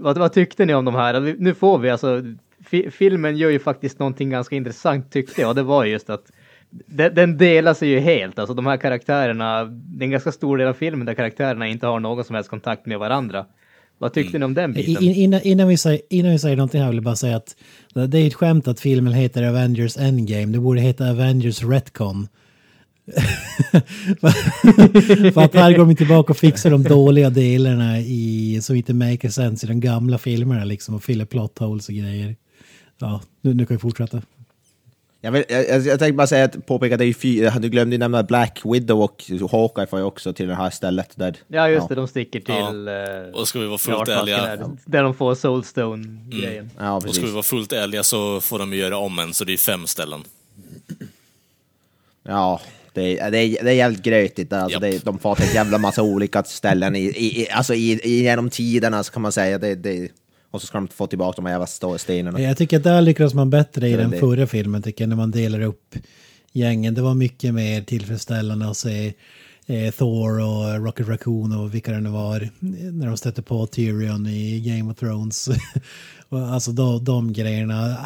Vad, 0.00 0.18
vad 0.18 0.32
tyckte 0.32 0.64
ni 0.66 0.74
om 0.74 0.84
de 0.84 0.94
här? 0.94 1.20
Vi- 1.20 1.36
Nu 1.38 1.54
får 1.54 1.78
vi 1.78 1.90
alltså, 1.90 2.22
fi, 2.66 2.90
filmen 2.90 3.36
gör 3.36 3.50
ju 3.50 3.58
faktiskt 3.58 3.98
någonting 3.98 4.30
ganska 4.30 4.56
intressant 4.56 5.12
tyckte 5.12 5.40
jag 5.40 5.56
det 5.56 5.62
var 5.62 5.84
just 5.84 6.10
att 6.10 6.24
den, 6.86 7.14
den 7.14 7.36
delar 7.38 7.74
sig 7.74 7.88
ju 7.88 8.00
helt, 8.00 8.38
alltså 8.38 8.54
de 8.54 8.66
här 8.66 8.76
karaktärerna, 8.76 9.64
det 9.64 10.02
är 10.02 10.04
en 10.04 10.10
ganska 10.10 10.32
stor 10.32 10.58
del 10.58 10.68
av 10.68 10.74
filmen 10.74 11.06
där 11.06 11.14
karaktärerna 11.14 11.68
inte 11.68 11.86
har 11.86 12.00
någon 12.00 12.24
som 12.24 12.34
helst 12.34 12.50
kontakt 12.50 12.86
med 12.86 12.98
varandra. 12.98 13.46
Vad 13.98 14.12
tyckte 14.12 14.38
ni 14.38 14.44
om 14.44 14.54
den 14.54 14.72
biten? 14.72 15.04
in- 15.04 15.14
Innan, 15.14 15.40
innan, 15.42 15.68
vi 15.68 15.76
säger, 15.76 16.00
innan 16.10 16.32
vi 16.32 16.38
säger 16.38 16.56
någonting 16.56 16.80
här 16.80 16.88
vill 16.88 16.96
jag 16.96 17.04
bara 17.04 17.16
säga 17.16 17.36
att 17.36 17.56
det 17.94 18.06
det 18.06 18.18
är 18.18 18.26
ett 18.26 18.34
skämt 18.34 18.68
att 18.68 18.80
filmen 18.80 19.12
heter 19.12 19.42
Avengers 19.42 19.96
Endgame. 19.96 20.46
Det 20.52 20.58
borde 20.58 20.80
heta 20.80 21.10
Avengers 21.10 21.62
Retcon. 21.62 22.28
För 25.34 25.40
att 25.42 25.54
här 25.54 25.76
går 25.76 25.86
de 25.86 25.96
tillbaka 25.96 26.32
och 26.32 26.36
fixar 26.36 26.70
de 26.70 26.82
dåliga 26.82 27.30
delarna 27.30 28.00
i, 28.00 28.58
som 28.62 28.76
inte 28.76 28.94
make 28.94 29.30
sense 29.30 29.66
i 29.66 29.68
de 29.68 29.80
gamla 29.80 30.18
filmerna 30.18 30.64
liksom 30.64 30.94
och 30.94 31.02
fyller 31.04 31.24
plot 31.24 31.58
holes 31.58 31.88
och 31.88 31.94
grejer. 31.94 32.36
Ja, 32.98 33.20
nu, 33.40 33.54
nu 33.54 33.66
kan 33.66 33.76
vi 33.76 33.80
fortsätta. 33.80 34.22
Jag, 35.20 35.32
vill, 35.32 35.44
jag, 35.48 35.68
jag, 35.68 35.80
jag 35.86 35.98
tänkte 35.98 36.12
bara 36.12 36.26
säga 36.26 36.44
att 36.44 36.66
påpeka 36.66 36.94
att 36.94 36.98
det 36.98 37.04
är 37.04 37.06
ju 37.06 37.14
fy, 37.14 37.50
du 37.60 37.68
glömde 37.68 37.94
ju 37.94 37.98
nämna 37.98 38.22
Black 38.22 38.60
Widow 38.64 39.00
och 39.02 39.24
Hawkeye 39.52 39.86
får 39.86 39.98
ju 39.98 40.04
också 40.04 40.32
till 40.32 40.48
det 40.48 40.54
här 40.54 40.70
stället. 40.70 41.10
Där, 41.16 41.36
Ja 41.48 41.68
just 41.68 41.88
det, 41.88 41.94
de 41.94 42.08
sticker 42.08 42.40
till... 42.40 42.86
Ja. 42.86 43.26
eh, 43.26 43.34
Och 43.34 43.48
ska 43.48 43.58
vi 43.58 43.66
vara 43.66 43.78
ja, 43.86 43.96
fullt 43.96 44.08
ärliga, 44.08 44.56
vara? 44.56 44.76
Där 44.84 45.02
de 45.02 45.14
får 45.14 45.34
Soulstone-grejen. 45.34 46.70
Ja, 46.78 46.96
och 46.96 47.14
ska 47.14 47.26
vi 47.26 47.32
vara 47.32 47.42
fullt 47.42 47.72
ärliga 47.72 48.02
så 48.02 48.40
får 48.40 48.58
de 48.58 48.72
ju 48.72 48.78
göra 48.78 48.96
om 48.96 49.18
en, 49.18 49.34
så 49.34 49.44
det 49.44 49.52
är 49.52 49.56
fem 49.56 49.86
ställen. 49.86 50.24
Ja, 52.22 52.60
det 52.92 53.18
är, 53.20 53.30
det 53.30 53.38
är, 53.38 53.64
det 53.64 53.70
är 53.70 53.74
jävligt 53.74 54.02
grötigt 54.02 54.50
där. 54.50 54.60
Alltså, 54.60 54.78
det 54.78 55.04
de 55.04 55.18
får 55.18 55.34
till 55.34 55.48
en 55.48 55.54
jävla 55.54 55.78
massa 55.78 56.02
olika 56.02 56.44
ställen 56.44 56.96
i, 56.96 57.00
i, 57.00 57.42
i, 57.42 57.50
alltså 57.50 57.74
i, 57.74 58.00
i, 58.04 58.22
genom 58.22 58.50
tiderna 58.50 59.04
så 59.04 59.12
kan 59.12 59.22
man 59.22 59.32
säga. 59.32 59.58
Det, 59.58 59.74
det, 59.74 60.08
och 60.54 60.60
så 60.60 60.66
ska 60.66 60.78
de 60.78 60.88
få 60.88 61.06
tillbaka 61.06 61.36
de 61.36 61.46
här 61.46 61.52
jävla 61.52 61.98
stenarna. 61.98 62.40
Jag 62.40 62.56
tycker 62.56 62.76
att 62.76 62.82
där 62.82 63.00
lyckades 63.00 63.34
man 63.34 63.50
bättre 63.50 63.88
i 63.88 63.96
den 63.96 64.10
det. 64.10 64.18
förra 64.18 64.46
filmen 64.46 64.82
tycker 64.82 65.04
jag, 65.04 65.08
när 65.08 65.16
man 65.16 65.30
delar 65.30 65.60
upp 65.60 65.94
gängen. 66.52 66.94
Det 66.94 67.02
var 67.02 67.14
mycket 67.14 67.54
mer 67.54 67.82
tillfredsställande 67.82 68.68
att 68.68 68.76
se 68.76 69.14
eh, 69.66 69.90
Thor 69.94 70.40
och 70.40 70.84
Rocket 70.84 71.08
Raccoon 71.08 71.52
och 71.52 71.74
vilka 71.74 71.92
det 71.92 72.00
nu 72.00 72.10
var 72.10 72.48
när 72.92 73.06
de 73.06 73.16
stötte 73.16 73.42
på 73.42 73.66
Tyrion 73.66 74.26
i 74.26 74.60
Game 74.60 74.92
of 74.92 74.98
Thrones. 74.98 75.48
Alltså 76.28 76.72
de, 76.72 77.04
de 77.04 77.32
grejerna. 77.32 77.96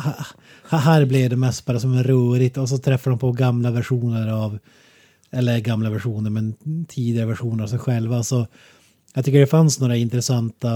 Här 0.68 1.04
blev 1.04 1.30
det 1.30 1.36
mest 1.36 1.64
bara 1.64 1.80
som 1.80 2.02
rörigt 2.02 2.56
och 2.56 2.68
så 2.68 2.78
träffar 2.78 3.10
de 3.10 3.18
på 3.18 3.32
gamla 3.32 3.70
versioner 3.70 4.28
av, 4.28 4.58
eller 5.30 5.58
gamla 5.58 5.90
versioner 5.90 6.30
men 6.30 6.54
tidigare 6.88 7.26
versioner 7.26 7.64
av 7.64 7.68
sig 7.68 7.78
själva. 7.78 8.22
Så 8.22 8.46
jag 9.18 9.24
tycker 9.24 9.40
det 9.40 9.46
fanns 9.46 9.80
några 9.80 9.96
intressanta 9.96 10.68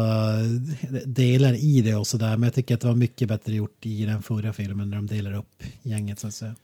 delar 1.04 1.54
i 1.54 1.80
det 1.80 1.94
och 1.94 2.06
sådär. 2.06 2.30
Men 2.30 2.42
jag 2.42 2.54
tycker 2.54 2.74
att 2.74 2.80
det 2.80 2.86
var 2.86 2.94
mycket 2.94 3.28
bättre 3.28 3.54
gjort 3.54 3.86
i 3.86 4.04
den 4.04 4.22
förra 4.22 4.52
filmen 4.52 4.90
när 4.90 4.96
de 4.96 5.06
delar 5.06 5.32
upp 5.32 5.62
gänget 5.82 6.20
så 6.20 6.26
att 6.26 6.34
säga. 6.34 6.54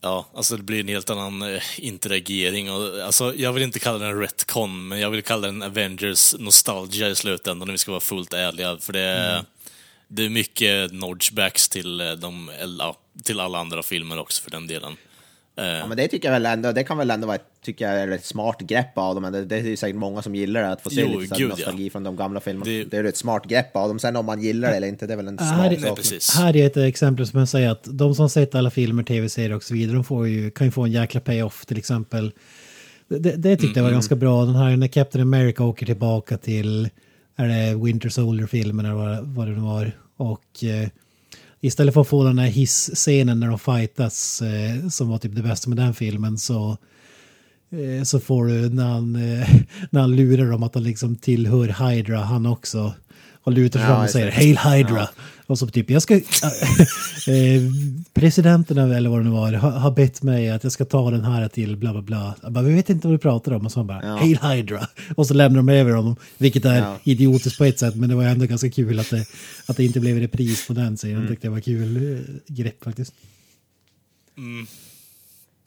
Ja, 0.00 0.26
alltså 0.34 0.56
det 0.56 0.62
blir 0.62 0.80
en 0.80 0.88
helt 0.88 1.10
annan 1.10 1.42
eh, 1.42 1.62
interagering. 1.78 2.72
Och, 2.72 3.00
alltså, 3.00 3.34
jag 3.34 3.52
vill 3.52 3.62
inte 3.62 3.78
kalla 3.78 3.98
den 3.98 4.20
retcon, 4.20 4.88
men 4.88 5.00
jag 5.00 5.10
vill 5.10 5.22
kalla 5.22 5.46
den 5.46 5.62
Avengers 5.62 6.34
nostalgia 6.38 7.08
i 7.08 7.14
slutändan 7.14 7.68
om 7.68 7.72
vi 7.72 7.78
ska 7.78 7.90
vara 7.90 8.00
fullt 8.00 8.32
ärliga. 8.32 8.76
För 8.80 8.92
det 8.92 9.00
är, 9.00 9.44
det 10.08 10.24
är 10.24 10.28
mycket 10.28 10.92
nodgebacks 10.92 11.68
till, 11.68 12.00
eh, 12.00 12.12
de, 12.12 12.50
till 13.22 13.40
alla 13.40 13.58
andra 13.58 13.82
filmer 13.82 14.18
också 14.18 14.42
för 14.42 14.50
den 14.50 14.66
delen. 14.66 14.96
Eh, 15.58 15.64
Ja, 15.66 15.86
men 15.86 15.96
det 15.96 16.08
tycker 16.08 16.28
jag 16.28 16.32
väl 16.32 16.46
ändå, 16.46 16.72
det 16.72 16.84
kan 16.84 16.98
väl 16.98 17.10
ändå 17.10 17.26
vara 17.26 17.34
ett, 17.36 17.44
tycker 17.64 17.84
jag, 17.88 18.00
är 18.02 18.08
ett 18.10 18.24
smart 18.24 18.60
grepp 18.60 18.98
av 18.98 19.14
dem. 19.14 19.22
Men 19.22 19.32
det, 19.32 19.44
det 19.44 19.56
är 19.56 19.62
ju 19.62 19.76
säkert 19.76 19.96
många 19.96 20.22
som 20.22 20.34
gillar 20.34 20.62
det, 20.62 20.68
att 20.72 20.80
få 20.80 20.90
se 20.90 21.00
Jo, 21.12 21.18
lite 21.20 21.34
gud, 21.38 21.48
nostalgi 21.48 21.84
ja. 21.86 21.90
från 21.90 22.04
de 22.04 22.16
gamla 22.16 22.40
filmerna. 22.40 22.64
Det- 22.64 22.84
Det, 22.84 22.96
är 22.96 23.02
ju 23.02 23.08
ett 23.08 23.16
smart 23.16 23.44
grepp 23.48 23.76
av 23.76 23.88
dem. 23.88 23.98
Sen 23.98 24.16
om 24.16 24.26
man 24.26 24.40
gillar 24.42 24.70
det 24.70 24.76
eller 24.76 24.88
inte, 24.88 25.06
det 25.06 25.12
är 25.12 25.16
väl 25.16 25.28
en 25.28 25.38
här 25.38 25.54
smart 25.54 25.66
är- 25.66 25.70
nej, 25.70 25.80
sak. 25.80 25.96
precis. 25.96 26.34
Här 26.36 26.56
är 26.56 26.66
ett 26.66 26.76
exempel 26.76 27.26
som 27.26 27.38
jag 27.38 27.48
säger 27.48 27.70
att 27.70 27.84
de 27.90 28.14
som 28.14 28.28
sett 28.30 28.54
alla 28.54 28.70
filmer, 28.70 29.02
tv-serier 29.02 29.52
och 29.56 29.62
så 29.62 29.74
vidare, 29.74 29.94
de 29.94 30.04
får 30.04 30.28
ju, 30.28 30.50
kan 30.50 30.66
ju 30.66 30.70
få 30.70 30.82
en 30.84 30.92
jäkla 30.92 31.20
payoff 31.20 31.66
till 31.66 31.78
exempel. 31.78 32.32
Det, 33.08 33.18
det, 33.18 33.36
det 33.36 33.56
tyckte 33.56 33.78
jag 33.80 33.84
var 33.84 33.92
ganska 33.92 34.16
bra, 34.16 34.44
den 34.44 34.54
här 34.54 34.76
när 34.76 34.88
Captain 34.88 35.22
America 35.22 35.64
åker 35.64 35.86
tillbaka 35.86 36.38
till, 36.38 36.88
är 37.36 37.48
det 37.48 37.84
Winter 37.84 38.08
Soldier-filmen 38.08 38.86
eller 38.86 38.94
vad, 38.96 39.26
vad 39.26 39.46
det 39.46 39.52
nu 39.52 39.60
var. 39.60 39.92
Och 40.16 40.64
eh, 40.64 40.88
istället 41.66 41.94
för 41.94 42.00
att 42.00 42.08
få 42.08 42.24
den 42.24 42.38
här 42.38 42.46
hiss-scenen 42.46 43.40
när 43.40 43.48
de 43.48 43.58
fightas, 43.58 44.42
eh, 44.42 44.88
som 44.88 45.08
var 45.08 45.18
typ 45.18 45.34
det 45.34 45.42
bästa 45.42 45.68
med 45.68 45.78
den 45.78 45.94
filmen, 45.94 46.38
så 46.38 46.76
eh, 47.70 48.02
så 48.04 48.20
får 48.20 48.46
du 48.46 48.68
när 48.68 48.84
han, 48.86 49.16
eh, 49.16 49.48
när 49.90 50.00
han 50.00 50.16
lurar 50.16 50.50
dem 50.50 50.62
att 50.62 50.74
han 50.74 50.84
liksom 50.84 51.16
tillhör 51.16 51.90
Hydra, 51.90 52.18
han 52.18 52.46
också. 52.46 52.94
Och 53.42 53.52
lutar 53.52 53.80
sig 53.80 53.88
Ja, 53.88 53.94
fram 53.94 54.04
och 54.04 54.10
säger. 54.10 54.30
Hail 54.32 54.58
Hydra. 54.58 55.08
Och 55.46 55.58
så 55.58 55.66
typ, 55.66 55.90
jag 55.90 56.02
ska... 56.02 56.14
eh, 57.26 57.62
presidenten 58.14 58.78
eller 58.78 59.10
vad 59.10 59.20
det 59.20 59.24
nu 59.24 59.30
var 59.30 59.52
har, 59.52 59.70
har 59.70 59.90
bett 59.90 60.22
mig 60.22 60.50
att 60.50 60.62
jag 60.62 60.72
ska 60.72 60.84
ta 60.84 61.10
den 61.10 61.24
här 61.24 61.48
till 61.48 61.76
bla 61.76 61.92
bla 61.92 62.02
bla. 62.02 62.34
Jag 62.42 62.52
bara, 62.52 62.64
vi 62.64 62.74
vet 62.74 62.90
inte 62.90 63.06
vad 63.08 63.14
du 63.14 63.18
pratar 63.18 63.52
om. 63.52 63.66
Och 63.66 63.72
så 63.72 63.78
han 63.78 63.86
bara, 63.86 64.02
Ja. 64.02 64.16
Hail 64.16 64.38
Hydra. 64.38 64.88
Och 65.16 65.26
så 65.26 65.34
lämnar 65.34 65.56
de 65.56 65.68
över 65.68 65.92
honom. 65.92 66.16
Vilket 66.38 66.64
är 66.64 66.78
Ja. 66.78 66.98
idiotiskt 67.04 67.58
på 67.58 67.64
ett 67.64 67.78
sätt, 67.78 67.94
men 67.96 68.08
det 68.08 68.14
var 68.14 68.24
ändå 68.24 68.46
ganska 68.46 68.70
kul 68.70 69.00
att 69.00 69.10
det, 69.10 69.26
att 69.66 69.76
det 69.76 69.84
inte 69.84 70.00
blev 70.00 70.18
repris 70.18 70.66
på 70.66 70.72
den. 70.72 70.96
Mm. 71.04 71.20
Jag 71.20 71.28
tyckte 71.28 71.46
det 71.46 71.50
var 71.52 71.60
kul 71.60 72.14
eh, 72.16 72.54
grepp 72.54 72.84
faktiskt. 72.84 73.14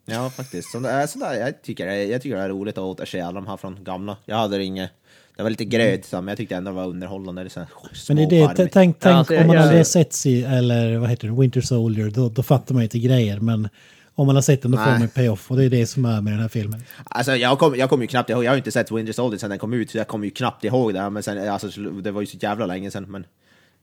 Ja, 0.05 0.29
faktiskt. 0.29 0.71
Så 0.71 0.79
det 0.79 0.89
är 0.89 1.07
sådär, 1.07 1.33
jag, 1.33 1.61
tycker 1.61 1.87
jag 1.87 2.21
tycker 2.21 2.35
det 2.35 2.41
är 2.41 2.49
roligt 2.49 2.77
att 2.77 2.83
återse 2.83 3.21
alla 3.25 3.41
de 3.41 3.47
här 3.47 3.57
från 3.57 3.83
gamla. 3.83 4.17
Jag 4.25 4.37
hade 4.37 4.57
det 4.57 4.63
inget... 4.63 4.91
Det 5.39 5.43
var 5.43 5.49
lite 5.49 5.65
gröt, 5.65 6.11
men 6.11 6.27
jag 6.27 6.37
tyckte 6.37 6.55
ändå 6.55 6.71
det 6.71 6.75
var 6.75 6.87
underhållande. 6.87 7.43
Det 7.43 7.67
Men 8.09 8.29
det 8.29 8.39
är 8.39 8.55
det, 8.55 8.67
tänk, 8.67 8.99
tänk 8.99 9.15
alltså, 9.15 9.37
om 9.37 9.47
man 9.47 9.55
jag- 9.55 9.63
hade 9.63 9.85
sett 9.85 10.13
sig, 10.13 10.43
eller 10.43 10.97
vad 10.97 11.09
heter 11.09 11.27
det, 11.27 11.33
Winter 11.33 11.61
Soldier, 11.61 12.09
då, 12.09 12.29
då 12.29 12.43
fattar 12.43 12.73
man 12.73 12.81
ju 12.81 12.83
inte 12.83 12.99
grejer. 12.99 13.39
Men 13.39 13.69
om 14.15 14.25
man 14.27 14.35
har 14.35 14.41
sett 14.41 14.61
den 14.61 14.71
då 14.71 14.77
får 14.77 14.85
man 14.85 15.01
en 15.01 15.09
payoff 15.09 15.51
och 15.51 15.57
det 15.57 15.65
är 15.65 15.69
det 15.69 15.85
som 15.85 16.05
är 16.05 16.21
med 16.21 16.33
den 16.33 16.39
här 16.39 16.47
filmen. 16.47 16.83
Alltså 17.05 17.35
jag 17.35 17.59
kommer 17.59 17.77
jag 17.77 17.89
kom 17.89 18.01
ju 18.01 18.07
knappt 18.07 18.29
ihåg, 18.29 18.43
jag 18.43 18.49
har 18.51 18.55
ju 18.55 18.59
inte 18.59 18.71
sett 18.71 18.91
Winter 18.91 19.13
Soldier 19.13 19.39
sen 19.39 19.49
den 19.49 19.59
kom 19.59 19.73
ut, 19.73 19.91
så 19.91 19.97
jag 19.97 20.07
kommer 20.07 20.25
ju 20.25 20.31
knappt 20.31 20.63
ihåg 20.63 20.93
det. 20.93 20.99
här, 20.99 21.09
Men 21.09 21.23
sen, 21.23 21.49
alltså, 21.49 21.81
det 21.81 22.11
var 22.11 22.21
ju 22.21 22.27
så 22.27 22.37
jävla 22.41 22.65
länge 22.65 22.91
sen, 22.91 23.05
men 23.11 23.25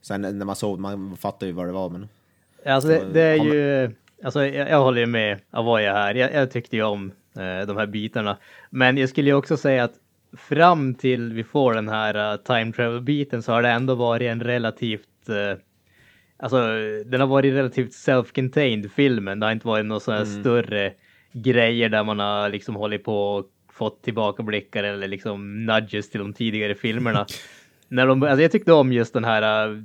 sen 0.02 0.20
när 0.20 0.44
man 0.44 0.56
såg, 0.56 0.78
man 0.78 1.16
fattade 1.16 1.46
ju 1.46 1.52
vad 1.52 1.66
det 1.66 1.72
var. 1.72 1.90
Men 1.90 2.08
Alltså 2.66 2.88
det, 2.88 3.12
det 3.12 3.22
är 3.22 3.44
ju, 3.44 3.90
alltså 4.24 4.46
jag, 4.46 4.70
jag 4.70 4.80
håller 4.80 5.00
ju 5.00 5.06
med 5.06 5.38
Avoya 5.50 5.92
här. 5.92 6.14
Jag, 6.14 6.34
jag 6.34 6.50
tyckte 6.50 6.76
ju 6.76 6.82
om 6.82 7.12
eh, 7.36 7.66
de 7.66 7.76
här 7.76 7.86
bitarna. 7.86 8.36
Men 8.70 8.96
jag 8.96 9.08
skulle 9.08 9.30
ju 9.30 9.34
också 9.34 9.56
säga 9.56 9.84
att 9.84 9.92
fram 10.32 10.94
till 10.94 11.32
vi 11.32 11.44
får 11.44 11.74
den 11.74 11.88
här 11.88 12.32
uh, 12.32 12.42
time 12.42 12.72
travel-biten 12.72 13.42
så 13.42 13.52
har 13.52 13.62
det 13.62 13.68
ändå 13.68 13.94
varit 13.94 14.26
en 14.26 14.40
relativt, 14.40 15.28
eh, 15.28 15.58
alltså 16.36 16.56
den 17.06 17.20
har 17.20 17.26
varit 17.26 17.54
relativt 17.54 17.90
self-contained 17.90 18.88
filmen. 18.88 19.40
Det 19.40 19.46
har 19.46 19.52
inte 19.52 19.66
varit 19.66 19.86
några 19.86 20.00
sådana 20.00 20.24
här 20.24 20.40
större 20.40 20.92
grejer 21.32 21.88
där 21.88 22.04
man 22.04 22.18
har 22.18 22.48
liksom 22.48 22.76
hållit 22.76 23.04
på 23.04 23.34
och 23.34 23.46
fått 23.72 24.02
tillbakablickar 24.02 24.84
eller 24.84 25.08
liksom 25.08 25.66
nudges 25.66 26.10
till 26.10 26.20
de 26.20 26.32
tidigare 26.32 26.74
filmerna. 26.74 27.26
När 27.88 28.06
de, 28.06 28.22
alltså 28.22 28.42
jag 28.42 28.52
tyckte 28.52 28.72
om 28.72 28.92
just 28.92 29.14
den 29.14 29.24
här 29.24 29.68
uh, 29.68 29.82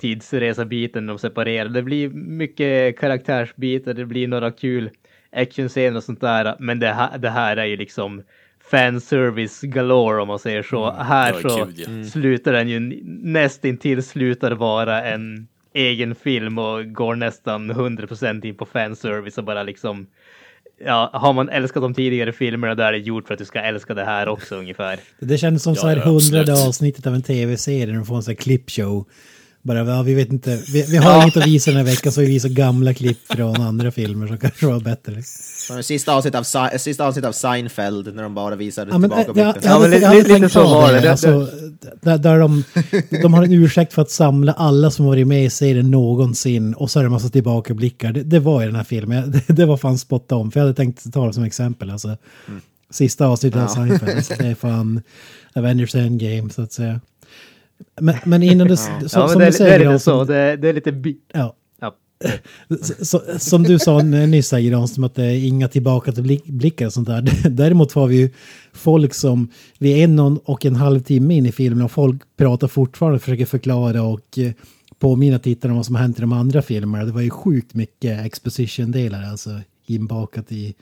tidsresa-biten 0.00 1.06
de 1.06 1.18
separerar. 1.18 1.68
Det 1.68 1.82
blir 1.82 2.08
mycket 2.10 2.98
karaktärsbitar, 2.98 3.94
det 3.94 4.06
blir 4.06 4.28
några 4.28 4.50
kul 4.50 4.90
actionscener 5.32 5.96
och 5.96 6.04
sånt 6.04 6.20
där. 6.20 6.56
Men 6.58 6.78
det 6.78 6.92
här, 6.92 7.18
det 7.18 7.30
här 7.30 7.56
är 7.56 7.64
ju 7.64 7.76
liksom 7.76 8.22
fanservice 8.70 9.60
galore 9.60 10.22
om 10.22 10.28
man 10.28 10.38
säger 10.38 10.62
så. 10.62 10.90
Här 10.90 11.34
Ja, 11.42 11.48
så 11.50 11.64
gud, 11.64 12.04
ja. 12.04 12.10
slutar 12.10 12.52
den 12.52 12.68
ju 12.68 13.02
nästintill 13.06 14.02
slutar 14.02 14.52
vara 14.52 15.02
en 15.04 15.48
egen 15.74 16.14
film 16.14 16.58
och 16.58 16.92
går 16.92 17.14
nästan 17.14 17.72
100% 17.72 18.46
in 18.46 18.54
på 18.54 18.66
fanservice 18.66 19.38
och 19.38 19.44
bara 19.44 19.62
liksom 19.62 20.06
Ja, 20.84 21.10
har 21.12 21.32
man 21.32 21.48
älskat 21.48 21.82
de 21.82 21.94
tidigare 21.94 22.32
filmerna 22.32 22.74
då 22.74 22.82
är 22.82 22.92
det 22.92 22.98
gjort 22.98 23.26
för 23.26 23.34
att 23.34 23.38
du 23.38 23.44
ska 23.44 23.60
älska 23.60 23.94
det 23.94 24.04
här 24.04 24.28
också 24.28 24.56
ungefär. 24.56 25.00
Det 25.18 25.38
kändes 25.38 25.62
som 25.62 25.72
Ja, 25.74 25.80
så 25.80 25.86
här 25.88 25.96
hundrade 25.96 26.52
avsnittet 26.52 27.06
av 27.06 27.14
en 27.14 27.22
tv-serie 27.22 27.86
när 27.86 27.94
de 27.94 28.04
får 28.04 28.16
en 28.16 28.22
sån 28.22 28.30
här 28.32 28.36
klippshow. 28.36 29.06
Bara, 29.62 29.78
ja, 29.84 30.02
vi 30.02 30.14
vet 30.14 30.32
inte, 30.32 30.62
vi, 30.72 30.82
vi 30.82 30.96
har 30.96 31.22
inget 31.22 31.36
att 31.36 31.46
visa 31.46 31.70
den 31.70 31.78
här 31.78 31.84
veckan 31.84 32.12
så 32.12 32.20
vi 32.20 32.26
visar 32.26 32.48
gamla 32.48 32.94
klipp 32.94 33.18
från 33.32 33.60
andra 33.60 33.90
filmer 33.90 34.26
som 34.26 34.38
kanske 34.38 34.66
var 34.66 34.80
bättre. 34.80 35.22
Sista 35.82 36.14
avsnitt 36.14 36.34
av, 36.34 36.44
sista 36.78 37.06
avsnitt 37.06 37.24
av 37.24 37.32
Seinfeld, 37.32 38.14
när 38.14 38.22
de 38.22 38.34
bara 38.34 38.56
visade 38.56 38.90
Ja, 38.90 38.98
men, 38.98 39.10
tillbaka 39.10 39.40
ja, 39.40 39.54
jag 39.62 39.70
hade, 39.70 39.80
men 39.88 39.90
lite- 39.90 40.08
tänkt 40.08 40.28
lite 40.28 40.48
så 40.48 40.62
var 40.64 40.92
det. 40.92 41.10
Alltså, 41.10 41.48
där, 42.00 42.18
där 42.18 42.38
de, 42.38 42.64
de 43.22 43.34
har 43.34 43.42
en 43.44 43.52
ursäkt 43.52 43.92
för 43.92 44.02
att 44.02 44.10
samla 44.10 44.52
alla 44.52 44.90
som 44.90 45.06
varit 45.06 45.26
med 45.26 45.44
i 45.44 45.50
serien 45.50 45.90
någonsin 45.90 46.74
och 46.74 46.90
så 46.90 46.98
är 46.98 47.02
det 47.02 47.06
en 47.06 47.12
massa 47.12 47.28
tillbakablickar. 47.28 48.12
Det, 48.12 48.22
det 48.22 48.38
var 48.40 48.62
i 48.62 48.66
den 48.66 48.76
här 48.76 48.84
filmen. 48.84 49.30
Det, 49.46 49.52
det 49.52 49.66
var 49.66 49.76
fan 49.76 49.98
spot 49.98 50.32
on, 50.32 50.50
för 50.50 50.60
jag 50.60 50.64
hade 50.66 50.76
tänkt 50.76 51.12
ta 51.12 51.26
det 51.26 51.32
som 51.32 51.44
exempel. 51.44 51.90
Alltså, 51.90 52.16
Sista 52.90 53.26
avsnittet 53.26 53.60
av 53.62 53.66
Seinfeld. 53.68 54.16
Alltså, 54.16 54.34
det 54.38 54.46
är 54.46 54.54
fan 54.54 55.02
Avengers 55.54 55.94
Endgame 55.94 56.50
så 56.50 56.62
att 56.62 56.72
säga. 56.72 57.00
Men, 58.00 58.14
men 58.24 58.42
innan 58.42 58.68
du, 58.68 58.76
så, 58.76 58.90
Ja, 59.02 59.08
som 59.08 59.20
men 59.28 59.38
du 59.38 59.38
det, 59.38 59.44
det 59.44 59.52
säger, 59.52 59.80
är 59.80 59.92
lite 59.92 59.98
så, 59.98 60.24
det, 60.24 60.56
det 60.56 60.68
är 60.68 60.72
lite 60.72 60.92
bi- 60.92 61.18
ja, 61.32 61.56
ja. 61.80 61.94
så, 63.02 63.22
som 63.38 63.62
du 63.62 63.78
sa 63.78 63.98
nyss 64.02 64.52
här 64.52 64.60
Granström, 64.60 65.04
att 65.04 65.14
det 65.14 65.24
är 65.24 65.46
inga 65.46 65.68
tillbaka 65.68 66.12
till 66.12 66.22
blick, 66.22 66.44
blickar 66.46 66.86
och 66.86 66.92
sånt 66.92 67.08
där. 67.08 67.48
Däremot 67.50 67.92
har 67.92 68.06
vi 68.06 68.16
ju 68.16 68.30
folk 68.72 69.14
som, 69.14 69.48
vi 69.78 70.00
är 70.00 70.04
en 70.04 70.18
och 70.44 70.66
en 70.66 70.76
halv 70.76 71.00
timme 71.00 71.34
in 71.34 71.46
i 71.46 71.52
filmen 71.52 71.84
och 71.84 71.90
folk 71.92 72.22
pratar 72.36 72.68
fortfarande 72.68 73.16
och 73.16 73.22
försöker 73.22 73.46
förklara 73.46 74.02
och 74.02 74.38
eh, 74.38 74.52
påminna 74.98 75.38
tittarna 75.38 75.72
om 75.72 75.76
vad 75.76 75.86
som 75.86 75.94
har 75.94 76.02
hänt 76.02 76.18
i 76.18 76.20
de 76.20 76.32
andra 76.32 76.62
filmerna. 76.62 77.04
Det 77.04 77.12
var 77.12 77.20
ju 77.20 77.30
sjukt 77.30 77.74
mycket 77.74 78.26
exposition-delar 78.26 79.22
alltså 79.22 79.60
inbakat 79.86 80.52
i 80.52 80.74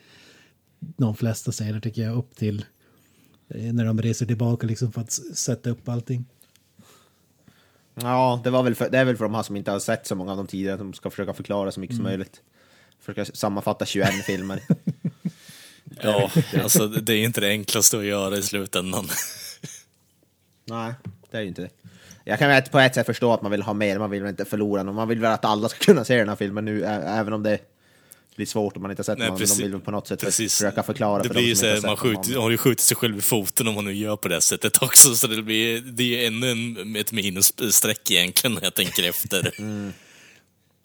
de 0.96 1.14
flesta 1.16 1.52
scener 1.52 1.80
tycker 1.80 2.02
jag 2.02 2.16
upp 2.18 2.36
till 2.36 2.64
eh, 3.48 3.72
när 3.72 3.84
de 3.84 4.02
reser 4.02 4.26
tillbaka 4.26 4.66
liksom 4.66 4.92
för 4.92 5.00
att 5.00 5.12
sätta 5.12 5.70
upp 5.70 5.88
allting. 5.88 6.24
Ja, 8.02 8.40
det, 8.44 8.50
var 8.50 8.62
väl 8.62 8.74
för, 8.74 8.90
det 8.90 8.98
är 8.98 9.04
väl 9.04 9.16
för 9.16 9.24
de 9.24 9.34
här 9.34 9.42
som 9.42 9.56
inte 9.56 9.70
har 9.70 9.78
sett 9.78 10.06
så 10.06 10.14
många 10.14 10.30
av 10.30 10.36
dem 10.36 10.46
tidigare, 10.46 10.74
att 10.74 10.80
de 10.80 10.94
ska 10.94 11.10
försöka 11.10 11.32
förklara 11.32 11.72
så 11.72 11.80
mycket 11.80 11.96
som 11.96 12.04
möjligt. 12.04 12.40
Försöka 13.00 13.24
sammanfatta 13.24 13.86
21 13.86 14.08
filmer. 14.26 14.60
Ja, 16.02 16.30
alltså 16.62 16.88
det 16.88 17.12
är 17.12 17.24
inte 17.24 17.40
det 17.40 17.48
enklaste 17.48 17.98
att 17.98 18.04
göra 18.04 18.36
i 18.36 18.42
slutändan. 18.42 19.08
Nej, 20.64 20.94
det 21.30 21.36
är 21.36 21.40
ju 21.42 21.48
inte 21.48 21.62
det. 21.62 21.70
Jag 22.24 22.38
kan 22.38 22.62
på 22.70 22.78
ett 22.78 22.94
sätt 22.94 23.06
förstå 23.06 23.32
att 23.32 23.42
man 23.42 23.50
vill 23.50 23.62
ha 23.62 23.72
mer, 23.72 23.98
man 23.98 24.10
vill 24.10 24.26
inte 24.26 24.44
förlora 24.44 24.82
någon. 24.82 24.94
Man 24.94 25.08
vill 25.08 25.20
väl 25.20 25.32
att 25.32 25.44
alla 25.44 25.68
ska 25.68 25.84
kunna 25.84 26.04
se 26.04 26.16
den 26.16 26.28
här 26.28 26.36
filmen 26.36 26.64
nu, 26.64 26.84
även 26.84 27.32
om 27.32 27.42
det 27.42 27.58
blir 28.36 28.46
svårt 28.46 28.76
om 28.76 28.82
man 28.82 28.90
inte 28.90 29.00
har 29.00 29.04
sett 29.04 29.18
Nej, 29.18 29.28
den. 29.30 29.38
Men 29.38 29.48
de 29.58 29.62
vill 29.72 29.80
på 29.80 29.90
något 29.90 30.06
sätt 30.08 30.20
Precis. 30.20 30.54
försöka 30.54 30.82
förklara 30.82 31.22
det 31.22 31.28
för 31.28 31.34
blir 31.34 31.54
som 31.54 31.68
så 31.68 31.74
inte 31.76 31.86
man 31.86 31.96
skjuter, 31.96 32.40
har 32.40 32.50
ju 32.50 32.56
skjutit 32.58 32.80
sig 32.80 32.96
själv 32.96 33.18
i 33.18 33.20
foten 33.20 33.68
om 33.68 33.74
man 33.74 33.84
nu 33.84 33.94
gör 33.94 34.16
på 34.16 34.28
det 34.28 34.40
sättet 34.40 34.82
också, 34.82 35.14
så 35.14 35.26
det 35.26 35.42
blir 35.42 35.80
det 35.80 36.24
är 36.24 36.26
ännu 36.26 36.50
en, 36.50 36.96
ett 36.96 37.12
minusstreck 37.12 38.10
egentligen 38.10 38.54
när 38.54 38.62
jag 38.62 38.74
tänker 38.74 39.08
efter. 39.08 39.50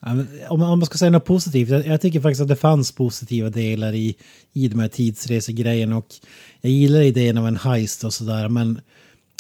Ja, 0.06 0.14
men 0.14 0.28
om, 0.50 0.60
man- 0.60 0.70
om 0.70 0.80
man 0.80 0.86
ska 0.86 0.98
säga 0.98 1.12
något 1.12 1.26
positivt, 1.26 1.70
jag, 1.70 1.86
jag 1.88 2.02
tycker 2.02 2.22
faktiskt 2.22 2.42
att 2.42 2.48
det 2.48 2.56
fanns 2.56 2.92
positiva 2.92 3.50
delar 3.50 3.94
i, 3.94 4.16
i 4.54 4.68
de 4.68 4.80
här 4.80 4.88
tidsresegrejerna 4.88 5.98
och 5.98 6.08
jag 6.62 6.72
gillar 6.72 7.02
idén 7.02 7.38
av 7.38 7.48
en 7.48 7.58
heist 7.58 8.04
och 8.04 8.14
sådär 8.14 8.50
men 8.50 8.82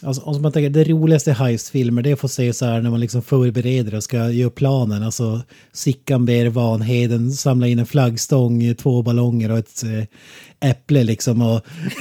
alltså, 0.04 0.22
om 0.22 0.41
man 0.41 0.52
tänker, 0.52 0.70
det 0.70 0.84
roligaste 0.84 1.30
i 1.30 1.34
heistfilmer 1.34 2.02
det 2.02 2.10
är 2.10 2.14
att 2.14 2.20
få 2.20 2.28
se 2.28 2.54
så 2.54 2.66
här 2.66 2.82
när 2.82 2.89
man 2.89 2.99
liksom 2.99 3.22
förbereder 3.22 3.95
och 3.95 4.04
ska 4.04 4.30
göra 4.30 4.49
planen, 4.49 5.04
alltså 5.04 5.41
Sickan 5.72 6.26
ber 6.26 6.49
Vanheden 6.49 7.32
samla 7.32 7.68
in 7.68 7.80
en 7.80 7.86
flaggstång, 7.86 8.76
två 8.76 9.02
ballonger 9.02 9.52
och 9.52 9.58
ett 9.58 9.84
eh, 9.84 10.70
äpple 10.70 11.04
liksom 11.04 11.41
och, 11.41 11.56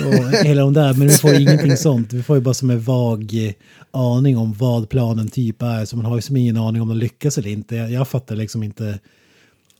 och 0.07 0.45
hela 0.45 0.63
de 0.63 0.73
där, 0.73 0.95
men 0.95 1.09
vi 1.09 1.15
får 1.15 1.35
ingenting 1.35 1.77
sånt, 1.77 2.13
vi 2.13 2.23
får 2.23 2.37
ju 2.37 2.43
bara 2.43 2.55
som 2.55 2.71
en 2.71 2.81
vag 2.81 3.47
eh, 3.47 3.53
aning 3.91 4.39
om 4.39 4.53
vad 4.53 4.89
planen 4.89 5.29
typ 5.29 5.63
är, 5.63 5.85
så 5.85 5.97
man 5.97 6.05
har 6.05 6.17
ju 6.17 6.23
som 6.23 6.37
ingen 6.37 6.57
aning 6.57 6.83
om 6.83 6.89
de 6.89 6.99
lyckas 6.99 7.39
eller 7.39 7.51
inte. 7.51 7.77
Jag, 7.77 7.91
jag 7.91 8.09
fattar 8.09 8.37
liksom 8.37 8.63
inte. 8.63 8.99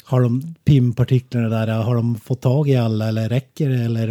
Har 0.05 0.21
de 0.21 0.55
PIM-partiklarna 0.65 1.49
där, 1.49 1.67
har 1.67 1.95
de 1.95 2.21
fått 2.21 2.41
tag 2.41 2.69
i 2.69 2.77
alla 2.77 3.09
eller 3.09 3.29
räcker 3.29 3.69
det? 3.69 3.85
Eller 3.85 4.09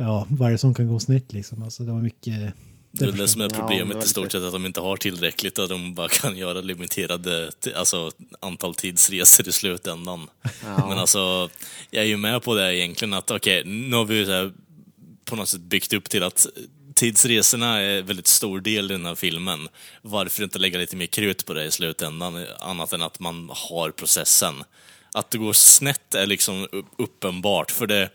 ja, 0.00 0.26
vad 0.28 0.48
är 0.48 0.52
det 0.52 0.58
som 0.58 0.74
kan 0.74 0.88
gå 0.88 0.98
snett 0.98 1.32
liksom? 1.32 1.62
Alltså 1.62 1.82
det 1.82 1.92
var 1.92 2.00
mycket, 2.00 2.54
Det 2.92 3.04
är 3.04 3.12
det 3.12 3.28
som 3.28 3.40
är 3.40 3.44
Ja, 3.44 3.58
problemet 3.58 3.96
men 3.96 4.06
i 4.06 4.08
stort 4.08 4.32
sett, 4.32 4.42
att 4.42 4.52
de 4.52 4.66
inte 4.66 4.80
har 4.80 4.96
tillräckligt 4.96 5.58
och 5.58 5.68
de 5.68 5.94
bara 5.94 6.08
kan 6.08 6.36
göra 6.36 6.60
limiterade 6.60 7.50
alltså, 7.76 8.10
antal 8.40 8.74
tidsresor 8.74 9.48
i 9.48 9.52
slutändan. 9.52 10.30
Men 10.62 10.98
alltså, 10.98 11.50
jag 11.90 12.04
är 12.04 12.08
ju 12.08 12.16
med 12.16 12.42
på 12.42 12.54
det 12.54 12.76
egentligen 12.76 13.14
att 13.14 13.30
okej, 13.30 13.64
nu 13.64 13.96
har 13.96 14.04
vi 14.04 14.24
här, 14.24 14.52
på 15.24 15.36
något 15.36 15.48
sätt 15.48 15.60
byggt 15.60 15.92
upp 15.92 16.08
till 16.08 16.22
att 16.22 16.46
tidsresorna 16.94 17.80
är 17.80 17.98
en 17.98 18.06
väldigt 18.06 18.26
stor 18.26 18.60
del 18.60 18.90
i 18.90 18.94
den 18.94 19.06
här 19.06 19.14
filmen. 19.14 19.68
Varför 20.02 20.42
inte 20.42 20.58
lägga 20.58 20.78
lite 20.78 20.96
mer 20.96 21.06
krut 21.06 21.46
på 21.46 21.54
det 21.54 21.64
i 21.64 21.70
slutändan, 21.70 22.46
annat 22.60 22.92
än 22.92 23.02
att 23.02 23.20
man 23.20 23.50
har 23.52 23.90
processen. 23.90 24.54
Att 25.14 25.30
det 25.30 25.38
går 25.38 25.52
snett 25.52 26.14
är 26.14 26.26
liksom 26.26 26.68
uppenbart, 26.98 27.70
för 27.70 27.86
det 27.86 28.10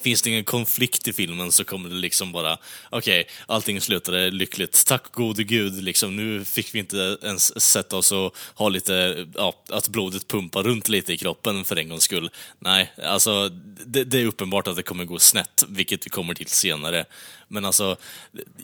Finns 0.00 0.22
det 0.22 0.30
ingen 0.30 0.44
konflikt 0.44 1.08
i 1.08 1.12
filmen 1.12 1.52
så 1.52 1.64
kommer 1.64 1.88
det 1.88 1.94
liksom 1.94 2.32
bara, 2.32 2.58
okej, 2.90 3.28
allting 3.46 3.80
slutade 3.80 4.30
lyckligt. 4.30 4.86
Tack 4.86 5.12
gode 5.12 5.44
gud, 5.44 5.82
liksom, 5.82 6.16
nu 6.16 6.44
fick 6.44 6.74
vi 6.74 6.78
inte 6.78 7.18
ens 7.22 7.60
sätta 7.60 7.96
oss 7.96 8.12
och 8.12 8.36
ha 8.54 8.68
lite, 8.68 9.26
ja, 9.34 9.62
att 9.68 9.88
blodet 9.88 10.28
pumpar 10.28 10.62
runt 10.62 10.88
lite 10.88 11.12
i 11.12 11.16
kroppen 11.16 11.64
för 11.64 11.76
en 11.76 11.88
gångs 11.88 12.04
skull. 12.04 12.30
Nej, 12.58 12.92
alltså, 13.04 13.48
det, 13.86 14.04
det 14.04 14.20
är 14.20 14.26
uppenbart 14.26 14.66
att 14.68 14.76
det 14.76 14.82
kommer 14.82 15.04
gå 15.04 15.18
snett, 15.18 15.64
vilket 15.68 16.06
vi 16.06 16.10
kommer 16.10 16.34
till 16.34 16.46
senare. 16.46 17.04
Men 17.52 17.64
alltså, 17.64 17.96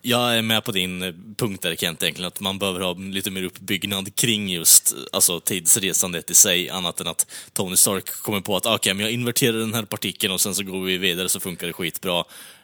jag 0.03 0.37
är 0.37 0.43
med 0.43 0.64
på 0.64 0.72
din 0.72 1.01
punkt 1.37 1.62
där 1.62 1.77
Kent, 1.77 2.03
egentligen, 2.03 2.29
att 2.29 2.41
man 2.41 2.59
behöver 2.59 2.81
ha 2.81 2.95
lite 2.95 3.31
mer 3.31 3.43
uppbyggnad 3.43 4.14
kring 4.14 4.49
just 4.49 4.95
alltså, 5.12 5.41
tidsresandet 5.41 6.31
i 6.31 6.35
sig, 6.35 6.70
annat 6.70 7.01
än 7.01 7.07
att 7.07 7.27
Tony 7.53 7.77
Stark 7.77 8.07
kommer 8.07 8.41
på 8.41 8.57
att 8.57 8.66
okej, 8.66 8.95
men 8.95 9.05
jag 9.05 9.12
inverterar 9.12 9.59
den 9.59 9.74
här 9.74 9.83
partikeln 9.83 10.33
och 10.33 10.41
sen 10.41 10.55
så 10.55 10.62
går 10.62 10.81
vi 10.81 10.99
vidare 10.99 11.16
så 11.29 11.41
funkar 11.41 11.67
det 11.67 11.73
skitbra. 11.73 12.19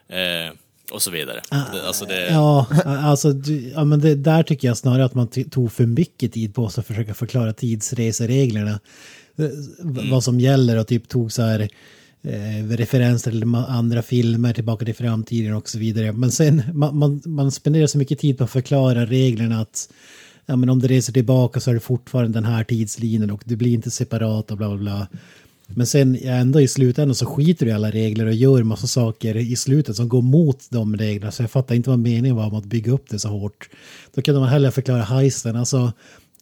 Eh, 0.08 0.52
och 0.92 1.02
så 1.02 1.10
vidare. 1.10 1.40
Alltså 1.86 2.04
det, 2.04 2.26
Ja, 2.30 2.66
alltså, 2.86 3.32
du- 3.32 3.68
ja, 3.74 3.84
men 3.84 4.00
det, 4.00 4.14
där 4.14 4.42
tycker 4.42 4.68
jag 4.68 4.76
snarare 4.76 5.04
att 5.04 5.14
man 5.14 5.28
tog 5.28 5.72
för 5.72 5.86
mycket 5.86 6.32
tid 6.32 6.54
på 6.54 6.68
sig 6.68 6.80
att 6.80 6.86
försöka 6.86 7.14
förklara 7.14 7.52
tidsresereglerna. 7.52 8.70
Eh, 9.38 9.44
v- 9.82 10.08
Vad 10.10 10.24
som 10.24 10.40
gäller 10.40 10.78
och 10.78 10.86
typ 10.86 11.08
tog 11.08 11.32
så 11.32 11.42
här 11.42 11.60
eh, 12.22 12.66
referenser 12.68 13.30
till 13.30 13.54
andra 13.54 14.02
filmer, 14.02 14.52
tillbaka 14.52 14.84
till 14.84 14.94
framtiden 14.94 15.54
och 15.54 15.68
så 15.68 15.78
vidare. 15.78 16.12
Men 16.12 16.32
sen, 16.32 16.62
man, 16.74 16.98
man, 16.98 17.22
man 17.24 17.52
spenderar 17.52 17.86
så 17.86 17.98
mycket 17.98 18.18
tid 18.18 18.38
på 18.38 18.44
att 18.44 18.50
förklara 18.50 19.06
reglerna 19.06 19.60
att 19.60 19.88
ja, 20.46 20.56
men 20.56 20.68
om 20.68 20.78
du 20.78 20.88
reser 20.88 21.12
tillbaka 21.12 21.60
så 21.60 21.70
är 21.70 21.74
det 21.74 21.80
fortfarande 21.80 22.32
den 22.32 22.44
här 22.44 22.64
tidslinjen 22.64 23.30
och 23.30 23.42
det 23.44 23.56
blir 23.56 23.72
inte 23.74 23.90
separat 23.90 24.50
och 24.50 24.56
bla 24.56 24.68
bla 24.68 24.76
bla. 24.78 25.06
Men 25.74 25.86
sen 25.86 26.18
ändå 26.22 26.60
i 26.60 26.68
slutändan 26.68 27.14
så 27.14 27.26
skiter 27.26 27.66
du 27.66 27.72
i 27.72 27.74
alla 27.74 27.90
regler 27.90 28.26
och 28.26 28.34
gör 28.34 28.62
massa 28.62 28.86
saker 28.86 29.36
i 29.36 29.56
slutet 29.56 29.96
som 29.96 30.08
går 30.08 30.22
mot 30.22 30.66
de 30.70 30.96
reglerna. 30.96 31.32
Så 31.32 31.42
jag 31.42 31.50
fattar 31.50 31.74
inte 31.74 31.90
vad 31.90 31.98
meningen 31.98 32.36
var 32.36 32.50
med 32.50 32.58
att 32.58 32.64
bygga 32.64 32.92
upp 32.92 33.08
det 33.08 33.18
så 33.18 33.28
hårt. 33.28 33.68
Då 34.14 34.22
kunde 34.22 34.40
man 34.40 34.48
hellre 34.48 34.70
förklara 34.70 35.02
heisten. 35.02 35.56
Alltså, 35.56 35.92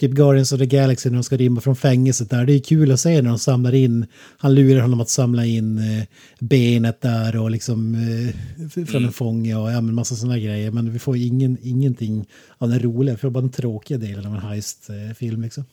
typ 0.00 0.10
Guardians 0.10 0.52
of 0.52 0.58
the 0.58 0.66
Galaxy 0.66 1.10
när 1.10 1.14
de 1.14 1.24
ska 1.24 1.36
rymma 1.36 1.60
från 1.60 1.76
fängelset 1.76 2.30
där. 2.30 2.46
Det 2.46 2.52
är 2.52 2.58
kul 2.58 2.92
att 2.92 3.00
se 3.00 3.22
när 3.22 3.28
de 3.30 3.38
samlar 3.38 3.74
in, 3.74 4.06
han 4.38 4.54
lurar 4.54 4.80
honom 4.80 5.00
att 5.00 5.08
samla 5.08 5.44
in 5.44 5.78
eh, 5.78 6.04
benet 6.38 7.00
där 7.00 7.36
och 7.36 7.50
liksom 7.50 7.94
eh, 7.94 8.84
från 8.86 9.04
en 9.04 9.12
fånge 9.12 9.54
och 9.54 9.72
ja, 9.72 9.80
men 9.80 9.94
massa 9.94 10.16
sådana 10.16 10.38
grejer. 10.38 10.70
Men 10.70 10.92
vi 10.92 10.98
får 10.98 11.16
ingen, 11.16 11.58
ingenting 11.62 12.26
av 12.58 12.68
den 12.68 12.80
roliga, 12.80 13.16
får 13.16 13.30
bara 13.30 13.40
den 13.40 13.50
tråkiga 13.50 13.98
delen 13.98 14.26
av 14.26 14.34
en 14.34 14.40
heist-film 14.40 15.42
liksom. 15.42 15.64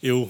jo, 0.00 0.28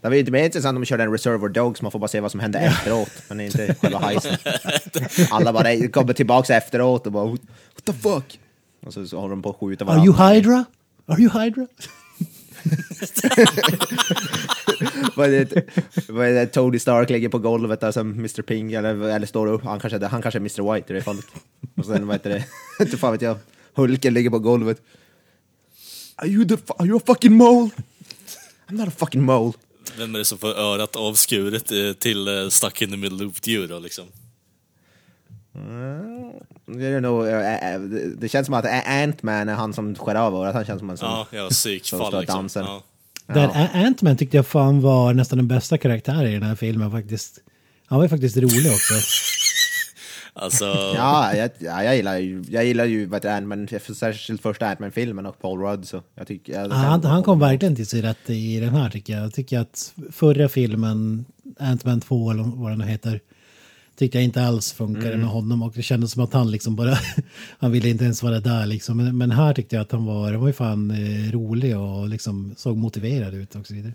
Det 0.00 0.08
var 0.08 0.14
ju 0.14 0.20
inte 0.20 0.32
mer 0.32 0.44
intressant 0.44 0.76
om 0.76 0.80
vi 0.80 0.86
körde 0.86 1.02
en 1.02 1.12
Reservoir 1.12 1.48
Dogs, 1.48 1.82
man 1.82 1.92
får 1.92 1.98
bara 1.98 2.08
se 2.08 2.20
vad 2.20 2.30
som 2.30 2.40
hände 2.40 2.58
efteråt, 2.58 3.10
men 3.28 3.40
inte 3.40 3.74
själva 3.74 3.98
heisten. 4.02 4.36
Alla 5.30 5.52
bara 5.52 5.88
kommer 5.88 6.12
tillbaka 6.12 6.56
efteråt 6.56 7.06
och 7.06 7.12
bara 7.12 7.26
what 7.26 7.40
the 7.84 7.92
fuck? 7.92 8.40
Och 8.86 8.92
så, 8.92 9.06
så 9.06 9.16
håller 9.20 9.30
de 9.30 9.42
på 9.42 9.50
att 9.50 9.56
skjuta 9.56 9.84
Are 9.84 10.04
you 10.04 10.14
Hydra? 10.16 10.64
Are 11.06 11.20
you 11.20 11.40
Hydra? 11.40 11.66
Vad 15.16 15.34
är 15.34 15.44
det, 15.44 15.62
vad 16.08 16.26
är 16.26 16.32
det 16.32 16.46
Tony 16.46 16.78
Stark 16.78 17.10
ligger 17.10 17.28
på 17.28 17.38
golvet 17.38 17.80
där 17.80 17.92
som 17.92 18.10
Mr 18.12 18.42
Pink, 18.42 18.72
eller, 18.72 19.08
eller 19.08 19.26
står 19.26 19.46
upp, 19.46 19.64
han 19.64 19.80
kanske, 19.80 20.06
han 20.06 20.22
kanske 20.22 20.38
är 20.38 20.40
Mr 20.40 20.74
White 20.74 20.92
i 20.92 20.96
det 20.96 21.02
fallet. 21.02 21.24
Och 21.76 21.86
sen 21.86 22.06
vad 22.06 22.14
heter 22.14 22.30
det, 22.30 22.44
inte 22.80 22.96
fan 22.96 23.12
vet 23.12 23.22
jag, 23.22 23.36
Hulken 23.74 24.14
ligger 24.14 24.30
på 24.30 24.38
golvet. 24.38 24.82
Are 26.16 26.28
you, 26.28 26.44
the, 26.44 26.54
are 26.78 26.86
you 26.86 26.96
a 26.96 27.00
fucking 27.06 27.32
mole? 27.32 27.70
I'm 28.68 28.76
not 28.76 28.88
a 28.88 28.92
fucking 28.96 29.22
mole. 29.22 29.52
Vem 29.98 30.14
är 30.14 30.18
det 30.18 30.24
som 30.24 30.38
får 30.38 30.48
örat 30.58 30.96
avskuret 30.96 31.72
eh, 31.72 31.92
till 31.92 32.28
eh, 32.28 32.48
stuck 32.48 32.82
in 32.82 32.90
the 32.90 32.96
middle 32.96 33.26
of 33.26 33.48
you 33.48 33.66
då 33.66 33.78
liksom? 33.78 34.04
Det, 36.66 36.86
är 36.86 37.00
nog, 37.00 37.26
eh, 37.26 37.80
det, 38.18 38.28
känns 38.28 38.46
som 38.46 38.54
att 38.54 38.64
Ant-Man 38.86 39.48
är 39.48 39.54
han 39.54 39.72
som 39.74 39.94
skär 39.94 40.14
av 40.14 40.34
örat, 40.34 40.54
han 40.54 40.64
känns 40.64 40.78
som 40.78 40.90
en 40.90 40.96
sån. 40.96 41.08
Ja, 41.08 41.26
ja, 41.30 41.42
Som 41.42 41.54
psykfall 41.54 42.20
liksom. 42.20 42.48
Ja. 42.54 42.82
Där 43.26 43.48
A- 43.54 43.68
Ant-Man 43.74 44.16
tyckte 44.16 44.36
jag 44.36 44.46
fan 44.46 44.80
var 44.80 45.14
nästan 45.14 45.38
den 45.38 45.48
bästa 45.48 45.78
karaktären 45.78 46.26
i 46.26 46.32
den 46.32 46.42
här 46.42 46.54
filmen 46.54 46.90
faktiskt. 46.90 47.38
Han 47.86 47.98
var 47.98 48.04
ju 48.04 48.08
faktiskt 48.08 48.36
rolig 48.36 48.72
också. 48.72 48.94
Alltså, 50.34 50.64
Ja, 50.96 51.34
jag, 51.36 51.50
ja, 51.58 51.84
jag 51.84 51.96
gillar 51.96 52.18
ju, 52.18 52.44
jag 52.48 52.64
gillar 52.64 52.84
ju 52.84 53.06
vad 53.06 53.26
Ant-Man, 53.26 53.68
särskilt 53.94 54.42
första 54.42 54.66
Ant-Man-filmen 54.66 55.26
och 55.26 55.40
Paul 55.40 55.60
Rudd 55.60 55.88
så 55.88 56.02
jag 56.14 56.26
tycker... 56.26 56.52
Jag, 56.52 56.70
Ja, 56.70 56.74
han, 56.74 57.04
han 57.04 57.22
kom 57.22 57.38
verkligen 57.38 57.76
till 57.76 57.86
sig 57.86 58.02
rätt 58.02 58.30
i 58.30 58.60
den 58.60 58.74
här 58.74 58.90
tycker 58.90 59.12
jag. 59.12 59.22
Jag 59.24 59.34
tycker 59.34 59.58
att 59.58 59.94
förra 60.12 60.48
filmen, 60.48 61.24
Ant-Man 61.58 62.00
2 62.00 62.30
eller 62.30 62.42
vad 62.42 62.72
den 62.72 62.78
nu 62.78 62.84
heter, 62.84 63.20
tyckte 63.96 64.18
jag 64.18 64.24
inte 64.24 64.42
alls 64.42 64.72
funkade 64.72 65.16
med 65.16 65.28
honom 65.28 65.62
och 65.62 65.72
det 65.74 65.82
kändes 65.82 66.12
som 66.12 66.24
att 66.24 66.32
han 66.32 66.50
liksom 66.50 66.76
bara, 66.76 66.98
han 67.58 67.72
ville 67.72 67.88
inte 67.88 68.04
ens 68.04 68.22
vara 68.22 68.40
där 68.40 68.66
liksom. 68.66 68.96
Men, 68.96 69.18
men 69.18 69.30
här 69.30 69.54
tyckte 69.54 69.76
jag 69.76 69.82
att 69.82 69.92
han 69.92 70.04
var, 70.04 70.32
han 70.32 70.40
var 70.40 70.46
ju 70.46 70.52
fan 70.52 70.90
eh, 70.90 71.32
rolig 71.32 71.78
och 71.78 72.08
liksom 72.08 72.54
såg 72.56 72.76
motiverad 72.76 73.34
ut 73.34 73.54
och 73.54 73.66
så 73.66 73.74
vidare. 73.74 73.92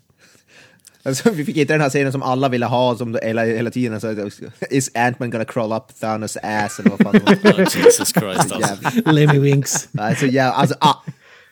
Alltså, 1.08 1.30
vi 1.30 1.46
fick 1.46 1.58
inte 1.58 1.74
den 1.74 1.82
här 1.82 1.90
scenen 1.90 2.12
som 2.12 2.24
alla 2.24 2.50
ville 2.50 2.66
ha 2.66 2.98
som 2.98 3.20
hela, 3.24 3.46
hela 3.46 3.72
tiden. 3.72 4.02
Så, 4.02 4.30
is 4.70 4.92
Ant-Man 4.94 5.30
gonna 5.30 5.46
crawl 5.46 5.74
up 5.74 6.00
Thanos 6.00 6.38
ass 6.44 6.80
eller 6.80 6.90
vad 6.90 7.00
fan 7.00 7.16
oh, 7.16 7.60
Jesus 7.60 8.14
Christ 8.14 8.52
alltså. 8.52 9.12
Lemmy 9.12 9.40
Winks. 9.40 9.90
Alltså, 9.98 10.26
ja, 10.26 10.44
alltså, 10.44 10.76
ah, 10.80 10.96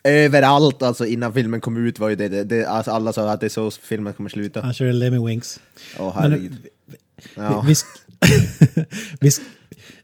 överallt 0.04 0.82
alltså 0.82 1.06
innan 1.06 1.32
filmen 1.32 1.60
kom 1.60 1.86
ut 1.86 1.98
var 1.98 2.08
ju 2.08 2.16
det, 2.16 2.28
det, 2.28 2.44
det 2.44 2.64
alltså, 2.64 2.90
alla 2.90 3.12
sa 3.12 3.30
att 3.30 3.40
det 3.40 3.46
är 3.46 3.50
så 3.50 3.70
filmen 3.70 4.12
kommer 4.12 4.30
sluta. 4.30 4.60
Han 4.60 4.74
körde 4.74 4.92
Lemmy 4.92 5.26
Winks. 5.26 5.60
Åh 5.98 6.12
herregud. 6.14 6.56
Ja. 7.34 7.64
Vi, 7.66 7.74
vi, 9.20 9.30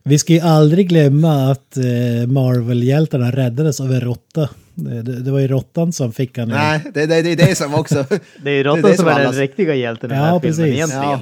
vi 0.02 0.18
ska 0.18 0.32
ju 0.32 0.40
aldrig 0.40 0.88
glömma 0.88 1.50
att 1.50 1.76
eh, 1.76 2.26
Marvel-hjältarna 2.26 3.30
räddades 3.30 3.80
av 3.80 3.92
en 3.92 4.00
råtta. 4.00 4.48
Det, 4.74 5.02
det, 5.02 5.22
det 5.22 5.30
var 5.30 5.38
ju 5.40 5.48
råttan 5.48 5.92
som 5.92 6.12
fick 6.12 6.38
han. 6.38 6.48
Nej, 6.48 6.84
det, 6.94 7.06
det, 7.06 7.22
det 7.22 7.32
är 7.32 7.36
det 7.36 7.54
som 7.54 7.74
också... 7.74 8.06
Det 8.42 8.50
är 8.50 8.54
ju 8.54 8.62
råttan 8.62 8.96
som 8.96 9.08
är 9.08 9.20
den 9.20 9.32
riktiga 9.32 9.74
hjälten 9.74 10.10
i 10.10 10.14
den 10.14 10.22
Ja, 10.22 10.30
här 10.30 10.40
filmen 10.40 10.56
precis. 10.56 10.74
egentligen. 10.74 11.02
Ja. 11.04 11.20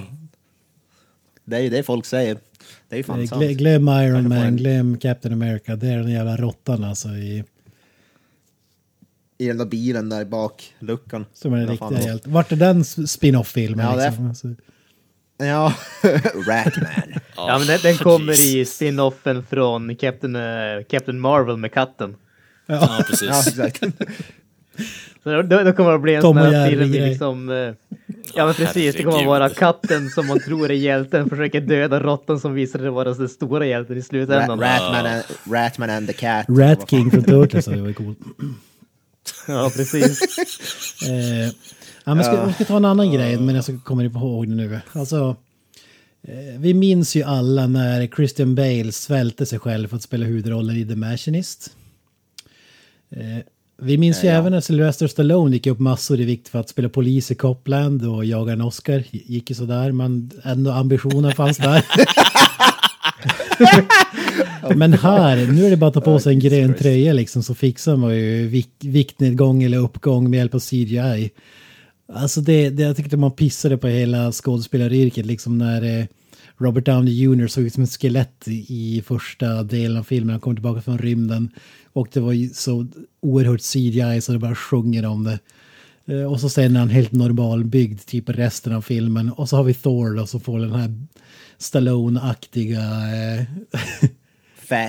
Det 1.44 1.56
är 1.56 1.60
ju 1.60 1.68
det 1.70 1.82
folk 1.82 2.04
säger. 2.06 2.36
Det 2.88 2.94
är 2.94 2.96
ju 2.96 3.02
fan 3.02 3.20
Eh, 3.20 3.26
sant. 3.26 3.40
glö, 3.42 3.52
glöm 3.52 3.88
Iron 3.88 4.28
Man, 4.28 4.38
en- 4.38 4.56
glöm 4.56 4.98
Captain 4.98 5.34
America. 5.34 5.76
Det 5.76 5.86
är 5.88 5.96
den 5.98 6.10
jävla 6.10 6.36
råttan 6.36 6.84
alltså. 6.84 7.08
I, 7.08 7.44
I 9.38 9.46
den 9.46 9.58
där 9.58 9.64
bilen 9.66 10.08
där 10.08 10.20
i 10.20 10.24
bakluckan. 10.24 11.26
som 11.32 11.52
är 11.52 11.58
den 11.58 11.68
riktiga 11.68 11.88
var- 11.90 11.98
hjälten. 12.00 12.32
Vart 12.32 12.52
är 12.52 12.56
den 12.56 12.84
spin-off-filmen? 12.84 13.86
Ja, 13.86 14.06
liksom? 14.06 14.28
alltså, 14.28 14.48
Ja, 15.38 15.74
Ratman. 16.46 17.20
Ja, 17.36 17.58
men 17.58 17.66
den, 17.66 17.78
den 17.82 17.94
kommer 17.96 18.32
jeez. 18.32 18.54
i 18.54 18.64
spin-offen 18.64 19.42
från 19.50 19.96
Captain, 19.96 20.36
eh, 20.36 20.42
Captain 20.90 21.20
Marvel 21.20 21.56
med 21.56 21.72
katten. 21.72 22.16
Ja, 22.70 22.98
Ja, 22.98 23.04
precis. 23.08 23.46
exakt. 23.48 23.82
Så 25.22 25.42
då, 25.42 25.62
då 25.62 25.72
kommer 25.72 25.92
det 25.92 25.98
bli 25.98 26.14
en 26.14 26.22
Tom 26.22 26.36
sån 26.36 26.54
här 26.54 26.70
film 26.70 26.90
liksom... 26.92 27.48
eh, 27.48 27.56
Ja 28.34 28.46
men 28.46 28.54
precis, 28.54 28.94
det 28.96 29.02
kommer 29.02 29.12
herregud. 29.12 29.28
vara 29.28 29.48
katten 29.48 30.10
som 30.10 30.26
man 30.26 30.40
tror 30.40 30.70
är 30.70 30.74
hjälten 30.74 31.28
försöker 31.28 31.60
döda 31.60 32.00
råttan 32.00 32.40
som 32.40 32.54
visar 32.54 32.78
sig 32.78 32.88
vara 32.90 33.14
den 33.14 33.28
stora 33.28 33.66
hjälten 33.66 33.98
i 33.98 34.02
slutändan. 34.02 34.60
Ratman, 34.60 35.06
and, 35.06 35.22
Ratman 35.50 35.90
and 35.90 36.06
the 36.06 36.12
Cat. 36.12 36.46
Rat 36.48 36.90
King 36.90 37.10
från 37.10 37.24
Turtles, 37.24 37.64
det 37.64 37.80
var 37.80 37.92
coolt. 37.92 38.18
Ja 39.48 39.70
precis. 39.76 40.20
Eh, 41.08 41.52
ja, 42.04 42.14
men 42.14 42.24
ska, 42.24 42.34
jag 42.34 42.54
ska 42.54 42.64
ta 42.64 42.76
en 42.76 42.84
annan 42.84 43.12
grej, 43.12 43.36
men 43.40 43.54
jag 43.54 43.64
ska 43.64 43.78
komma 43.78 44.04
ihåg 44.04 44.48
det 44.48 44.54
nu. 44.54 44.80
Alltså, 44.92 45.36
eh, 46.28 46.58
vi 46.60 46.74
minns 46.74 47.16
ju 47.16 47.22
alla 47.22 47.66
när 47.66 48.06
Christian 48.06 48.54
Bale 48.54 48.92
svälte 48.92 49.46
sig 49.46 49.58
själv 49.58 49.88
för 49.88 49.96
att 49.96 50.02
spela 50.02 50.26
huvudrollen 50.26 50.76
i 50.76 50.86
The 50.86 50.96
Machinist. 50.96 51.70
Eh, 53.16 53.42
vi 53.82 53.98
minns 53.98 54.24
ju 54.24 54.28
även 54.28 54.52
när 54.52 54.60
Sylvester 54.60 55.06
Stallone 55.06 55.56
gick 55.56 55.66
upp 55.66 55.78
massor 55.78 56.20
i 56.20 56.24
vikt 56.24 56.48
för 56.48 56.58
att 56.58 56.68
spela 56.68 56.88
polis 56.88 57.30
i 57.30 57.34
Copland 57.34 58.08
och 58.08 58.24
jaga 58.24 58.52
en 58.52 58.60
Oscar. 58.60 59.04
Gick 59.10 59.50
ju 59.50 59.56
sådär, 59.56 59.92
men 59.92 60.30
ändå 60.44 60.70
ambitionen 60.70 61.32
fanns 61.32 61.56
där. 61.56 61.84
Men 64.76 64.92
här, 64.92 65.46
nu 65.52 65.66
är 65.66 65.70
det 65.70 65.76
bara 65.76 65.88
att 65.88 65.94
ta 65.94 66.00
på 66.00 66.18
sig 66.18 66.34
en 66.34 66.40
grön 66.40 66.74
tröja 66.74 67.12
liksom 67.12 67.42
så 67.42 67.54
fixar 67.54 67.96
man 67.96 68.16
ju 68.16 68.46
vik 68.46 68.70
viktnedgång 68.80 69.62
eller 69.62 69.78
uppgång 69.78 70.30
med 70.30 70.38
hjälp 70.38 70.54
av 70.54 70.60
CGI. 70.60 71.30
Alltså 72.12 72.40
det, 72.40 72.70
det 72.70 72.82
jag 72.82 72.96
tyckte 72.96 73.16
man 73.16 73.32
pissade 73.32 73.78
på 73.78 73.88
hela 73.88 74.32
skådespelaryrket 74.32 75.26
liksom 75.26 75.58
när 75.58 76.00
eh, 76.00 76.06
Robert 76.58 76.86
Downey 76.86 77.14
Jr. 77.14 77.46
såg 77.46 77.64
ut 77.64 77.74
som 77.74 77.82
ett 77.82 78.00
skelett 78.00 78.48
i, 78.48 78.66
i 78.68 79.02
första 79.06 79.62
delen 79.62 79.96
av 79.96 80.04
filmen. 80.04 80.30
Han 80.30 80.40
kom 80.40 80.56
tillbaka 80.56 80.82
från 80.82 80.98
rymden. 80.98 81.50
Och 81.92 82.08
det 82.12 82.20
var 82.20 82.32
ju 82.32 82.48
så 82.48 82.86
oerhört 83.20 83.60
CGI 83.60 84.20
så 84.20 84.32
det 84.32 84.38
bara 84.38 84.54
sjunger 84.54 85.06
om 85.06 85.24
det. 85.24 85.38
Eh, 86.14 86.32
Och 86.32 86.40
så 86.40 86.48
sen 86.48 86.76
är 86.76 86.80
han 86.80 86.88
helt 86.88 87.12
normalbyggd 87.12 88.00
typ 88.06 88.28
resten 88.28 88.72
av 88.72 88.82
filmen. 88.82 89.30
Och 89.30 89.48
så 89.48 89.56
har 89.56 89.64
vi 89.64 89.74
Thor 89.74 90.14
då 90.16 90.26
som 90.26 90.40
får 90.40 90.58
den 90.58 90.72
här 90.72 90.94
Stallone-aktiga 91.58 92.80
eh, 93.36 93.44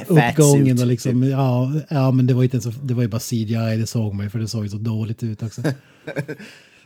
uppgången. 0.08 0.80
Och 0.80 0.88
liksom, 0.88 1.22
typ. 1.22 1.32
ja, 1.32 1.72
ja, 1.90 2.12
men 2.12 2.28
det 2.28 2.34
var, 2.34 2.44
inte 2.44 2.58
ens, 2.58 2.76
det 2.84 2.94
var 2.94 3.02
ju 3.02 3.08
bara 3.08 3.20
CGI, 3.20 3.78
det 3.78 3.88
såg 3.88 4.14
man 4.14 4.26
ju 4.26 4.30
för 4.30 4.40
det 4.40 4.48
såg 4.48 4.64
ju 4.64 4.70
så 4.70 4.78
dåligt 4.78 5.24
ut 5.24 5.44
också. 5.44 5.62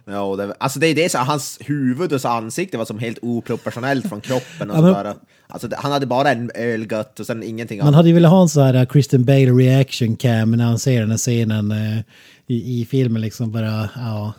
Ja, 0.08 0.22
och 0.22 0.38
det, 0.38 0.56
alltså 0.58 0.80
det 0.80 0.88
är 0.88 0.96
det 0.96 1.12
så 1.12 1.18
hans 1.18 1.58
huvud 1.62 2.14
och 2.14 2.22
så 2.22 2.28
ansikte 2.28 2.78
var 2.78 2.86
som 2.86 3.00
helt 3.00 3.18
oproportionellt 3.22 4.10
från 4.10 4.22
kroppen 4.22 4.72
och 4.72 4.78
Ja, 4.90 5.04
men-. 5.04 5.16
Alltså 5.48 5.68
han 5.78 5.92
hade 5.92 6.06
bara 6.06 6.32
en 6.32 6.52
ölgött 6.56 7.20
och 7.20 7.26
sen 7.26 7.44
ingenting 7.44 7.78
Man 7.78 7.88
annat. 7.88 7.96
hade 7.96 8.08
ju 8.10 8.16
velat 8.16 8.32
ha 8.32 8.42
en 8.42 8.50
sån 8.50 8.64
här 8.64 8.86
Kristen 8.86 9.26
Bale 9.26 9.52
reaction 9.52 10.16
cam 10.16 10.52
när 10.52 10.66
han 10.66 10.80
ser 10.80 11.00
den 11.02 11.10
här 11.12 11.18
scenen 11.18 11.72
eh, 11.72 12.00
i, 12.48 12.82
i 12.82 12.86
filmen 12.86 13.22
liksom 13.22 13.52
bara, 13.52 13.90
ja. 13.96 14.34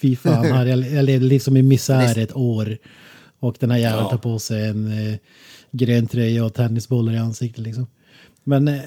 Fy 0.00 0.16
fan, 0.16 0.48
jag, 0.68 0.78
jag 0.78 1.04
levde 1.04 1.26
liksom 1.26 1.56
i 1.56 1.62
misär 1.62 2.18
ett 2.18 2.36
år. 2.36 2.78
Och 3.40 3.56
den 3.60 3.70
här 3.70 3.78
jäveln 3.78 4.02
Ja. 4.04 4.10
tar 4.10 4.18
på 4.18 4.38
sig 4.38 4.66
en 4.68 5.08
eh, 5.12 5.14
grön 5.70 6.06
tröja 6.06 6.44
och 6.44 6.54
tennisbollar 6.54 7.12
i 7.12 7.18
ansiktet 7.18 7.64
liksom. 7.64 7.86
Men 8.44 8.68
eh, 8.68 8.80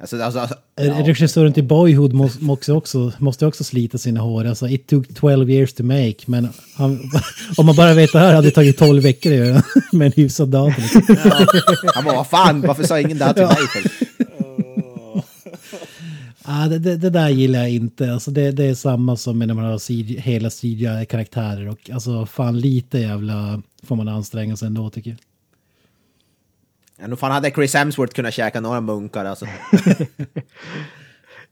Alltså, 0.00 0.22
alltså, 0.22 0.40
alltså, 0.40 0.56
ja. 0.76 1.06
regissören 1.06 1.52
till 1.52 1.64
Boyhood 1.64 2.12
måste, 2.40 2.72
också, 2.72 3.12
måste 3.18 3.46
också 3.46 3.64
slita 3.64 3.98
sina 3.98 4.20
hår. 4.20 4.44
Alltså, 4.44 4.68
it 4.68 4.86
took 4.86 5.14
12 5.14 5.50
years 5.50 5.72
to 5.72 5.82
make. 5.82 6.16
Men 6.26 6.48
han, 6.74 7.10
om 7.56 7.66
man 7.66 7.76
bara 7.76 7.94
vet 7.94 8.12
det 8.12 8.18
här 8.18 8.34
hade 8.34 8.46
det 8.46 8.50
tagit 8.50 8.78
12 8.78 9.02
veckor 9.02 9.32
att 9.32 9.38
göra 9.38 9.62
med 9.92 10.06
en 10.06 10.12
hyfsad 10.12 10.48
dator. 10.48 10.82
Liksom. 10.82 11.90
han 11.94 12.04
bara, 12.04 12.16
vad 12.16 12.26
fan, 12.26 12.60
varför 12.60 12.84
sa 12.84 13.00
ingen 13.00 13.18
det 13.18 13.24
här 13.24 13.32
till 13.32 13.42
mig? 13.42 13.56
För? 13.56 14.06
Ah, 16.42 16.66
det, 16.68 16.78
det, 16.78 16.96
det 16.96 17.10
där 17.10 17.28
gillar 17.28 17.60
jag 17.60 17.70
inte. 17.70 18.12
Alltså 18.12 18.30
det, 18.30 18.50
det 18.50 18.64
är 18.64 18.74
samma 18.74 19.16
som 19.16 19.38
när 19.38 19.54
man 19.54 19.64
har 19.64 19.78
CG, 19.78 20.20
hela 20.20 20.50
CGI-karaktärer. 20.50 21.68
Och 21.68 21.90
alltså 21.90 22.26
fan 22.26 22.60
lite 22.60 22.98
jävla 22.98 23.62
får 23.82 23.96
man 23.96 24.08
anstränga 24.08 24.56
sig 24.56 24.66
ändå 24.66 24.90
tycker 24.90 25.10
jag. 25.10 25.18
Ja, 27.00 27.06
nog 27.06 27.18
fan 27.18 27.32
hade 27.32 27.50
Chris 27.50 27.74
Hemsworth 27.74 28.14
kunnat 28.14 28.34
käka 28.34 28.60
några 28.60 28.80
munkar 28.80 29.24
alltså. 29.24 29.46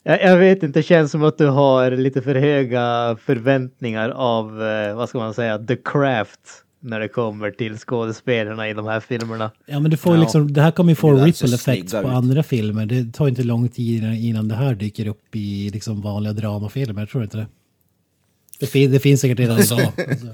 Jag, 0.03 0.23
jag 0.23 0.37
vet 0.37 0.63
inte, 0.63 0.79
det 0.79 0.83
känns 0.83 1.11
som 1.13 1.23
att 1.25 1.39
du 1.39 1.47
har 1.47 1.91
lite 1.91 2.23
för 2.23 2.35
höga 2.35 3.17
förväntningar 3.25 4.09
av, 4.11 4.63
eh, 4.63 4.95
vad 4.97 5.09
ska 5.09 5.19
man 5.19 5.35
säga, 5.35 5.59
the 5.59 5.77
craft 5.77 6.41
när 6.81 7.01
det 7.01 7.09
kommer 7.09 7.51
till 7.51 7.77
skådespelarna 7.79 8.69
i 8.69 8.75
de 8.75 8.87
här 8.87 9.01
filmerna. 9.01 9.51
Ja 9.67 9.81
men 9.81 9.91
du 9.91 9.97
får 9.97 10.13
ju 10.13 10.19
Ja. 10.19 10.23
liksom, 10.23 10.53
det 10.53 10.63
här 10.63 10.71
kommer 10.71 10.91
ju 10.93 10.97
få 10.97 11.13
ripple 11.13 11.33
ser 11.49 11.55
effects 11.55 11.93
på 11.93 11.99
ut. 11.99 12.05
andra 12.07 12.43
filmer. 12.43 12.87
Det 12.87 13.13
tar 13.13 13.29
inte 13.29 13.43
lång 13.43 13.69
tid 13.69 14.05
innan, 14.05 14.49
det 14.49 14.55
här 14.55 14.75
dyker 14.75 15.07
upp 15.07 15.37
i 15.37 15.71
liksom 15.71 16.01
vanliga 16.01 16.33
dramafilmer, 16.33 17.07
tror 17.07 17.25
inte 17.25 17.37
det. 17.37 17.47
Det, 18.61 18.67
fin, 18.67 18.93
det 18.93 19.01
finns 19.01 19.21
säkert 19.21 19.39
redan 19.39 19.59
idag. 19.59 19.81
Alltså. 20.11 20.27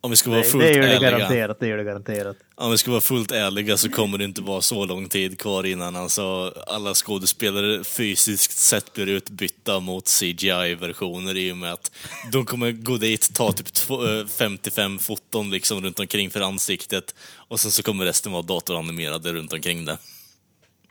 Om 0.00 0.10
vi 0.10 0.16
ska 0.16 0.30
vara 0.30 0.40
Det, 0.40 0.46
fullt 0.46 0.64
det 0.64 0.72
gör 0.74 0.82
det 0.82 0.88
ärliga. 0.94 1.10
garanterat, 1.10 1.60
det 1.60 1.68
gör 1.68 1.76
det 1.76 1.84
garanterat. 1.84 2.36
Om 2.54 2.70
vi 2.70 2.78
ska 2.78 2.90
vara 2.90 3.00
fullt 3.00 3.30
ärliga 3.30 3.76
så 3.76 3.90
kommer 3.90 4.18
det 4.18 4.24
inte 4.24 4.42
vara 4.42 4.60
så 4.60 4.84
lång 4.86 5.08
tid 5.08 5.38
kvar 5.40 5.66
innan 5.66 5.96
alltså 5.96 6.54
alla 6.66 6.94
skådespelare 6.94 7.84
fysiskt 7.84 8.58
sett 8.58 8.92
blir 8.92 9.06
utbytta 9.08 9.80
mot 9.80 10.04
CGI-versioner 10.08 11.36
i 11.36 11.52
och 11.52 11.56
med 11.56 11.72
att 11.72 11.90
de 12.32 12.44
kommer 12.46 12.72
gå 12.72 12.96
dit, 12.96 13.34
ta 13.34 13.52
typ 13.52 13.72
två- 13.72 14.06
eh, 14.20 14.26
55 14.26 14.98
foton 14.98 15.50
liksom 15.50 15.80
runt 15.84 16.00
omkring 16.00 16.30
för 16.30 16.40
ansiktet 16.40 17.14
och 17.48 17.60
sen 17.60 17.70
så 17.70 17.82
kommer 17.82 18.04
resten 18.04 18.32
vara 18.32 18.42
datoranimerade 18.42 19.32
runt 19.32 19.52
omkring 19.52 19.84
det. 19.84 19.98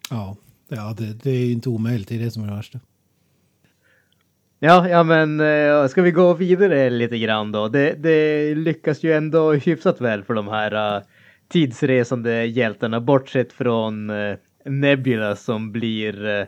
Ja, 0.09 0.35
ja 0.69 0.95
det, 0.97 1.13
det 1.13 1.29
är 1.29 1.45
ju 1.45 1.51
inte 1.51 1.69
omöjligt, 1.69 2.07
det 2.07 2.15
är 2.15 2.19
det 2.19 2.31
som 2.31 2.43
är 2.43 2.47
det 2.47 2.55
värsta. 2.55 2.79
Ja, 4.59 4.89
ja 4.89 5.03
men 5.03 5.39
eh, 5.39 5.87
ska 5.87 6.01
vi 6.01 6.11
gå 6.11 6.33
vidare 6.33 6.89
lite 6.89 7.17
grann 7.17 7.51
då? 7.51 7.67
Det, 7.67 7.93
det 7.93 8.55
lyckas 8.55 9.03
ju 9.03 9.13
ändå 9.13 9.53
hyfsat 9.53 10.01
väl 10.01 10.23
för 10.23 10.33
de 10.33 10.47
här 10.47 10.97
uh, 10.97 11.03
tidsresande 11.49 12.45
hjältarna, 12.45 13.01
bortsett 13.01 13.53
från 13.53 14.09
uh, 14.09 14.37
Nebula 14.65 15.35
som 15.35 15.71
blir 15.71 16.25
uh, 16.25 16.45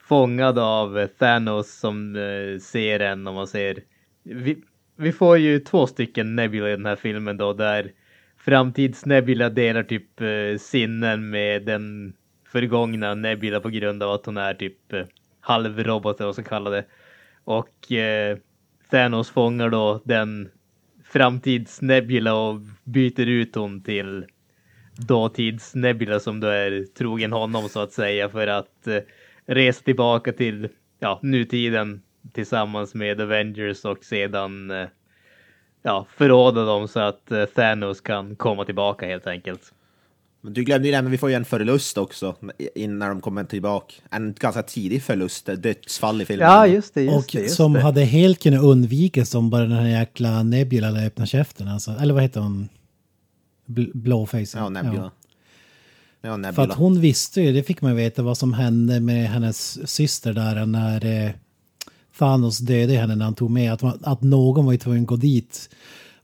fångad 0.00 0.58
av 0.58 1.06
Thanos 1.06 1.78
som 1.78 2.16
uh, 2.16 2.58
ser 2.58 3.00
en, 3.00 3.26
om 3.26 3.34
man 3.34 3.46
ser. 3.46 3.82
Vi, 4.22 4.56
vi 4.96 5.12
får 5.12 5.38
ju 5.38 5.58
två 5.58 5.86
stycken 5.86 6.36
Nebula 6.36 6.68
i 6.68 6.76
den 6.76 6.86
här 6.86 6.96
filmen 6.96 7.36
då, 7.36 7.52
där 7.52 7.90
framtids-Nebula 8.44 9.48
delar 9.48 9.82
typ 9.82 10.20
uh, 10.20 10.58
sinnen 10.58 11.30
med 11.30 11.62
den 11.62 12.12
förgångna 12.52 13.14
Nebula 13.14 13.60
på 13.60 13.68
grund 13.68 14.02
av 14.02 14.10
att 14.10 14.26
hon 14.26 14.36
är 14.36 14.54
typ 14.54 14.92
uh, 14.92 15.02
halvrobot 15.40 16.16
eller 16.16 16.26
vad 16.26 16.36
man 16.36 16.44
ska 16.44 16.54
kalla 16.54 16.70
det. 16.70 16.84
Och 17.44 17.92
eh, 17.92 18.38
Thanos 18.90 19.30
fångar 19.30 19.70
då 19.70 20.00
den 20.04 20.50
framtidsnebula 21.04 22.34
och 22.34 22.60
byter 22.84 23.26
ut 23.26 23.54
hon 23.54 23.82
till 23.82 24.26
dåtidsnebula 24.96 26.20
som 26.20 26.40
då 26.40 26.46
är 26.46 26.84
trogen 26.98 27.32
honom 27.32 27.68
så 27.68 27.80
att 27.80 27.92
säga 27.92 28.28
för 28.28 28.46
att 28.46 28.86
eh, 28.86 28.98
resa 29.46 29.82
tillbaka 29.84 30.32
till 30.32 30.68
ja, 30.98 31.20
nutiden 31.22 32.02
tillsammans 32.32 32.94
med 32.94 33.20
Avengers 33.20 33.84
och 33.84 34.04
sedan 34.04 34.70
eh, 34.70 34.88
ja, 35.82 36.06
förråda 36.16 36.64
dem 36.64 36.88
så 36.88 37.00
att 37.00 37.30
eh, 37.30 37.44
Thanos 37.44 38.00
kan 38.00 38.36
komma 38.36 38.64
tillbaka 38.64 39.06
helt 39.06 39.26
enkelt. 39.26 39.72
Men 40.44 40.52
du 40.52 40.64
glömde 40.64 40.88
ju 40.88 40.92
det, 40.94 41.02
men 41.02 41.10
vi 41.12 41.18
får 41.18 41.30
ju 41.30 41.34
en 41.36 41.44
förlust 41.44 41.98
också 41.98 42.36
innan 42.74 43.08
de 43.08 43.20
kommer 43.20 43.44
tillbaka. 43.44 43.94
En 44.10 44.34
ganska 44.40 44.62
tidig 44.62 45.02
förlust, 45.02 45.46
dödsfall 45.46 46.22
i 46.22 46.24
filmen. 46.24 46.48
Ja, 46.48 46.66
just 46.66 46.94
det, 46.94 47.02
just 47.02 47.16
och 47.16 47.24
det. 47.32 47.38
Just 47.40 47.54
som 47.56 47.72
det. 47.72 47.80
hade 47.80 48.04
helt 48.04 48.42
kunnat 48.42 48.62
undvikas 48.62 49.34
om 49.34 49.50
bara 49.50 49.62
den 49.62 49.72
här 49.72 49.88
jäkla 49.88 50.42
Nebula 50.42 50.86
hade 50.86 51.06
öppnat 51.06 51.28
käften. 51.28 51.68
Alltså. 51.68 51.90
Eller 51.90 52.14
vad 52.14 52.22
heter 52.22 52.40
hon? 52.40 52.68
Bl- 53.66 53.90
Blowface. 53.94 54.58
Ja, 54.58 54.68
Nebula. 54.68 55.10
Ja, 56.20 56.30
För 56.30 56.36
Nebula. 56.36 56.62
att 56.72 56.78
hon 56.78 57.00
visste 57.00 57.40
ju, 57.40 57.52
det 57.52 57.62
fick 57.62 57.80
man 57.80 57.96
veta 57.96 58.22
vad 58.22 58.38
som 58.38 58.52
hände 58.52 59.00
med 59.00 59.28
hennes 59.28 59.88
syster 59.90 60.32
där 60.32 60.66
när 60.66 61.26
eh, 61.26 61.30
Thanos 62.18 62.58
dödade 62.58 62.98
henne 62.98 63.14
när 63.16 63.24
han 63.24 63.34
tog 63.34 63.50
med. 63.50 63.72
Att, 63.72 63.82
man, 63.82 63.98
att 64.02 64.22
någon 64.22 64.64
var 64.64 64.72
ju 64.72 64.78
tvungen 64.78 65.02
att 65.02 65.08
gå 65.08 65.16
dit. 65.16 65.70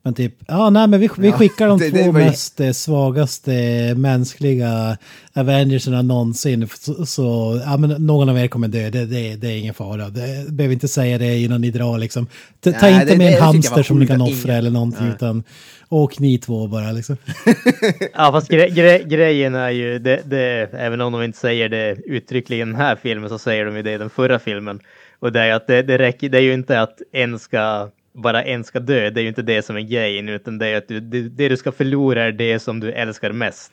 Men 0.02 0.14
typ, 0.14 0.34
ja 0.48 0.70
nej 0.70 0.86
men 0.88 1.00
vi, 1.00 1.08
vi 1.18 1.28
Ja, 1.28 1.32
skickar 1.38 1.66
de 1.68 1.78
det- 1.78 1.90
två 1.90 1.96
det 1.96 2.10
var 2.10 2.20
ju- 2.20 2.26
mest 2.26 2.60
eh, 2.60 2.70
svagaste 2.70 3.52
mänskliga 3.96 4.98
Avengerserna 5.34 6.02
någonsin. 6.02 6.68
Så, 6.80 7.06
så 7.06 7.60
ja 7.64 7.76
men 7.76 7.90
någon 8.06 8.28
av 8.28 8.38
er 8.38 8.46
kommer 8.48 8.68
dö, 8.68 8.90
det, 8.90 9.04
det, 9.06 9.36
det 9.36 9.48
är 9.48 9.58
ingen 9.58 9.74
fara. 9.74 10.08
Det, 10.08 10.50
behöver 10.52 10.72
inte 10.72 10.88
säga 10.88 11.18
det 11.18 11.38
innan 11.38 11.60
ni 11.60 11.70
drar 11.70 11.98
liksom. 11.98 12.26
Ta, 12.60 12.72
ta 12.72 12.78
Nej, 12.82 12.94
inte 12.94 13.06
det- 13.06 13.16
med 13.18 13.32
det 13.32 13.36
en 13.36 13.42
hamster 13.42 13.82
som 13.82 13.98
ni 13.98 14.06
kan 14.06 14.20
offra 14.20 14.32
ingen- 14.42 14.56
eller 14.58 14.70
någonting 14.70 15.04
Nej. 15.06 15.14
utan 15.16 15.42
åk 15.88 16.18
ni 16.18 16.38
två 16.38 16.66
bara 16.66 16.92
liksom. 16.92 17.16
Ja, 18.14 18.32
fast 18.32 18.48
gre 18.48 18.68
gre 18.68 18.98
grejen 18.98 19.54
är 19.54 19.70
ju, 19.70 19.98
det, 19.98 20.20
det, 20.24 20.68
även 20.72 21.00
om 21.00 21.12
de 21.12 21.22
inte 21.22 21.38
säger 21.38 21.68
det 21.68 21.96
uttryckligen 22.06 22.68
i 22.68 22.72
den 22.72 22.80
här 22.80 22.96
filmen 23.02 23.28
så 23.28 23.38
säger 23.38 23.64
de 23.64 23.76
ju 23.76 23.82
det 23.82 23.92
i 23.92 23.98
den 23.98 24.10
förra 24.10 24.38
filmen. 24.38 24.80
Och 25.18 25.32
det 25.32 25.40
är 25.40 25.52
att 25.54 25.66
det, 25.66 25.82
det 25.82 25.98
räcker, 25.98 26.28
det 26.28 26.38
är 26.38 26.42
ju 26.42 26.52
inte 26.54 26.80
att 26.80 26.98
en 27.12 27.38
ska, 27.38 27.88
bara 28.14 28.42
en 28.44 28.64
ska 28.64 28.80
dö, 28.80 29.10
det 29.10 29.20
är 29.20 29.22
ju 29.22 29.28
inte 29.28 29.42
det 29.42 29.62
som 29.64 29.76
är 29.76 29.80
grejen, 29.80 30.28
utan 30.28 30.58
det 30.58 30.66
är 30.66 30.76
att 30.76 30.88
du, 30.88 31.00
det, 31.00 31.20
det 31.28 31.48
du 31.48 31.56
ska 31.56 31.72
förlora 31.72 32.22
är 32.24 32.32
det 32.32 32.58
som 32.58 32.80
du 32.80 32.92
älskar 32.92 33.32
mest. 33.32 33.72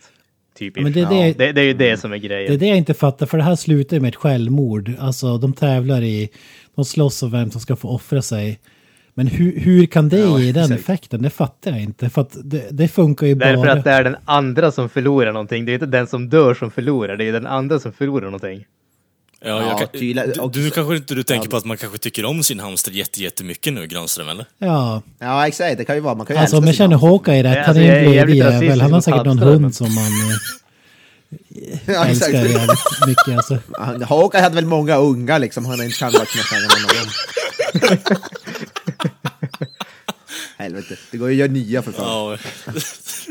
Typ. 0.57 0.76
Men 0.76 0.91
det 0.91 1.01
är 1.01 1.09
det- 1.09 1.34
det, 1.38 1.51
det 1.51 1.61
är 1.61 1.65
ju 1.65 1.73
det 1.73 1.97
som 1.97 2.14
är 2.14 2.18
grejen. 2.18 2.47
Det 2.47 2.53
är 2.55 2.59
det 2.59 2.68
jag 2.68 2.77
inte 2.77 2.93
fattar, 2.93 3.26
för 3.26 3.38
det 3.38 3.43
här 3.43 3.55
slutar 3.55 3.99
med 3.99 4.07
ett 4.09 4.15
självmord. 4.15 4.91
Alltså 4.99 5.38
de 5.38 5.53
tävlar 5.53 6.01
i, 6.01 6.30
de 6.76 6.85
slåss 6.85 7.23
om 7.23 7.31
vem 7.31 7.51
som 7.51 7.61
ska 7.61 7.76
få 7.76 7.89
offra 7.89 8.22
sig. 8.22 8.59
Men 9.14 9.27
hur, 9.27 9.59
hur 9.59 9.85
kan 9.85 10.09
det 10.09 10.18
Ja, 10.19 10.39
ge 10.39 10.51
den 10.51 10.64
exakt. 10.64 10.80
effekten? 10.81 11.22
Det 11.22 11.30
fattar 11.30 11.72
jag 11.72 11.81
inte. 11.81 12.09
För 12.09 12.22
att 12.22 12.38
det, 12.43 12.68
det 12.72 12.88
funkar 12.88 13.27
ju 13.27 13.35
Därför 13.35 13.57
bara... 13.57 13.72
att 13.73 13.84
det 13.84 13.91
är 13.91 14.03
den 14.03 14.15
andra 14.26 14.72
som 14.72 14.89
förlorar 14.89 15.31
någonting. 15.34 15.65
Det 15.65 15.72
är 15.72 15.73
inte 15.73 15.85
den 15.85 16.07
som 16.07 16.30
dör 16.30 16.53
som 16.53 16.72
förlorar, 16.72 17.18
det 17.18 17.26
är 17.27 17.34
den 17.34 17.47
andra 17.47 17.80
som 17.80 17.93
förlorar 17.93 18.26
någonting. 18.26 18.65
Ja, 19.41 19.47
Ja, 19.61 19.77
kan, 19.77 19.88
tydliga- 19.88 20.26
du, 20.34 20.39
och- 20.41 20.51
du 20.51 20.72
kanske 20.72 20.95
inte 20.95 21.15
du 21.15 21.23
tänker 21.23 21.49
på 21.49 21.57
att 21.57 21.65
man 21.65 21.77
kanske 21.77 21.97
tycker 21.97 22.26
om 22.26 22.43
sin 22.43 22.59
hamster 22.59 22.91
jätte, 22.91 23.23
jättemycket 23.23 23.73
nu, 23.73 23.88
Granström, 23.88 24.30
eller? 24.30 24.45
Ja, 24.59 25.01
Ja, 25.19 25.47
exakt. 25.47 25.77
Det 25.77 25.85
kan 25.85 25.95
ju 25.95 26.01
vara. 26.01 26.15
Man 26.15 26.26
kan 26.26 26.35
ju 26.35 26.39
alltså 26.39 26.57
om 26.57 26.65
jag 26.65 26.76
känner. 26.76 26.97
Hawkeye 26.97 27.43
rätt, 27.43 27.55
Ja, 27.55 27.61
han 27.61 27.69
alltså, 27.69 27.84
är 27.84 28.03
en 28.03 28.14
jävligt 28.14 28.38
jävel. 28.38 28.81
Han 28.81 28.93
har 28.93 29.01
säkert 29.01 29.26
någon 29.26 29.35
men- 29.39 29.47
hund 29.47 29.76
som 29.76 29.95
man 29.95 30.03
Ja, 31.85 31.93
eh, 32.05 32.09
älskar 32.09 32.30
jävligt 32.30 33.07
mycket. 33.07 33.38
Alltså. 33.38 33.57
Han- 33.80 34.01
Hawkeye 34.01 34.41
hade 34.41 34.55
väl 34.55 34.65
många 34.65 34.95
unga 34.97 35.38
liksom. 35.38 35.65
Han 35.65 35.80
har 35.80 35.85
inte 35.85 35.97
kan 35.97 36.07
av 36.07 36.14
dem. 36.95 37.09
helvete. 40.57 40.95
Det 41.11 41.18
går 41.18 41.30
ju 41.31 41.34
att 41.35 41.39
göra 41.39 41.51
nya 41.51 41.81
för 41.81 41.91
fan. 41.91 42.38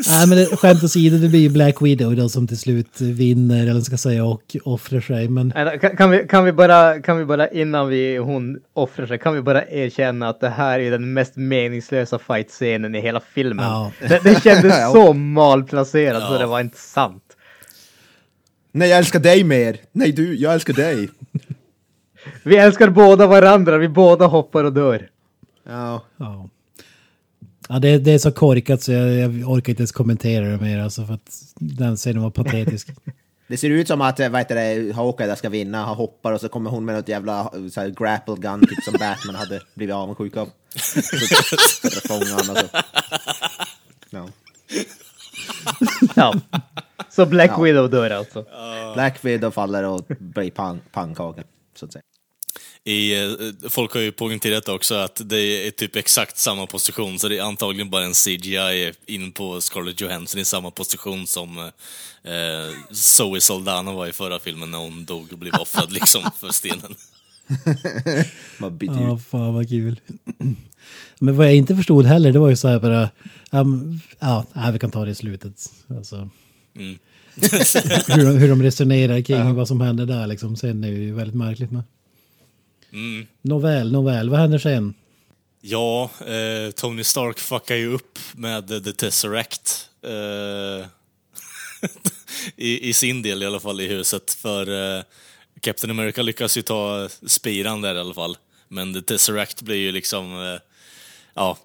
Ja, 0.08 0.18
Nej 0.18 0.26
men 0.26 0.38
det, 0.38 0.56
skämt 0.56 0.84
åsido, 0.84 1.18
det 1.18 1.28
blir 1.28 1.40
ju 1.40 1.48
Black 1.48 1.82
Widow 1.82 2.16
då 2.16 2.28
som 2.28 2.46
till 2.46 2.58
slut 2.58 3.00
vinner, 3.00 3.62
eller 3.62 3.72
vad 3.72 3.82
ska 3.82 3.96
säga, 3.96 4.24
och 4.24 4.56
offrar 4.64 5.00
sig. 5.00 5.28
Men 5.28 5.50
Kan, 5.80 5.96
kan, 5.96 6.10
vi, 6.10 6.26
kan, 6.28 6.44
vi 6.44 6.52
bara, 6.52 7.00
kan 7.00 7.18
vi 7.18 7.24
bara 7.24 7.48
innan 7.48 7.88
vi, 7.88 8.16
hon 8.16 8.58
offrar 8.72 9.06
sig, 9.06 9.18
kan 9.18 9.34
vi 9.34 9.42
bara 9.42 9.66
erkänna 9.68 10.28
att 10.28 10.40
det 10.40 10.48
här 10.48 10.80
är 10.80 10.90
den 10.90 11.12
mest 11.12 11.36
meningslösa 11.36 12.18
fight-scenen 12.18 12.94
i 12.94 13.00
hela 13.00 13.20
filmen. 13.20 13.64
Ja. 13.64 13.92
Det, 14.08 14.20
det 14.24 14.42
kändes 14.42 14.92
så 14.92 15.12
malplacerat 15.12 16.22
så 16.22 16.34
Ja. 16.34 16.38
det 16.38 16.46
var 16.46 16.60
inte 16.60 16.78
sant. 16.78 17.22
Nej, 18.72 18.88
jag 18.88 18.98
älskar 18.98 19.20
dig 19.20 19.44
mer! 19.44 19.76
Nej 19.92 20.12
du, 20.12 20.34
jag 20.36 20.54
älskar 20.54 20.74
dig! 20.74 21.08
Vi 22.42 22.56
älskar 22.56 22.88
båda 22.88 23.26
varandra, 23.26 23.78
vi 23.78 23.88
båda 23.88 24.26
hoppar 24.26 24.64
och 24.64 24.72
dör. 24.72 25.08
Ja. 25.68 26.02
ja. 26.16 26.48
Ja, 27.68 27.78
det, 27.78 27.98
det 27.98 28.12
är 28.12 28.18
så 28.18 28.32
korkat 28.32 28.82
så 28.82 28.92
jag, 28.92 29.12
jag 29.12 29.50
orkar 29.50 29.70
inte 29.70 29.80
ens 29.80 29.92
kommentera 29.92 30.44
det 30.44 30.58
mer 30.60 30.78
alltså 30.78 31.06
för 31.06 31.14
att 31.14 31.42
den 31.54 31.96
scenen 31.96 32.22
var 32.22 32.30
patetisk. 32.30 32.88
Det 33.48 33.56
ser 33.56 33.70
ut 33.70 33.88
som 33.88 34.00
att 34.00 34.18
vad 34.18 34.36
heter 34.36 34.54
det, 34.54 34.92
Hawkeye 34.92 35.36
ska 35.36 35.48
vinna, 35.48 35.84
han 35.84 35.96
hoppar 35.96 36.32
och 36.32 36.40
så 36.40 36.48
kommer 36.48 36.70
hon 36.70 36.84
med 36.84 36.94
något 36.94 37.08
jävla 37.08 37.50
så 37.72 37.80
här, 37.80 37.88
grapple 37.88 38.34
gun, 38.34 38.60
typ 38.60 38.84
som 38.84 38.92
Batman 38.92 39.34
hade 39.34 39.60
blivit 39.74 39.94
avundsjuk 39.94 40.36
av. 40.36 40.48
Så 40.76 41.02
så 41.90 42.08
fångar 42.08 42.44
han 42.44 42.50
och 42.50 42.58
så. 42.58 42.66
Ja. 46.14 46.34
Så 47.10 47.26
Black 47.26 47.50
Ja. 47.50 47.62
Widow 47.62 47.90
dör 47.90 48.10
alltså. 48.10 48.44
Black 48.94 49.24
Widow 49.24 49.50
faller 49.50 49.84
och 49.84 50.02
blir 50.18 50.50
pan 50.50 50.80
pannkaka, 50.92 51.42
så 51.74 51.86
att 51.86 51.92
säga. 51.92 52.02
I, 52.86 53.18
eh, 53.22 53.30
folk 53.68 53.92
har 53.94 54.00
ju 54.00 54.12
poängterat 54.12 54.68
också 54.68 54.94
att 54.94 55.20
det 55.24 55.66
är 55.66 55.70
typ 55.70 55.96
exakt 55.96 56.38
samma 56.38 56.66
position, 56.66 57.18
så 57.18 57.28
det 57.28 57.38
är 57.38 57.42
antagligen 57.42 57.90
bara 57.90 58.04
en 58.04 58.14
CGI 58.14 58.92
in 59.06 59.32
på 59.32 59.60
Scarlett 59.60 60.00
Johansson 60.00 60.40
i 60.40 60.44
samma 60.44 60.70
position 60.70 61.26
som 61.26 61.58
eh, 61.58 62.76
Zoe 62.90 63.40
Saldana 63.40 63.92
var 63.92 64.06
i 64.06 64.12
förra 64.12 64.38
filmen 64.38 64.70
när 64.70 64.78
hon 64.78 65.04
dog 65.04 65.32
och 65.32 65.38
blev 65.38 65.54
offrad 65.54 65.92
liksom 65.92 66.22
för 66.40 66.48
stenen. 66.52 66.94
Man 68.58 68.78
byter 68.78 69.02
Ja, 69.02 69.18
fan 69.30 69.54
vad 69.54 69.68
kul. 69.68 70.00
Men 71.18 71.36
vad 71.36 71.46
jag 71.46 71.54
inte 71.54 71.76
förstod 71.76 72.06
heller, 72.06 72.32
det 72.32 72.38
var 72.38 72.48
ju 72.50 72.56
så 72.56 72.68
här 72.68 72.78
bara... 72.80 73.10
Um, 73.50 74.00
ja, 74.18 74.46
nej, 74.52 74.72
vi 74.72 74.78
kan 74.78 74.90
ta 74.90 75.04
det 75.04 75.10
i 75.10 75.14
slutet. 75.14 75.70
Alltså, 75.88 76.30
Mm. 76.76 76.98
hur, 78.06 78.24
de- 78.24 78.38
hur 78.38 78.48
de 78.48 78.62
resonerar 78.62 79.20
kring 79.20 79.54
vad 79.54 79.68
som 79.68 79.80
händer 79.80 80.06
där 80.06 80.26
liksom. 80.26 80.56
Sen 80.56 80.84
är 80.84 80.90
det 80.90 80.96
ju 80.96 81.14
väldigt 81.14 81.36
märkligt 81.36 81.70
med. 81.70 81.82
Mm. 82.92 83.26
Nåväl, 83.42 83.92
nåväl, 83.92 84.30
vad 84.30 84.40
händer 84.40 84.58
sen? 84.58 84.94
Ja, 85.60 86.10
eh, 86.20 86.70
Tony 86.70 87.04
Stark 87.04 87.38
fuckar 87.38 87.74
ju 87.74 87.94
upp 87.94 88.18
med 88.34 88.68
The 88.84 88.92
Tesseract. 88.92 89.88
Eh, 90.02 90.86
i, 92.56 92.88
I 92.88 92.92
sin 92.92 93.22
del 93.22 93.42
i 93.42 93.46
alla 93.46 93.60
fall 93.60 93.80
i 93.80 93.86
huset, 93.86 94.32
för 94.32 94.96
eh, 94.98 95.02
Captain 95.60 95.90
America 95.90 96.22
lyckas 96.22 96.58
ju 96.58 96.62
ta 96.62 97.08
spiran 97.26 97.80
där 97.80 97.94
i 97.94 97.98
alla 97.98 98.14
fall. 98.14 98.36
Men 98.68 98.94
The 98.94 99.02
Tesseract 99.02 99.62
blir 99.62 99.76
ju 99.76 99.92
liksom, 99.92 100.32
eh, 100.32 100.60
ja, 101.34 101.58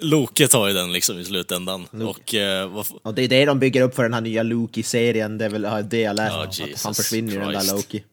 Loke 0.00 0.48
tar 0.48 0.68
ju 0.68 0.74
den 0.74 0.92
liksom 0.92 1.18
i 1.18 1.24
slutändan. 1.24 1.86
Och 1.86 2.34
eh, 2.34 2.84
Och 3.02 3.14
det 3.14 3.22
är 3.22 3.28
det 3.28 3.44
de 3.44 3.58
bygger 3.58 3.82
upp 3.82 3.94
för 3.94 4.02
den 4.02 4.14
här 4.14 4.20
nya 4.20 4.42
Loki-serien, 4.42 5.38
det 5.38 5.44
är 5.44 5.48
väl 5.48 5.88
det 5.88 6.00
jag 6.00 6.16
läst. 6.16 6.58
Ja, 6.58 6.66
att 6.74 6.82
han 6.84 6.94
försvinner 6.94 7.32
ju 7.32 7.38
den 7.38 7.52
där 7.52 7.60
Christ. 7.60 8.04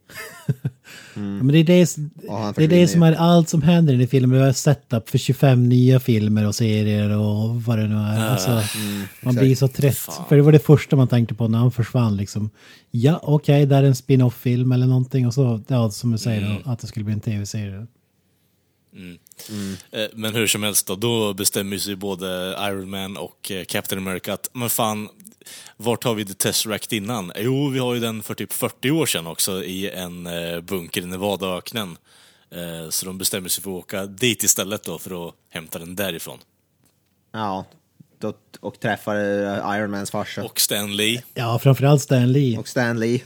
Ja, 1.16 1.22
Men 1.22 1.48
det 1.48 1.58
är 1.60 1.64
det, 1.64 1.98
han 2.30 2.54
det, 2.58 2.64
är 2.64 2.68
det 2.68 2.88
som 2.88 3.04
är 3.04 3.14
allt 3.14 3.50
som 3.50 3.62
händer 3.62 3.94
i 3.94 3.98
den 3.98 4.08
filmen. 4.08 4.38
Vi 4.40 4.46
har 4.46 4.52
setup 4.52 5.10
för 5.10 5.18
25 5.18 5.70
nya 5.70 6.00
filmer 6.00 6.48
och 6.48 6.56
serier 6.56 7.18
och 7.18 7.64
vad 7.64 7.80
det 7.80 7.88
nu 7.88 7.96
är. 7.96 8.30
Alltså, 8.30 8.62
man 9.22 9.36
blir 9.36 9.56
så 9.56 9.68
trött. 9.68 10.22
För 10.30 10.36
det 10.36 10.42
var 10.42 10.52
det 10.52 10.60
första 10.60 10.96
man 10.96 11.08
tänkte 11.08 11.36
på 11.36 11.48
när 11.48 11.60
han 11.60 11.72
försvann. 11.72 12.18
Liksom. 12.18 12.50
Ja, 12.92 13.20
okej, 13.24 13.66
där 13.66 13.84
är 13.84 13.88
en 13.88 13.96
spin-off-film 13.96 14.72
eller 14.72 14.88
någonting. 14.88 15.28
Och 15.28 15.34
så, 15.34 15.62
ja, 15.68 15.92
som 15.92 16.12
du 16.12 16.18
säger, 16.18 16.62
då, 16.64 16.72
att 16.72 16.80
det 16.80 16.88
skulle 16.88 17.04
bli 17.06 17.14
en 17.14 17.20
tv-serie. 17.22 17.88
Eh, 19.92 20.06
Men 20.14 20.34
hur 20.36 20.48
som 20.48 20.64
helst 20.64 20.88
då, 20.88 20.96
då 20.96 21.34
bestämmer 21.34 21.78
sig 21.78 21.96
både 21.96 22.58
Iron 22.62 22.90
Man 22.90 23.18
och 23.18 23.52
eh, 23.52 23.64
Captain 23.66 24.08
America 24.08 24.34
att, 24.34 24.50
men 24.54 24.70
fan, 24.70 25.10
vart 25.78 26.04
har 26.04 26.14
vi 26.16 26.26
The 26.26 26.34
Tesseract 26.34 26.94
innan? 26.94 27.32
Jo, 27.36 27.70
vi 27.70 27.80
har 27.80 27.94
ju 27.94 28.00
den 28.00 28.24
för 28.24 28.34
typ 28.34 28.54
40 28.54 28.92
år 28.92 29.06
sedan 29.06 29.28
också 29.28 29.64
i 29.64 29.90
en 29.90 30.28
eh, 30.28 30.62
bunker 30.62 31.02
i 31.02 31.06
Nevadaöknen. 31.06 31.98
Eh, 32.52 32.90
Så 32.90 33.06
de 33.06 33.18
bestämmer 33.18 33.50
sig 33.50 33.64
för 33.64 33.72
att 33.72 33.84
åka 33.84 34.06
dit 34.06 34.44
istället 34.44 34.84
då 34.84 34.98
för 35.00 35.28
att 35.28 35.34
hämta 35.50 35.80
den 35.80 35.96
därifrån. 35.96 36.40
Ja, 37.32 37.66
och 38.60 38.80
träffar 38.80 39.16
eh, 39.16 39.78
Iron 39.80 39.92
Mans 39.92 40.12
farsa. 40.12 40.44
Och, 40.44 40.52
Och 40.52 40.60
Stan 40.60 40.96
Lee. 40.96 41.24
Ja, 41.34 41.60
framförallt 41.60 42.02
Stan 42.02 42.32
Lee. 42.32 42.64
Stan 42.66 43.00
Lee. 43.00 43.22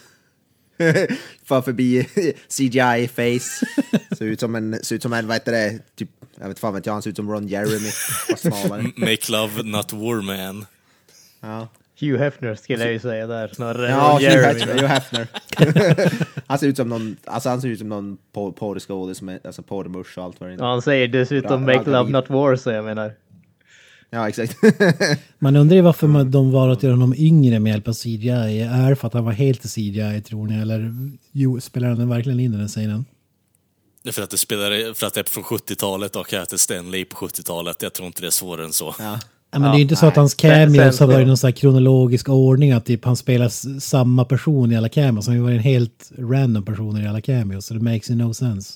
Far 1.46 1.62
förbi 1.62 2.04
CGI-face. 2.48 3.66
Ser 4.18 4.26
ut 4.26 4.40
som 4.40 4.56
en, 4.56 4.84
ser 4.84 4.96
ut 4.96 5.02
som 5.02 5.14
en, 5.14 5.28
vad 5.28 5.36
heter 5.36 5.52
det, 5.52 5.80
typ, 5.96 6.10
jag 6.40 6.48
vet 6.48 6.60
fan 6.60 6.74
vet 6.74 6.86
jag, 6.86 6.94
han 6.94 7.02
ser 7.02 7.10
ut 7.10 7.16
som 7.16 7.32
Ron 7.32 7.48
Jeremy. 7.48 7.90
Make 8.96 9.32
Love 9.32 9.64
Not 9.64 9.94
War 9.94 10.22
Man. 10.22 10.66
Ja. 11.42 11.68
Hugh 12.00 12.20
Hefner 12.20 12.56
skulle 12.56 12.84
jag 12.84 12.94
ju 12.94 13.00
säga 13.00 13.28
där 13.28 13.48
snarare. 13.54 13.90
Ja, 13.90 14.14
Hugh. 14.14 14.30
Hefner. 14.30 14.74
Hugh 14.74 14.86
Hefner. 14.86 15.28
han 16.48 16.60
ser 16.60 16.68
ut 16.68 16.78
som 16.78 16.90
någon, 16.90 17.18
alltså 17.26 17.50
han 17.50 17.62
ser 17.62 17.68
ut 17.68 17.80
som 17.80 17.90
någon 17.90 18.18
por- 18.34 18.52
porrskådis, 18.52 19.22
alltså 19.44 19.62
porrmusch 19.62 20.18
och 20.18 20.24
allt 20.24 20.40
vad 20.40 20.50
det 20.50 20.54
är. 20.54 20.60
Ja, 20.60 20.66
han 20.66 20.82
säger 20.82 21.08
dessutom 21.08 21.66
Make. 21.66 21.90
Love 21.90 22.12
Not 22.12 22.30
War 22.30 22.56
så 22.56 22.72
jag 22.72 22.86
menar. 22.86 23.14
Ja, 24.10 24.30
exakt. 24.30 24.58
Man 25.40 25.56
undrar 25.56 25.76
ju 25.76 25.82
varför 25.82 26.08
man, 26.08 26.32
de 26.32 26.52
var 26.52 26.70
att 26.70 26.84
göra 26.84 26.94
honom 26.94 27.14
yngre 27.18 27.60
med 27.60 27.72
hjälp 27.72 27.88
av 27.88 27.94
CGI. 27.94 28.62
Är 28.62 28.90
det 28.90 28.96
för 28.96 29.08
att 29.08 29.14
han 29.14 29.26
var 29.26 29.32
helt 29.32 29.66
i 29.66 29.68
CGI 29.68 30.22
tror 30.22 30.48
ni? 30.48 30.62
Eller 30.62 30.94
jo, 31.32 31.62
spelar 31.62 31.88
han 31.88 32.10
verkligen 32.10 32.40
in 32.40 32.54
i 32.54 32.58
den 32.58 32.68
scenen? 32.68 33.06
Det 34.04 34.10
är 34.10 34.14
För 34.14 34.22
att 34.22 34.30
det, 34.30 34.38
spelar, 34.38 34.94
för 34.94 35.08
att 35.08 35.14
det 35.14 35.20
är 35.20 35.24
från 35.24 35.44
70-talet 35.44 36.16
och 36.16 36.34
att 36.34 36.50
det 36.50 36.56
är 36.56 36.58
Stan 36.58 36.92
Lee 36.92 37.06
på 37.06 37.16
70-talet. 37.28 37.82
Jag 37.82 37.94
tror 37.94 38.08
inte 38.08 38.22
det 38.22 38.28
är 38.28 38.32
svårare 38.32 38.66
än 38.66 38.74
så. 38.74 38.96
ja. 39.00 39.20
Ja, 39.52 39.60
men 39.60 39.72
det 39.72 39.76
är 39.76 39.78
ju 39.78 39.82
inte 39.82 39.96
så 39.96 40.06
att 40.06 40.16
hans 40.16 40.34
cameos 40.34 41.00
har 41.00 41.08
varit 41.08 41.22
i 41.22 41.26
någon 41.26 41.38
sån 41.38 41.48
här 41.48 41.56
kronologisk 41.56 42.30
ordning, 42.30 42.72
att 42.72 42.86
typ 42.86 43.06
han 43.06 43.16
spelar 43.16 43.80
samma 43.80 44.26
person 44.26 44.72
i 44.72 44.78
alla 44.78 44.90
cameos. 44.90 45.28
Han 45.28 45.36
har 45.36 45.40
ju 45.40 45.44
varit 45.44 45.58
en 45.58 45.64
helt 45.64 46.12
random 46.18 46.66
person 46.66 46.98
i 46.98 47.08
alla 47.08 47.22
cameos, 47.22 47.66
så 47.66 47.74
det 47.74 47.80
makes 47.80 48.10
no 48.10 48.34
sense. 48.34 48.74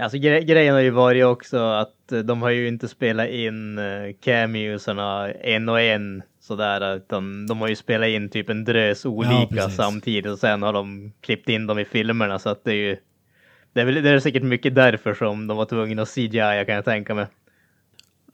Alltså 0.00 0.18
gre 0.18 0.40
grejen 0.40 0.74
har 0.74 0.80
ju 0.80 0.90
varit 0.90 1.24
också 1.24 1.58
att 1.58 2.12
eh, 2.12 2.18
de 2.18 2.42
har 2.42 2.50
ju 2.50 2.68
inte 2.68 2.88
spelat 2.88 3.28
in 3.28 3.78
uh, 3.78 4.12
cameosarna 4.24 5.32
en 5.32 5.68
och 5.68 5.80
en 5.80 6.22
sådär, 6.40 6.96
utan 6.96 7.46
de 7.46 7.60
har 7.60 7.68
ju 7.68 7.76
spelat 7.76 8.08
in 8.08 8.28
typ 8.28 8.50
en 8.50 8.64
drös 8.64 9.04
olika 9.04 9.46
precis. 9.50 9.76
samtidigt 9.76 10.32
och 10.32 10.38
sen 10.38 10.62
har 10.62 10.72
de 10.72 11.12
klippt 11.20 11.48
in 11.48 11.66
dem 11.66 11.78
i 11.78 11.84
filmerna 11.84 12.38
så 12.38 12.48
att 12.48 12.64
det 12.64 12.70
är 12.70 12.74
ju 12.74 12.96
det 13.72 13.80
är, 13.80 13.84
väl, 13.84 14.02
det 14.02 14.10
är 14.10 14.18
säkert 14.18 14.42
mycket 14.42 14.74
därför 14.74 15.14
som 15.14 15.46
de 15.46 15.56
var 15.56 15.64
tvungna 15.64 16.02
att 16.02 16.14
CGI 16.14 16.64
kan 16.66 16.74
jag 16.74 16.84
tänka 16.84 17.14
mig. 17.14 17.26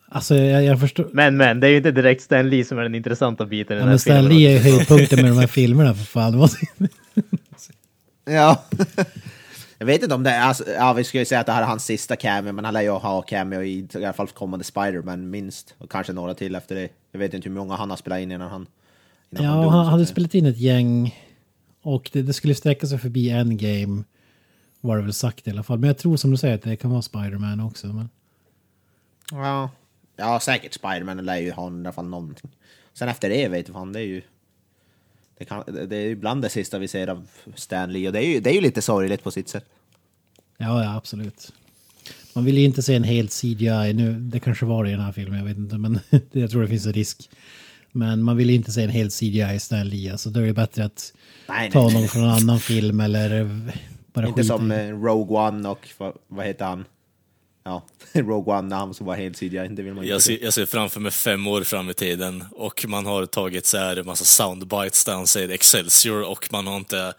Alltså 0.08 0.34
jag, 0.34 0.64
jag 0.64 0.80
förstår. 0.80 1.08
Men 1.12 1.36
men, 1.36 1.60
det 1.60 1.66
är 1.66 1.70
ju 1.70 1.76
inte 1.76 1.90
direkt 1.90 2.22
Stan 2.22 2.50
Lee 2.50 2.64
som 2.64 2.78
är 2.78 2.82
den 2.82 2.94
intressanta 2.94 3.46
biten 3.46 3.76
i 3.76 3.80
Ja, 3.80 3.86
den 3.86 3.88
här 3.88 3.92
men 3.92 3.98
Stan 3.98 4.16
filmen. 4.16 4.36
Lee 4.36 4.48
är 4.48 4.52
ju 4.52 4.58
höjdpunkten 4.58 5.22
med 5.22 5.30
de 5.30 5.38
här 5.38 5.46
filmerna 5.46 5.94
för 5.94 6.04
fan. 6.04 6.48
Ja. 8.24 8.64
Jag 9.78 9.86
vet 9.86 10.02
inte 10.02 10.14
om 10.14 10.22
det 10.22 10.30
är, 10.30 10.40
alltså, 10.40 10.64
ja 10.78 10.92
vi 10.92 11.04
ska 11.04 11.18
ju 11.18 11.24
säga 11.24 11.40
att 11.40 11.46
det 11.46 11.52
här 11.52 11.62
är 11.62 11.66
hans 11.66 11.84
sista 11.84 12.16
cameo, 12.16 12.52
men 12.52 12.64
han 12.64 12.74
lär 12.74 12.80
ju 12.80 12.90
ha 12.90 13.22
cameo 13.22 13.62
i, 13.62 13.88
i 13.94 14.04
alla 14.04 14.12
fall 14.12 14.28
kommande 14.28 14.64
Spider-Man 14.64 15.30
minst. 15.30 15.74
Och 15.78 15.90
kanske 15.90 16.12
några 16.12 16.34
till 16.34 16.54
efter 16.54 16.74
det. 16.74 16.88
Jag 17.12 17.18
vet 17.18 17.34
inte 17.34 17.48
hur 17.48 17.56
många 17.56 17.76
han 17.76 17.90
har 17.90 17.96
spelat 17.96 18.20
in 18.20 18.32
innan 18.32 18.50
han... 18.50 18.66
Innan 19.30 19.44
Ja, 19.44 19.62
dog, 19.62 19.72
han 19.72 19.80
att 19.80 19.90
hade 19.90 20.06
spelat 20.06 20.34
in 20.34 20.46
ett 20.46 20.58
gäng 20.58 21.14
och 21.82 22.10
det, 22.12 22.22
det 22.22 22.32
skulle 22.32 22.54
sträcka 22.54 22.86
sig 22.86 22.98
förbi 22.98 23.30
Endgame. 23.30 24.04
Var 24.80 24.96
det 24.96 25.02
väl 25.02 25.12
sagt 25.12 25.46
i 25.46 25.50
alla 25.50 25.62
fall. 25.62 25.78
Men 25.78 25.88
jag 25.88 25.98
tror 25.98 26.16
som 26.16 26.30
du 26.30 26.36
säger 26.36 26.54
att 26.54 26.62
det 26.62 26.76
kan 26.76 26.90
vara 26.90 27.02
Spider-Man 27.02 27.60
också. 27.60 27.86
Men... 27.86 28.08
Ja. 29.30 29.70
Ja, 30.18 30.40
säkert 30.40 30.74
Spider-Man 30.74 31.24
lär 31.24 31.36
ju 31.36 31.52
ha 31.52 31.70
i 31.70 31.74
alla 31.74 31.92
fall 31.92 32.08
någonting. 32.08 32.50
Sen 32.94 33.08
efter 33.08 33.28
det 33.28 33.48
vet 33.48 33.68
jag 33.68 33.74
fan, 33.74 33.92
det 33.92 34.00
är 34.00 34.04
ju... 34.04 34.22
Det, 35.38 35.44
kan, 35.44 35.64
det 35.66 35.96
är 35.96 36.06
ju 36.06 36.16
bland 36.16 36.42
det 36.42 36.48
sista 36.48 36.78
vi 36.78 36.88
ser 36.88 37.06
av 37.08 37.28
Stan 37.54 37.92
Lee 37.92 38.06
och 38.06 38.12
det 38.12 38.18
är 38.18 38.34
ju, 38.34 38.40
det 38.40 38.50
är 38.50 38.54
ju 38.54 38.60
lite 38.60 38.82
sorgligt 38.82 39.22
på 39.22 39.30
sitt 39.30 39.48
sätt. 39.48 39.64
Ja, 40.56 40.84
ja, 40.84 40.96
absolut. 40.96 41.52
Man 42.32 42.44
vill 42.44 42.58
ju 42.58 42.64
inte 42.64 42.82
se 42.82 42.94
en 42.94 43.04
helt 43.04 43.40
CGI 43.40 43.92
nu. 43.94 44.12
Det 44.12 44.40
kanske 44.40 44.66
var 44.66 44.84
det 44.84 44.90
i 44.90 44.92
den 44.92 45.00
här 45.00 45.12
filmen, 45.12 45.38
jag 45.38 45.46
vet 45.46 45.56
inte. 45.56 45.78
Men 45.78 46.00
jag 46.32 46.50
tror 46.50 46.62
det 46.62 46.68
finns 46.68 46.86
en 46.86 46.92
risk. 46.92 47.30
Men 47.92 48.22
man 48.22 48.36
vill 48.36 48.50
ju 48.50 48.56
inte 48.56 48.72
se 48.72 48.82
en 48.82 48.90
helt 48.90 49.12
CGI 49.12 49.58
Stan 49.58 49.88
Lee. 49.88 50.12
Alltså 50.12 50.30
då 50.30 50.40
är 50.40 50.46
det 50.46 50.52
bättre 50.52 50.84
att 50.84 51.12
Nej, 51.48 51.70
ta 51.70 51.82
nej. 51.82 51.94
någon 51.94 52.08
från 52.08 52.22
en 52.22 52.30
annan 52.30 52.60
film 52.60 53.00
eller 53.00 53.44
bara 54.12 54.26
Inte 54.28 54.42
skita 54.42 54.56
som 54.56 54.70
eh, 54.70 54.88
Rogue 54.88 55.38
One 55.38 55.68
och 55.68 55.88
vad, 55.98 56.12
vad 56.28 56.46
heter 56.46 56.64
han? 56.64 56.84
Ja, 57.68 57.82
Rogue 58.20 58.54
One 58.54 58.68
när 58.68 58.76
han 58.76 58.94
som 58.94 59.06
var 59.06 59.16
helt 59.16 59.36
CGI, 59.38 59.68
det 59.70 59.82
vill 59.82 59.94
man 59.94 60.06
Jag 60.06 60.22
ser, 60.22 60.38
jag 60.44 60.54
ser 60.54 60.66
framför 60.66 61.00
mig 61.00 61.12
fem 61.12 61.46
år 61.46 61.62
fram 61.62 61.90
i 61.90 61.94
tiden 61.94 62.44
och 62.52 62.84
man 62.88 63.06
har 63.06 63.26
tagit 63.26 63.66
så 63.66 63.78
här 63.78 63.96
en 63.96 64.06
massa 64.06 64.24
soundbites 64.24 65.04
där 65.04 65.14
han 65.14 65.26
säger 65.26 65.48
Excelsior 65.48 66.22
och 66.22 66.48
man 66.52 66.66
har 66.66 66.76
inte 66.76 67.14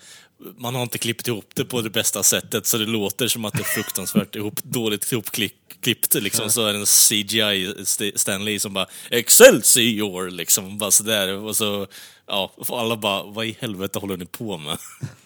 man 0.57 0.75
har 0.75 0.81
inte 0.83 0.97
klippt 0.97 1.27
ihop 1.27 1.45
det 1.55 1.65
på 1.65 1.81
det 1.81 1.89
bästa 1.89 2.23
sättet 2.23 2.65
så 2.65 2.77
det 2.77 2.85
låter 2.85 3.27
som 3.27 3.45
att 3.45 3.53
det 3.53 3.59
är 3.59 3.63
fruktansvärt 3.63 4.35
ihop, 4.35 4.63
dåligt 4.63 5.11
ihopklippt. 5.11 6.13
Liksom, 6.13 6.49
så 6.49 6.65
är 6.65 6.73
det 6.73 6.79
en 6.79 6.85
CGI 6.85 7.73
St- 7.81 8.11
Stanley 8.17 8.59
som 8.59 8.73
bara 8.73 8.85
Excelsior! 9.11 10.29
Liksom, 10.29 10.77
bara 10.77 10.91
sådär. 10.91 11.33
Och 11.33 11.55
så, 11.57 11.87
ja, 12.27 12.51
alla 12.69 12.97
bara, 12.97 13.23
vad 13.23 13.45
i 13.45 13.57
helvete 13.59 13.99
håller 13.99 14.17
ni 14.17 14.25
på 14.25 14.57
med? 14.57 14.77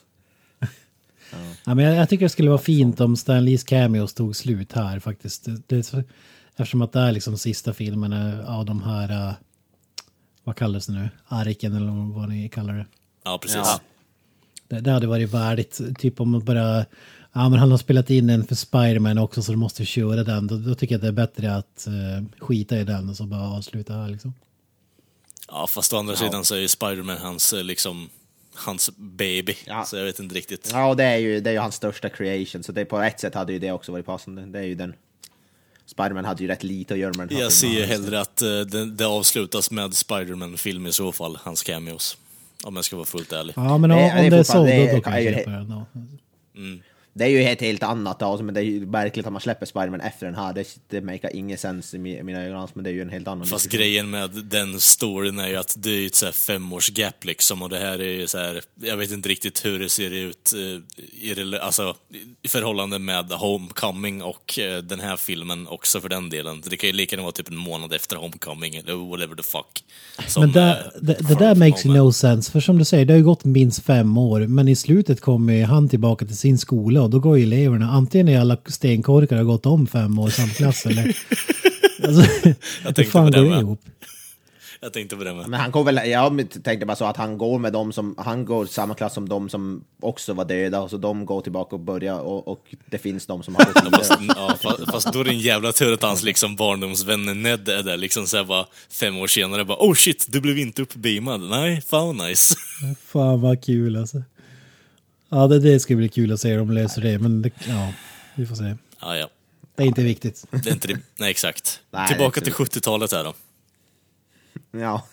Ja, 1.65 1.73
men 1.73 1.85
jag, 1.85 1.95
jag 1.95 2.10
tycker 2.10 2.26
det 2.26 2.30
skulle 2.30 2.49
vara 2.49 2.61
fint 2.61 3.01
om 3.01 3.15
Stan 3.15 3.45
Lees 3.45 3.64
cameos 3.64 4.14
tog 4.14 4.35
slut 4.35 4.72
här 4.72 4.99
faktiskt. 4.99 5.45
Det, 5.45 5.61
det, 5.68 6.05
eftersom 6.55 6.81
att 6.81 6.91
det 6.91 6.99
är 6.99 7.11
liksom 7.11 7.38
sista 7.38 7.73
filmen 7.73 8.14
eh, 8.14 8.55
av 8.57 8.65
de 8.65 8.84
här, 8.84 9.27
eh, 9.27 9.34
vad 10.43 10.55
kallas 10.55 10.85
det 10.85 10.93
nu, 10.93 11.10
arken 11.27 11.76
eller 11.76 12.14
vad 12.19 12.30
ni 12.30 12.49
kallar 12.49 12.73
det. 12.73 12.85
Ja, 13.26 13.38
precis. 13.38 13.57
Ja. 13.57 13.80
Det, 14.68 14.80
det 14.80 14.91
hade 14.91 15.07
varit 15.07 15.30
värdigt, 15.30 15.81
typ 15.99 16.22
om 16.22 16.30
man 16.30 16.45
bara, 16.45 16.85
ja 17.34 17.49
men 17.49 17.60
han 17.60 17.72
har 17.72 17.77
spelat 17.77 18.10
in 18.10 18.30
en 18.30 18.47
för 18.47 18.55
Spiderman 18.55 19.18
också 19.18 19.41
så 19.41 19.51
du 19.51 19.57
måste 19.57 19.85
köra 19.85 20.23
den. 20.23 20.47
Då, 20.47 20.57
då 20.57 20.76
tycker 20.76 20.95
jag 20.95 20.97
att 20.99 21.01
det 21.01 21.07
är 21.07 21.27
bättre 21.27 21.55
att 21.55 21.88
eh, 21.88 22.39
skita 22.39 22.77
i 22.77 22.84
den 22.84 23.10
och 23.10 23.15
så 23.15 23.26
bara 23.26 23.49
avsluta 23.49 23.93
här 23.93 24.10
liksom. 24.10 24.34
Ja, 25.47 25.68
fast 25.68 25.93
å 25.93 25.97
andra 25.97 26.15
sidan 26.15 26.45
så 26.45 26.55
är 26.55 26.60
ju 26.60 26.68
Spider-Man 26.68 27.18
hans, 27.18 27.53
liksom, 27.64 28.10
hans 28.55 28.89
baby. 28.97 29.55
Ja. 29.65 29.85
Så 29.85 29.97
jag 29.97 30.05
vet 30.05 30.19
inte 30.19 30.35
riktigt. 30.35 30.69
Ja, 30.73 30.89
och 30.89 30.97
det 30.97 31.03
är 31.03 31.17
ju, 31.17 31.39
det 31.39 31.49
är 31.49 31.53
ju 31.53 31.59
hans 31.59 31.75
största 31.75 32.09
creation, 32.09 32.63
så 32.63 32.71
det, 32.71 32.85
på 32.85 32.99
ett 32.99 33.19
sätt 33.19 33.35
hade 33.35 33.53
ju 33.53 33.59
det 33.59 33.71
också 33.71 33.91
varit 33.91 34.05
passande. 34.05 34.45
Det 34.45 34.59
är 34.59 34.63
ju 34.63 34.75
den... 34.75 34.93
Spiderman 35.85 36.25
hade 36.25 36.43
ju 36.43 36.49
rätt 36.49 36.63
lite 36.63 36.93
att 36.93 36.99
göra 36.99 37.13
med 37.17 37.27
den 37.27 37.38
här 37.38 37.43
Jag 37.43 37.51
ser 37.51 37.67
ju 37.67 37.84
hellre 37.84 38.19
att 38.21 38.41
eh, 38.41 38.59
det, 38.59 38.85
det 38.91 39.05
avslutas 39.07 39.71
med 39.71 39.93
Spider-Man-film 39.93 40.88
i 40.88 40.91
så 40.91 41.11
fall, 41.11 41.38
hans 41.41 41.63
cameos. 41.63 42.17
Om 42.63 42.75
jag 42.75 42.85
ska 42.85 42.95
vara 42.95 43.05
fullt 43.05 43.31
ärlig. 43.34 43.53
Ja 43.57 43.77
men 43.77 43.91
om 43.91 43.97
det 43.97 44.03
är 44.03 44.31
det 44.31 44.38
är 44.38 44.43
så, 44.43 44.57
då, 44.57 44.63
det 44.63 44.91
då 44.91 44.97
är- 44.97 45.01
kan 45.01 45.23
jag 45.23 45.35
köpa 45.35 45.49
den. 45.51 45.85
Det 47.15 47.23
är 47.23 47.27
ju 47.30 47.44
ett 47.44 47.61
helt 47.61 47.84
annat 47.84 48.22
alltså, 48.22 48.44
men 48.44 48.53
det 48.53 48.60
är 48.61 48.64
ju 48.64 48.85
märkligt 48.85 49.26
att 49.27 49.31
man 49.34 49.41
släpper 49.41 49.65
Spiderman 49.65 50.02
efter 50.02 50.26
den 50.26 50.35
här. 50.35 50.53
Det, 50.53 50.68
det 50.90 51.02
makar 51.02 51.35
ingen 51.35 51.57
sens 51.57 51.94
i 51.94 51.98
mi- 51.98 52.19
i 52.19 52.23
mina 52.23 52.41
ögon, 52.44 52.57
alls, 52.57 52.72
men 52.76 52.84
det 52.84 52.90
är 52.90 52.94
ju 52.94 53.02
en 53.02 53.10
helt 53.10 53.27
annan 53.27 53.48
Fast 53.48 53.64
diskussion. 53.64 53.80
grejen 53.80 54.10
med 54.10 54.30
den 54.30 54.80
storyn 54.80 55.40
är 55.40 55.48
ju 55.48 55.56
att 55.56 55.76
det 55.80 55.90
är 55.90 55.99
ju 55.99 56.06
ett 56.07 56.15
så 56.15 56.26
här 56.26 56.34
femårsgap 56.34 57.26
liksom 57.26 57.61
och 57.61 57.69
det 57.69 57.77
här 57.80 57.99
är 58.02 58.19
ju 58.19 58.27
så 58.27 58.38
här, 58.38 58.61
jag 58.84 58.98
vet 58.98 59.11
inte 59.11 59.30
riktigt 59.30 59.65
hur 59.65 59.80
det 59.80 59.90
ser 59.90 60.11
ut 60.11 60.53
eh, 60.53 60.60
i, 61.30 61.34
rela- 61.34 61.60
alltså, 61.60 61.95
i 62.41 62.48
förhållande 62.48 62.99
med 62.99 63.26
Homecoming 63.31 64.22
och 64.23 64.60
eh, 64.60 64.77
den 64.84 64.99
här 64.99 65.18
filmen 65.18 65.68
också 65.68 66.02
för 66.02 66.10
den 66.10 66.30
delen. 66.30 66.61
Det 66.69 66.77
kan 66.77 66.88
ju 66.90 66.94
lika 66.95 67.15
gärna 67.15 67.23
vara 67.23 67.31
typ 67.31 67.48
en 67.49 67.57
månad 67.57 67.94
efter 67.94 68.15
Homecoming 68.15 68.76
eller 68.76 69.10
whatever 69.10 69.35
the 69.35 69.44
fuck. 69.44 69.84
Som, 70.27 70.41
Men 70.44 70.52
det, 70.52 70.61
eh, 70.61 71.02
det, 71.02 71.40
där 71.40 71.56
makes 71.56 71.85
no 71.85 72.11
sense. 72.11 72.52
För 72.52 72.60
som 72.60 72.77
du 72.77 72.85
säger, 72.85 73.06
det 73.06 73.14
har 73.14 73.18
ju 73.18 73.23
gått 73.23 73.45
minst 73.45 73.84
fem 73.84 74.18
år. 74.18 74.40
Men 74.40 74.68
i 74.68 74.76
slutet 74.76 75.22
kommer 75.22 75.64
han 75.64 75.90
tillbaka 75.90 76.26
till 76.26 76.38
sin 76.38 76.57
skola 76.57 77.02
och 77.03 77.09
då 77.09 77.19
går 77.19 77.38
ju 77.38 77.43
eleverna, 77.43 77.89
antingen 77.91 78.27
är 78.27 78.39
alla 78.39 78.57
stenkorkar 78.65 79.35
och 79.35 79.39
har 79.45 79.45
gått 79.53 79.65
om 79.65 79.88
fem 79.88 80.19
år 80.19 80.27
i 80.30 80.31
samma 80.31 80.53
klass 80.53 80.85
eller... 80.85 81.17
Alltså, 82.07 82.21
hur 82.21 82.53
tänkte 82.84 83.03
fan 83.03 83.25
på 83.25 83.39
det 83.39 83.49
med. 83.49 83.59
ihop? 83.59 83.81
Jag 84.81 84.93
tänkte 84.93 85.15
på 85.15 85.23
det 85.23 85.34
med. 85.34 85.47
Men 85.49 85.59
han 85.59 85.71
går 85.71 85.84
väl, 85.84 86.09
jag 86.09 86.47
tänkte 86.63 86.85
bara 86.85 86.95
så 86.95 87.05
att 87.05 87.17
han 87.17 87.38
går 87.38 87.59
med 87.59 87.73
dem 87.73 87.93
som, 87.93 88.15
han 88.17 88.45
går 88.45 88.65
samma 88.65 88.95
klass 88.95 89.13
som 89.13 89.30
de 89.30 89.49
som 89.49 89.84
också 90.01 90.34
var 90.34 90.45
döda, 90.45 90.81
och 90.81 90.89
så 90.89 90.97
de 90.97 91.25
går 91.25 91.41
tillbaka 91.41 91.75
och 91.75 91.80
börjar, 91.80 92.19
och, 92.19 92.47
och 92.47 92.75
det 92.89 92.97
finns 92.97 93.25
de 93.25 93.43
som 93.43 93.55
har 93.55 93.65
gått 93.65 93.95
Fast, 93.95 94.21
vidare. 94.21 94.35
ja, 94.38 94.55
fa- 94.61 94.91
fast 94.91 95.13
då 95.13 95.19
är 95.19 95.23
det 95.23 95.30
en 95.31 95.39
jävla 95.39 95.71
tur 95.71 95.93
att 95.93 96.03
hans 96.03 96.23
liksom 96.23 96.55
barndomsvän 96.55 97.41
Ned 97.43 97.69
är 97.69 97.84
där 97.84 97.97
liksom 97.97 98.27
såhär 98.27 98.43
bara 98.43 98.65
fem 98.91 99.17
år 99.17 99.27
senare 99.27 99.65
bara 99.65 99.77
oh 99.80 99.93
shit, 99.93 100.25
du 100.30 100.41
blev 100.41 100.57
inte 100.57 100.81
uppbeamad. 100.81 101.41
Nej, 101.41 101.81
fan 101.81 102.17
nice. 102.17 102.55
Fan 103.07 103.41
vad 103.41 103.63
kul 103.63 103.97
alltså. 103.97 104.17
Ja, 105.34 105.47
det, 105.47 105.60
det 105.60 105.80
ska 105.80 105.95
bli 105.95 106.10
kul 106.10 106.31
att 106.31 106.39
se 106.39 106.49
hur 106.49 106.57
de 106.57 106.72
löser 106.72 107.01
det. 107.01 107.19
Men 107.19 107.41
det, 107.41 107.51
ja, 107.68 107.93
vi 108.35 108.45
får 108.45 108.55
se. 108.55 108.76
Ja, 109.01 109.18
ja. 109.18 109.30
Det 109.76 109.84
är 109.84 109.88
inte 109.88 110.03
viktigt. 110.03 110.45
Det 110.49 110.69
är 110.69 110.73
inte 110.73 110.88
det. 110.88 110.99
Nej, 111.15 111.31
exakt. 111.31 111.81
Nej, 111.91 112.07
Tillbaka 112.07 112.39
det 112.39 112.43
är 112.43 112.65
till 112.65 112.80
70-talet 112.80 113.11
här 113.11 113.23
då. 113.23 113.34
Ja. 114.72 115.07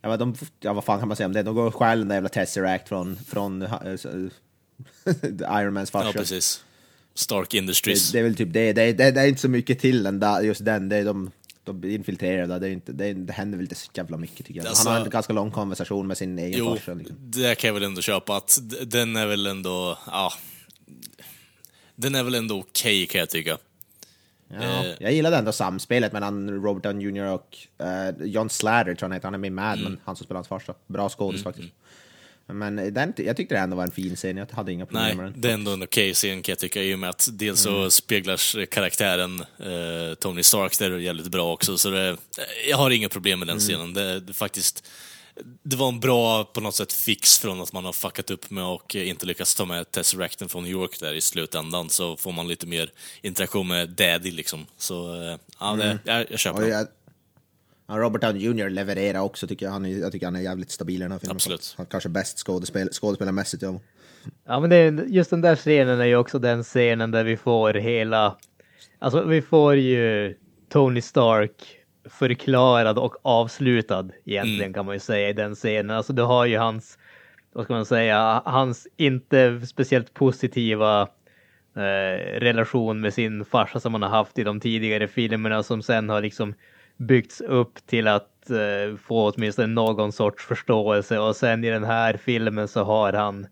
Ja, 0.00 0.08
men 0.08 0.18
de, 0.18 0.36
ja, 0.60 0.72
vad 0.72 0.84
fan 0.84 0.98
kan 0.98 1.08
man 1.08 1.16
säga 1.16 1.26
om 1.26 1.32
det? 1.32 1.42
De 1.42 1.54
går 1.54 1.66
och 1.66 1.74
stjäl 1.74 1.98
den 1.98 2.08
där 2.08 2.14
jävla 2.14 2.28
Tesseract 2.28 2.88
från, 2.88 3.16
från 3.16 3.62
äh, 3.62 3.68
Iron 5.60 5.74
Mans 5.74 5.90
farsa. 5.90 6.06
Ja, 6.06 6.12
precis. 6.12 6.64
Stark 7.14 7.50
det, 7.50 7.56
Industries. 7.56 8.12
det 8.12 8.18
är 8.18 8.22
väl 8.22 8.36
typ 8.36 8.52
det. 8.52 8.72
Det, 8.72 8.92
det, 8.92 9.10
det 9.10 9.20
är 9.20 9.26
inte 9.26 9.40
så 9.40 9.48
mycket 9.48 9.78
till 9.78 10.02
den 10.02 10.20
där, 10.20 10.40
just 10.40 10.64
den. 10.64 10.88
Det 10.88 10.96
är 10.96 11.04
de, 11.04 11.30
de 11.64 11.84
infiltrerar 11.84 12.46
där. 12.46 12.60
Det, 12.60 12.68
är 12.68 12.70
inte, 12.72 12.92
det, 12.92 13.06
är- 13.06 13.14
det 13.14 13.32
händer 13.32 13.58
väl 13.58 13.64
inte 13.64 13.74
så 13.74 13.90
jävla 13.94 14.16
mycket 14.16 14.46
tycker 14.46 14.60
jag. 14.60 14.66
Alltså- 14.66 14.88
Han 14.88 14.98
har 14.98 15.04
en 15.04 15.10
ganska 15.10 15.32
lång 15.32 15.50
konversation 15.50 16.06
med 16.06 16.16
sin 16.18 16.38
egen 16.38 16.58
Jo, 16.58 16.76
farsa. 16.76 16.94
Liksom. 16.94 17.16
det 17.20 17.54
kan 17.58 17.68
jag 17.68 17.74
väl 17.74 17.82
ändå 17.82 18.00
köpa 18.00 18.36
att 18.36 18.58
den 18.86 19.16
är 19.16 19.26
väl 19.26 19.46
ändå, 19.46 19.98
ja. 20.06 20.32
Den 21.96 22.14
är 22.14 22.22
väl 22.22 22.34
ändå 22.34 22.58
okej 22.58 23.06
kan 23.06 23.18
jag 23.18 23.30
tycka. 23.30 23.58
Ja, 24.48 24.62
Eh. 24.62 24.86
jag 25.00 25.12
gillade 25.12 25.36
ändå 25.36 25.52
samspelet 25.52 26.12
mellan 26.12 26.50
Robert 26.50 26.82
Downey 26.82 27.06
Jr 27.08 27.24
och 27.32 27.56
eh, 27.86 28.14
John 28.26 28.50
Slater, 28.50 28.84
tror 28.84 28.96
jag 29.00 29.04
han 29.08 29.12
heter. 29.12 29.26
Han 29.26 29.34
är 29.34 29.38
med 29.38 29.48
i 29.48 29.50
Mad 29.50 29.78
Mm. 29.78 29.92
Men, 29.92 30.00
han 30.04 30.16
som 30.16 30.24
spelar 30.24 30.36
hans 30.38 30.48
farsa. 30.48 30.74
Bra 30.86 31.08
skådis 31.08 31.42
faktiskt. 31.42 31.68
Men 32.46 32.94
den, 32.94 33.12
jag 33.16 33.36
tyckte 33.36 33.54
det 33.54 33.58
ändå 33.58 33.76
var 33.76 33.84
en 33.84 33.90
fin 33.90 34.16
scen, 34.16 34.36
jag 34.36 34.46
hade 34.52 34.72
inga 34.72 34.86
problem 34.86 35.04
Nej, 35.04 35.14
med 35.16 35.24
den. 35.24 35.40
det 35.40 35.48
är 35.50 35.54
ändå 35.54 35.70
en 35.72 35.82
okej 35.82 36.14
scen 36.14 36.42
kan 36.42 36.52
jag 36.52 36.58
tycka 36.58 36.82
i 36.82 36.94
och 36.94 36.98
med 36.98 37.10
att 37.10 37.28
dels 37.32 37.60
så 37.60 37.90
speglar 37.90 38.66
karaktären 38.66 39.40
eh, 39.40 40.14
Tony 40.20 40.42
Stark 40.42 40.78
där 40.78 40.90
jävligt 40.98 41.28
bra 41.28 41.52
också 41.52 41.78
så 41.78 41.90
det, 41.90 42.16
jag 42.70 42.76
har 42.76 42.90
inga 42.90 43.08
problem 43.08 43.38
med 43.38 43.48
den 43.48 43.58
scenen. 43.58 43.94
Det, 43.94 44.20
det 44.20 44.32
faktiskt 44.32 44.84
det 45.62 45.76
var 45.76 45.88
en 45.88 46.00
bra 46.00 46.44
på 46.44 46.60
något 46.60 46.74
sätt 46.74 46.92
fix 46.92 47.38
från 47.38 47.60
att 47.60 47.72
man 47.72 47.84
har 47.84 47.92
fuckat 47.92 48.30
upp 48.30 48.50
med 48.50 48.64
och 48.64 48.94
inte 48.94 49.26
lyckats 49.26 49.54
ta 49.54 49.64
med 49.64 49.90
Tesseracten 49.90 50.48
från 50.48 50.62
New 50.62 50.72
York 50.72 51.00
där 51.00 51.14
i 51.14 51.20
slutändan 51.20 51.90
så 51.90 52.16
får 52.16 52.32
man 52.32 52.48
lite 52.48 52.66
mer 52.66 52.92
interaktion 53.22 53.68
med 53.68 53.88
Daddy 53.88 54.30
liksom. 54.30 54.66
Så 54.78 55.22
eh, 55.22 55.36
ja, 55.60 55.72
det, 55.74 55.98
jag, 56.04 56.26
jag 56.30 56.38
köper 56.38 56.56
Och 56.56 56.68
den. 56.68 56.70
jag, 56.70 56.86
Robert 57.88 58.22
Downey 58.22 58.42
Jr 58.42 58.70
levererar 58.70 59.20
också 59.20 59.46
tycker 59.46 59.66
jag. 59.66 59.72
Han 59.72 59.84
är, 59.84 59.98
jag 59.98 60.12
tycker 60.12 60.26
han 60.26 60.36
är 60.36 60.40
jävligt 60.40 60.70
stabil 60.70 61.00
i 61.00 61.02
den 61.02 61.12
här 61.12 61.18
filmen. 61.18 61.36
Absolut. 61.36 61.74
Han 61.76 61.86
kanske 61.86 62.08
bäst 62.08 62.38
skådespel, 62.38 62.88
skådespelarmässigt. 62.92 63.62
Ja. 63.62 63.80
Ja 64.46 64.60
men 64.60 64.70
det 64.70 64.76
är, 64.76 64.92
just 64.92 65.30
den 65.30 65.40
där 65.40 65.56
scenen 65.56 66.00
är 66.00 66.04
ju 66.04 66.16
också 66.16 66.38
den 66.38 66.62
scenen 66.62 67.10
där 67.10 67.24
vi 67.24 67.36
får 67.36 67.74
hela, 67.74 68.36
alltså 68.98 69.24
vi 69.24 69.42
får 69.42 69.74
ju 69.74 70.34
Tony 70.68 71.00
Stark 71.00 71.84
förklarad 72.10 72.98
och 72.98 73.16
avslutad 73.22 74.08
egentligen 74.24 74.74
kan 74.74 74.86
man 74.86 74.94
ju 74.94 75.00
säga 75.00 75.28
i 75.28 75.32
den 75.32 75.54
scenen. 75.54 75.96
Alltså 75.96 76.12
du 76.12 76.22
har 76.22 76.46
ju 76.46 76.58
hans, 76.58 76.98
vad 77.52 77.64
ska 77.64 77.74
man 77.74 77.86
säga, 77.86 78.42
hans 78.44 78.86
inte 78.96 79.66
speciellt 79.66 80.14
positiva 80.14 81.08
eh, 81.76 82.40
relation 82.40 83.00
med 83.00 83.14
sin 83.14 83.44
farsa 83.44 83.80
som 83.80 83.94
han 83.94 84.02
har 84.02 84.10
haft 84.10 84.38
i 84.38 84.44
de 84.44 84.60
tidigare 84.60 85.08
filmerna 85.08 85.62
som 85.62 85.82
sen 85.82 86.08
har 86.08 86.22
liksom 86.22 86.54
byggts 86.96 87.40
upp 87.40 87.86
till 87.86 88.08
att 88.08 88.50
eh, 88.50 88.96
få 88.96 89.30
åtminstone 89.30 89.66
någon 89.68 90.12
sorts 90.12 90.44
förståelse. 90.44 91.18
Och 91.18 91.36
sen 91.36 91.64
i 91.64 91.70
den 91.70 91.84
här 91.84 92.16
filmen 92.16 92.68
så 92.68 92.84
har 92.84 93.12
han 93.12 93.46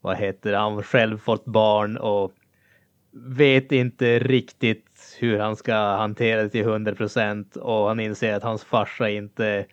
vad 0.00 0.16
heter 0.16 0.52
det, 0.52 0.58
han 0.58 0.74
har 0.74 0.82
själv 0.82 1.18
fått 1.18 1.44
barn 1.44 1.96
och 1.96 2.32
vet 3.12 3.72
inte 3.72 4.18
riktigt 4.18 5.16
hur 5.18 5.38
han 5.38 5.56
ska 5.56 5.74
hantera 5.74 6.42
det 6.42 6.48
till 6.48 6.60
100 6.60 6.94
procent. 6.94 7.56
Och 7.56 7.88
han 7.88 8.00
inser 8.00 8.34
att 8.34 8.42
hans 8.42 8.64
farsa 8.64 9.10
inte 9.10 9.66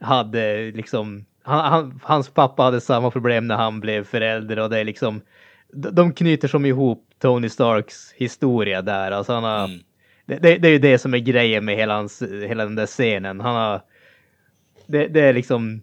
hade 0.00 0.70
liksom, 0.70 1.24
han, 1.42 1.72
han, 1.72 2.00
hans 2.04 2.28
pappa 2.28 2.62
hade 2.62 2.80
samma 2.80 3.10
problem 3.10 3.46
när 3.46 3.56
han 3.56 3.80
blev 3.80 4.04
förälder. 4.04 4.58
Och 4.58 4.70
det 4.70 4.78
är 4.78 4.84
liksom, 4.84 5.20
de 5.72 6.12
knyter 6.12 6.48
som 6.48 6.66
ihop 6.66 7.06
Tony 7.18 7.48
Starks 7.48 8.12
historia 8.12 8.82
där, 8.82 9.10
alltså 9.10 9.32
han 9.32 9.44
har, 9.44 9.64
mm 9.64 9.80
det, 10.30 10.38
det, 10.38 10.58
det 10.58 10.68
är 10.68 10.72
ju 10.72 10.78
det 10.78 10.98
som 10.98 11.14
är 11.14 11.18
grejen 11.18 11.64
med 11.64 11.76
hela, 11.76 11.94
hans, 11.94 12.22
hela 12.22 12.64
den 12.64 12.74
där 12.74 12.86
scenen, 12.86 13.40
han 13.40 13.54
har, 13.54 13.82
det, 14.86 15.06
det 15.06 15.20
är 15.20 15.32
liksom, 15.32 15.82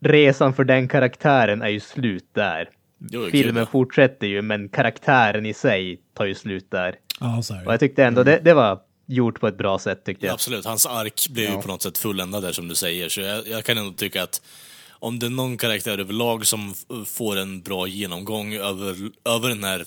resan 0.00 0.54
för 0.54 0.64
den 0.64 0.88
karaktären 0.88 1.62
är 1.62 1.68
ju 1.68 1.80
slut 1.80 2.26
där. 2.32 2.70
Jo, 3.10 3.28
Filmen 3.30 3.56
ja. 3.56 3.66
fortsätter 3.66 4.26
ju, 4.26 4.42
men 4.42 4.68
karaktären 4.68 5.46
i 5.46 5.54
sig 5.54 6.00
tar 6.14 6.24
ju 6.24 6.34
slut 6.34 6.70
där. 6.70 6.94
Ja, 7.20 7.42
är 7.50 7.66
Och 7.66 7.72
jag 7.72 7.80
tyckte 7.80 8.04
ändå 8.04 8.22
det, 8.22 8.40
det 8.44 8.54
var 8.54 8.80
gjort 9.06 9.40
på 9.40 9.48
ett 9.48 9.58
bra 9.58 9.78
sätt 9.78 10.04
tyckte 10.04 10.26
jag. 10.26 10.32
Absolut, 10.32 10.64
hans 10.64 10.86
ark 10.86 11.26
blev 11.30 11.50
ju 11.50 11.56
på 11.56 11.68
något 11.68 11.82
sätt 11.82 11.98
fulländad 11.98 12.42
där 12.42 12.52
som 12.52 12.68
du 12.68 12.74
säger, 12.74 13.08
så 13.08 13.20
jag, 13.20 13.48
jag 13.48 13.64
kan 13.64 13.78
ändå 13.78 13.92
tycka 13.92 14.22
att 14.22 14.42
om 14.90 15.18
det 15.18 15.26
är 15.26 15.30
någon 15.30 15.56
karaktär 15.56 15.98
överlag 15.98 16.46
som 16.46 16.74
får 17.06 17.36
en 17.36 17.62
bra 17.62 17.86
genomgång 17.86 18.54
över, 18.54 18.96
över 19.24 19.48
den 19.48 19.64
här 19.64 19.84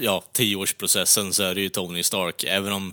ja, 0.00 0.24
tioårsprocessen 0.32 1.32
så 1.32 1.42
är 1.42 1.54
det 1.54 1.60
ju 1.60 1.68
Tony 1.68 2.02
Stark, 2.02 2.44
även 2.44 2.72
om 2.72 2.92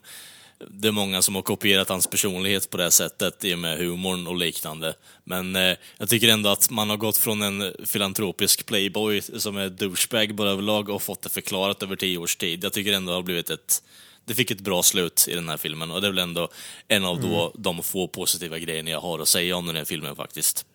det 0.70 0.88
är 0.88 0.92
många 0.92 1.22
som 1.22 1.36
har 1.36 1.42
kopierat 1.42 1.90
hans 1.90 2.08
personlighet 2.08 2.70
på 2.70 2.78
det 2.78 2.84
här 2.84 2.90
sättet 2.90 3.46
i 3.46 3.54
och 3.54 3.60
med 3.60 3.78
humorn 3.78 4.28
och 4.28 4.36
liknande. 4.36 4.94
Men 5.24 5.56
eh, 5.56 5.76
jag 5.98 6.10
tycker 6.10 6.28
ändå 6.28 6.50
att 6.50 6.70
man 6.70 6.90
har 6.90 6.98
gått 6.98 7.18
från 7.18 7.42
en 7.42 7.74
filantropisk 7.86 8.66
playboy 8.66 9.22
som 9.22 9.58
är 9.58 9.70
douchebag 9.70 10.36
bara 10.36 10.50
överlag 10.50 10.90
och 10.90 11.02
fått 11.02 11.22
det 11.22 11.30
förklarat 11.30 11.84
över 11.84 11.96
tio 11.96 12.18
års 12.18 12.36
tid. 12.36 12.64
Jag 12.64 12.74
tycker 12.74 12.94
ändå 12.94 13.12
det 13.12 13.18
har 13.18 13.24
blivit 13.24 13.50
ett 13.50 13.82
det 14.26 14.34
fick 14.34 14.52
ett 14.52 14.62
bra 14.62 14.84
slut 14.84 15.28
i 15.30 15.36
den 15.36 15.50
här 15.50 15.58
filmen 15.58 15.92
och 15.92 16.02
det 16.02 16.08
är 16.08 16.12
väl 16.12 16.20
ändå 16.20 16.50
en 16.88 17.06
av 17.06 17.22
då 17.22 17.54
de 17.58 17.84
få 17.84 18.08
positiva 18.08 18.60
grejerna 18.60 18.90
jag 18.90 19.02
har 19.02 19.20
att 19.20 19.28
säga 19.28 19.56
om 19.56 19.68
den 19.68 19.76
här 19.76 19.86
filmen 19.86 20.16
faktiskt. 20.16 20.66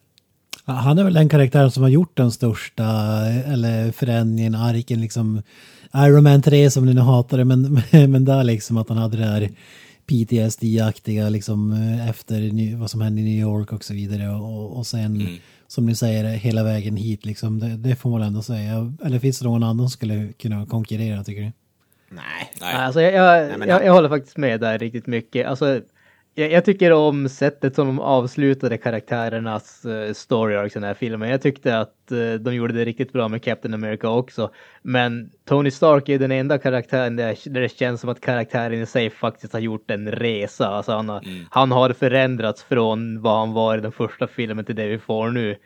Han 0.65 0.99
är 0.99 1.05
väl 1.05 1.15
den 1.15 1.29
karaktären 1.29 1.71
som 1.71 1.83
har 1.83 1.91
gjort 1.91 2.17
den 2.17 2.33
största 2.33 2.85
eller 3.47 3.93
förändringen, 3.93 4.55
arken 4.55 5.01
liksom. 5.01 5.43
Iron 5.95 6.23
Man 6.23 6.43
3 6.43 6.71
som 6.71 6.87
ni 6.87 6.95
nu 6.95 7.01
hatar 7.01 7.39
det, 7.39 7.45
men, 7.45 7.83
men 8.11 8.25
där 8.25 8.45
liksom 8.45 8.77
att 8.77 8.89
han 8.89 8.99
hade 8.99 9.17
det 9.17 9.25
där 9.25 9.51
PTSD-aktiga 10.07 11.29
liksom 11.29 11.73
eh, 11.73 12.09
efter 12.11 12.77
vad 12.77 12.91
som 12.91 13.01
hände 13.01 13.21
i 13.21 13.25
New 13.25 13.41
York 13.41 13.73
och 13.73 13.85
så 13.85 13.95
vidare. 13.95 14.29
Och, 14.29 14.77
och 14.79 14.87
sen 14.87 15.29
som 15.67 15.87
ni 15.87 15.95
säger 15.95 16.25
hela 16.25 16.65
vägen 16.65 16.97
hit 16.97 17.27
liksom, 17.27 17.61
det, 17.61 17.77
det 17.77 17.97
får 17.97 18.11
man 18.11 18.23
ändå 18.23 18.43
säga. 18.43 18.93
Eller 19.05 19.19
finns 19.19 19.39
det 19.39 19.45
någon 19.45 19.63
annan 19.63 19.79
som 19.79 19.91
skulle 19.91 20.33
kunna 20.33 20.67
konkurrera 20.67 21.25
tycker 21.25 21.43
du? 21.43 21.53
Nej. 22.09 22.53
Nej. 22.61 22.75
Alltså, 22.75 23.01
jag, 23.01 23.13
jag, 23.13 23.59
Nej, 23.59 23.69
jag, 23.69 23.85
jag 23.85 23.93
håller 23.93 24.09
faktiskt 24.09 24.37
med 24.37 24.61
där 24.61 24.79
riktigt 24.79 25.07
mycket. 25.07 25.47
Alltså, 25.47 25.81
jag, 26.39 26.53
jag 26.53 26.65
tycker 26.65 26.93
om 26.93 27.29
sättet 27.29 27.75
som 27.75 27.87
de 27.87 28.01
avslutade 28.01 28.79
karaktärernas 28.79 29.87
uh, 29.87 30.13
story 30.13 30.57
arcs 30.57 30.77
i 30.77 30.79
den 30.79 30.87
här 30.87 30.95
filmen. 30.95 31.31
Jag 31.31 31.43
tyckte 31.43 31.79
att 31.79 32.13
eh, 32.13 32.33
de 32.41 32.55
gjorde 32.55 32.75
det 32.75 32.85
riktigt 32.85 33.13
bra 33.13 33.29
med 33.29 33.43
Captain 33.43 33.75
America 33.75 34.09
också. 34.09 34.51
Men 34.83 35.31
Tony 35.45 35.71
Stark 35.71 36.09
är 36.09 36.19
den 36.19 36.33
enda 36.33 36.59
karaktären 36.59 37.17
där, 37.17 37.51
där 37.51 37.61
det 37.61 37.69
känns 37.69 38.01
som 38.01 38.11
att 38.11 38.21
karaktären 38.21 38.83
i 38.83 38.87
sig 38.87 39.11
faktiskt 39.11 39.53
har 39.53 39.61
gjort 39.61 39.91
en 39.91 40.11
resa. 40.13 40.69
Alltså 40.69 40.93
han, 40.93 41.09
har, 41.09 41.25
han 41.51 41.73
har 41.73 41.93
förändrats 41.93 42.63
från 42.63 43.23
vad 43.23 43.39
han 43.39 43.53
var 43.53 43.79
i 43.79 43.81
den 43.81 43.93
första 43.93 44.27
filmen 44.27 44.65
till 44.65 44.77
det 44.77 44.87
vi 44.87 44.99
får 44.99 45.31
nu. 45.31 45.57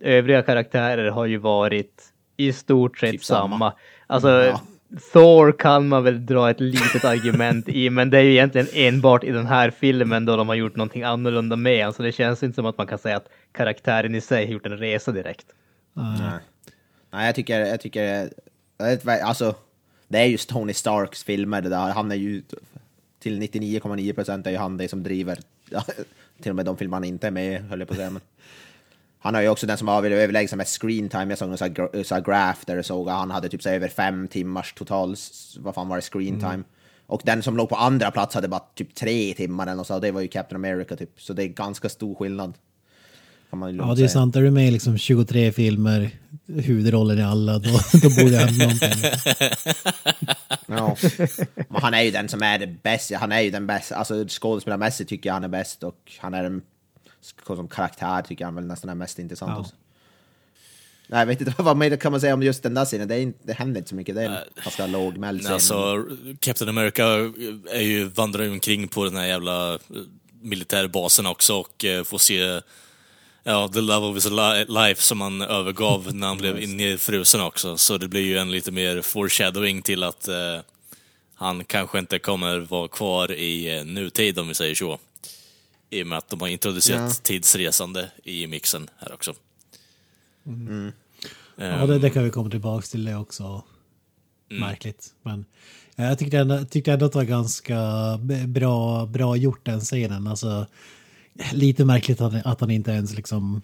Övriga 0.00 0.42
karaktärer 0.42 1.10
har 1.10 1.26
ju 1.26 1.36
varit 1.36 2.02
i 2.36 2.52
stort 2.52 2.98
sett 2.98 3.10
Typ 3.10 3.24
samma. 3.24 3.48
samma. 3.48 3.72
Alltså, 4.06 4.28
Ja. 4.28 4.60
Thor 5.12 5.52
kan 5.52 5.88
man 5.88 6.04
väl 6.04 6.26
dra 6.26 6.50
ett 6.50 6.60
litet 6.60 7.04
argument 7.04 7.68
i, 7.68 7.90
men 7.90 8.10
det 8.10 8.18
är 8.18 8.22
ju 8.22 8.30
egentligen 8.30 8.66
enbart 8.72 9.24
i 9.24 9.30
den 9.30 9.46
här 9.46 9.70
filmen 9.70 10.24
då 10.24 10.36
de 10.36 10.48
har 10.48 10.54
gjort 10.54 10.76
någonting 10.76 11.02
annorlunda 11.02 11.56
med 11.56 11.78
honom, 11.78 11.92
så 11.92 12.02
det 12.02 12.12
känns 12.12 12.42
inte 12.42 12.54
som 12.54 12.66
att 12.66 12.78
man 12.78 12.86
kan 12.86 12.98
säga 12.98 13.16
att 13.16 13.28
karaktären 13.52 14.14
i 14.14 14.20
sig 14.20 14.46
har 14.46 14.52
gjort 14.52 14.66
en 14.66 14.78
resa 14.78 15.12
direkt. 15.12 15.46
Nej. 15.92 16.38
Nej, 17.10 17.26
jag 17.26 17.34
tycker, 17.34 17.60
jag 17.60 17.80
tycker, 17.80 18.30
jag 18.78 18.86
vet, 19.04 19.22
alltså, 19.22 19.54
det 20.08 20.18
är 20.18 20.24
just 20.24 20.48
Tony 20.48 20.72
Starks 20.72 21.24
filmer 21.24 21.60
det 21.60 21.68
där. 21.68 21.92
Han 21.92 22.10
är 22.10 22.16
ju, 22.16 22.42
till 23.18 23.42
99,9 23.42 24.12
procent 24.12 24.46
är 24.46 24.50
ju 24.50 24.56
han 24.56 24.76
det 24.76 24.88
som 24.88 25.02
driver, 25.02 25.38
till 26.42 26.50
och 26.50 26.56
med 26.56 26.66
de 26.66 26.76
filmer 26.76 26.96
han 26.96 27.04
inte 27.04 27.26
är 27.26 27.30
med 27.30 27.62
höll 27.62 27.78
jag 27.78 27.88
på 27.88 27.94
att 27.94 27.98
säga. 27.98 28.10
Men. 28.10 28.20
Han 29.24 29.34
har 29.34 29.42
ju 29.42 29.48
också 29.48 29.66
den 29.66 29.78
som 29.78 29.88
har 29.88 30.04
överlägset 30.04 30.58
mest 30.58 30.80
screen 30.82 31.08
time. 31.08 31.26
Jag 31.28 31.38
såg 31.38 31.50
en 31.50 31.58
sån 31.58 31.68
här 31.68 31.74
gra- 31.74 32.02
sån 32.04 32.16
här 32.16 32.24
graph 32.24 32.60
där 32.66 32.76
jag 32.76 32.84
såg 32.84 33.08
att 33.08 33.14
han 33.14 33.30
hade 33.30 33.48
typ 33.48 33.62
så 33.62 33.68
över 33.68 33.88
fem 33.88 34.28
timmars 34.28 34.72
total, 34.72 35.16
vad 35.58 35.74
fan 35.74 35.88
var 35.88 35.96
det, 35.96 36.02
screen 36.02 36.40
time. 36.40 36.62
Och 37.06 37.22
den 37.24 37.42
som 37.42 37.56
låg 37.56 37.68
på 37.68 37.76
andra 37.76 38.10
plats 38.10 38.34
hade 38.34 38.48
bara 38.48 38.62
typ 38.74 38.94
tre 38.94 39.34
timmar 39.34 39.66
eller 39.66 39.84
så, 39.84 39.98
det 39.98 40.10
var 40.10 40.20
ju 40.20 40.28
Captain 40.28 40.64
America 40.64 40.96
typ. 40.96 41.10
Så 41.20 41.32
det 41.32 41.42
är 41.42 41.46
ganska 41.48 41.88
stor 41.88 42.14
skillnad. 42.14 42.54
Ja, 43.78 43.94
det 43.94 44.04
är 44.04 44.08
sant. 44.08 44.36
Är 44.36 44.42
du 44.42 44.50
med 44.50 44.68
i 44.68 44.70
liksom 44.70 44.98
23 44.98 45.52
filmer, 45.52 46.10
huvudrollen 46.46 47.18
i 47.18 47.22
alla, 47.22 47.58
då, 47.58 47.70
då 48.02 48.08
borde 48.22 48.36
hända 48.36 48.64
någonting. 48.64 49.10
Ja. 50.66 50.96
Men 51.68 51.82
han 51.82 51.94
är 51.94 52.02
ju 52.02 52.10
den 52.10 52.28
som 52.28 52.42
är 52.42 52.58
det 52.58 52.66
bästa. 52.82 53.16
Han 53.16 53.32
är 53.32 53.40
ju 53.40 53.50
den 53.50 53.66
bästa. 53.66 53.96
Alltså 53.96 54.24
skådespelarmässigt 54.28 55.10
tycker 55.10 55.28
jag 55.28 55.34
han 55.34 55.44
är 55.44 55.48
bäst 55.48 55.82
och 55.82 56.12
han 56.18 56.34
är 56.34 56.42
den 56.42 56.62
som 57.46 57.68
karaktär 57.68 58.22
tycker 58.22 58.42
jag 58.44 58.46
han 58.46 58.54
väl 58.54 58.64
nästan 58.66 58.90
är 58.90 58.94
mest 58.94 59.18
intressant 59.18 59.50
Ja. 59.54 59.60
också. 59.60 59.74
Nej, 61.06 61.18
jag 61.20 61.26
vet 61.26 61.40
inte 61.40 61.54
vad 61.62 61.76
mer 61.76 61.96
kan 61.96 62.12
man 62.12 62.20
säga 62.20 62.34
om 62.34 62.42
just 62.42 62.62
den 62.62 62.74
där 62.74 62.84
scenen. 62.84 63.08
Det, 63.08 63.14
är 63.14 63.20
inte, 63.20 63.38
det 63.42 63.52
händer 63.52 63.78
inte 63.78 63.88
så 63.88 63.94
mycket. 63.96 64.14
Det 64.14 64.22
är 64.22 64.26
en 64.28 64.62
ganska 64.64 64.86
lågmäld 64.86 65.40
scen. 65.42 65.52
Alltså, 65.52 66.06
Captain 66.40 66.68
America 66.68 67.04
är 67.70 67.80
ju, 67.82 68.04
vandrar 68.04 68.44
ju 68.44 68.50
omkring 68.50 68.88
på 68.88 69.04
den 69.04 69.16
här 69.16 69.26
jävla 69.26 69.74
eh, 69.74 69.80
militärbasen 70.42 71.26
också 71.26 71.54
och 71.54 71.84
eh, 71.84 72.04
får 72.04 72.18
se 72.18 72.60
ja, 73.42 73.68
the 73.68 73.80
love 73.80 74.06
of 74.06 74.16
his 74.16 74.24
li- 74.30 74.64
life 74.68 75.02
som 75.02 75.20
han 75.20 75.42
övergav 75.42 76.14
när 76.14 76.26
han 76.26 76.38
blev 76.38 76.68
nedfrusen 76.68 77.40
också. 77.40 77.76
Så 77.76 77.98
det 77.98 78.08
blir 78.08 78.22
ju 78.22 78.38
en 78.38 78.50
lite 78.50 78.72
mer 78.72 79.02
foreshadowing 79.02 79.82
till 79.82 80.02
att 80.02 80.28
eh, 80.28 80.60
han 81.34 81.64
kanske 81.64 81.98
inte 81.98 82.18
kommer 82.18 82.58
vara 82.58 82.88
kvar 82.88 83.32
i 83.32 83.76
eh, 83.78 83.84
nutid 83.84 84.38
om 84.38 84.48
vi 84.48 84.54
säger 84.54 84.74
så. 84.74 84.98
I 85.94 86.02
och 86.02 86.06
med 86.06 86.18
att 86.18 86.28
de 86.28 86.40
har 86.40 86.48
introducerat 86.48 87.00
Ja. 87.00 87.10
tidsresande 87.22 88.10
i 88.24 88.46
mixen 88.46 88.90
här 88.98 89.12
också. 89.12 89.34
Ja, 91.56 91.86
det, 91.86 91.98
det 91.98 92.10
kan 92.10 92.24
vi 92.24 92.30
komma 92.30 92.50
tillbaka 92.50 92.86
till 92.86 93.04
det 93.04 93.16
också. 93.16 93.62
Märkligt. 94.50 95.14
Men 95.22 95.44
jag 95.96 96.18
tyckte 96.18 96.38
ändå, 96.38 96.64
tyckte 96.64 96.92
ändå 96.92 97.06
att 97.06 97.12
det 97.12 97.18
var 97.18 97.24
ganska 97.24 97.78
bra, 98.46 99.06
bra 99.06 99.36
gjort 99.36 99.64
den 99.66 99.80
scenen. 99.80 100.26
Alltså, 100.26 100.66
lite 101.52 101.84
märkligt 101.84 102.20
att, 102.20 102.46
att 102.46 102.60
han 102.60 102.70
inte 102.70 102.90
ens 102.90 103.14
liksom 103.14 103.62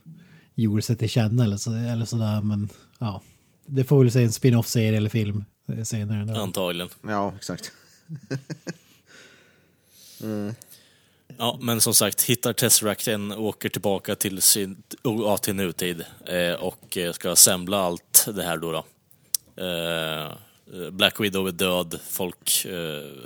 gjorde 0.55 0.83
sig 0.83 0.97
till 0.97 1.09
känna 1.09 1.45
eller, 1.45 1.57
så, 1.57 1.73
eller 1.75 2.05
sådär. 2.05 2.41
Men 2.41 2.69
ja, 2.99 3.23
det 3.67 3.85
får 3.85 4.03
väl 4.03 4.13
säga 4.13 4.27
en 4.27 4.33
spin-off-serie 4.33 4.97
eller 4.97 5.11
film 5.11 5.45
senare. 5.85 6.41
Antagligen. 6.41 6.89
Ja, 7.03 7.33
exakt. 7.37 7.73
Ja, 11.39 11.59
men 11.61 11.81
som 11.81 11.95
sagt, 11.95 12.23
hittar 12.23 12.53
Tesseracten, 12.53 13.33
åker 13.33 13.69
tillbaka 13.69 14.15
till, 14.15 14.43
sin, 14.43 14.83
ja, 15.03 15.39
till 15.39 15.55
nutid 15.55 16.05
eh, 16.27 16.53
och 16.55 16.97
eh, 16.97 17.13
ska 17.13 17.31
assembla 17.33 17.79
allt 17.79 18.27
det 18.35 18.43
här 18.43 18.57
då. 18.57 18.73
då. 18.73 18.85
Eh, 19.65 20.33
Black 20.91 21.21
Widow 21.21 21.49
är 21.49 21.53
död, 21.53 22.01
folk 22.09 22.65
eh, 22.65 22.71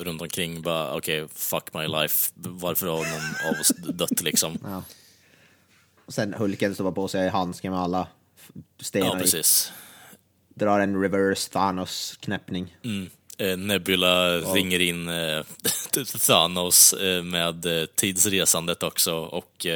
runt 0.05 0.23
omkring 0.23 0.63
bara 0.63 0.97
okej, 0.97 1.29
fuck 1.35 1.75
my 1.75 1.87
life, 1.87 2.33
varför 2.35 2.87
har 2.87 2.97
någon 2.97 3.55
av 3.55 3.61
oss 3.61 3.69
dött 3.69 4.23
liksom? 4.23 4.59
Ja. 4.65 4.83
Och 6.07 6.15
sen 6.15 6.35
Hulken 6.35 6.75
står 6.75 6.93
på 6.93 7.09
sig 7.09 7.29
handsken 7.29 7.73
med 7.73 7.81
alla 7.81 8.07
stenar 8.81 9.07
Ja, 9.07 9.17
i. 9.17 9.21
precis. 9.21 9.73
Drar 10.55 10.81
en 10.81 11.03
reverse 11.03 11.51
Thanos-knäppning. 11.51 12.77
Mm. 12.85 13.11
Eh, 13.39 13.57
Nebula 13.57 14.39
ringer 14.39 14.81
in 14.81 15.09
eh, 15.09 15.43
Thanos 16.27 16.93
eh, 16.93 17.23
med 17.23 17.67
tidsresandet 17.95 18.83
också 18.83 19.15
och 19.15 19.67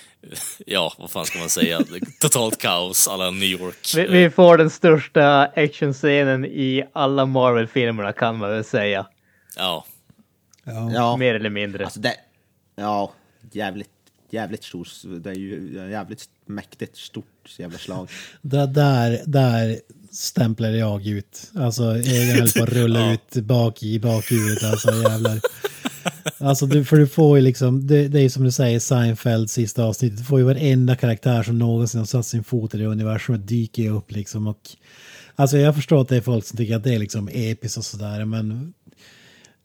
ja, 0.66 0.92
vad 0.98 1.10
fan 1.10 1.26
ska 1.26 1.38
man 1.38 1.50
säga? 1.50 1.80
Totalt 2.20 2.58
kaos, 2.58 3.08
alla 3.08 3.30
New 3.30 3.42
York. 3.42 3.92
Vi, 3.96 4.06
vi 4.06 4.30
får 4.30 4.58
den 4.58 4.70
största 4.70 5.42
actionscenen 5.42 6.44
i 6.44 6.84
alla 6.92 7.26
Marvel-filmerna 7.26 8.12
kan 8.12 8.38
man 8.38 8.50
väl 8.50 8.64
säga. 8.64 9.06
Ja, 9.56 9.84
Ja. 10.68 10.90
Ja, 10.94 11.16
Mer 11.16 11.34
eller 11.34 11.50
mindre. 11.50 11.84
alltså 11.84 12.00
det... 12.00 12.14
Ja, 12.76 13.12
jävligt, 13.52 13.90
jävligt 14.30 14.64
stort. 14.64 14.88
Det 15.04 15.30
är 15.30 15.34
ju 15.34 15.72
jävligt 15.90 16.24
mäktigt 16.46 16.96
stort 16.96 17.54
jävla 17.56 17.78
slag. 17.78 18.10
Där, 18.42 18.66
där, 18.66 19.22
där 19.26 19.80
stämplade 20.10 20.76
jag 20.78 21.06
ut. 21.06 21.50
Alltså 21.54 21.82
ögonen 21.84 22.38
höll 22.38 22.50
på 22.50 22.62
att 22.62 22.68
rulla 22.68 23.00
Ja. 23.06 23.12
ut 23.12 23.44
bak 23.44 23.82
i 23.82 23.98
bakhuvudet. 24.00 24.62
Alltså 24.64 24.90
jävlar. 25.02 25.40
Alltså 26.38 26.66
du, 26.66 26.84
för 26.84 26.96
du 26.96 27.06
får 27.06 27.38
ju 27.38 27.44
liksom, 27.44 27.86
det, 27.86 28.08
det 28.08 28.20
är 28.20 28.28
som 28.28 28.44
du 28.44 28.50
säger 28.52 28.80
Seinfeld 28.80 29.50
sista 29.50 29.84
avsnittet. 29.84 30.18
Du 30.18 30.24
får 30.24 30.38
ju 30.38 30.44
varenda 30.44 30.96
karaktär 30.96 31.42
som 31.42 31.58
någonsin 31.58 31.98
har 32.00 32.06
satt 32.06 32.26
sin 32.26 32.44
fot 32.44 32.74
i 32.74 32.78
det 32.78 32.86
universumet 32.86 33.48
dyker 33.48 33.82
ju 33.82 33.90
upp 33.96 34.12
liksom. 34.12 34.46
Och, 34.46 34.60
alltså 35.36 35.58
jag 35.58 35.74
förstår 35.74 36.00
att 36.02 36.08
det 36.08 36.16
är 36.16 36.20
folk 36.20 36.44
som 36.44 36.56
tycker 36.56 36.76
att 36.76 36.84
det 36.84 36.94
är 36.94 36.98
liksom 36.98 37.28
episkt 37.32 37.78
och 37.78 37.84
sådär 37.84 38.24
men 38.24 38.72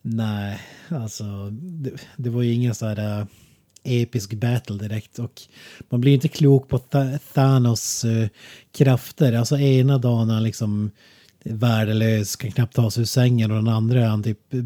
nej, 0.02 0.60
alltså 0.90 1.50
det, 1.52 1.92
det 2.18 2.30
var 2.30 2.42
ju 2.42 2.54
ingen 2.54 2.76
så 2.76 2.86
här 2.86 3.28
episk 3.84 4.34
battle 4.34 4.78
direkt 4.78 5.20
och 5.20 5.42
man 5.90 6.02
blir 6.02 6.14
inte 6.14 6.28
klok 6.28 6.70
på 6.70 6.78
Th- 6.78 7.20
Thanos 7.34 8.06
eh, 8.06 8.28
krafter. 8.72 9.34
Alltså 9.34 9.58
ena 9.58 9.98
dagen 9.98 10.30
han 10.30 10.44
liksom 10.44 10.92
värdelös, 11.44 12.36
kan 12.36 12.52
knappt 12.52 12.76
ta 12.76 12.92
sig 12.92 13.02
ur 13.02 13.06
sängen 13.06 13.52
och 13.52 13.58
den 13.58 13.74
andra 13.74 14.02
är 14.02 14.08
han 14.08 14.24
typ 14.24 14.54
eh, 14.54 14.60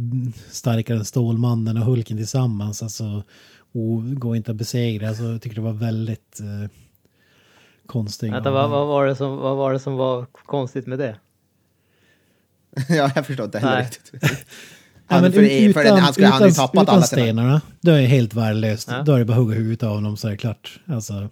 starkare 0.52 0.98
än 0.98 1.06
Stålmannen 1.06 1.78
och 1.78 1.86
Hulken 1.86 2.18
tillsammans. 2.18 2.84
Alltså, 2.84 3.24
och 3.72 4.16
går 4.16 4.36
inte 4.36 4.52
att 4.52 4.58
besegra. 4.58 5.08
Alltså, 5.08 5.24
jag 5.24 5.42
tycker 5.42 5.56
det 5.56 5.62
var 5.62 5.74
väldigt 5.74 6.40
eh, 6.40 6.70
konstigt. 7.86 8.34
Vänta, 8.34 8.52
vad, 8.52 8.70
vad, 8.70 8.88
var 8.88 9.06
det 9.06 9.16
som, 9.16 9.38
vad 9.38 9.58
var 9.58 9.74
det 9.74 9.80
som 9.80 9.96
var 9.96 10.26
konstigt 10.26 10.88
med 10.88 11.00
det? 11.00 11.16
ja, 12.90 13.12
jag 13.16 13.26
förstår 13.26 13.46
inte 13.46 13.60
heller 13.60 13.82
riktigt. 13.82 14.22
Ja, 15.10 15.20
för, 15.20 15.28
utan, 15.28 15.74
för 15.74 15.84
den, 15.84 15.98
han, 15.98 16.14
skulle, 16.14 16.28
han 16.28 16.48
ju 16.48 16.54
tappat 16.54 16.84
utan 16.84 16.96
alla 16.96 17.04
sina... 17.04 17.22
stenarna, 17.22 17.62
då 17.82 17.92
är 17.92 18.02
det 18.02 18.08
helt 18.08 18.34
värdelöst. 18.34 18.88
Ja. 18.92 19.02
Då 19.04 19.14
är 19.14 19.20
det 19.20 19.26
bara 19.26 19.34
att 19.34 19.40
hugga 19.40 19.56
huvudet 19.56 19.84
av 19.84 19.90
honom 19.90 20.18
så 20.18 20.28
är 20.28 20.32
det 20.32 20.38
klart. 20.38 20.80
Alltså, 20.88 21.30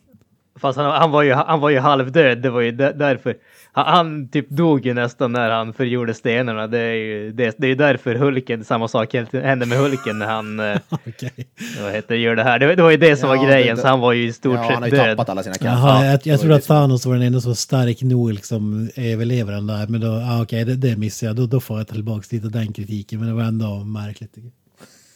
Fast 0.59 0.77
han, 0.77 0.91
han, 0.91 1.11
var 1.11 1.21
ju, 1.23 1.33
han 1.33 1.59
var 1.59 1.69
ju 1.69 1.79
halvdöd, 1.79 2.41
det 2.41 2.49
var 2.49 2.61
ju 2.61 2.71
där- 2.71 2.93
därför. 2.93 3.35
Han, 3.71 3.85
han 3.85 4.27
typ 4.29 4.49
dog 4.49 4.85
ju 4.85 4.93
nästan 4.93 5.31
när 5.31 5.49
han 5.49 5.73
förgjorde 5.73 6.13
stenarna. 6.13 6.67
Det 6.67 6.79
är 6.79 6.93
ju 6.93 7.31
det, 7.31 7.55
det 7.57 7.67
är 7.67 7.75
därför 7.75 8.15
Hulken, 8.15 8.63
samma 8.63 8.87
sak 8.87 9.13
hände 9.33 9.65
med 9.65 9.77
Hulken 9.77 10.19
när 10.19 10.25
han 10.25 10.59
eh, 10.71 10.77
okej. 10.89 11.31
vad 11.83 11.91
heter, 11.91 12.07
det, 12.15 12.17
gör 12.17 12.35
det 12.35 12.43
här. 12.43 12.59
Det, 12.59 12.67
var- 12.67 12.75
det 12.75 12.83
var 12.83 12.91
ju 12.91 12.97
det 12.97 13.17
som 13.17 13.29
Ja, 13.29 13.35
var 13.35 13.45
grejen, 13.47 13.75
det- 13.75 13.81
så 13.81 13.87
han 13.87 13.99
var 13.99 14.13
ju 14.13 14.27
i 14.27 14.33
stort 14.33 14.53
Ja, 14.55 14.61
han 14.61 14.73
har 14.73 14.81
sett 14.89 14.93
ju 14.93 14.97
död. 14.97 15.17
tappat 15.17 15.29
alla 15.29 15.43
sina 15.43 15.55
krafter. 15.55 15.87
Jaha, 15.87 16.05
jag, 16.05 16.19
jag 16.23 16.39
tror 16.41 16.51
att 16.51 16.63
Thanos 16.63 17.05
var 17.05 17.13
den 17.13 17.23
enda 17.23 17.41
som 17.41 17.49
var 17.49 17.55
stark 17.55 18.01
nog 18.01 18.33
liksom 18.33 18.89
överleva 18.95 19.51
den 19.51 19.67
där. 19.67 19.87
Men 19.87 20.01
då, 20.01 20.07
ah, 20.07 20.41
okej, 20.41 20.65
det, 20.65 20.75
det 20.75 20.97
missade 20.97 21.29
jag. 21.29 21.35
Då, 21.35 21.45
då 21.45 21.59
får 21.59 21.77
jag 21.77 21.87
tillbaka 21.87 22.23
lite 22.31 22.45
av 22.45 22.51
den 22.51 22.73
kritiken. 22.73 23.19
Men 23.19 23.27
det 23.29 23.33
var 23.35 23.43
ändå 23.43 23.83
märkligt. 23.83 24.35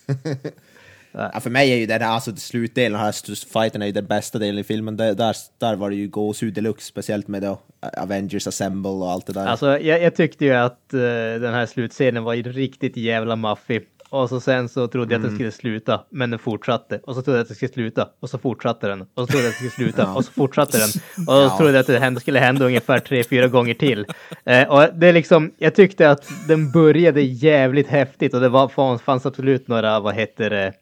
Ja, 1.11 1.39
för 1.39 1.49
mig 1.49 1.71
är 1.71 1.77
ju 1.77 1.85
den 1.85 2.01
här, 2.01 2.09
alltså 2.09 2.35
slutdelen, 2.35 2.99
här 2.99 3.51
fighten 3.53 3.81
är 3.81 3.85
ju 3.85 3.91
den 3.91 4.05
bästa 4.05 4.39
delen 4.39 4.59
i 4.59 4.63
filmen. 4.63 4.97
Där, 4.97 5.13
där, 5.13 5.35
där 5.57 5.75
var 5.75 5.89
det 5.89 5.95
ju 5.95 6.07
gåshud 6.07 6.53
deluxe, 6.53 6.87
speciellt 6.87 7.27
med 7.27 7.41
då 7.41 7.59
Avengers 7.97 8.47
Assemble 8.47 8.91
och 8.91 9.11
allt 9.11 9.25
det 9.25 9.33
där. 9.33 9.45
Alltså, 9.45 9.79
jag, 9.79 10.01
jag 10.01 10.15
tyckte 10.15 10.45
ju 10.45 10.53
att 10.53 10.93
eh, 10.93 10.99
den 11.41 11.53
här 11.53 11.65
slutscenen 11.65 12.23
var 12.23 12.33
ju 12.33 12.43
riktigt 12.43 12.97
jävla 12.97 13.35
maffig. 13.35 13.87
Och 14.09 14.29
så 14.29 14.39
sen 14.39 14.69
så 14.69 14.87
trodde 14.87 15.13
jag 15.13 15.19
att 15.19 15.27
den 15.27 15.35
skulle 15.35 15.51
sluta, 15.51 16.01
men 16.09 16.29
den 16.29 16.39
fortsatte. 16.39 16.99
Och 17.03 17.15
så 17.15 17.21
trodde 17.21 17.37
jag 17.37 17.41
att 17.41 17.47
den 17.47 17.55
skulle 17.55 17.71
sluta, 17.71 18.09
och 18.19 18.29
så 18.29 18.37
fortsatte 18.37 18.87
den. 18.87 19.01
Och 19.01 19.07
så 19.15 19.25
trodde 19.25 19.43
jag 19.43 19.49
att 19.51 19.59
den 19.61 19.69
skulle 19.69 19.85
sluta, 19.85 20.13
och 20.15 20.25
så 20.25 20.31
fortsatte 20.31 20.77
den. 20.77 20.89
Och 21.27 21.51
så 21.51 21.57
trodde 21.57 21.71
jag 21.71 21.79
att 21.79 21.87
det 21.87 21.99
hände, 21.99 22.19
skulle 22.19 22.39
hända 22.39 22.65
ungefär 22.65 22.99
tre, 22.99 23.23
fyra 23.23 23.47
gånger 23.47 23.73
till. 23.73 24.05
Eh, 24.45 24.69
och 24.69 24.93
det 24.93 25.07
är 25.07 25.13
liksom, 25.13 25.51
jag 25.57 25.75
tyckte 25.75 26.09
att 26.09 26.29
den 26.47 26.71
började 26.71 27.21
jävligt 27.21 27.87
häftigt 27.87 28.33
och 28.33 28.41
det 28.41 28.49
var, 28.49 28.97
fanns 28.97 29.25
absolut 29.25 29.67
några, 29.67 29.99
vad 29.99 30.15
heter 30.15 30.49
det, 30.49 30.73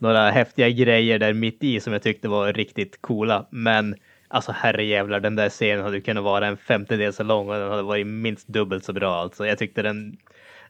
några 0.00 0.30
häftiga 0.30 0.68
grejer 0.68 1.18
där 1.18 1.32
mitt 1.32 1.64
i 1.64 1.80
som 1.80 1.92
jag 1.92 2.02
tyckte 2.02 2.28
var 2.28 2.52
riktigt 2.52 3.02
coola. 3.02 3.46
Men 3.50 3.94
alltså 4.28 4.52
herrejävlar, 4.52 5.20
den 5.20 5.36
där 5.36 5.48
scenen 5.48 5.84
hade 5.84 6.00
kunnat 6.00 6.24
vara 6.24 6.46
en 6.46 6.56
femtedel 6.56 7.12
så 7.12 7.22
lång 7.22 7.48
och 7.48 7.54
den 7.54 7.70
hade 7.70 7.82
varit 7.82 8.06
minst 8.06 8.48
dubbelt 8.48 8.84
så 8.84 8.92
bra. 8.92 9.22
Alltså 9.22 9.46
jag 9.46 9.58
tyckte 9.58 9.82
den, 9.82 10.16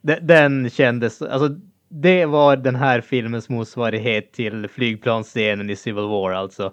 den, 0.03 0.27
den 0.27 0.71
kändes, 0.71 1.23
alltså 1.23 1.57
det 1.89 2.27
var 2.27 2.57
den 2.57 2.77
här 2.77 3.01
filmens 3.01 3.49
motsvarighet 3.49 4.33
till 4.33 4.69
flygplansscenen 4.69 5.71
i 5.71 5.77
Civil 5.77 6.05
War 6.05 6.33
alltså. 6.33 6.73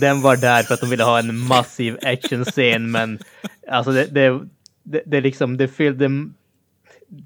Den 0.00 0.22
var 0.22 0.36
där 0.36 0.62
för 0.62 0.74
att 0.74 0.80
de 0.80 0.90
ville 0.90 1.04
ha 1.04 1.18
en 1.18 1.38
massiv 1.38 1.98
actionscen 2.02 2.90
men 2.90 3.18
alltså 3.68 3.92
det, 3.92 4.06
det, 4.06 4.40
det, 4.82 5.02
det 5.06 5.20
liksom, 5.20 5.56
det 5.56 5.68
fyllde 5.68 6.08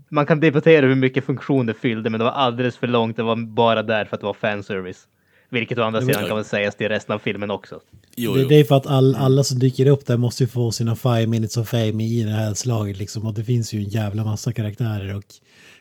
man 0.08 0.26
kan 0.26 0.40
debattera 0.40 0.86
hur 0.86 0.94
mycket 0.94 1.24
funktion 1.24 1.66
det 1.66 1.74
fyllde, 1.74 2.10
men 2.10 2.18
det 2.18 2.24
var 2.24 2.32
alldeles 2.32 2.76
för 2.76 2.86
långt. 2.86 3.16
Det 3.16 3.22
var 3.22 3.36
bara 3.36 3.82
där 3.82 4.04
för 4.04 4.16
att 4.16 4.20
det 4.20 4.26
var 4.26 4.34
fanservice. 4.34 5.06
Vilket 5.52 5.78
å 5.78 5.82
andra 5.82 6.00
sidan 6.00 6.26
kan 6.26 6.36
väl 6.36 6.44
sägas 6.44 6.74
till 6.74 6.88
resten 6.88 7.14
av 7.14 7.18
filmen 7.18 7.50
också. 7.50 7.80
Jo, 8.16 8.34
Det, 8.34 8.42
jo. 8.42 8.48
det 8.48 8.54
är 8.54 8.64
för 8.64 8.76
att 8.76 8.86
all, 8.86 9.14
alla 9.14 9.44
som 9.44 9.58
dyker 9.58 9.86
upp 9.86 10.06
där 10.06 10.16
måste 10.16 10.42
ju 10.42 10.48
få 10.48 10.72
sina 10.72 10.96
five 10.96 11.26
minutes 11.26 11.56
of 11.56 11.68
fame 11.68 12.04
i 12.04 12.22
det 12.22 12.30
här 12.30 12.54
slaget 12.54 12.98
liksom. 12.98 13.26
Och 13.26 13.34
det 13.34 13.44
finns 13.44 13.72
ju 13.72 13.78
en 13.78 13.88
jävla 13.88 14.24
massa 14.24 14.52
karaktärer 14.52 15.16
och... 15.16 15.24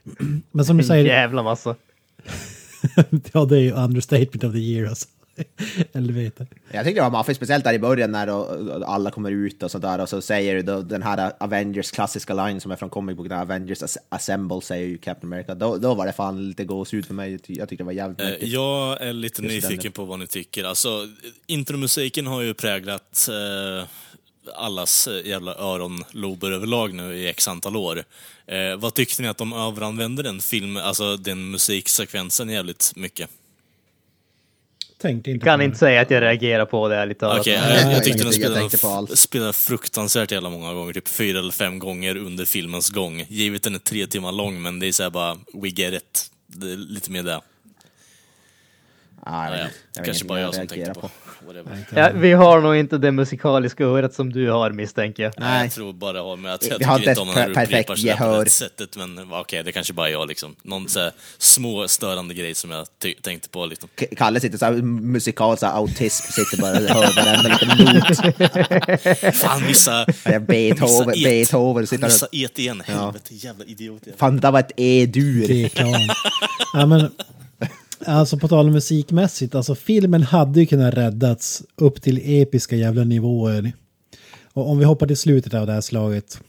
Men 0.51 0.65
som 0.65 0.77
du 0.77 0.83
En 0.83 0.87
säger, 0.87 1.05
jävla 1.05 1.43
massa. 1.43 1.75
ja 3.33 3.45
det 3.45 3.57
är 3.57 3.61
ju 3.61 3.71
understatement 3.71 4.43
of 4.43 4.53
the 4.53 4.59
year 4.59 4.89
alltså. 4.89 5.07
Eller 5.93 6.13
vet 6.13 6.33
jag. 6.71 6.85
Tyckte 6.85 6.99
det 6.99 7.01
var 7.01 7.09
maffigt, 7.09 7.37
speciellt 7.37 7.63
där 7.63 7.73
i 7.73 7.79
början 7.79 8.11
när 8.11 8.27
då, 8.27 8.83
alla 8.85 9.11
kommer 9.11 9.31
ut 9.31 9.63
och 9.63 9.71
sådär 9.71 9.99
och 9.99 10.09
så 10.09 10.21
säger 10.21 10.55
du 10.55 10.61
då 10.61 10.81
den 10.81 11.03
här 11.03 11.31
Avengers 11.39 11.91
klassiska 11.91 12.33
line 12.33 12.61
som 12.61 12.71
är 12.71 12.75
från 12.75 12.89
comic 12.89 13.17
book, 13.17 13.31
Avengers 13.31 13.83
As- 13.83 13.97
Assemble 14.09 14.61
säger 14.61 14.87
ju 14.87 14.97
Captain 14.97 15.33
America. 15.33 15.55
Då, 15.55 15.77
då 15.77 15.93
var 15.93 16.05
det 16.05 16.13
fan 16.13 16.47
lite 16.47 16.63
gåshud 16.63 17.05
för 17.05 17.13
mig, 17.13 17.39
jag 17.47 17.69
tyckte 17.69 17.83
det 17.83 17.85
var 17.85 17.91
jävligt 17.91 18.19
mäktigt. 18.19 18.51
Jag 18.51 19.01
är 19.01 19.13
lite 19.13 19.41
Just 19.41 19.69
nyfiken 19.69 19.91
på 19.91 20.05
vad 20.05 20.19
ni 20.19 20.27
tycker. 20.27 20.63
Alltså, 20.63 21.07
intromusiken 21.47 22.27
har 22.27 22.41
ju 22.41 22.53
präglat 22.53 23.29
eh, 23.29 23.87
allas 24.55 25.09
jävla 25.25 25.55
öronlober 25.55 26.51
överlag 26.51 26.93
nu 26.93 27.15
i 27.17 27.27
x 27.27 27.47
antal 27.47 27.75
år. 27.75 28.03
Eh, 28.47 28.75
vad 28.77 28.93
tyckte 28.93 29.21
ni 29.21 29.27
att 29.27 29.37
de 29.37 29.53
överanvände 29.53 30.23
den 30.23 30.39
film, 30.41 30.77
alltså 30.77 31.17
den 31.17 31.51
musiksekvensen 31.51 32.49
jävligt 32.49 32.91
mycket? 32.95 33.29
Tänkte 35.01 35.31
inte 35.31 35.45
Kan 35.45 35.59
på 35.59 35.63
inte 35.63 35.75
det. 35.75 35.79
säga 35.79 36.01
att 36.01 36.11
jag 36.11 36.21
reagerar 36.23 36.65
på 36.65 36.87
det 36.87 36.95
ärligt 36.95 37.19
talat. 37.19 37.39
Okej, 37.39 37.59
Nej, 37.61 37.73
jag, 37.75 37.85
jag 37.85 37.93
jag 37.93 38.03
tyckte 38.03 38.23
den 38.23 38.33
spelade, 38.33 39.17
spelade 39.17 39.53
fruktansvärt 39.53 40.31
jävla 40.31 40.49
många 40.49 40.73
gånger, 40.73 40.93
typ 40.93 41.07
fyra 41.07 41.39
eller 41.39 41.51
fem 41.51 41.79
gånger 41.79 42.17
under 42.17 42.45
filmens 42.45 42.89
gång. 42.89 43.25
Givet 43.29 43.63
den 43.63 43.75
är 43.75 43.79
tre 43.79 44.07
timmar 44.07 44.31
lång, 44.31 44.61
men 44.61 44.79
det 44.79 44.87
är 44.87 44.91
såhär 44.91 45.09
bara, 45.09 45.37
we 45.53 45.67
get 45.67 45.93
it. 45.93 46.25
Det 46.47 46.71
är 46.71 46.77
lite 46.77 47.11
mer 47.11 47.23
det. 47.23 47.41
Ah, 49.23 49.45
jag 49.49 49.53
Ja, 49.53 49.59
ja. 49.63 49.67
Jag 49.95 50.05
Kanske 50.05 50.25
bara 50.25 50.39
jag 50.39 50.55
som 50.55 50.67
tänkte 50.67 50.93
på. 50.93 51.09
Whatever. 51.47 51.85
Ja, 51.95 52.09
vi 52.15 52.33
har 52.33 52.61
nog 52.61 52.75
inte 52.75 52.97
det 52.97 53.11
musikaliska 53.11 53.83
örat 53.83 54.13
som 54.13 54.33
du 54.33 54.49
har 54.51 54.71
misstänker 54.71 55.23
jag. 55.23 55.33
Nej. 55.37 55.63
Jag 55.63 55.71
tror 55.73 55.93
bara 55.93 56.21
har 56.21 56.37
med 56.37 56.53
att 56.53 56.63
jag 56.67 56.79
Vi 56.79 56.85
tycker 56.85 57.09
inte 57.09 57.21
om 57.21 57.27
när 57.27 57.45
du 57.45 57.51
upprepar 57.51 57.95
sådär 57.95 58.15
på 58.37 58.43
det 58.43 58.49
sättet, 58.49 58.97
men 58.97 59.27
okej, 59.33 59.63
det 59.63 59.71
kanske 59.71 59.93
bara 59.93 60.07
är 60.07 60.11
jag 60.11 60.27
liksom. 60.27 60.55
Någon 60.63 60.89
så 60.89 60.99
här 60.99 61.11
små 61.37 61.87
störande 61.87 62.33
grej 62.33 62.55
som 62.55 62.71
jag 62.71 62.87
ty- 63.01 63.13
tänkte 63.21 63.49
på 63.49 63.65
liksom. 63.65 63.89
K- 63.99 64.05
Kalle 64.17 64.39
sitter 64.39 64.57
såhär 64.57 64.73
musikal, 64.81 65.57
såhär 65.57 65.73
autism, 65.73 66.31
sitter 66.31 66.61
bara 66.61 66.71
och 66.71 67.03
hör 67.03 67.15
varenda 67.15 67.49
liten 67.49 67.95
not. 67.95 69.35
Fan, 69.35 69.63
vissa... 69.67 70.05
Ja, 70.25 70.39
Beethoven, 70.39 71.07
Missa 71.07 71.11
et. 71.11 71.23
Beethoven 71.23 71.87
sitter 71.87 72.03
Missa 72.05 72.27
et 72.31 72.59
igen, 72.59 72.81
helvete, 72.85 73.35
jävla 73.35 73.65
idiot. 73.65 74.01
jävla. 74.05 74.17
Fan, 74.19 74.35
det 74.35 74.41
där 74.41 74.51
var 74.51 74.59
ett 74.59 74.71
E-dur. 74.77 75.47
Det 75.47 75.63
är 75.65 75.69
klart. 75.69 76.01
ja, 76.73 76.85
men, 76.85 77.11
alltså 78.05 78.37
på 78.37 78.47
tal 78.47 78.67
om 78.67 78.73
musikmässigt, 78.73 79.55
alltså 79.55 79.75
filmen 79.75 80.23
hade 80.23 80.59
ju 80.59 80.65
kunnat 80.65 80.93
räddats 80.93 81.63
upp 81.75 82.01
till 82.01 82.21
episka 82.23 82.75
jävla 82.75 83.03
nivåer. 83.03 83.71
Och 84.53 84.69
om 84.69 84.77
vi 84.77 84.85
hoppar 84.85 85.07
till 85.07 85.17
slutet 85.17 85.53
av 85.53 85.67
det 85.67 85.73
här 85.73 85.81
slaget. 85.81 86.39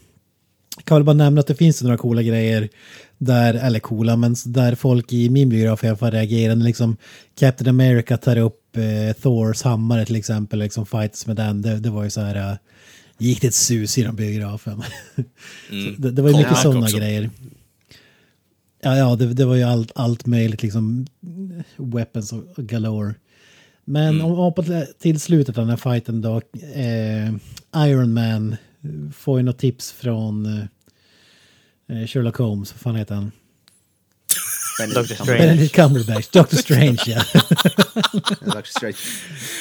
Kan 0.83 0.97
väl 0.97 1.03
bara 1.03 1.13
nämna 1.13 1.39
att 1.39 1.47
det 1.47 1.55
finns 1.55 1.81
några 1.81 1.97
coola 1.97 2.21
grejer 2.21 2.69
där, 3.17 3.53
eller 3.53 3.79
coola, 3.79 4.15
men 4.15 4.35
där 4.45 4.75
folk 4.75 5.13
i 5.13 5.29
min 5.29 5.49
biograf 5.49 5.83
i 5.83 5.87
alla 5.87 5.97
fall 5.97 6.11
reagerar. 6.11 6.55
när 6.55 6.65
Liksom 6.65 6.97
Captain 7.39 7.69
America 7.69 8.17
tar 8.17 8.37
upp 8.37 8.77
eh, 8.77 9.21
Thors 9.21 9.61
hammare 9.61 10.05
till 10.05 10.15
exempel, 10.15 10.59
liksom 10.59 10.85
fights 10.85 11.27
med 11.27 11.35
den. 11.35 11.61
Det, 11.61 11.79
det 11.79 11.89
var 11.89 12.03
ju 12.03 12.09
så 12.09 12.21
här, 12.21 12.51
eh, 12.51 12.57
gick 13.17 13.41
det 13.41 13.47
ett 13.47 13.53
sus 13.53 13.97
i 13.97 14.03
den 14.03 14.15
biografen. 14.15 14.83
Så 15.69 16.01
det, 16.01 16.11
det 16.11 16.21
var 16.21 16.29
ju 16.29 16.37
mycket 16.37 16.57
sådana 16.57 16.89
grejer. 16.89 17.29
Ja, 18.81 18.97
ja 18.97 19.15
det, 19.15 19.33
det 19.33 19.45
var 19.45 19.55
ju 19.55 19.63
allt, 19.63 19.91
allt 19.95 20.25
möjligt, 20.25 20.63
liksom 20.63 21.07
weapons 21.77 22.33
och 22.33 22.43
galore. 22.57 23.15
Men 23.85 24.07
Mm. 24.09 24.25
om 24.25 24.31
vi 24.31 24.37
hoppar 24.37 24.85
till- 24.99 25.19
slutet 25.19 25.57
av 25.57 25.61
den 25.67 25.69
här 25.79 25.91
fighten 25.93 26.21
då. 26.21 26.41
Eh, 26.75 27.33
Iron 27.87 28.13
Man 28.13 28.55
får 29.15 29.39
ju 29.39 29.43
något 29.43 29.57
tips 29.57 29.91
från 29.91 30.45
eh, 31.89 32.07
Sherlock 32.07 32.35
Holmes, 32.37 32.73
vad 32.73 32.79
fan 32.81 32.95
heter 32.95 33.15
han? 33.15 33.31
Dr. 34.93 35.03
Strange. 35.13 35.37
Benedict 35.39 35.75
Cumberbatch, 35.75 36.27
Doctor 36.29 36.57
Strange 36.65 36.97
ja. 37.05 37.23
Dr. 38.41 38.63
Strange. 38.63 38.95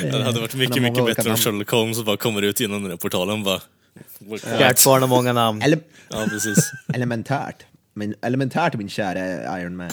Det 0.13 0.23
hade 0.25 0.41
varit 0.41 0.55
mycket, 0.55 0.83
mycket 0.83 1.07
bättre 1.07 1.31
om 1.31 1.37
Sherlock 1.37 1.71
Holmes 1.71 2.05
bara 2.05 2.17
kommer 2.17 2.43
ut 2.43 2.61
genom 2.61 2.83
den 2.83 2.91
där 2.91 2.97
portalen 2.97 3.43
bara... 3.45 3.61
Kärt 4.59 4.85
barn 4.85 5.01
har 5.03 5.09
många 5.09 5.33
namn. 5.33 5.63
Ele 5.63 5.79
Ja, 6.11 6.27
precis. 6.31 6.71
elementärt. 6.95 7.57
Men 7.95 8.15
elementärt 8.23 8.75
min 8.75 8.89
kära 8.89 9.61
Iron 9.61 9.77
Man. 9.77 9.91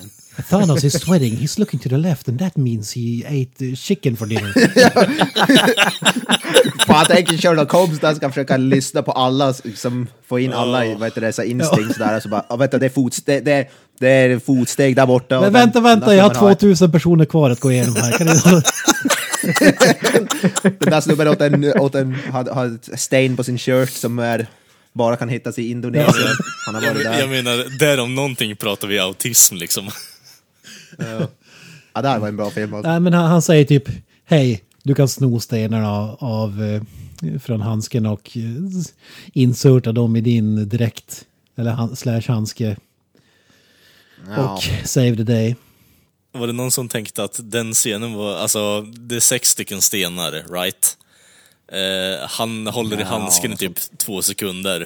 Thanos 0.49 0.83
is 0.83 1.01
sweating, 1.01 1.35
he's 1.35 1.59
looking 1.59 1.79
to 1.79 1.89
the 1.89 1.97
left 1.97 2.27
and 2.27 2.39
that 2.39 2.57
means 2.57 2.93
he 2.93 3.23
ate 3.25 3.65
uh, 3.65 3.75
chicken 3.75 4.17
for 4.17 4.25
dinner. 4.25 4.53
Fan, 6.85 6.97
jag 6.97 7.07
tänker 7.07 7.37
Sherlock 7.37 7.71
Holmes 7.71 7.99
där 7.99 8.13
ska 8.13 8.29
försöka 8.29 8.57
lyssna 8.57 9.01
på 9.01 9.11
alla, 9.11 9.53
som 9.53 10.07
få 10.27 10.39
in 10.39 10.53
alla 10.53 10.85
i, 10.85 10.93
vad 10.93 11.03
heter 11.03 11.21
det, 11.21 11.33
så 11.33 11.41
här 11.41 11.49
instincts 11.49 11.97
där. 11.97 12.15
Och 12.15 12.23
så 12.23 12.29
bara, 12.29 12.45
oh, 12.49 12.57
vänta, 12.57 12.77
det 12.77 12.85
är, 12.85 12.89
fotsteg, 12.89 13.45
det, 13.45 13.67
det 13.99 14.09
är 14.09 14.39
fotsteg 14.39 14.95
där 14.95 15.05
borta. 15.05 15.41
Men 15.41 15.53
vänta, 15.53 15.79
vänta, 15.79 16.15
jag 16.15 16.23
har 16.23 16.33
snubben 16.33 16.55
2000 16.55 16.91
personer 16.91 17.25
kvar 17.25 17.49
att 17.49 17.59
gå 17.59 17.71
igenom 17.71 17.95
här. 17.95 18.17
Kan 18.17 18.27
ni... 18.27 18.33
Den 20.79 20.89
där 20.89 21.01
snubben 21.01 21.27
åt 21.27 21.41
en, 21.41 21.79
åt 21.79 21.95
en, 21.95 22.17
har, 22.31 22.53
har 22.53 22.65
ett 22.65 22.99
stain 22.99 23.37
på 23.37 23.43
sin 23.43 23.57
shirt 23.57 23.91
som 23.91 24.19
är, 24.19 24.47
bara 24.97 25.15
kan 25.17 25.29
hittas 25.29 25.59
i 25.59 25.69
Indonesien. 25.71 26.27
Han 26.65 26.75
har 26.75 26.81
Jag, 26.81 26.93
varit 26.93 27.03
men- 27.05 27.19
jag 27.19 27.29
där. 27.29 27.43
menar, 27.43 27.79
där 27.79 27.99
om 27.99 28.15
någonting 28.15 28.55
pratar 28.55 28.87
vi 28.87 28.99
autism 28.99 29.55
liksom. 29.55 29.89
Ja, 31.93 32.01
det 32.01 32.07
här 32.07 32.19
var 32.19 32.27
en 32.27 32.37
bra 32.37 32.51
film. 32.51 32.73
alltså. 32.73 32.91
Nej, 32.91 32.99
men 32.99 33.13
han, 33.13 33.25
han 33.25 33.41
säger 33.41 33.65
typ, 33.65 33.83
hej, 34.25 34.63
du 34.83 34.95
kan 34.95 35.07
sno 35.07 35.39
stenarna 35.39 35.89
av, 35.91 36.17
av 36.19 36.63
eh, 36.63 36.81
från 37.39 37.61
handsken 37.61 38.05
och 38.05 38.37
eh, 38.37 38.43
inserta 39.33 39.91
dem 39.91 40.15
i 40.15 40.21
din 40.21 40.69
dräkt. 40.69 41.25
Eller 41.55 41.71
han, 41.71 41.95
slash 41.95 42.21
handske. 42.27 42.77
Ja. 44.35 44.53
Och 44.53 44.63
save 44.87 45.15
the 45.15 45.23
day. 45.23 45.55
Var 46.31 46.47
det 46.47 46.53
någon 46.53 46.71
som 46.71 46.89
tänkte 46.89 47.23
att 47.23 47.39
den 47.43 47.73
scenen 47.73 48.13
var, 48.13 48.35
alltså 48.35 48.81
det 48.81 49.15
är 49.15 49.19
sex 49.19 49.49
stycken 49.49 49.81
stenar, 49.81 50.31
right? 50.31 50.97
Eh, 51.71 52.27
han 52.29 52.67
håller 52.67 52.99
i 52.99 53.03
handsken 53.03 53.53
i 53.53 53.57
typ 53.57 53.79
två 53.97 54.21
sekunder. 54.21 54.81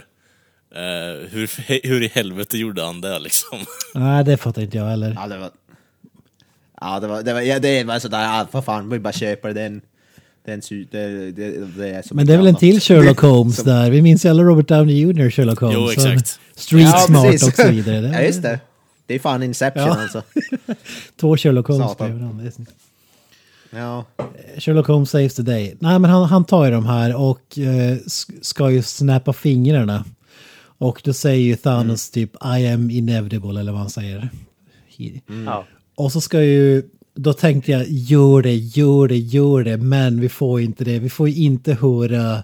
Eh, 0.75 1.29
hur, 1.29 1.49
hur 1.87 2.03
i 2.03 2.07
helvete 2.07 2.57
gjorde 2.57 2.83
han 2.83 3.01
det 3.01 3.19
liksom? 3.19 3.57
Nej, 3.95 4.23
det 4.23 4.37
fattar 4.37 4.61
inte 4.61 4.77
jag 4.77 4.85
heller. 4.85 5.13
Ja, 5.15 5.27
det 5.27 5.37
var... 5.37 5.49
Ja, 6.81 6.99
det 6.99 7.07
var, 7.07 7.21
det 7.23 7.33
var, 7.33 7.41
ja, 7.41 7.59
det 7.59 7.83
var 7.83 7.99
sådär, 7.99 8.21
ja, 8.23 8.47
för 8.51 8.61
fan, 8.61 8.89
vi 8.89 8.99
bara 8.99 9.13
köper 9.13 9.53
den. 9.53 9.81
den 10.45 10.61
det, 10.91 11.31
det, 11.31 11.51
det 11.77 12.03
Men 12.11 12.27
det 12.27 12.33
är 12.33 12.37
väl 12.37 12.47
en 12.47 12.55
till 12.55 12.81
Sherlock 12.81 13.19
Holmes 13.21 13.55
Som- 13.55 13.65
där. 13.65 13.91
Vi 13.91 14.01
minns 14.01 14.25
ju 14.25 14.29
alla 14.29 14.43
Robert 14.43 14.67
Downey 14.67 14.95
Jr. 15.01 15.29
Sherlock 15.29 15.59
Holmes. 15.59 15.77
Jo, 15.79 15.91
exakt. 15.91 16.39
Street 16.55 16.83
Ja, 16.83 16.97
smart 16.99 17.23
precis. 17.31 17.47
och 17.47 17.55
så 17.65 17.71
vidare. 17.71 18.09
ja, 18.13 18.21
just 18.21 18.41
det. 18.41 18.59
Det 19.05 19.15
är 19.15 19.19
fan 19.19 19.43
Inception 19.43 19.83
Ja. 19.87 20.01
alltså. 20.01 20.23
Två 21.19 21.37
Sherlock 21.37 21.67
Holmes 21.67 21.91
Satan. 21.91 22.07
bredvid 22.07 22.23
varandra. 22.25 22.51
Ja. 23.71 24.05
Sherlock 24.57 24.87
Holmes 24.87 25.09
saves 25.09 25.35
the 25.35 25.41
day. 25.41 25.75
Nej, 25.79 25.99
men 25.99 26.09
han, 26.11 26.23
han 26.23 26.45
tar 26.45 26.65
ju 26.65 26.71
de 26.71 26.85
här 26.85 27.15
och 27.15 27.57
eh, 27.57 27.97
ska 28.41 28.71
ju 28.71 28.81
snappa 28.81 29.33
fingrarna. 29.33 30.05
Och 30.77 31.01
då 31.03 31.13
säger 31.13 31.45
ju 31.45 31.55
Thanos 31.55 32.09
typ 32.09 32.31
I 32.35 32.67
am 32.67 32.89
inevitable 32.89 33.59
eller 33.59 33.71
vad 33.71 33.81
han 33.81 33.89
säger. 33.89 34.29
Ja. 35.45 35.65
Och 35.95 36.11
så 36.11 36.21
ska 36.21 36.43
ju 36.43 36.83
då 37.13 37.33
tänkte 37.33 37.71
jag 37.71 37.85
gör 37.89 38.41
det, 38.41 38.55
gör 38.55 39.07
det, 39.07 39.17
gör 39.17 39.63
det, 39.63 39.77
men 39.77 40.21
vi 40.21 40.29
får 40.29 40.61
inte 40.61 40.83
det. 40.83 40.99
Vi 40.99 41.09
får 41.09 41.29
ju 41.29 41.43
inte 41.43 41.73
höra 41.73 42.43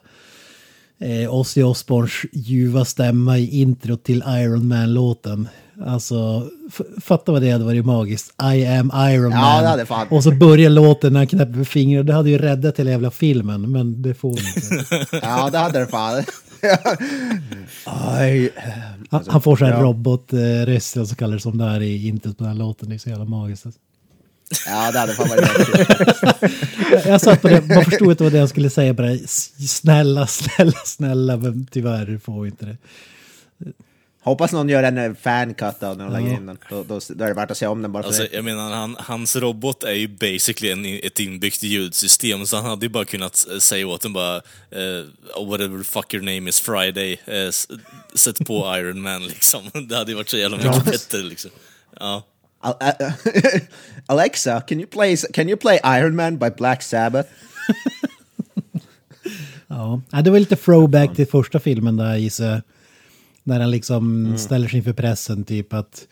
eh, 1.00 1.34
Ozzy 1.34 1.64
Osbournes 1.64 2.12
ljuva 2.34 2.86
stämma 2.86 3.38
i 3.38 3.62
intro 3.62 3.98
till 3.98 4.24
Iron 4.28 4.68
Man-låten. 4.68 5.48
Alltså, 5.86 6.50
fatta 7.02 7.32
vad 7.32 7.42
det 7.42 7.52
hade 7.52 7.64
varit 7.66 7.86
magiskt. 7.86 8.34
I 8.56 8.66
am 8.66 8.92
Iron 8.96 9.32
Ja, 9.32 9.40
Man. 9.42 9.64
det 9.64 9.70
hade 9.70 9.86
fan- 9.86 10.08
Och 10.10 10.24
så 10.24 10.32
börjar 10.32 10.70
låten 10.70 11.14
när 11.14 11.20
han 11.20 11.28
knäpper 11.28 11.54
med 11.54 11.68
fingrarna. 11.68 12.04
Det 12.04 12.14
hade 12.14 12.30
ju 12.30 12.38
räddat 12.38 12.80
hela 12.80 12.92
jävla 12.92 13.12
filmen, 13.12 13.72
men 13.72 14.02
det 14.02 14.14
får 14.14 14.34
vi 14.34 14.48
inte. 14.48 15.06
Ja, 15.28 15.50
det 15.52 15.58
hade 15.58 15.80
det 15.80 15.88
fan. 15.88 16.24
Aj. 17.86 18.50
Han, 19.10 19.24
han 19.28 19.42
får 19.42 19.56
så 19.58 19.66
här 19.66 19.72
ja. 19.74 19.82
robotröst, 19.82 20.98
och 20.98 21.08
så 21.08 21.16
kallar 21.16 21.34
det 21.34 21.40
som 21.40 21.58
det 21.58 21.64
är 21.66 21.82
i 21.82 22.08
introt 22.08 22.38
på 22.38 22.44
den 22.44 22.54
här 22.54 22.60
låten. 22.60 22.90
Det 22.90 22.96
är 22.96 23.00
så 23.00 23.10
jävla 23.10 23.26
magiskt. 23.26 23.66
alltså. 23.66 23.82
Ja, 24.68 24.92
det 24.92 25.00
hade 25.00 25.14
fan 25.14 25.28
varit. 25.30 25.50
Jag, 26.92 27.06
jag 27.14 27.22
satt 27.22 27.42
på 27.42 27.48
det, 27.48 27.62
man 27.76 27.86
förstod 27.86 28.12
inte 28.12 28.24
vad 28.24 28.32
det 28.34 28.38
jag 28.40 28.50
skulle 28.50 28.70
säga. 28.70 28.94
Bara 28.94 29.18
snälla, 29.58 30.28
snälla, 30.28 30.72
snälla, 30.86 31.38
men 31.38 31.68
tyvärr 31.72 32.20
får 32.24 32.42
vi 32.42 32.50
inte 32.50 32.66
det. 32.66 32.78
Hoppas 34.28 34.52
någon 34.52 34.70
gör 34.70 34.84
en 34.84 34.98
eh, 34.98 35.14
fancut 35.22 35.84
av 35.84 35.98
den 35.98 36.08
och 36.08 36.14
lägger 36.14 36.28
Ja. 36.30 36.36
in 36.38 36.46
den. 36.46 36.58
Då, 36.70 36.84
då, 36.84 37.00
då 37.10 37.24
är 37.24 37.28
det 37.28 37.34
värt 37.34 37.52
att 37.52 37.58
se 37.58 37.68
om 37.68 37.82
den 37.82 37.92
bara 37.92 38.04
för 38.04 38.08
Alltså, 38.08 38.24
det. 38.24 38.30
jag 38.36 38.44
menar, 38.46 38.72
han, 38.72 38.96
hans 39.00 39.36
robot 39.36 39.84
är 39.84 39.92
ju 39.94 40.08
basically 40.08 40.72
en, 40.72 41.00
ett 41.08 41.20
inbyggt 41.20 41.64
ljudsystem, 41.64 42.46
så 42.46 42.56
han 42.56 42.66
hade 42.66 42.86
ju 42.86 42.90
bara 42.90 43.06
kunnat 43.06 43.34
s- 43.36 43.64
säga 43.64 43.88
åt 43.88 44.02
den 44.02 44.14
bara 44.14 44.36
eh, 44.72 45.46
whatever 45.48 45.84
fuck 45.84 46.14
your 46.14 46.26
name 46.26 46.50
is 46.50 46.60
Friday, 46.60 47.20
eh, 47.26 47.34
s- 47.48 47.68
sätt 48.16 48.46
på 48.48 48.76
Iron 48.78 49.02
Man 49.02 49.24
liksom. 49.28 49.62
Det 49.90 49.96
hade 49.96 50.12
ju 50.12 50.16
varit 50.18 50.30
så 50.30 50.38
jävla 50.38 50.58
mycket 50.58 50.86
bättre 50.86 51.18
liksom. 51.18 51.52
Ja. 52.00 52.24
Al- 52.62 52.74
Al- 52.80 53.12
Alexa, 54.06 54.62
can 54.62 54.80
you, 54.80 54.88
play, 54.90 55.18
can 55.18 55.50
you 55.50 55.58
play 55.58 55.80
Iron 55.86 56.16
Man 56.16 56.38
by 56.38 56.50
Black 56.58 56.84
Sabbath? 56.84 57.30
Ja, 59.68 60.02
Ja, 60.12 60.22
det 60.22 60.30
var 60.32 60.40
lite 60.40 60.56
throwback 60.56 61.16
till 61.16 61.28
första 61.28 61.60
filmen 61.60 61.98
där 61.98 62.16
gissar 62.16 62.46
jag. 62.46 62.62
När 63.48 63.60
han 63.60 63.72
liksom 63.72 64.34
ställer 64.38 64.68
sig 64.68 64.78
inför 64.78 64.94
pressen, 64.94 65.44
typ 65.44 65.74
att 65.74 66.08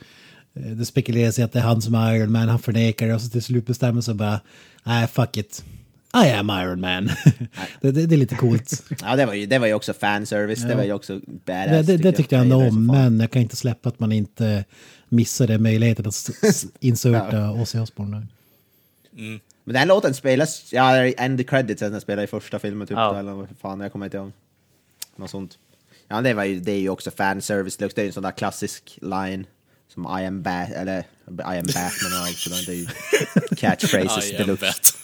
eh, 0.54 0.62
det 0.66 0.86
spekuleras 0.86 1.40
i 1.40 1.42
att 1.44 1.52
det 1.54 1.60
är 1.60 1.64
han 1.64 1.82
som 1.82 1.96
är 1.96 2.16
Iron 2.16 2.32
Man, 2.32 2.50
han 2.50 2.60
förnekar 2.60 3.08
det 3.08 3.14
och 3.16 3.22
så 3.22 3.30
till 3.30 3.44
slut 3.44 3.66
bestämmer 3.68 4.02
sig 4.02 4.14
bara, 4.14 4.40
nej 4.84 5.08
fuck 5.08 5.38
it. 5.38 5.64
I 6.26 6.30
am 6.32 6.50
Iron 6.50 6.80
Man. 6.82 7.06
det, 7.82 7.92
det, 7.92 8.06
det 8.06 8.16
är 8.16 8.18
lite 8.18 8.36
coolt. 8.36 8.84
Ja, 9.02 9.16
det 9.16 9.26
var 9.26 9.34
ju, 9.34 9.46
det 9.46 9.60
var 9.60 9.68
ju 9.68 9.74
också 9.74 9.94
fanservice. 9.94 10.62
Det 10.64 10.76
var 10.76 10.84
ju 10.84 10.94
också 10.94 11.20
badass. 11.46 11.86
Det, 11.88 11.98
det, 11.98 12.04
det 12.04 12.12
tyckte 12.12 12.36
jag 12.36 12.42
ändå 12.44 12.56
om, 12.56 12.86
men 12.88 13.20
jag 13.20 13.32
kan 13.32 13.42
inte 13.42 13.56
släppa 13.56 13.90
att 13.90 14.00
man 14.00 14.12
inte 14.12 14.66
missade 15.10 15.58
möjligheten 15.58 16.08
att 16.08 16.14
s- 16.14 16.32
s- 16.44 16.66
inserta 16.80 17.52
Ozzy 17.52 17.80
Osbourne. 17.80 18.18
där. 18.18 18.28
Men 19.64 19.74
den 19.74 19.88
låten 19.88 20.14
spelas, 20.14 20.74
ja, 20.74 20.96
end 21.08 21.50
credits 21.50 21.80
den 21.80 22.02
spelar 22.02 22.24
i 22.24 22.28
första 22.28 22.60
filmen 22.60 22.88
typ. 22.88 22.98
Ja. 22.98 23.20
Eller 23.20 23.32
vad 23.34 23.48
fan, 23.62 23.80
jag 23.80 23.92
kommer 23.92 24.06
inte 24.06 24.18
ihåg. 24.18 24.32
Något 25.16 25.30
sånt. 25.30 25.58
Ja, 26.08 26.22
det, 26.22 26.34
var 26.34 26.44
ju, 26.44 26.60
det 26.60 26.72
är 26.72 26.80
ju 26.80 26.90
också 26.90 27.12
fanservice. 27.12 27.78
Det 27.78 27.98
är 27.98 28.02
ju 28.02 28.08
en 28.08 28.14
sån 28.14 28.24
där 28.24 28.32
klassisk 28.32 29.00
line. 29.02 29.46
Som 29.88 30.20
I 30.20 30.26
am 30.26 30.42
Bat, 30.42 30.70
eller 30.72 31.00
I 31.00 31.04
am 31.38 31.66
Batman 31.66 32.14
och 32.14 32.28
allt 32.28 32.38
sådär. 32.38 32.64
Det 32.66 32.72
är 32.72 32.76
ju 32.76 32.88
catchphrases 33.56 34.32
I 34.32 34.36
am 34.36 34.42
deluxe. 34.42 34.66
Bat. 34.66 34.98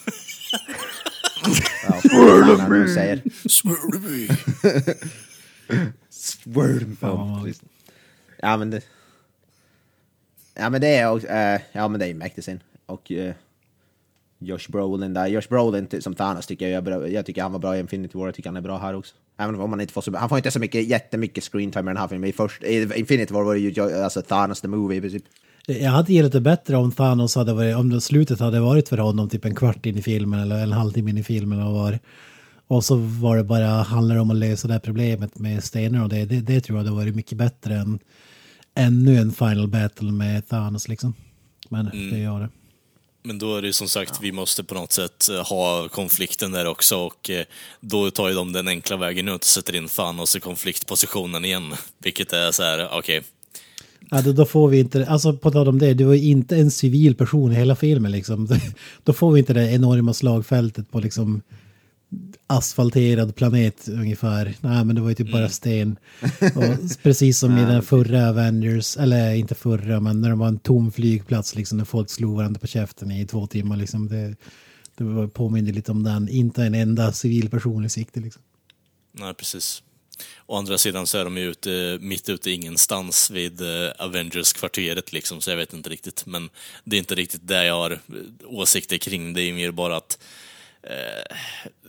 Ja, 1.84 2.02
fan 2.10 2.60
han 2.60 2.72
nu 2.72 2.94
säger. 2.94 3.22
Swear 3.50 3.92
to 3.92 4.00
me. 4.00 4.28
Word. 6.46 6.98
Ja, 7.02 7.46
ja, 8.38 8.58
men 8.58 8.70
det... 8.70 8.82
Ja, 10.54 10.70
men 10.70 10.82
det 10.82 10.88
är 10.88 11.12
också, 11.12 11.28
eh, 11.28 11.62
ja, 11.72 11.88
men 11.88 12.00
det 12.00 12.06
är 12.06 12.08
ju 12.08 12.14
mäktigt 12.14 12.46
sin. 12.46 12.64
Och 12.86 13.12
eh, 13.12 13.36
Josh 14.42 14.70
Brolin 14.70 15.14
där. 15.14 15.28
Josh 15.28 15.50
Brolin 15.50 15.88
som 16.00 16.16
Thanos 16.16 16.48
tycker 16.48 16.68
jag. 16.68 17.12
Jag 17.12 17.26
tycker 17.26 17.42
han 17.42 17.52
var 17.52 17.60
bra 17.60 17.78
i 17.78 17.80
Infinity 17.80 18.18
War. 18.18 18.26
Jag 18.26 18.36
tycker 18.36 18.50
han 18.50 18.58
är 18.58 18.62
bra 18.62 18.78
här 18.78 18.96
också. 18.96 19.16
Även 19.38 19.56
om 19.56 19.70
man 19.70 19.82
inte 19.82 19.94
får 19.94 20.02
så, 20.02 20.18
han 20.18 20.30
får 20.30 20.38
inte 20.38 20.52
så 20.52 20.60
mycket, 20.60 20.88
jättemycket 20.88 21.44
screen 21.44 21.72
time 21.72 21.92
i 21.92 21.94
den 21.94 21.98
här 21.98 22.08
filmen. 22.08 22.30
I, 22.30 22.34
först, 22.34 22.64
I 22.64 22.90
Infinity 22.96 23.34
War 23.34 23.44
var 23.44 23.54
det 23.54 23.60
ju 23.60 24.04
alltså 24.04 24.22
Thanos 24.22 24.62
the 24.62 24.68
movie 24.68 24.98
i 24.98 25.02
princip. 25.02 25.24
Jag 25.66 25.92
hade 25.92 26.14
gillat 26.14 26.32
det 26.32 26.42
bättre 26.42 26.78
om 26.78 26.92
Thanos 26.92 27.36
hade 27.36 27.54
varit, 27.54 27.76
om 27.76 27.90
det 27.90 28.02
slutet 28.02 28.40
hade 28.40 28.60
varit 28.60 28.90
för 28.90 28.98
honom 28.98 29.30
typ 29.30 29.46
en 29.46 29.56
kvart 29.56 29.86
in 29.86 29.98
i 29.98 30.02
filmen 30.02 30.40
eller 30.40 30.64
en 30.64 30.72
halvtimme 30.72 31.10
in 31.10 31.18
i 31.18 31.24
filmen 31.24 31.62
och 31.62 31.74
var. 31.74 32.00
Och 32.68 32.84
så 32.84 32.96
var 32.96 33.38
det 33.38 33.44
bara, 33.44 33.68
handlar 33.68 34.16
om 34.16 34.32
att 34.32 34.38
lösa 34.38 34.68
det 34.68 34.74
här 34.74 34.80
problemet 34.80 35.40
med 35.40 35.64
stenar 35.64 36.04
och 36.04 36.10
det, 36.10 36.26
det, 36.26 36.42
det 36.42 36.62
tror 36.62 36.78
jag 36.78 36.86
hade 36.86 36.96
varit 36.96 37.16
mycket 37.16 37.38
bättre 37.38 37.76
än 37.76 38.00
ännu 38.76 39.18
en 39.18 39.32
final 39.32 39.68
battle 39.68 40.12
med 40.12 40.48
Thanos 40.48 40.88
liksom. 40.88 41.14
Men 41.70 41.86
det 41.86 42.18
gör 42.18 42.40
det. 42.40 42.50
Men 43.24 43.40
då 43.40 43.56
är 43.56 43.62
det 43.62 43.74
som 43.74 43.88
sagt, 43.88 44.20
vi 44.22 44.32
måste 44.32 44.64
på 44.64 44.76
något 44.76 44.92
sätt 44.92 45.30
eh, 45.30 45.48
ha 45.48 45.90
konflikten 45.90 46.52
där 46.52 46.68
också 46.68 46.98
och 46.98 47.30
eh, 47.30 47.46
då 47.80 48.12
tar 48.12 48.30
ju 48.30 48.36
de 48.36 48.54
den 48.54 48.68
enkla 48.68 48.98
vägen 48.98 49.28
ut 49.28 49.36
och 49.36 49.44
sätter 49.44 49.76
in 49.76 49.88
Thanos 49.88 50.36
i 50.36 50.40
konfliktpositionen 50.40 51.46
igen. 51.46 51.74
Vilket 52.04 52.34
är 52.34 52.52
så 52.52 52.64
här, 52.64 52.90
okej. 52.92 53.22
Ja, 54.10 54.22
då, 54.22 54.32
då 54.32 54.46
får 54.46 54.68
vi 54.68 54.80
inte, 54.80 55.06
alltså 55.06 55.34
på 55.34 55.52
tal 55.52 55.68
om 55.68 55.80
det, 55.80 55.94
du 55.94 56.04
var 56.04 56.14
ju 56.14 56.30
inte 56.30 56.56
en 56.56 56.72
civil 56.72 57.16
person 57.16 57.52
i 57.52 57.56
hela 57.56 57.76
filmen 57.76 58.12
liksom. 58.12 58.48
Då 59.04 59.14
får 59.14 59.32
vi 59.32 59.40
inte 59.40 59.54
det 59.54 59.72
enorma 59.72 60.14
slagfältet 60.14 60.92
på 60.92 61.00
liksom 61.00 61.42
asfalterad 62.52 63.36
planet 63.36 63.88
ungefär. 63.88 64.56
Nej, 64.62 64.86
men 64.86 64.96
det 64.96 65.02
var 65.02 65.10
ju 65.10 65.16
typ 65.16 65.32
bara 65.32 65.50
sten. 65.50 65.98
Och 66.56 67.02
precis 67.04 67.40
som 67.40 67.58
i 67.58 67.62
den 67.62 67.82
förra 67.82 68.30
Avengers, 68.30 68.98
eller 68.98 69.34
inte 69.34 69.56
förra, 69.56 70.00
men 70.00 70.22
när 70.22 70.30
det 70.30 70.36
var 70.36 70.48
en 70.48 70.60
tom 70.60 70.92
flygplats 70.92 71.56
liksom, 71.56 71.78
när 71.78 71.86
folk 71.86 72.10
slog 72.10 72.38
varandra 72.38 72.60
på 72.60 72.68
käften 72.68 73.12
i 73.12 73.28
två 73.28 73.48
timmar 73.48 73.78
liksom. 73.78 74.08
Det, 74.08 74.36
det 74.96 75.28
påminner 75.28 75.74
lite 75.74 75.92
om 75.92 76.04
den, 76.04 76.30
inte 76.30 76.64
en 76.64 76.76
enda 76.76 77.14
civil 77.14 77.50
person 77.50 77.86
i 77.86 77.90
sikte 77.90 78.20
liksom. 78.20 78.42
Nej, 79.12 79.34
precis. 79.34 79.84
Å 80.46 80.58
andra 80.58 80.78
sidan 80.78 81.08
så 81.08 81.18
är 81.18 81.24
de 81.24 81.38
ju 81.38 81.52
ute, 81.52 81.98
mitt 82.02 82.30
ute 82.30 82.52
ingenstans 82.52 83.32
vid 83.32 83.62
eh, 83.62 83.92
Avengers-kvarteret 84.00 85.14
liksom, 85.14 85.42
så 85.42 85.50
jag 85.50 85.58
vet 85.58 85.74
inte 85.74 85.90
riktigt. 85.90 86.26
Men 86.26 86.50
det 86.84 86.96
är 86.96 87.00
inte 87.00 87.16
riktigt 87.16 87.48
det 87.48 87.66
jag 87.66 87.76
har 87.76 87.92
eh, 87.92 87.98
åsikter 88.46 88.98
kring. 88.98 89.34
Det 89.34 89.42
är 89.42 89.54
mer 89.54 89.72
bara 89.72 89.98
att 89.98 90.20
eh, 90.84 91.38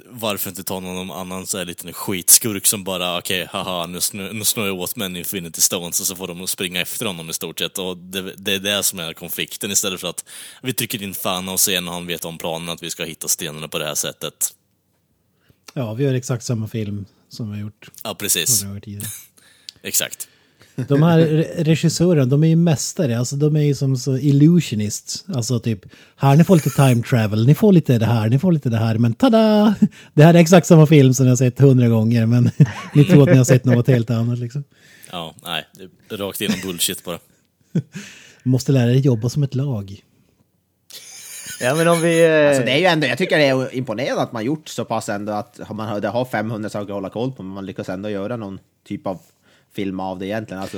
varför 0.06 0.50
inte 0.50 0.64
ta 0.64 0.80
någon 0.80 1.10
annan 1.10 1.46
så 1.46 1.58
här 1.58 1.64
liten 1.64 1.92
skitskurk 1.92 2.66
som 2.66 2.84
bara 2.84 3.18
okej, 3.18 3.48
haha, 3.50 3.86
nu, 3.86 4.00
snö, 4.00 4.32
nu 4.32 4.44
snår 4.44 4.66
jag 4.66 4.78
åt 4.80 4.96
med 4.96 5.06
en 5.06 5.16
Infinity 5.16 5.60
Stones 5.60 6.00
och 6.00 6.06
så 6.06 6.16
får 6.16 6.28
de 6.28 6.46
springa 6.46 6.80
efter 6.80 7.06
honom 7.06 7.30
i 7.30 7.32
stort 7.32 7.58
sett. 7.58 7.78
Och 7.78 7.96
det, 7.96 8.34
det 8.36 8.52
är 8.52 8.58
det 8.58 8.82
som 8.82 8.98
är 8.98 9.12
konflikten 9.12 9.70
istället 9.70 10.00
för 10.00 10.08
att 10.08 10.24
vi 10.62 10.72
trycker 10.72 11.02
in 11.02 11.14
Thanos 11.14 11.68
igen 11.68 11.88
och 11.88 11.94
han 11.94 12.06
vet 12.06 12.24
om 12.24 12.38
planen 12.38 12.68
att 12.68 12.82
vi 12.82 12.90
ska 12.90 13.04
hitta 13.04 13.28
stenarna 13.28 13.68
på 13.68 13.78
det 13.78 13.84
här 13.84 13.94
sättet. 13.94 14.54
Ja, 15.74 15.94
vi 15.94 16.04
gör 16.04 16.14
exakt 16.14 16.44
samma 16.44 16.68
film 16.68 17.06
som 17.28 17.50
vi 17.50 17.56
har 17.56 17.62
gjort 17.62 17.88
Ja, 18.04 18.14
precis. 18.14 18.64
Exakt. 19.82 20.28
De 20.88 21.02
här 21.02 21.18
re- 21.20 21.64
regissörerna, 21.64 22.24
de 22.24 22.42
är 22.44 22.48
ju 22.48 22.56
mästare, 22.56 23.18
alltså 23.18 23.36
de 23.36 23.56
är 23.56 23.60
ju 23.60 23.74
som 23.74 23.96
så 23.96 24.16
illusionists. 24.18 25.24
Alltså 25.34 25.60
typ, 25.60 25.80
här 26.16 26.36
ni 26.36 26.44
får 26.44 26.54
lite 26.54 26.70
time 26.70 27.02
travel, 27.02 27.46
ni 27.46 27.54
får 27.54 27.72
lite 27.72 27.98
det 27.98 28.06
här, 28.06 28.28
ni 28.28 28.38
får 28.38 28.52
lite 28.52 28.68
det 28.68 28.76
här, 28.76 28.98
men 28.98 29.14
tada! 29.14 29.74
Det 30.14 30.24
här 30.24 30.34
är 30.34 30.38
exakt 30.38 30.66
samma 30.66 30.86
film 30.86 31.14
som 31.14 31.26
jag 31.26 31.30
har 31.30 31.36
sett 31.36 31.58
hundra 31.60 31.88
gånger, 31.88 32.26
men 32.26 32.50
ni 32.94 33.04
tror 33.04 33.22
att 33.22 33.28
ni 33.28 33.36
har 33.36 33.44
sett 33.44 33.64
något 33.64 33.86
helt 33.88 34.10
annat 34.10 34.38
liksom. 34.38 34.64
Ja, 35.10 35.34
nej, 35.44 35.64
det 36.08 36.14
är 36.14 36.18
rakt 36.18 36.40
igenom 36.40 36.58
bullshit 36.64 37.04
bara. 37.04 37.18
Måste 38.42 38.72
lära 38.72 38.86
dig 38.86 38.98
jobba 39.00 39.28
som 39.28 39.42
ett 39.42 39.54
lag. 39.54 40.02
Ja, 41.60 41.74
men 41.74 41.88
om 41.88 42.00
vi... 42.00 42.24
eh, 42.24 42.48
Alltså 42.48 42.62
det 42.64 42.70
är 42.72 42.78
ju 42.78 42.84
ändå, 42.86 43.06
jag 43.06 43.18
tycker 43.18 43.38
det 43.38 43.44
är 43.44 43.74
imponerande 43.74 44.22
att 44.22 44.32
man 44.32 44.44
gjort 44.44 44.68
så 44.68 44.84
pass 44.84 45.08
ändå 45.08 45.32
att 45.32 45.60
man 45.70 45.88
har, 45.88 46.00
det 46.00 46.08
har 46.08 46.24
500 46.24 46.70
saker 46.70 46.84
att 46.92 46.94
hålla 46.94 47.10
koll 47.10 47.32
på, 47.32 47.42
men 47.42 47.52
man 47.54 47.66
lyckas 47.66 47.88
ändå 47.88 48.10
göra 48.10 48.36
någon 48.36 48.58
typ 48.88 49.06
av 49.06 49.20
film 49.74 50.00
av 50.00 50.18
det 50.18 50.26
egentligen. 50.26 50.62
Alltså, 50.62 50.76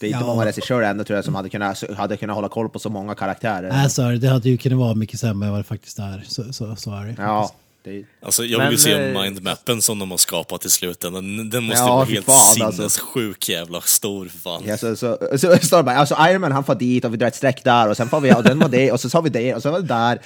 det 0.00 0.06
är 0.06 0.10
inte 0.10 0.20
Ja. 0.20 0.26
många 0.26 0.44
regissörer 0.44 0.90
ändå 0.90 1.04
tror 1.04 1.16
jag 1.16 1.24
som 1.24 1.34
hade 1.34 1.48
kunnat, 1.48 1.82
hade 1.96 2.16
kunnat 2.16 2.36
hålla 2.36 2.48
koll 2.48 2.68
på 2.68 2.78
så 2.78 2.88
många 2.90 3.14
karaktärer. 3.14 3.70
Alltså, 3.70 4.02
det 4.10 4.28
hade 4.28 4.48
ju 4.48 4.56
kunnat 4.56 4.78
vara 4.78 4.94
mycket 4.94 5.20
sämre 5.20 5.46
än 5.46 5.52
vad 5.52 5.60
det 5.60 5.64
faktiskt 5.64 5.98
är. 5.98 6.24
Så, 6.28 6.52
så, 6.52 6.76
så 6.76 6.90
är 6.94 7.04
det. 7.04 7.14
Ja, 7.18 7.52
det 7.84 8.04
Alltså, 8.22 8.44
jag 8.44 8.58
Men, 8.58 8.68
vill 8.70 8.78
se 8.78 9.12
mindmappen 9.22 9.82
som 9.82 9.98
de 9.98 10.10
har 10.10 10.18
skapat 10.18 10.64
i 10.64 10.70
slutändan. 10.70 11.36
Den- 11.36 11.50
Den 11.50 11.64
måste 11.64 11.80
Ja, 11.80 11.94
vara 11.96 12.04
helt 12.04 12.26
fan, 12.26 12.34
alltså. 12.66 12.72
sinnessjuk 12.72 13.48
jävla 13.48 13.80
stor 13.80 14.26
för 14.28 14.38
fan. 14.38 14.62
ja, 14.66 14.76
så, 14.76 14.96
så, 14.96 15.18
så, 15.38 15.56
så 15.62 15.76
alltså 15.76 16.16
Iron 16.28 16.40
Man 16.40 16.52
han 16.52 16.64
får 16.64 16.74
dit 16.74 17.04
och 17.04 17.12
vi 17.12 17.16
drar 17.16 17.26
ett 17.26 17.34
streck 17.34 17.64
där 17.64 17.88
och 17.90 17.96
sen 17.96 18.08
får 18.08 18.20
vi, 18.20 18.32
och 18.34 18.42
den 18.42 18.58
var 18.58 18.68
det 18.68 18.92
och 18.92 19.00
så 19.00 19.10
sa 19.10 19.20
vi 19.20 19.30
det 19.30 19.54
och 19.54 19.62
så 19.62 19.70
var 19.70 19.80
det 19.80 19.86
där. 19.86 20.18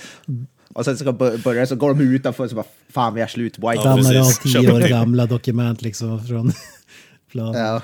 Och 0.74 0.84
sen 0.84 0.96
ska 0.98 1.10
bö- 1.10 1.42
börja 1.42 1.66
så 1.66 1.76
går 1.76 1.94
de 1.94 2.00
utanför 2.00 2.44
och 2.44 2.50
så 2.50 2.56
bara, 2.56 2.66
fan 2.92 3.14
vi 3.14 3.20
har 3.20 3.28
slut, 3.28 3.58
white 3.58 3.68
Ja, 3.74 3.82
Dammar 3.84 4.16
av 4.20 4.24
tio 4.42 4.72
år 4.72 4.80
gamla 4.88 5.26
dokument 5.26 5.82
liksom 5.82 6.24
från 6.26 6.52
planen. 7.32 7.60
Ja, 7.60 7.82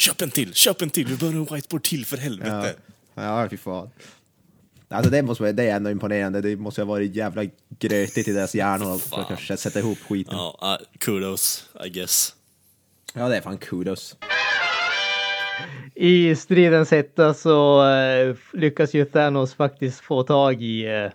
Köp 0.00 0.22
en 0.22 0.30
till, 0.30 0.54
köp 0.54 0.82
en 0.82 0.90
till, 0.90 1.06
vi 1.06 1.16
behöver 1.16 1.38
en 1.38 1.44
whiteboard 1.44 1.82
till 1.82 2.06
för 2.06 2.16
helvete. 2.16 2.74
ja, 3.14 3.48
fy 3.50 3.56
fan. 3.56 3.90
Alltså 4.88 5.10
det, 5.10 5.22
måste, 5.22 5.42
vara- 5.42 5.52
det 5.52 5.64
är 5.70 5.76
ändå 5.76 5.90
imponerande, 5.90 6.40
det 6.40 6.56
måste 6.56 6.80
ha 6.80 6.86
varit 6.86 7.16
jävla 7.16 7.42
grötigt 7.78 8.28
i 8.28 8.32
deras 8.32 8.54
hjärnor 8.54 8.98
för 8.98 9.20
att 9.20 9.28
kanske 9.28 9.56
sätta 9.56 9.78
ihop 9.78 9.98
skiten. 9.98 10.34
Ja, 10.36 10.56
ah, 10.60 10.78
kudos, 10.98 11.68
I 11.84 11.88
guess. 11.88 12.34
Ja, 13.14 13.28
det 13.28 13.36
är 13.36 13.40
fan 13.40 13.58
kudos. 13.58 14.16
I 15.94 16.36
stridens 16.36 16.90
hetta 16.90 17.34
så 17.34 17.88
eh, 17.90 18.36
lyckas 18.52 18.94
ju 18.94 19.04
Thanos 19.04 19.54
faktiskt 19.54 20.00
få 20.00 20.22
tag 20.22 20.62
i 20.62 20.84
eh, 20.86 21.10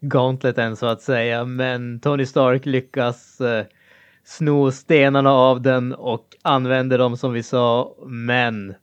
gauntleten 0.00 0.76
så 0.76 0.86
att 0.86 1.02
säga. 1.02 1.44
Men 1.44 2.00
Tony 2.00 2.26
Stark 2.26 2.66
lyckas 2.66 3.40
eh, 3.40 3.66
sno 4.24 4.70
stenarna 4.70 5.30
av 5.32 5.62
den 5.62 5.94
och 5.94 6.28
använder 6.42 6.98
dem 6.98 7.16
som 7.16 7.32
vi 7.32 7.42
sa. 7.42 7.94
Men 8.06 8.74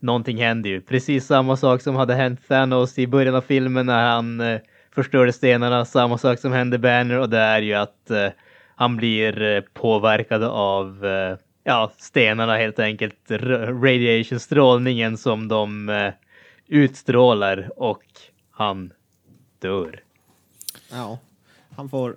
någonting 0.00 0.38
händer 0.38 0.70
ju. 0.70 0.80
Precis 0.80 1.26
samma 1.26 1.56
sak 1.56 1.82
som 1.82 1.96
hade 1.96 2.14
hänt 2.14 2.48
Thanos 2.48 2.98
i 2.98 3.06
början 3.06 3.34
av 3.34 3.40
filmen 3.40 3.86
när 3.86 4.10
han 4.10 4.40
eh, 4.40 4.60
förstörde 4.94 5.32
stenarna. 5.32 5.84
Samma 5.84 6.18
sak 6.18 6.38
som 6.38 6.52
hände 6.52 6.78
Banner 6.78 7.18
och 7.18 7.30
det 7.30 7.38
är 7.38 7.62
ju 7.62 7.74
att 7.74 8.10
eh, 8.10 8.28
han 8.74 8.96
blir 8.96 9.42
eh, 9.42 9.60
påverkad 9.60 10.44
av 10.44 11.06
eh, 11.06 11.36
ja, 11.64 11.92
stenarna 11.98 12.56
helt 12.56 12.78
enkelt. 12.78 13.30
Radiationstrålningen 13.30 13.82
radiation, 13.82 14.40
strålningen 14.40 15.16
som 15.16 15.48
de 15.48 15.88
eh, 15.88 16.12
utstrålar 16.66 17.70
och 17.76 18.04
han 18.50 18.92
dör. 19.58 20.02
Ja, 20.90 21.18
han 21.76 21.88
får... 21.88 22.16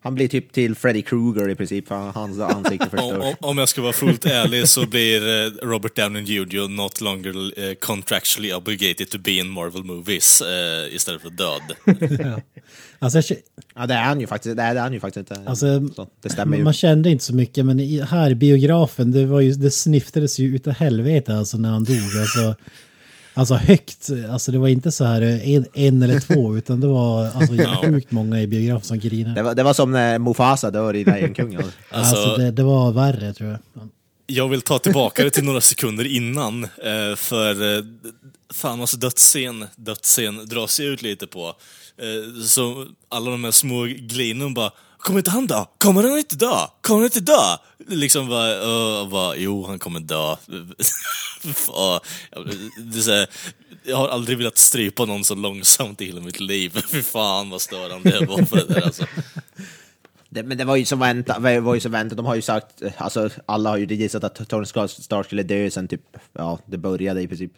Han 0.00 0.14
blir 0.14 0.28
typ 0.28 0.52
till 0.52 0.74
Freddy 0.74 1.02
Krueger 1.02 1.48
i 1.48 1.54
princip, 1.54 1.88
för 1.88 1.94
hans 1.96 2.40
ansikte 2.40 2.84
Om, 2.84 2.90
förstörs. 2.90 3.24
om, 3.24 3.34
om 3.50 3.58
jag 3.58 3.68
ska 3.68 3.82
vara 3.82 3.92
fullt 3.92 4.24
ärlig 4.26 4.68
så 4.68 4.86
blir 4.86 5.28
eh, 5.28 5.50
Robert 5.66 5.96
Downey 5.96 6.22
Jr. 6.22 6.68
not 6.68 7.00
longer 7.00 7.60
eh, 7.68 7.74
contractually 7.74 8.52
obligated 8.52 9.10
to 9.10 9.18
be 9.18 9.30
in 9.30 9.48
Marvel 9.48 9.84
movies 9.84 10.40
eh, 10.40 10.94
istället 10.94 11.22
för 11.22 11.30
död. 11.30 11.62
Alltså, 13.00 13.18
jag, 13.18 13.22
kä- 13.24 13.42
Ja, 13.74 13.86
det 13.86 13.94
är 13.94 14.02
han 14.02 14.20
ju 14.20 14.26
faktiskt. 14.26 14.56
Det 14.56 14.62
är, 14.62 14.74
det 14.74 14.80
är 14.80 14.82
han 14.84 14.92
ju 14.92 15.00
faktiskt 15.00 15.30
inte. 15.30 15.50
Alltså, 15.50 15.88
så, 15.96 16.08
det 16.22 16.28
stämmer 16.30 16.56
ju. 16.56 16.62
man 16.64 16.72
kände 16.72 17.10
inte 17.10 17.24
så 17.24 17.34
mycket, 17.34 17.66
men 17.66 17.80
i, 17.80 18.00
här 18.00 18.34
biografen, 18.34 19.12
det, 19.12 19.26
var 19.26 19.40
ju, 19.40 19.52
det 19.52 19.70
sniftades 19.70 20.38
ju 20.38 20.56
utav 20.56 20.72
helvete 20.72 21.34
alltså 21.36 21.58
när 21.58 21.68
han 21.70 21.84
dog. 21.84 21.96
Alltså, 22.20 22.54
alltså 23.38 23.54
högt, 23.54 24.08
alltså 24.30 24.52
det 24.52 24.58
var 24.58 24.68
inte 24.68 24.92
så 24.92 25.04
här 25.04 25.22
en, 25.22 25.66
en 25.74 26.02
eller 26.02 26.20
två, 26.20 26.56
utan 26.58 26.80
det 26.80 26.86
var 26.86 27.26
alltså 27.26 27.54
sjukt 27.82 28.10
många 28.10 28.40
i 28.40 28.46
biografen 28.46 28.86
som 28.86 28.98
grinade. 28.98 29.34
Det 29.34 29.42
var, 29.42 29.54
det 29.54 29.62
var 29.62 29.74
som 29.74 29.92
när 29.92 30.18
Mufasa 30.18 30.70
dör 30.70 30.96
i 30.96 31.04
Lejonkungen. 31.04 31.62
Alltså, 31.62 31.72
Alltså, 32.16 32.36
det, 32.36 32.50
det 32.50 32.62
var 32.62 32.92
värre 32.92 33.32
tror 33.32 33.50
jag. 33.50 33.58
Jag 34.26 34.48
vill 34.48 34.62
ta 34.62 34.78
tillbaka 34.78 35.24
det 35.24 35.30
till 35.30 35.44
några 35.44 35.60
sekunder 35.60 36.06
innan, 36.06 36.64
eh, 36.64 37.16
för 37.16 37.76
eh, 37.76 37.84
Thanos 38.62 38.92
dödsscen, 38.92 39.66
dödsscen 39.76 40.46
dras 40.46 40.80
ju 40.80 40.84
ut 40.84 41.02
lite 41.02 41.26
på. 41.26 41.46
Eh, 41.98 42.42
så 42.44 42.86
alla 43.08 43.30
de 43.30 43.44
här 43.44 43.50
små 43.50 43.82
glinen 43.84 44.54
bara 44.54 44.70
Kommer 44.98 45.18
inte 45.18 45.30
han 45.30 45.46
dö? 45.46 45.64
Kommer 45.78 46.02
han 46.02 46.18
inte 46.18 46.36
dö? 46.36 46.66
Kommer 46.80 47.00
han 47.00 47.04
inte 47.04 47.20
dö? 47.20 47.56
Liksom 47.86 48.28
bara, 48.28 48.54
uh, 48.64 49.08
bara 49.08 49.36
jo 49.36 49.66
han 49.66 49.78
kommer 49.78 50.00
dö. 50.00 50.36
Det 52.78 53.02
så 53.02 53.10
här, 53.10 53.26
jag 53.84 53.96
har 53.96 54.08
aldrig 54.08 54.38
velat 54.38 54.58
strypa 54.58 55.04
någon 55.04 55.24
så 55.24 55.34
långsamt 55.34 56.00
i 56.00 56.04
hela 56.04 56.20
mitt 56.20 56.40
liv. 56.40 56.80
Fy 56.90 57.02
fan 57.02 57.50
vad 57.50 57.60
störande 57.60 58.10
det 58.10 58.26
var 58.26 58.44
för 58.44 58.56
det 58.56 58.74
där 58.74 58.82
alltså. 58.82 59.06
Det, 60.28 60.42
men 60.42 60.58
det 60.58 60.64
var 60.64 60.76
ju 60.76 60.84
som 60.84 60.98
väntat, 60.98 61.42
var 61.62 61.74
ju 61.74 61.80
som 61.80 61.92
väntat. 61.92 62.16
De 62.16 62.26
har 62.26 62.34
ju 62.34 62.42
sagt, 62.42 62.82
alltså 62.96 63.30
alla 63.46 63.70
har 63.70 63.76
ju 63.76 63.86
gissat 63.86 64.24
att 64.24 64.48
Tony 64.48 64.66
Stark 64.66 65.26
skulle 65.26 65.42
dö 65.42 65.70
sen 65.70 65.88
typ, 65.88 66.02
ja, 66.32 66.58
det 66.66 66.78
började 66.78 67.22
i 67.22 67.28
princip. 67.28 67.52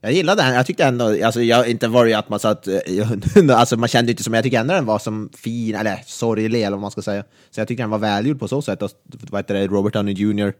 Jag 0.00 0.12
gillade 0.12 0.42
den, 0.42 0.54
jag 0.54 0.66
tyckte 0.66 0.84
ändå, 0.84 1.24
alltså 1.24 1.42
jag, 1.42 1.68
inte 1.68 1.88
var 1.88 2.06
det 2.06 2.14
att 2.14 2.28
man 2.28 2.40
satt, 2.40 2.68
alltså 3.52 3.76
man 3.76 3.88
kände 3.88 4.10
inte 4.10 4.22
som, 4.22 4.34
jag 4.34 4.44
tycker 4.44 4.60
ändå 4.60 4.74
den 4.74 4.86
var 4.86 4.98
som 4.98 5.30
fin, 5.36 5.74
eller 5.74 5.98
sorglig 6.06 6.62
eller 6.62 6.70
vad 6.76 6.80
man 6.80 6.90
ska 6.90 7.02
säga. 7.02 7.24
Så 7.50 7.60
jag 7.60 7.68
tycker 7.68 7.82
den 7.82 7.90
var 7.90 7.98
välgjord 7.98 8.38
på 8.40 8.48
så 8.48 8.62
sätt, 8.62 8.82
och 8.82 8.90
vad 9.30 9.38
heter 9.38 9.54
det, 9.54 9.66
Robert 9.66 9.92
Downey 9.92 10.14
Jr. 10.14 10.52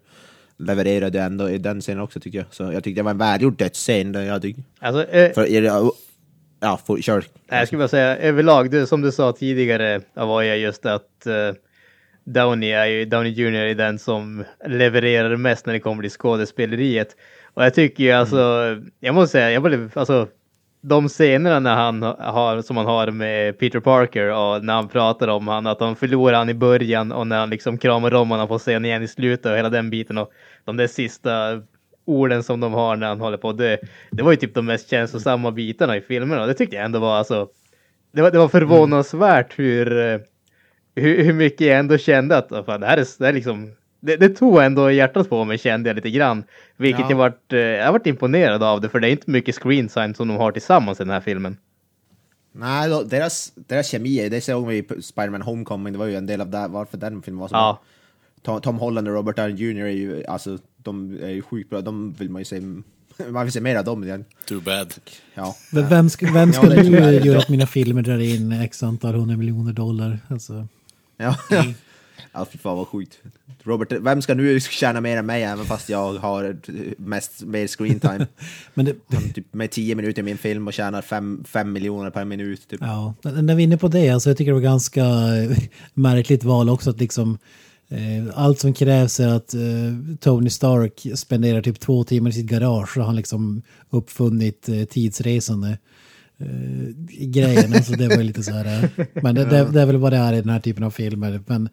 levererade 0.58 1.20
ändå 1.20 1.50
i 1.50 1.58
den 1.58 1.80
scenen 1.80 2.02
också 2.02 2.20
tycker 2.20 2.38
jag. 2.38 2.46
Så 2.50 2.62
jag 2.62 2.84
tyckte 2.84 2.98
det 2.98 3.02
var 3.04 3.10
en 3.10 3.18
välgjord 3.18 3.58
dödsscen, 3.58 4.12
det 4.12 4.24
jag 4.24 4.42
tycker. 4.42 4.62
Alltså, 4.80 5.04
eh, 5.04 5.32
För, 5.32 5.42
det- 5.42 5.90
ja, 6.60 6.80
för, 6.86 7.02
kör. 7.02 7.24
Jag 7.48 7.66
skulle 7.66 7.78
bara 7.78 7.88
säga 7.88 8.16
överlag, 8.16 8.70
det, 8.70 8.86
som 8.86 9.02
du 9.02 9.12
sa 9.12 9.32
tidigare, 9.32 10.00
var 10.14 10.42
jag 10.42 10.58
just 10.58 10.86
att 10.86 11.26
uh, 11.26 11.54
Downey 12.24 12.70
är 12.70 12.86
ju, 12.86 13.04
Downey 13.04 13.32
Jr 13.32 13.54
är 13.54 13.74
den 13.74 13.98
som 13.98 14.44
levererar 14.66 15.36
mest 15.36 15.66
när 15.66 15.72
det 15.72 15.80
kommer 15.80 16.02
till 16.02 16.10
skådespeleriet. 16.12 17.16
Och 17.54 17.64
jag 17.64 17.74
tycker 17.74 18.04
ju 18.04 18.10
alltså, 18.10 18.76
jag 19.00 19.14
måste 19.14 19.32
säga, 19.32 19.50
jag 19.50 19.62
blev, 19.62 19.92
alltså 19.94 20.28
de 20.80 21.08
scenerna 21.08 21.60
när 21.60 21.74
han 21.74 22.02
har, 22.18 22.62
som 22.62 22.76
han 22.76 22.86
har 22.86 23.10
med 23.10 23.58
Peter 23.58 23.80
Parker 23.80 24.32
och 24.32 24.64
när 24.64 24.74
han 24.74 24.88
pratar 24.88 25.28
om 25.28 25.48
han, 25.48 25.66
att 25.66 25.80
han 25.80 25.96
förlorar 25.96 26.38
han 26.38 26.48
i 26.48 26.54
början 26.54 27.12
och 27.12 27.26
när 27.26 27.38
han 27.38 27.50
liksom 27.50 27.78
kramar 27.78 28.14
om 28.14 28.30
honom 28.30 28.48
på 28.48 28.58
scen 28.58 28.84
igen 28.84 29.02
i 29.02 29.08
slutet 29.08 29.46
och 29.46 29.56
hela 29.56 29.68
den 29.68 29.90
biten 29.90 30.18
och 30.18 30.30
de 30.64 30.76
där 30.76 30.86
sista 30.86 31.62
orden 32.04 32.42
som 32.42 32.60
de 32.60 32.72
har 32.72 32.96
när 32.96 33.06
han 33.06 33.20
håller 33.20 33.36
på. 33.36 33.52
Det, 33.52 33.78
det 34.10 34.22
var 34.22 34.30
ju 34.30 34.36
typ 34.36 34.54
de 34.54 34.66
mest 34.66 34.90
känslosamma 34.90 35.50
bitarna 35.50 35.96
i 35.96 36.00
filmerna 36.00 36.42
och 36.42 36.48
det 36.48 36.54
tyckte 36.54 36.76
jag 36.76 36.84
ändå 36.84 36.98
var 36.98 37.16
alltså. 37.16 37.48
Det 38.12 38.22
var, 38.22 38.30
det 38.30 38.38
var 38.38 38.48
förvånansvärt 38.48 39.58
hur, 39.58 39.98
eh, 39.98 40.20
hur, 40.94 41.24
hur 41.24 41.32
mycket 41.32 41.66
jag 41.66 41.78
ändå 41.78 41.98
kände 41.98 42.36
att 42.36 42.66
fan, 42.66 42.80
det 42.80 42.86
här 42.86 42.98
är, 42.98 43.06
det 43.18 43.28
är 43.28 43.32
liksom 43.32 43.72
det, 44.00 44.16
det 44.16 44.28
tog 44.28 44.62
ändå 44.62 44.90
hjärtat 44.90 45.28
på 45.30 45.44
mig 45.44 45.58
kände 45.58 45.88
jag 45.90 45.94
lite 45.96 46.10
grann. 46.10 46.44
Vilket 46.76 47.00
Ja. 47.00 47.10
jag 47.10 47.16
vart, 47.16 47.52
eh, 47.52 47.58
jag 47.58 47.92
vart 47.92 48.06
imponerad 48.06 48.62
av 48.62 48.80
det 48.80 48.88
för 48.88 49.00
det 49.00 49.08
är 49.08 49.10
inte 49.10 49.30
mycket 49.30 49.54
screen 49.62 49.88
time 49.88 50.14
som 50.14 50.28
de 50.28 50.36
har 50.36 50.52
tillsammans 50.52 51.00
i 51.00 51.02
den 51.04 51.10
här 51.12 51.20
filmen. 51.20 51.56
Nej, 52.52 52.88
då, 52.90 53.02
deras, 53.02 53.52
deras 53.54 53.88
kemi, 53.88 54.28
det 54.28 54.40
såg 54.40 54.66
vi 54.66 54.76
i 54.78 54.82
Spider-Man 55.02 55.42
Homecoming, 55.42 55.92
det 55.92 55.98
var 55.98 56.06
ju 56.06 56.16
en 56.16 56.26
del 56.26 56.40
av 56.40 56.50
det, 56.50 56.68
varför 56.68 56.98
den 56.98 57.22
filmen 57.22 57.40
var 57.40 57.48
så 57.48 57.54
Ja. 57.54 57.58
bra. 57.58 57.82
Tom, 58.42 58.60
Tom 58.60 58.78
Holland 58.78 59.08
och 59.08 59.14
Robert 59.14 59.36
Downey 59.36 59.54
Jr 59.56 59.84
är 59.84 59.88
ju, 59.88 60.24
alltså, 60.26 60.58
de 60.76 61.18
är 61.22 61.28
ju 61.30 61.42
sjukt 61.42 61.70
bra, 61.70 61.80
de 61.80 62.12
vill 62.18 62.30
man 62.30 62.40
ju 62.40 62.44
se, 62.44 62.60
man 63.28 63.44
vill 63.44 63.52
se 63.52 63.60
mer 63.60 63.76
av 63.76 63.84
dem 63.84 64.04
igen. 64.04 64.24
Too 64.48 64.60
bad. 64.60 64.94
Ja. 65.34 65.56
V- 65.72 65.86
Vem, 65.90 66.10
ska, 66.10 66.26
vem 66.32 66.48
Ja, 66.48 66.52
skulle 66.52 66.74
tror 66.74 66.90
nu 66.90 67.12
göra 67.24 67.38
att 67.38 67.48
mina 67.48 67.66
filmer 67.66 68.02
drar 68.02 68.18
in 68.18 68.52
x 68.52 68.82
antal 68.82 69.14
hundra 69.14 69.36
miljoner 69.36 69.72
dollar? 69.72 70.18
Alltså, 70.28 70.66
Ja, 71.16 71.36
ja. 71.50 71.64
Ja 72.38 72.46
fy 72.52 72.58
fan 72.58 72.76
vad 72.76 72.88
sjukt. 72.88 73.18
Robert, 73.62 73.92
vem 73.92 74.22
ska 74.22 74.34
nu 74.34 74.60
tjäna 74.60 75.00
mer 75.00 75.16
än 75.16 75.26
mig 75.26 75.42
även 75.42 75.64
fast 75.64 75.88
jag 75.88 76.14
har 76.14 76.56
mest, 76.98 77.42
mer 77.42 77.66
screen 77.66 78.00
time? 78.00 78.26
men 78.74 78.84
det, 78.84 78.94
Han 79.12 79.32
typ 79.32 79.54
med 79.54 79.70
10 79.70 79.94
minuter 79.94 80.22
i 80.22 80.24
min 80.24 80.38
film 80.38 80.66
och 80.66 80.72
tjänar 80.72 81.02
5 81.44 81.72
miljoner 81.72 82.10
per 82.10 82.24
minut. 82.24 82.68
Typ. 82.68 82.80
Ja, 82.80 83.14
när 83.22 83.54
vi 83.54 83.62
är 83.62 83.64
inne 83.64 83.76
på 83.76 83.88
det, 83.88 84.10
alltså 84.10 84.30
jag 84.30 84.36
tycker 84.36 84.50
det 84.50 84.54
var 84.54 84.60
ganska 84.60 85.04
eh, 85.04 85.58
märkligt 85.94 86.44
val 86.44 86.68
också 86.68 86.90
att 86.90 87.00
liksom 87.00 87.38
eh, 87.88 87.98
allt 88.34 88.58
som 88.58 88.74
krävs 88.74 89.20
är 89.20 89.28
att 89.28 89.54
eh, 89.54 89.60
Tony 90.20 90.50
Stark 90.50 91.06
spenderar 91.14 91.62
typ 91.62 91.80
två 91.80 92.04
timmar 92.04 92.30
i 92.30 92.32
sitt 92.32 92.46
garage 92.46 92.98
och 92.98 93.04
han 93.04 93.16
liksom 93.16 93.62
uppfunnit 93.90 94.68
eh, 94.68 94.84
tidsresande 94.84 95.78
eh, 96.38 96.88
grejen. 97.08 97.74
Alltså 97.74 97.92
det 97.92 98.08
var 98.08 98.16
ju 98.16 98.22
lite 98.22 98.42
så 98.42 98.52
här, 98.52 98.84
eh, 98.84 99.06
men 99.22 99.34
det, 99.34 99.44
det, 99.50 99.64
det 99.72 99.80
är 99.80 99.86
väl 99.86 99.96
vad 99.96 100.12
det 100.12 100.18
är 100.18 100.32
i 100.32 100.40
den 100.40 100.50
här 100.50 100.60
typen 100.60 100.84
av 100.84 100.90
filmer. 100.90 101.40
Men, 101.46 101.68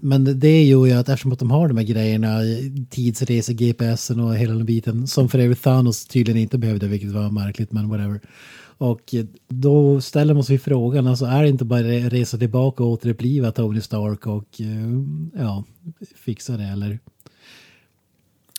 men 0.00 0.40
det 0.40 0.64
gör 0.64 0.86
ju 0.86 0.92
att 0.92 1.08
eftersom 1.08 1.32
att 1.32 1.38
de 1.38 1.50
har 1.50 1.68
de 1.68 1.76
här 1.76 1.84
grejerna, 1.84 2.38
tidsresor, 2.90 3.52
GPSen 3.52 4.20
och 4.20 4.36
hela 4.36 4.54
den 4.54 4.66
biten, 4.66 5.06
som 5.06 5.28
för 5.28 5.38
övrigt 5.38 5.62
Thanos 5.62 6.06
tydligen 6.06 6.42
inte 6.42 6.58
behövde, 6.58 6.88
vilket 6.88 7.10
var 7.10 7.30
märkligt, 7.30 7.72
men 7.72 7.88
whatever. 7.88 8.20
Och 8.80 9.14
då 9.48 10.00
ställer 10.00 10.34
man 10.34 10.44
sig 10.44 10.58
frågan, 10.58 11.06
alltså 11.06 11.24
är 11.24 11.42
det 11.42 11.48
inte 11.48 11.64
bara 11.64 11.82
re- 11.82 12.10
resa 12.10 12.38
tillbaka 12.38 12.84
och 12.84 12.90
återuppliva 12.90 13.52
Tony 13.52 13.80
Stark 13.80 14.26
och 14.26 14.60
eh, 14.60 15.42
ja, 15.42 15.64
fixa 16.16 16.56
det 16.56 16.64
eller? 16.64 16.98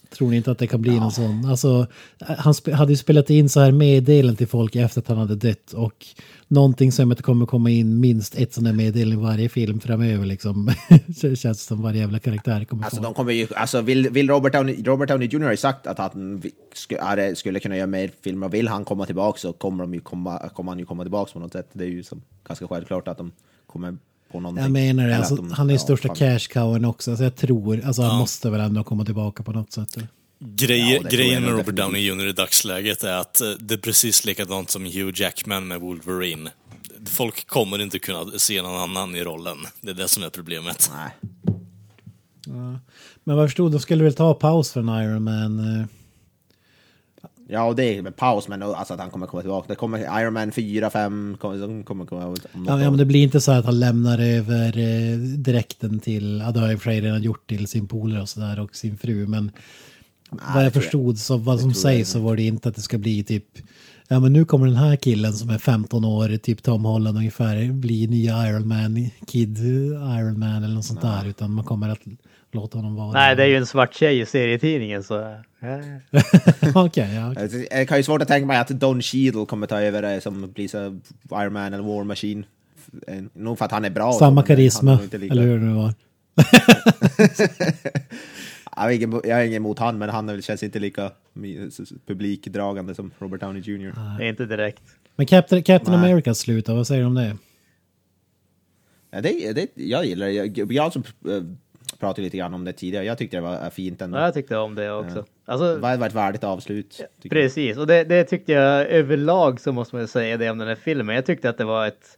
Tror 0.10 0.30
ni 0.30 0.38
inte 0.38 0.52
att 0.52 0.58
det 0.58 0.68
kan 0.68 0.82
bli 0.82 1.00
någon 1.00 1.12
sån? 1.12 1.46
Alltså, 1.46 1.88
han 2.20 2.54
spe- 2.54 2.74
hade 2.74 2.92
ju 2.92 2.98
spelat 2.98 3.30
in 3.30 3.50
så 3.50 3.60
här 3.60 3.72
meddelanden 3.72 4.36
till 4.36 4.48
folk 4.48 4.76
efter 4.76 5.02
att 5.02 5.08
han 5.08 5.18
hade 5.18 5.36
dött 5.36 5.74
och 5.74 6.06
någonting 6.52 6.92
som 6.92 7.12
att 7.12 7.18
det 7.18 7.24
kommer 7.24 7.46
komma 7.46 7.70
in 7.70 8.00
minst 8.00 8.36
ett 8.36 8.54
sånt 8.54 8.66
där 8.66 8.74
meddelande 8.74 9.16
i 9.16 9.20
varje 9.20 9.50
film 9.50 9.80
framöver 9.80 10.26
liksom. 10.26 10.72
Det 11.22 11.36
känns 11.36 11.64
som 11.64 11.82
varje 11.82 12.00
jävla 12.00 12.20
karaktär 12.20 12.66
kommer 12.66 12.84
Alltså 12.84 12.98
få. 12.98 13.04
de 13.04 13.14
kommer 13.14 13.34
ju, 13.34 13.48
alltså 13.56 13.82
vill, 13.82 14.10
vill 14.10 14.30
Robert 14.30 14.54
Downey, 14.54 14.84
Robert 14.84 15.10
Downey 15.10 15.28
Jr 15.32 15.40
har 15.44 15.52
ju 15.52 15.58
sagt 15.58 15.88
att 15.88 15.98
han 16.00 16.40
vi- 16.40 16.52
sku, 16.74 16.96
är, 16.96 17.36
skulle 17.36 17.60
kunna 17.60 17.78
göra 17.78 17.88
mer 17.88 18.12
filmer 18.22 18.48
och 18.48 18.54
vill 18.54 18.68
han 18.68 18.86
komma 18.86 19.06
tillbaka 19.06 19.40
så 19.40 19.54
kommer, 19.54 19.84
de 19.84 19.94
ju 19.94 20.00
komma, 20.00 20.50
kommer 20.54 20.72
han 20.72 20.80
ju 20.80 20.86
komma 20.86 21.04
tillbaka 21.04 21.32
på 21.34 21.40
något 21.40 21.54
sätt. 21.54 21.70
Det 21.74 21.84
är 21.84 21.88
ju 21.90 22.04
som, 22.04 22.22
ganska 22.48 22.68
självklart 22.68 23.08
att 23.08 23.18
de 23.18 23.32
kommer 23.68 23.98
på 24.32 24.40
någonting. 24.40 24.64
Jag 24.64 24.72
menar 24.72 25.08
det, 25.08 25.18
alltså, 25.18 25.34
att 25.34 25.40
de- 25.40 25.52
han 25.52 25.68
är 25.68 25.72
ju 25.72 25.76
ja, 25.76 25.80
största 25.80 26.08
fan. 26.08 26.16
cash-cowen 26.18 26.86
också, 26.90 27.18
så 27.18 27.24
jag 27.24 27.36
tror, 27.36 27.82
alltså 27.86 28.02
han 28.02 28.20
måste 28.20 28.50
väl 28.50 28.62
ändå 28.62 28.84
komma 28.84 29.06
tillbaka 29.06 29.44
på 29.44 29.52
något 29.52 29.72
sätt. 29.72 29.98
eller? 29.98 30.08
Grej, 30.40 30.94
Ja, 30.94 31.10
grejen 31.10 31.44
med 31.44 31.52
Robert 31.52 31.76
Downey 31.76 32.02
Jr 32.02 32.28
i 32.28 32.32
dagsläget 32.32 33.04
är 33.04 33.14
att 33.14 33.42
eh, 33.42 33.50
det 33.60 33.74
är 33.74 33.78
precis 33.78 34.26
likadant 34.26 34.70
som 34.70 34.86
Hugh 34.86 35.22
Jackman 35.22 35.68
med 35.68 35.82
Wolverine. 35.82 36.50
Folk 37.06 37.48
kommer 37.48 37.82
inte 37.82 38.00
kunna 38.00 38.26
se 38.38 38.62
någon 38.62 38.82
annan 38.82 39.16
i 39.16 39.24
rollen. 39.24 39.58
Det 39.82 39.90
är 39.92 39.96
det 39.96 40.08
som 40.08 40.24
är 40.24 40.30
problemet. 40.30 40.92
Nej. 40.96 41.10
Men 43.24 43.36
vad 43.36 43.44
jag 43.44 43.50
förstod, 43.50 43.72
de 43.72 43.80
skulle 43.80 44.04
väl 44.04 44.14
ta 44.14 44.34
paus 44.34 44.72
från 44.72 44.90
Iron 44.90 45.24
Man. 45.24 45.60
eh, 45.80 45.86
Ja, 47.52 47.64
och 47.64 47.76
det 47.76 47.84
är 47.98 48.02
med 48.02 48.16
paus, 48.16 48.48
men 48.48 48.64
alltså 48.64 48.94
att 48.94 49.00
han 49.00 49.10
kommer 49.10 49.28
komma 49.28 49.42
tillbaka. 49.42 49.68
Det 49.68 49.76
kommer 49.76 50.22
Iron 50.22 50.34
Man 50.34 50.52
4, 50.52 50.90
5, 50.90 51.38
kommer, 51.40 51.84
kommer 51.84 52.06
komma 52.06 52.36
Ja, 52.54 52.82
ja, 52.82 52.90
men 52.90 52.98
det 52.98 53.06
blir 53.06 53.24
inte 53.24 53.42
så 53.42 53.52
att 53.52 53.66
han 53.66 53.80
lämnar 53.80 54.20
över 54.20 54.78
eh, 54.78 55.18
direkten 55.18 56.00
till, 56.00 56.42
ja 56.46 56.52
det 56.52 56.60
har 56.60 56.68
jag 56.68 56.74
i 56.74 56.78
och 56.78 56.82
för 56.82 56.90
sig 56.92 57.02
redan 57.02 57.22
gjort 57.24 57.50
till 57.50 57.68
sin 57.68 57.88
polare 57.88 58.22
och 58.22 58.30
sådär 58.30 58.60
och 58.60 58.76
sin 58.76 58.98
fru, 58.98 59.28
men 59.28 59.52
vad 60.30 60.64
jag 60.66 60.74
det 60.74 60.82
förstod 60.82 61.20
så 61.20 61.38
vad 61.38 61.60
som 61.60 61.74
sägs 61.74 62.10
så 62.10 62.20
var 62.20 62.36
det 62.36 62.44
inte 62.44 62.70
att 62.70 62.76
det 62.76 62.82
ska 62.82 62.98
bli 62.98 63.24
typ 63.24 63.46
ja 64.08 64.20
men 64.20 64.34
nu 64.34 64.46
kommer 64.46 64.68
den 64.68 64.76
här 64.76 64.96
killen 64.96 65.34
som 65.34 65.50
är 65.50 65.58
15 65.58 66.06
år, 66.06 66.38
typ 66.38 66.64
Tom 66.64 66.86
Holland 66.86 67.18
ungefär, 67.18 67.72
bli 67.72 68.08
nya 68.08 68.48
Iron 68.50 68.68
Man, 68.68 69.10
Kid 69.28 69.58
Iron 69.58 70.40
Man 70.40 70.64
eller 70.64 70.76
något 70.76 70.86
sånt 70.86 71.02
där. 71.02 71.28
Utan 71.28 71.52
man 71.52 71.66
kommer 71.66 71.90
att 71.90 72.00
låta 72.52 72.78
honom 72.78 72.96
vara... 72.96 73.12
Nej, 73.12 73.36
det 73.36 73.44
är 73.44 73.48
ju 73.48 73.58
en 73.58 73.66
svart 73.66 73.96
tjej 73.96 74.20
i 74.20 74.26
serietidningen 74.26 75.04
så... 75.04 75.36
Okej, 76.76 77.16
ja. 77.16 77.42
Alltså, 77.42 77.58
Jag 77.72 77.88
kan 77.88 77.98
ju 77.98 78.04
svårt 78.04 78.22
att 78.22 78.28
tänka 78.28 78.48
mig 78.48 78.58
att 78.58 78.68
Don 78.68 79.02
Cheadle 79.02 79.46
kommer 79.46 79.68
ta 79.68 79.82
över 79.82 80.02
det 80.02 80.22
som 80.22 80.52
blir 80.52 80.68
så 80.68 81.00
Iron 81.32 81.54
Man 81.54 81.74
eller 81.74 81.84
War 81.84 82.04
Machine. 82.04 82.46
Eh, 83.08 83.24
Nog 83.34 83.58
för 83.58 83.66
att 83.66 83.72
han 83.72 83.86
är 83.86 83.90
bra. 83.90 84.14
Samma 84.14 84.44
karisma, 84.44 85.00
eller 85.12 85.42
hur 85.42 85.60
det 85.60 85.66
nu 85.66 85.74
var. 85.74 85.94
Jag 88.80 88.84
har 88.84 88.92
ingen, 88.92 89.22
jag 89.24 89.36
har 89.36 89.44
ingen 89.44 89.56
emot 89.56 89.80
han, 89.80 89.98
men 89.98 90.10
han 90.10 90.42
känns 90.42 90.64
inte 90.64 90.80
lika 90.80 91.12
publikdragande 92.06 92.96
som 92.96 93.12
Robert 93.20 93.42
Downey 93.42 93.62
Jr. 93.62 93.94
Är 94.22 94.30
inte 94.30 94.46
direkt. 94.46 94.84
Men 95.16 95.26
Captain, 95.26 95.64
Captain 95.64 96.02
Nej. 96.02 96.12
America 96.12 96.34
slutar, 96.34 96.74
vad 96.76 96.88
säger 96.88 97.02
du 97.02 97.08
om 97.08 97.16
det? 97.16 97.38
Ja, 99.12 99.22
det, 99.22 99.54
det, 99.54 99.68
jag 99.76 100.06
gillar 100.06 100.26
det. 100.26 100.32
Jag, 100.32 100.72
jag 100.72 100.94
som 100.94 101.04
äh, 101.28 101.44
pratade 102.00 102.22
lite 102.22 102.38
grann 102.38 102.54
om 102.54 102.66
det 102.66 102.74
tidigare. 102.74 103.06
Jag 103.06 103.18
tyckte 103.18 103.38
det 103.38 103.42
var 103.42 103.64
äh, 103.64 103.70
fint 103.70 104.02
ändå. 104.02 104.18
Ja, 104.18 104.24
jag 104.24 104.34
tyckte 104.34 104.58
om 104.58 104.76
det 104.76 104.92
också. 104.92 105.26
Alltså, 105.46 105.76
Det 105.76 105.98
var, 105.98 106.08
ett 106.08 106.14
värdigt 106.14 106.44
avslut. 106.44 107.02
tycker 107.22 107.36
jag. 107.36 107.44
Precis, 107.44 107.78
och 107.78 107.88
det, 107.88 108.04
det 108.04 108.24
tyckte 108.24 108.52
jag 108.52 108.88
överlag 108.88 109.62
så 109.62 109.72
måste 109.72 109.96
man 109.96 110.08
säga 110.08 110.38
det 110.38 110.50
om 110.50 110.58
den 110.58 110.68
här 110.68 110.76
filmen. 110.76 111.16
Jag 111.16 111.26
tyckte 111.26 111.50
att 111.50 111.58
det 111.58 111.66
var 111.66 111.88
ett, 111.88 112.18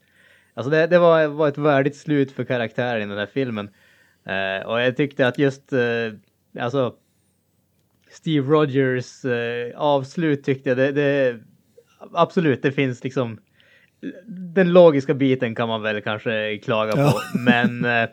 alltså 0.53 0.69
det, 0.69 0.87
det 0.87 0.99
var, 0.99 1.27
var 1.27 1.47
ett 1.47 1.57
värdigt 1.57 1.95
slut 1.95 2.31
för 2.31 2.43
karaktären 2.43 3.01
i 3.01 3.05
den 3.05 3.17
här 3.17 3.29
filmen. 3.33 3.69
Eh, 4.25 4.67
och 4.67 4.81
jag 4.81 4.97
tyckte 4.97 5.27
att 5.27 5.37
just, 5.37 5.73
eh, 5.73 5.79
alltså 6.59 6.95
Steve 8.11 8.47
Rogers 8.51 9.25
eh, 9.25 9.79
avslut 9.79 10.43
tyckte 10.43 10.69
jag 10.69 10.77
det, 10.77 10.91
det, 10.91 11.39
absolut, 12.13 12.61
det 12.61 12.71
finns 12.71 13.03
liksom 13.03 13.39
den 14.27 14.73
logiska 14.73 15.13
biten 15.13 15.55
kan 15.55 15.67
man 15.67 15.81
väl 15.81 16.01
kanske 16.01 16.57
klaga 16.57 16.91
på, 16.91 17.21
men 17.39 17.85
eh, 17.85 18.07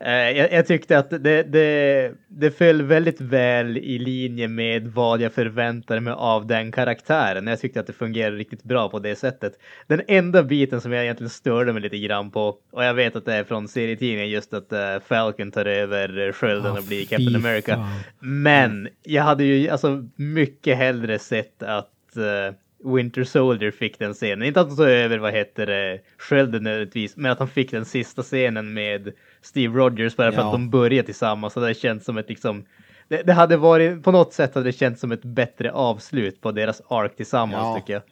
eh, 0.00 0.38
jag, 0.38 0.52
jag 0.52 0.66
tyckte 0.66 0.98
att 0.98 1.10
det, 1.10 1.42
det, 1.42 2.12
det 2.28 2.50
föll 2.50 2.82
väldigt 2.82 3.20
väl 3.20 3.78
i 3.78 3.98
linje 3.98 4.48
med 4.48 4.86
vad 4.86 5.20
jag 5.20 5.32
förväntade 5.32 6.00
mig 6.00 6.12
av 6.16 6.46
den 6.46 6.72
karaktären. 6.72 7.46
Jag 7.46 7.60
tyckte 7.60 7.80
att 7.80 7.86
det 7.86 7.92
fungerade 7.92 8.36
riktigt 8.36 8.62
bra 8.62 8.88
på 8.88 8.98
det 8.98 9.16
sättet. 9.16 9.52
Den 9.86 10.02
enda 10.08 10.42
biten 10.42 10.80
som 10.80 10.92
jag 10.92 11.04
egentligen 11.04 11.30
störde 11.30 11.72
mig 11.72 11.82
lite 11.82 11.98
grann 11.98 12.30
på, 12.30 12.56
och 12.70 12.84
jag 12.84 12.94
vet 12.94 13.16
att 13.16 13.24
det 13.24 13.34
är 13.34 13.44
från 13.44 13.68
serietidningen 13.68 14.30
just 14.30 14.54
att 14.54 14.72
eh, 14.72 14.98
Falcon 15.06 15.50
tar 15.50 15.64
över 15.64 16.32
skölden 16.32 16.72
och 16.76 16.84
blir 16.84 17.06
Captain 17.06 17.36
America. 17.36 17.74
fan. 17.74 18.00
Men 18.18 18.88
jag 19.02 19.22
hade 19.22 19.44
ju 19.44 19.68
alltså 19.68 20.08
mycket 20.16 20.76
hellre 20.76 21.18
sett 21.18 21.62
att 21.62 22.16
eh, 22.16 22.54
Winter 22.84 23.24
Soldier 23.24 23.70
fick 23.70 23.98
den 23.98 24.14
scenen. 24.14 24.42
Inte 24.48 24.60
att 24.60 24.66
han 24.68 24.76
tog 24.76 24.86
över, 24.86 25.18
vad 25.18 25.32
heter 25.32 25.66
det, 25.66 26.00
skölden 26.18 26.62
nödvändigtvis, 26.62 27.16
men 27.16 27.32
att 27.32 27.38
han 27.38 27.48
fick 27.48 27.70
den 27.70 27.84
sista 27.84 28.22
scenen 28.22 28.72
med 28.72 29.12
Steve 29.42 29.78
Rogers 29.78 30.16
bara 30.16 30.32
för 30.32 30.38
Ja. 30.40 30.46
att 30.46 30.52
de 30.52 30.70
började 30.70 31.06
tillsammans. 31.06 31.52
Så 31.52 31.60
det 31.60 31.74
känns 31.74 32.04
som 32.04 32.18
ett 32.18 32.28
liksom, 32.28 32.64
det, 33.08 33.22
det 33.22 33.32
hade 33.32 33.56
varit, 33.56 34.02
på 34.02 34.12
något 34.12 34.32
sätt 34.32 34.54
hade 34.54 34.68
det 34.68 34.72
känts 34.72 35.00
som 35.00 35.12
ett 35.12 35.22
bättre 35.22 35.72
avslut 35.72 36.40
på 36.40 36.52
deras 36.52 36.82
ark 36.88 37.16
tillsammans 37.16 37.62
Ja. 37.62 37.76
tycker 37.80 37.92
jag. 37.92 38.02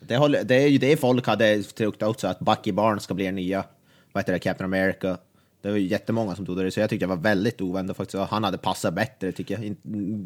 Det, 0.00 0.16
håller, 0.16 0.44
det 0.44 0.54
är 0.54 0.68
ju 0.68 0.78
det 0.78 0.96
folk 1.00 1.26
hade 1.26 1.62
tyckt 1.62 2.02
också, 2.02 2.26
att 2.28 2.38
Bucky 2.40 2.72
Barnes 2.72 3.02
ska 3.02 3.14
bli 3.14 3.24
den 3.24 3.34
nya 3.34 3.64
vad 4.12 4.22
heter 4.22 4.32
det, 4.32 4.38
Captain 4.38 4.74
America. 4.74 5.16
Det 5.62 5.70
var 5.70 5.76
ju 5.76 5.86
jättemånga 5.86 6.34
som 6.36 6.46
trodde 6.46 6.62
det, 6.62 6.70
så 6.70 6.80
jag 6.80 6.90
tyckte 6.90 7.06
det 7.06 7.10
var 7.10 7.16
väldigt 7.16 7.60
oväntat 7.60 7.96
faktiskt. 7.96 8.22
Han 8.30 8.44
hade 8.44 8.58
passat 8.58 8.94
bättre 8.94 9.32
tycker 9.32 9.54
jag. 9.54 9.64
In, 9.64 9.76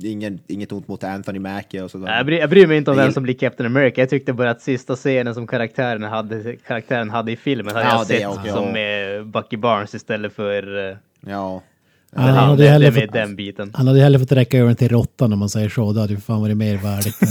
ingen, 0.04 0.40
inget 0.46 0.72
ont 0.72 0.88
mot 0.88 1.04
Anthony 1.04 1.38
Mackie 1.38 1.82
och 1.82 1.90
sådär. 1.90 2.16
Jag 2.16 2.26
bryr, 2.26 2.38
jag 2.38 2.50
bryr 2.50 2.66
mig 2.66 2.76
inte 2.76 2.90
om 2.90 2.96
vem 2.96 3.12
som 3.12 3.22
blir 3.22 3.34
Captain 3.34 3.66
America. 3.66 4.00
Jag 4.00 4.10
tyckte 4.10 4.32
bara 4.32 4.50
att 4.50 4.62
sista 4.62 4.96
scenen 4.96 5.34
som 5.34 5.46
karaktären 5.46 6.02
hade, 6.02 6.56
karaktären 6.56 7.10
hade 7.10 7.32
i 7.32 7.36
filmen 7.36 7.74
hade 7.74 7.86
Ja, 7.86 7.92
jag 7.98 8.06
sett 8.06 8.26
också, 8.26 8.52
som 8.52 8.64
ja. 8.66 8.72
med 8.72 9.26
Bucky 9.26 9.56
Barnes 9.56 9.94
istället 9.94 10.32
för 10.32 10.76
uh, 10.90 10.96
Ja. 11.20 11.62
Ja, 12.10 12.20
han, 12.22 12.34
han, 12.34 12.48
hade 12.48 12.62
det, 12.62 12.68
hellre 12.68 12.90
med 12.90 13.02
fått, 13.02 13.12
den 13.12 13.36
biten. 13.36 13.70
han 13.74 13.86
hade 13.86 14.00
hellre 14.00 14.18
fått 14.18 14.32
räcka 14.32 14.58
över 14.58 14.74
till 14.74 14.88
råttan 14.88 15.32
om 15.32 15.38
man 15.38 15.48
säger 15.48 15.68
så. 15.68 15.92
Det 15.92 16.00
hade 16.00 16.12
ju 16.12 16.20
fan 16.20 16.40
varit 16.40 16.56
mer 16.56 16.76
värdigt. 16.76 17.22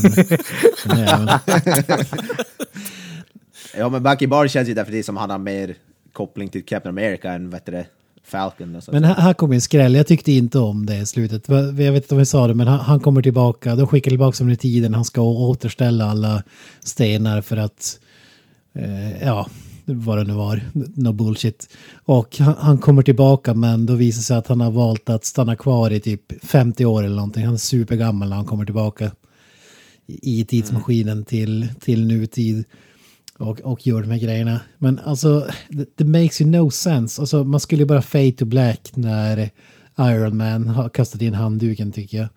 än- 0.85 0.97
än 1.07 1.29
ja, 3.77 3.89
men 3.89 4.03
Bucky 4.03 4.27
Barnes 4.27 4.51
känns 4.51 4.69
ju 4.69 4.73
definitivt 4.73 5.05
som 5.05 5.17
han 5.17 5.29
har 5.29 5.37
mer 5.37 5.75
koppling 6.15 6.49
till 6.49 6.65
Captain 6.65 6.97
America 6.97 7.31
än 7.31 7.49
vad 7.49 7.61
det, 7.65 7.85
Falcon. 8.23 8.75
Och 8.75 8.83
så. 8.83 8.91
Men 8.91 9.03
här, 9.03 9.15
här 9.15 9.33
kommer 9.33 9.55
en 9.55 9.61
skräll. 9.61 9.95
Jag 9.95 10.07
tyckte 10.07 10.31
inte 10.31 10.59
om 10.59 10.85
det 10.85 10.97
i 10.97 11.05
slutet. 11.05 11.49
Jag 11.49 11.71
vet 11.73 12.03
inte 12.03 12.15
om 12.15 12.19
vi 12.19 12.25
sa 12.25 12.47
det, 12.47 12.53
men 12.53 12.67
han, 12.67 12.79
han 12.79 12.99
kommer 12.99 13.21
tillbaka. 13.21 13.75
De 13.75 13.87
skickar 13.87 14.11
tillbaka 14.11 14.37
honom 14.37 14.53
i 14.53 14.57
tiden. 14.57 14.93
Han 14.93 15.05
ska 15.05 15.21
återställa 15.21 16.05
alla 16.05 16.43
stenar 16.83 17.41
för 17.41 17.57
att... 17.57 17.99
Eh, 18.73 19.23
ja, 19.23 19.47
vad 19.85 20.17
det 20.17 20.23
nu 20.23 20.33
var. 20.33 20.61
No 20.73 21.11
bullshit. 21.11 21.69
Och 22.05 22.37
han, 22.37 22.55
han 22.59 22.77
kommer 22.77 23.01
tillbaka, 23.01 23.53
men 23.53 23.85
då 23.85 23.93
visar 23.93 24.19
det 24.19 24.23
sig 24.23 24.37
att 24.37 24.47
han 24.47 24.61
har 24.61 24.71
valt 24.71 25.09
att 25.09 25.25
stanna 25.25 25.55
kvar 25.55 25.91
i 25.91 25.99
typ 25.99 26.45
50 26.45 26.85
år 26.85 27.03
eller 27.03 27.15
någonting. 27.15 27.45
Han 27.45 27.53
är 27.53 27.57
supergammal 27.57 28.29
när 28.29 28.35
han 28.35 28.45
kommer 28.45 28.65
tillbaka 28.65 29.05
i 30.07 30.41
i 30.41 30.45
tidsmaskinen 30.45 31.25
till, 31.25 31.67
till 31.79 32.07
nutid 32.07 32.65
och, 33.39 33.61
och 33.61 33.87
gör 33.87 34.01
de 34.01 34.11
här 34.11 34.19
grejerna. 34.19 34.59
Men 34.77 34.99
alltså, 34.99 35.47
det, 35.95 36.03
makes 36.03 36.41
you 36.41 36.49
no 36.49 36.71
sense. 36.71 37.21
Alltså, 37.21 37.43
man 37.43 37.59
skulle 37.59 37.81
ju 37.81 37.85
bara 37.87 38.01
fade 38.01 38.31
to 38.31 38.45
black 38.45 38.91
när 38.93 39.49
Iron 39.99 40.37
Man 40.37 40.67
har 40.67 40.89
kastat 40.89 41.21
in 41.21 41.33
handduken 41.33 41.91
tycker 41.91 42.17
jag. 42.17 42.27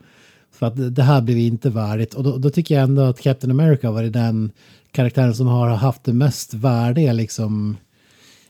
För 0.53 0.67
att 0.67 0.95
det- 0.95 1.03
här 1.03 1.21
blev 1.21 1.39
inte 1.39 1.71
värdigt. 1.71 2.15
Och 2.15 2.25
då, 2.25 2.39
då 2.39 2.51
tycker 2.51 2.75
jag 2.75 2.85
ändå 2.85 3.03
att 3.03 3.21
Captain 3.21 3.51
America 3.51 3.91
var 3.91 4.03
den 4.03 4.53
karaktären 4.93 5.35
som 5.35 5.47
har 5.47 5.69
haft 5.69 6.05
det 6.05 6.13
mest 6.13 6.55
värdiga 6.55 7.13
liksom 7.13 7.77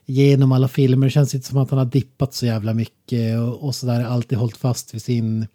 genom 0.06 0.52
alla 0.52 0.68
filmer. 0.68 1.06
Det 1.06 1.10
känns 1.10 1.34
inte 1.34 1.46
som 1.46 1.58
att 1.58 1.70
han 1.70 1.78
har 1.78 1.86
dippat 1.86 2.34
så 2.34 2.46
jävla 2.46 2.74
mycket 2.74 3.38
och, 3.38 3.64
och 3.64 3.74
sådär. 3.74 4.04
Alltid 4.04 4.38
hållit 4.38 4.56
fast 4.56 4.94
vid 4.94 5.02
sin, 5.02 5.46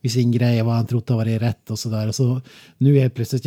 vid 0.00 0.12
sin 0.12 0.30
grej, 0.30 0.62
vad 0.62 0.74
han 0.74 0.86
trott 0.86 1.08
har 1.08 1.16
varit 1.16 1.42
rätt 1.42 1.70
och 1.70 1.78
sådär. 1.78 2.12
Så 2.12 2.40
nu 2.78 2.98
är 2.98 3.08
plötsligt... 3.08 3.46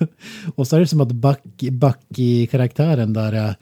och 0.54 0.68
så 0.68 0.76
är 0.76 0.80
det 0.80 0.86
som 0.86 1.00
att 1.00 1.12
Bucky, 1.12 1.70
Bucky-karaktären 1.70 3.12
där 3.12 3.54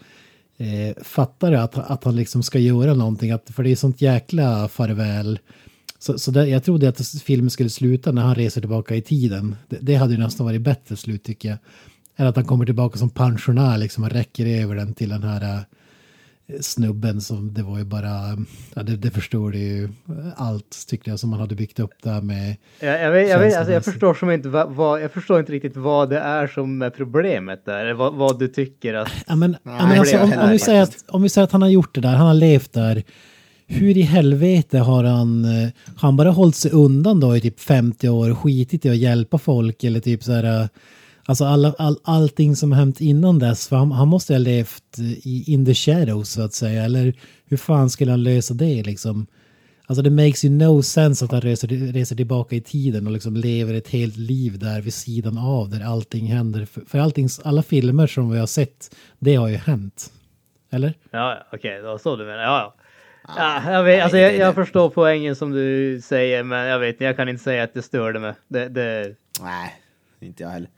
eh, 0.57 1.03
fattar 1.03 1.53
att, 1.53 1.79
att 1.79 2.05
han 2.05 2.17
liksom 2.17 2.43
ska 2.43 2.59
göra 2.59 2.95
någonting. 2.95 3.31
Att, 3.31 3.51
för 3.51 3.63
det 3.63 3.71
är 3.71 3.77
sånt 3.77 4.03
jäkla 4.03 4.69
farväl. 4.69 5.39
Så, 5.99 6.19
så 6.19 6.31
där, 6.31 6.47
jag 6.47 6.65
trodde 6.65 6.89
att 6.89 7.09
filmen 7.09 7.51
skulle 7.51 7.71
sluta 7.71 8.13
när 8.13 8.23
han 8.23 8.35
reser 8.35 8.61
tillbaka 8.61 8.95
i 8.95 9.03
tiden. 9.03 9.57
Det, 9.69 9.79
det 9.81 9.95
hade 9.95 10.13
ju 10.13 10.19
nästan 10.19 10.47
varit 10.47 10.63
bättre 10.63 10.97
slut 10.97 11.25
tycker 11.25 11.49
jag. 11.49 11.59
Än 12.17 12.27
att 12.27 12.37
han 12.37 12.45
kommer 12.45 12.65
tillbaka 12.65 12.99
som 12.99 13.11
pensionär 13.11 13.79
liksom 13.79 14.05
och 14.05 14.11
räcker 14.11 14.47
över 14.47 14.77
den 14.77 14.95
till 14.95 15.09
den 15.09 15.23
här 15.23 15.43
eh, 15.43 15.61
snubben 16.61 17.21
som 17.21 17.55
det 17.55 17.63
var 17.63 17.79
ju 17.79 17.85
bara, 17.85 18.37
ja, 18.75 18.83
det, 18.83 18.97
det 18.97 19.11
förstår 19.11 19.55
ju 19.55 19.89
allt 20.37 20.87
tyckte 20.89 21.11
jag 21.11 21.19
som 21.19 21.31
man 21.31 21.41
hade 21.41 21.55
byggt 21.55 21.81
upp 21.81 22.03
där 22.03 22.21
med. 22.21 22.57
Jag, 22.81 23.03
jag, 23.03 23.11
vet, 23.11 23.31
jag, 23.31 23.39
vet, 23.39 23.57
alltså, 23.57 23.73
jag, 23.73 23.85
förstår 23.85 24.15
som 24.15 24.31
inte 24.31 24.49
vad, 24.49 24.71
vad, 24.71 25.03
jag 25.03 25.13
förstår 25.13 25.41
inte 25.41 25.53
riktigt 25.53 25.77
vad 25.77 26.11
det 26.11 26.19
är 26.19 26.47
som 26.47 26.83
är 26.83 26.91
problemet 26.91 27.65
där. 27.65 27.93
Vad, 27.93 28.15
vad 28.15 28.39
du 28.39 28.49
tycker 28.49 28.95
att... 28.95 29.09
Ja, 29.27 29.37
men, 29.37 29.57
ja, 29.63 29.87
men 29.87 29.99
alltså, 29.99 30.19
om, 30.19 30.33
om, 30.33 30.51
vi 30.51 30.59
säger 30.59 30.83
att, 30.83 31.05
om 31.09 31.23
vi 31.23 31.29
säger 31.29 31.45
att 31.45 31.53
han 31.53 31.63
har 31.63 31.69
gjort 31.69 31.95
det 31.95 32.01
där, 32.01 32.15
han 32.15 32.27
har 32.27 32.35
levt 32.35 32.73
där. 32.73 33.03
Hur 33.67 33.97
i 33.97 34.03
helvete 34.03 34.79
har 34.79 35.05
han, 35.05 35.45
eh, 35.45 35.69
har 35.97 36.09
han 36.09 36.17
bara 36.17 36.31
hållit 36.31 36.57
sig 36.57 36.71
undan 36.71 37.21
då 37.21 37.37
i 37.37 37.41
typ 37.41 37.61
50 37.61 38.09
år 38.09 38.31
och 38.31 38.39
skitit 38.39 38.85
i 38.85 38.91
att 38.91 38.97
hjälpa 38.97 39.39
folk 39.39 39.85
eller 39.85 40.01
typ 40.01 40.23
så 40.23 40.33
här, 40.33 40.61
eh, 40.61 40.67
alltså 41.27 41.45
alla, 41.45 41.75
all, 41.79 41.97
allting 42.05 42.57
som 42.57 42.73
hänt 42.73 43.01
innan 43.01 43.39
dess, 43.39 43.69
för 43.69 43.77
han, 43.77 43.93
han 43.93 44.09
måste 44.09 44.35
ha 44.35 44.39
levt 44.39 44.99
i 44.99 45.53
in 45.53 45.67
the 45.67 45.75
shadows 45.75 46.31
så 46.31 46.43
att 46.43 46.55
säga, 46.55 46.85
eller 46.85 47.15
hur 47.47 47.57
fan 47.57 47.91
skulle 47.91 48.11
han 48.11 48.23
lösa 48.23 48.55
det 48.55 48.83
liksom? 48.83 49.27
Alltså 49.87 50.03
det 50.03 50.11
makes 50.11 50.45
you 50.45 50.55
no 50.55 50.83
sense 50.83 51.25
att 51.25 51.33
han 51.33 51.41
reser, 51.41 51.69
reser 51.93 52.17
tillbaka 52.17 52.57
i 52.57 52.61
tiden 52.61 53.07
och 53.07 53.13
liksom 53.13 53.37
lever 53.37 53.75
ett 53.75 53.89
helt 53.89 54.17
liv 54.17 54.59
där 54.59 54.81
vid 54.81 54.95
sidan 54.95 55.39
av 55.39 55.71
där 55.71 55.85
allting 55.85 56.27
händer. 56.27 56.65
För, 56.65 56.81
för 56.81 56.99
allting, 56.99 57.29
alla 57.45 57.63
filmer 57.63 58.07
som 58.07 58.31
vi 58.31 58.39
har 58.39 58.47
sett, 58.47 58.97
det 59.19 59.35
har 59.35 59.49
ju 59.49 59.57
hänt. 59.57 60.13
Eller? 60.71 60.95
Ja, 61.11 61.47
okej, 61.53 61.77
det 61.77 61.83
var 61.83 61.99
så 61.99 62.17
du 62.17 62.25
menar. 62.25 62.43
Ja, 62.43 62.75
ja. 62.77 62.85
Ja, 63.37 63.73
jag, 63.73 63.85
vet, 63.85 64.03
alltså, 64.03 64.19
jag, 64.19 64.37
jag 64.37 64.55
förstår 64.55 64.91
poängen 64.91 65.37
som 65.37 65.51
du 65.51 66.01
säger, 66.05 66.43
men 66.43 66.67
jag 66.67 66.79
vet 66.79 66.95
inte, 66.95 67.05
jag 67.05 67.17
kan 67.17 67.29
inte 67.29 67.43
säga 67.43 67.63
att 67.63 67.75
det 67.75 67.83
störde 67.83 68.19
mig. 68.19 68.35
Det, 68.49 68.69
det, 68.69 69.15
Nej, 69.41 69.75
inte 70.21 70.43
jag 70.43 70.51
heller. 70.51 70.69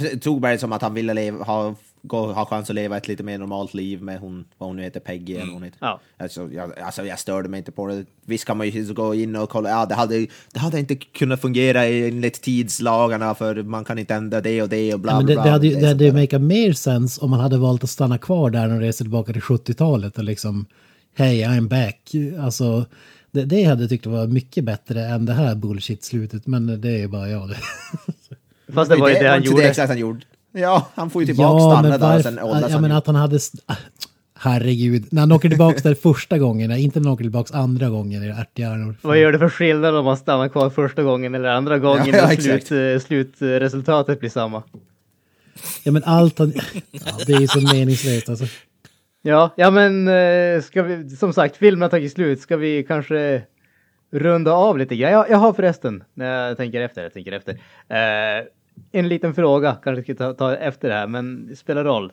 Jag 0.00 0.22
tog 0.22 0.40
bara 0.40 0.52
det 0.52 0.58
som 0.58 0.72
att 0.72 0.82
han 0.82 0.94
ville 0.94 1.14
leva, 1.14 1.44
ha, 1.44 1.74
gå, 2.02 2.32
ha 2.32 2.46
chans 2.46 2.70
att 2.70 2.74
leva 2.74 2.96
ett 2.96 3.08
lite 3.08 3.22
mer 3.22 3.38
normalt 3.38 3.74
liv 3.74 4.02
med 4.02 4.18
hon, 4.18 4.44
vad 4.58 4.68
hon 4.68 4.76
nu 4.76 4.82
heter, 4.82 5.00
Peggy 5.00 5.34
eller 5.34 5.52
hon 5.52 5.62
heter. 5.62 5.78
Ja. 5.80 6.00
Alltså, 6.16 6.48
jag, 6.52 6.78
alltså 6.78 7.04
jag 7.04 7.18
störde 7.18 7.48
mig 7.48 7.58
inte 7.58 7.72
på 7.72 7.86
det. 7.86 8.04
Visst 8.24 8.44
kan 8.44 8.56
man 8.56 8.68
ju 8.68 8.94
gå 8.94 9.14
in 9.14 9.36
och 9.36 9.50
kolla, 9.50 9.70
ja 9.70 9.86
det 9.86 9.94
hade, 9.94 10.26
det 10.52 10.58
hade 10.58 10.78
inte 10.78 10.94
kunnat 10.94 11.40
fungera 11.40 11.84
enligt 11.84 12.42
tidslagarna 12.42 13.34
för 13.34 13.62
man 13.62 13.84
kan 13.84 13.98
inte 13.98 14.14
ändra 14.14 14.40
det 14.40 14.62
och 14.62 14.68
det 14.68 14.94
och 14.94 15.00
bla 15.00 15.12
Ja, 15.12 15.16
men 15.16 15.26
det, 15.26 15.32
bla. 15.32 15.44
det 15.44 15.50
hade 15.50 15.66
ju 15.66 15.76
det 15.76 15.88
hade 15.88 16.12
makat 16.12 16.42
mer 16.42 16.72
sens 16.72 17.22
om 17.22 17.30
man 17.30 17.40
hade 17.40 17.58
valt 17.58 17.84
att 17.84 17.90
stanna 17.90 18.18
kvar 18.18 18.50
där 18.50 18.74
och 18.74 18.80
resa 18.80 19.04
tillbaka 19.04 19.32
till 19.32 19.42
70-talet 19.42 20.18
och 20.18 20.24
liksom 20.24 20.66
Hej, 21.14 21.42
I'm 21.44 21.68
back. 21.68 22.12
Alltså, 22.40 22.84
det, 23.30 23.44
det 23.44 23.64
hade 23.64 23.82
jag 23.82 23.90
tyckt 23.90 24.06
var 24.06 24.26
mycket 24.26 24.64
bättre 24.64 25.06
än 25.06 25.26
det 25.26 25.32
här 25.32 25.54
bullshit-slutet, 25.54 26.46
men 26.46 26.80
det 26.80 27.02
är 27.02 27.08
bara 27.08 27.28
jag 27.28 27.48
det. 27.48 27.56
fast 28.74 28.90
det 28.90 28.96
var 28.96 29.08
ju 29.08 29.14
det, 29.14 29.28
han 29.28 29.42
gjorde. 29.42 29.62
Det 29.62 29.68
exakt 29.68 29.88
han 29.88 29.98
gjorde. 29.98 30.20
Ja, 30.52 30.88
han 30.94 31.10
får 31.10 31.22
ju 31.22 31.26
tillbaka 31.26 31.60
stanna 31.60 31.88
där 31.88 31.94
och 31.94 32.00
varför- 32.00 32.22
sen 32.22 32.38
åldras 32.38 32.72
ja, 32.72 32.80
men 32.80 32.92
att 32.92 33.06
han 33.06 33.16
hade... 33.16 33.38
Herregud, 34.44 35.04
när 35.10 35.20
han 35.20 35.32
åker 35.32 35.48
tillbaka 35.48 35.80
där 35.82 35.94
första 35.94 36.38
gången, 36.38 36.72
inte 36.72 37.00
när 37.00 37.06
han 37.06 37.14
åker 37.14 37.24
tillbaka 37.24 37.56
andra 37.56 37.88
gången 37.88 38.22
i 38.22 38.28
ärthjärnor. 38.28 38.94
Vad 39.02 39.18
gör 39.18 39.32
det 39.32 39.38
för 39.38 39.48
skillnad 39.48 39.96
om 39.96 40.04
man 40.04 40.16
stannar 40.16 40.48
kvar 40.48 40.70
första 40.70 41.02
gången 41.02 41.34
eller 41.34 41.48
andra 41.48 41.78
gången 41.78 42.06
Ja, 42.12 42.32
ja, 42.32 42.36
slut, 42.36 42.72
eh, 42.72 43.00
slutresultatet 43.06 44.20
blir 44.20 44.30
samma? 44.30 44.62
Ja 45.84 45.92
men 45.92 46.02
allt 46.04 46.38
han... 46.38 46.52
Ja, 46.90 47.00
det 47.26 47.32
är 47.32 47.40
ju 47.40 47.46
så 47.46 47.60
meningslöst 47.60 48.28
alltså. 48.28 48.44
Ja, 49.22 49.50
ja 49.56 49.70
men 49.70 50.08
eh, 50.08 50.62
ska 50.62 50.82
vi, 50.82 51.10
som 51.10 51.32
sagt, 51.32 51.56
filmen 51.56 51.82
har 51.82 51.88
tagit 51.88 52.12
slut. 52.12 52.40
Ska 52.40 52.56
vi 52.56 52.84
kanske 52.88 53.42
runda 54.12 54.52
av 54.52 54.78
lite 54.78 54.96
grann? 54.96 55.12
Jag, 55.12 55.30
jag 55.30 55.38
har 55.38 55.52
förresten, 55.52 56.04
när 56.14 56.48
jag 56.48 56.56
tänker 56.56 56.80
efter, 56.80 57.02
jag 57.02 57.12
tänker 57.12 57.32
efter. 57.32 57.52
Eh, 57.88 58.44
en 58.92 59.08
liten 59.08 59.34
fråga, 59.34 59.76
kanske 59.84 60.02
ska 60.02 60.14
ta, 60.14 60.34
ta 60.34 60.56
efter 60.56 60.88
det 60.88 60.94
här, 60.94 61.06
men 61.06 61.46
det 61.46 61.56
spelar 61.56 61.84
roll. 61.84 62.12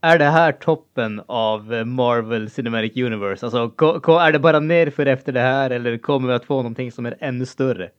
Är 0.00 0.18
det 0.18 0.24
här 0.24 0.52
toppen 0.52 1.22
av 1.26 1.86
Marvel 1.86 2.50
Cinematic 2.50 2.96
Universe? 2.96 3.46
Alltså, 3.46 3.70
ko, 3.70 4.00
ko, 4.00 4.18
är 4.18 4.32
det 4.32 4.38
bara 4.38 4.60
nerför 4.60 5.06
efter 5.06 5.32
det 5.32 5.40
här 5.40 5.70
eller 5.70 5.98
kommer 5.98 6.28
vi 6.28 6.34
att 6.34 6.44
få 6.44 6.56
någonting 6.56 6.92
som 6.92 7.06
är 7.06 7.16
ännu 7.20 7.46
större? 7.46 7.90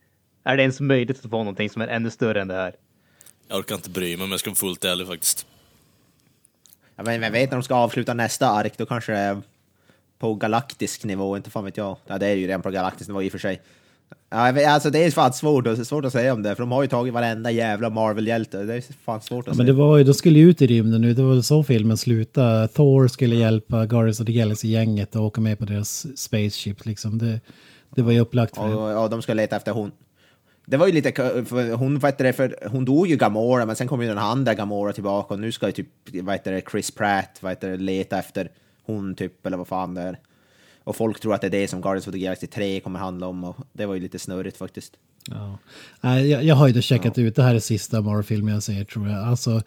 Är 0.44 0.58
det 0.58 0.64
ens 0.64 0.80
möjligt 0.80 1.26
att 1.26 1.32
få 1.32 1.38
någonting 1.38 1.70
som 1.70 1.82
är 1.82 1.88
ännu 1.88 2.10
större 2.10 2.42
än 2.42 2.48
det 2.48 2.54
här? 2.54 2.76
Jag 3.48 3.60
orkar 3.60 3.76
inte 3.76 3.90
bry 3.90 4.18
mig 4.18 4.24
om 4.24 4.32
jag 4.32 4.40
ska 4.40 4.50
vara 4.50 4.56
fullt 4.56 4.86
ärlig 4.86 5.08
faktiskt. 5.08 5.48
Ja, 6.96 7.04
men 7.04 7.22
vem 7.22 7.34
vet 7.34 7.52
när 7.52 7.58
de 7.58 7.64
ska 7.64 7.76
avsluta 7.76 8.14
nästa 8.14 8.50
ark, 8.50 8.74
då 8.78 8.86
kanske 8.86 9.12
det 9.12 9.18
är 9.18 9.42
på 10.20 10.34
galaktisk 10.34 11.04
nivå, 11.04 11.38
inte 11.38 11.50
fan 11.50 11.66
vet 11.66 11.78
jag. 11.78 11.98
Ja, 12.08 12.18
det 12.18 12.28
är 12.28 12.36
ju 12.36 12.48
redan 12.48 12.62
på 12.62 12.70
galaktisk 12.70 13.08
nivå 13.08 13.24
i 13.24 13.28
och 13.28 13.32
för 13.32 13.40
sig. 13.40 13.62
Ja, 14.30 14.68
alltså 14.70 14.90
det 14.90 15.04
är 15.04 15.12
fan 15.12 15.34
svårt, 15.34 15.88
svårt 15.88 16.06
att 16.06 16.12
säga 16.12 16.34
om 16.34 16.44
det, 16.44 16.56
för 16.56 16.64
de 16.64 16.72
har 16.72 16.82
ju 16.82 16.88
tagit 16.88 17.14
varenda 17.14 17.52
jävla 17.52 17.90
Marvel-hjälte. 17.90 18.64
Det 18.64 18.74
är 18.76 18.84
fan 19.06 19.22
svårt 19.22 19.48
att 19.48 19.48
Ja, 19.48 19.58
men 19.58 19.66
säga. 19.66 19.74
det 19.74 19.80
var 19.84 19.98
ju, 19.98 20.04
de 20.04 20.14
skulle 20.14 20.40
ju 20.40 20.50
ut 20.50 20.62
i 20.62 20.68
rymden 20.68 21.02
nu, 21.02 21.14
det 21.14 21.24
var 21.24 21.42
så 21.42 21.64
filmen 21.64 21.98
slutade. 21.98 22.68
Thor 22.68 23.08
skulle 23.08 23.36
hjälpa 23.36 23.86
Guardians 23.86 24.20
of 24.20 24.26
the 24.26 24.34
Galaxy-gänget 24.34 25.16
och 25.16 25.24
åka 25.24 25.42
med 25.42 25.60
på 25.60 25.66
deras 25.66 26.20
spaceship 26.20 26.86
liksom. 26.86 27.18
Det, 27.18 27.40
det 27.96 28.02
var 28.02 28.12
ju 28.12 28.20
upplagt 28.20 28.56
för 28.56 28.68
det. 28.68 28.76
Och, 28.76 29.10
de 29.10 29.22
ska 29.22 29.34
leta 29.34 29.56
efter 29.56 29.72
hon. 29.72 29.92
Det 30.66 30.78
var 30.78 30.88
ju 30.88 30.94
lite, 30.94 31.12
för 31.46 31.74
hon, 31.76 32.00
vad 32.00 32.18
det, 32.18 32.34
för 32.34 32.58
hon 32.72 32.86
dog 32.86 33.08
ju 33.08 33.16
Gamora, 33.16 33.66
men 33.66 33.76
sen 33.76 33.88
kom 33.88 34.02
ju 34.02 34.08
den 34.08 34.18
andra 34.18 34.54
Gamora 34.54 34.94
tillbaka 34.94 35.34
och 35.34 35.40
nu 35.40 35.52
ska 35.52 35.66
ju 35.66 35.72
typ, 35.72 35.88
vad 36.22 36.36
heter 36.36 36.52
det, 36.52 36.62
Chris 36.72 36.92
Pratt, 36.92 37.38
vad 37.42 37.52
heter 37.52 37.70
det, 37.72 37.78
leta 37.78 38.20
efter 38.20 38.50
hon 38.86 39.16
typ, 39.16 39.46
eller 39.46 39.58
vad 39.58 39.68
fan 39.68 39.94
det 39.94 40.02
är. 40.02 40.20
Och 40.86 40.96
folk 40.96 41.20
tror 41.20 41.34
att 41.34 41.42
det 41.42 41.48
är 41.48 41.52
det 41.52 41.68
som 41.68 41.82
Guardians 41.82 42.08
of 42.08 42.14
the 42.14 42.20
Galaxy 42.20 42.48
3 42.48 42.80
kommer 42.80 43.00
handla 43.00 43.28
om 43.28 43.44
och 43.44 43.56
det 43.74 43.86
var 43.86 43.94
ju 43.94 44.00
lite 44.00 44.20
snurrigt 44.20 44.58
faktiskt. 44.58 44.92
Ja. 45.30 45.58
Jag, 46.20 46.44
jag 46.44 46.56
har 46.56 46.68
ju 46.68 46.74
då 46.74 46.82
checkat 46.82 47.18
ut, 47.18 47.36
det 47.36 47.44
här 47.44 47.56
är 47.56 47.60
sista 47.60 48.02
Marvel-filmen 48.02 48.54
jag 48.54 48.64
ser 48.64 48.84
tror 48.84 49.10
jag. 49.10 49.24
Alltså, 49.28 49.62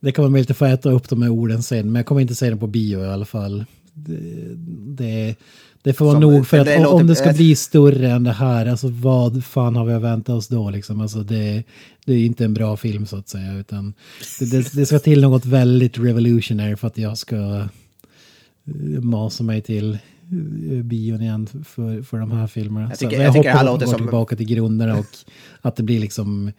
det 0.00 0.12
kan 0.12 0.32
möjligt 0.32 0.50
att 0.50 0.56
få 0.56 0.64
äta 0.64 0.90
upp 0.90 1.08
de 1.08 1.22
här 1.22 1.30
orden 1.30 1.62
sen, 1.62 1.86
men 1.92 1.94
jag 1.94 2.06
kommer 2.06 2.20
inte 2.20 2.34
se 2.34 2.48
den 2.48 2.58
på 2.58 2.66
bio 2.66 3.00
i 3.04 3.06
alla 3.08 3.24
fall. 3.24 3.64
Det, 3.94 4.18
det, 5.04 5.34
det 5.82 5.92
får 5.92 6.04
vara 6.04 6.14
Som- 6.20 6.20
nog 6.32 6.46
för 6.46 6.58
att 6.58 6.66
det 6.66 6.76
om- 6.78 6.86
om 6.86 6.92
låter- 6.92 7.04
det 7.04 7.14
ska 7.16 7.32
bli 7.32 7.56
större 7.56 8.10
än 8.10 8.24
det 8.24 8.32
här, 8.32 8.66
alltså 8.66 8.88
vad 8.88 9.44
fan 9.44 9.76
har 9.76 9.84
vi 9.84 9.92
att 9.92 10.02
vänta 10.02 10.34
oss 10.34 10.48
då 10.48 10.70
liksom? 10.70 11.00
Alltså 11.00 11.18
det, 11.22 11.62
det 12.04 12.12
är 12.12 12.18
inte 12.26 12.44
en 12.44 12.54
bra 12.54 12.76
film 12.76 13.06
så 13.06 13.16
att 13.16 13.28
säga, 13.28 13.54
utan 13.54 13.94
det, 14.40 14.72
det, 14.74 14.86
ska 14.86 14.98
till 14.98 15.20
något 15.20 15.44
väldigt 15.44 15.98
revolutionary 15.98 16.76
för 16.76 16.86
att 16.86 16.98
jag 16.98 17.18
ska 17.18 17.36
eh, 18.66 19.00
masa 19.00 19.44
mig 19.44 19.60
till 19.62 19.98
bion 20.82 21.22
igen 21.22 21.46
för, 21.64 22.02
för 22.02 22.18
de 22.18 22.30
här 22.32 22.46
filmerna. 22.46 22.88
Jag 22.88 22.98
Så 22.98 23.04
tycker- 23.08 23.22
jag 23.22 23.32
tycker 23.32 23.48
det 23.52 23.58
här 23.58 23.66
hoppas 23.66 23.74
att 23.74 23.80
de 23.80 23.84
går 23.86 23.92
som- 23.98 24.06
tillbaka 24.06 24.36
till 24.36 24.46
grunderna 24.46 24.98
och 24.98 25.06
att 25.60 25.76
det 25.76 25.82
blir 25.82 26.00
liksom, 26.00 26.52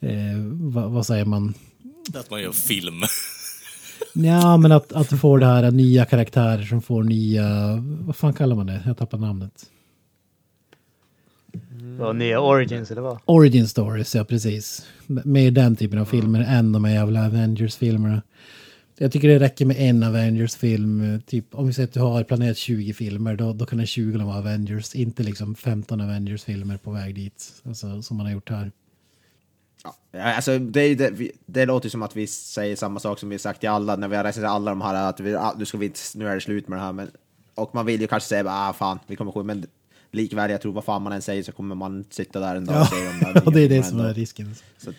eh, 0.00 0.10
vad, 0.52 0.90
vad 0.90 1.06
säger 1.06 1.24
man? 1.24 1.54
Att 2.14 2.30
man 2.30 2.42
gör 2.42 2.52
film. 2.52 2.94
Ja, 4.14 4.56
men 4.56 4.72
att, 4.72 4.92
att 4.92 5.08
du 5.08 5.18
får 5.18 5.38
det 5.38 5.46
här 5.46 5.70
nya 5.70 6.04
karaktärer 6.04 6.62
som 6.62 6.82
får 6.82 7.02
nya, 7.02 7.76
vad 8.00 8.16
fan 8.16 8.32
kallar 8.32 8.56
man 8.56 8.66
det? 8.66 8.82
Jag 8.86 8.96
tappar 8.98 9.18
namnet. 9.18 9.66
Och 12.00 12.16
nya 12.16 12.40
Origins 12.40 12.90
eller 12.90 13.02
vad? 13.02 13.18
Origin 13.24 13.68
stories, 13.68 14.14
ja 14.14 14.24
precis. 14.24 14.86
Med 15.06 15.54
den 15.54 15.76
typen 15.76 15.98
av 15.98 16.04
filmer 16.04 16.40
än 16.48 16.72
de 16.72 16.84
här 16.84 16.92
jävla 16.94 17.26
Avengers-filmerna. 17.26 18.22
Jag 19.02 19.12
tycker 19.12 19.28
det 19.28 19.38
räcker 19.38 19.66
med 19.66 19.76
en 19.80 20.02
Avengers-film. 20.02 21.22
Typ, 21.26 21.54
om 21.54 21.66
vi 21.66 21.72
säger 21.72 21.86
att 21.88 21.94
du 21.94 22.00
har 22.00 22.24
planerat 22.24 22.56
20 22.56 22.92
filmer, 22.92 23.36
då, 23.36 23.52
då 23.52 23.66
kan 23.66 23.80
en 23.80 23.86
20 23.86 24.24
vara 24.24 24.36
Avengers. 24.38 24.94
Inte 24.94 25.22
liksom 25.22 25.54
15 25.54 26.00
Avengers-filmer 26.00 26.76
på 26.76 26.90
väg 26.90 27.14
dit. 27.14 27.52
Alltså, 27.64 28.02
som 28.02 28.16
man 28.16 28.26
har 28.26 28.32
gjort 28.32 28.50
här. 28.50 28.72
Ja, 30.12 30.22
alltså, 30.22 30.58
det, 30.58 30.94
det, 30.94 31.30
det 31.46 31.66
låter 31.66 31.88
som 31.88 32.02
att 32.02 32.16
vi 32.16 32.26
säger 32.26 32.76
samma 32.76 33.00
sak 33.00 33.18
som 33.18 33.28
vi 33.28 33.38
sagt 33.38 33.60
till 33.60 33.68
alla 33.68 33.96
när 33.96 34.08
vi 34.08 34.16
har 34.16 34.24
recenserat 34.24 34.50
alla 34.52 34.70
de 34.70 34.80
här, 34.80 35.08
att 35.08 35.20
vi, 35.20 35.34
ah, 35.34 35.54
nu, 35.58 35.64
ska 35.64 35.78
vi, 35.78 35.86
inte- 35.86 36.00
nu 36.14 36.28
är 36.28 36.34
det 36.34 36.40
slut 36.40 36.68
med 36.68 36.78
det 36.78 36.82
här. 36.82 36.92
Men, 36.92 37.10
och 37.54 37.74
man 37.74 37.86
vill 37.86 38.00
ju 38.00 38.06
kanske 38.06 38.28
säga, 38.28 38.44
ah 38.48 38.72
fan, 38.72 38.98
vi 39.06 39.16
kommer 39.16 39.32
skit, 39.32 39.44
men 39.46 39.66
likväl, 40.10 40.50
jag 40.50 40.60
tror 40.60 40.72
vad 40.72 40.84
fan 40.84 41.02
man 41.02 41.12
än 41.12 41.22
säger 41.22 41.42
så 41.42 41.52
kommer 41.52 41.74
man 41.74 42.04
sitta 42.10 42.40
där 42.40 42.56
en 42.56 42.64
dag 42.64 42.80
och 42.80 42.86
se 42.86 42.96
de 42.96 43.24
där 43.24 43.42
Ja, 43.44 43.50
det 43.54 43.60
är 43.60 43.68
det 43.68 43.82
som 43.82 44.00
är 44.00 44.14
risken. 44.14 44.54
Så, 44.78 44.92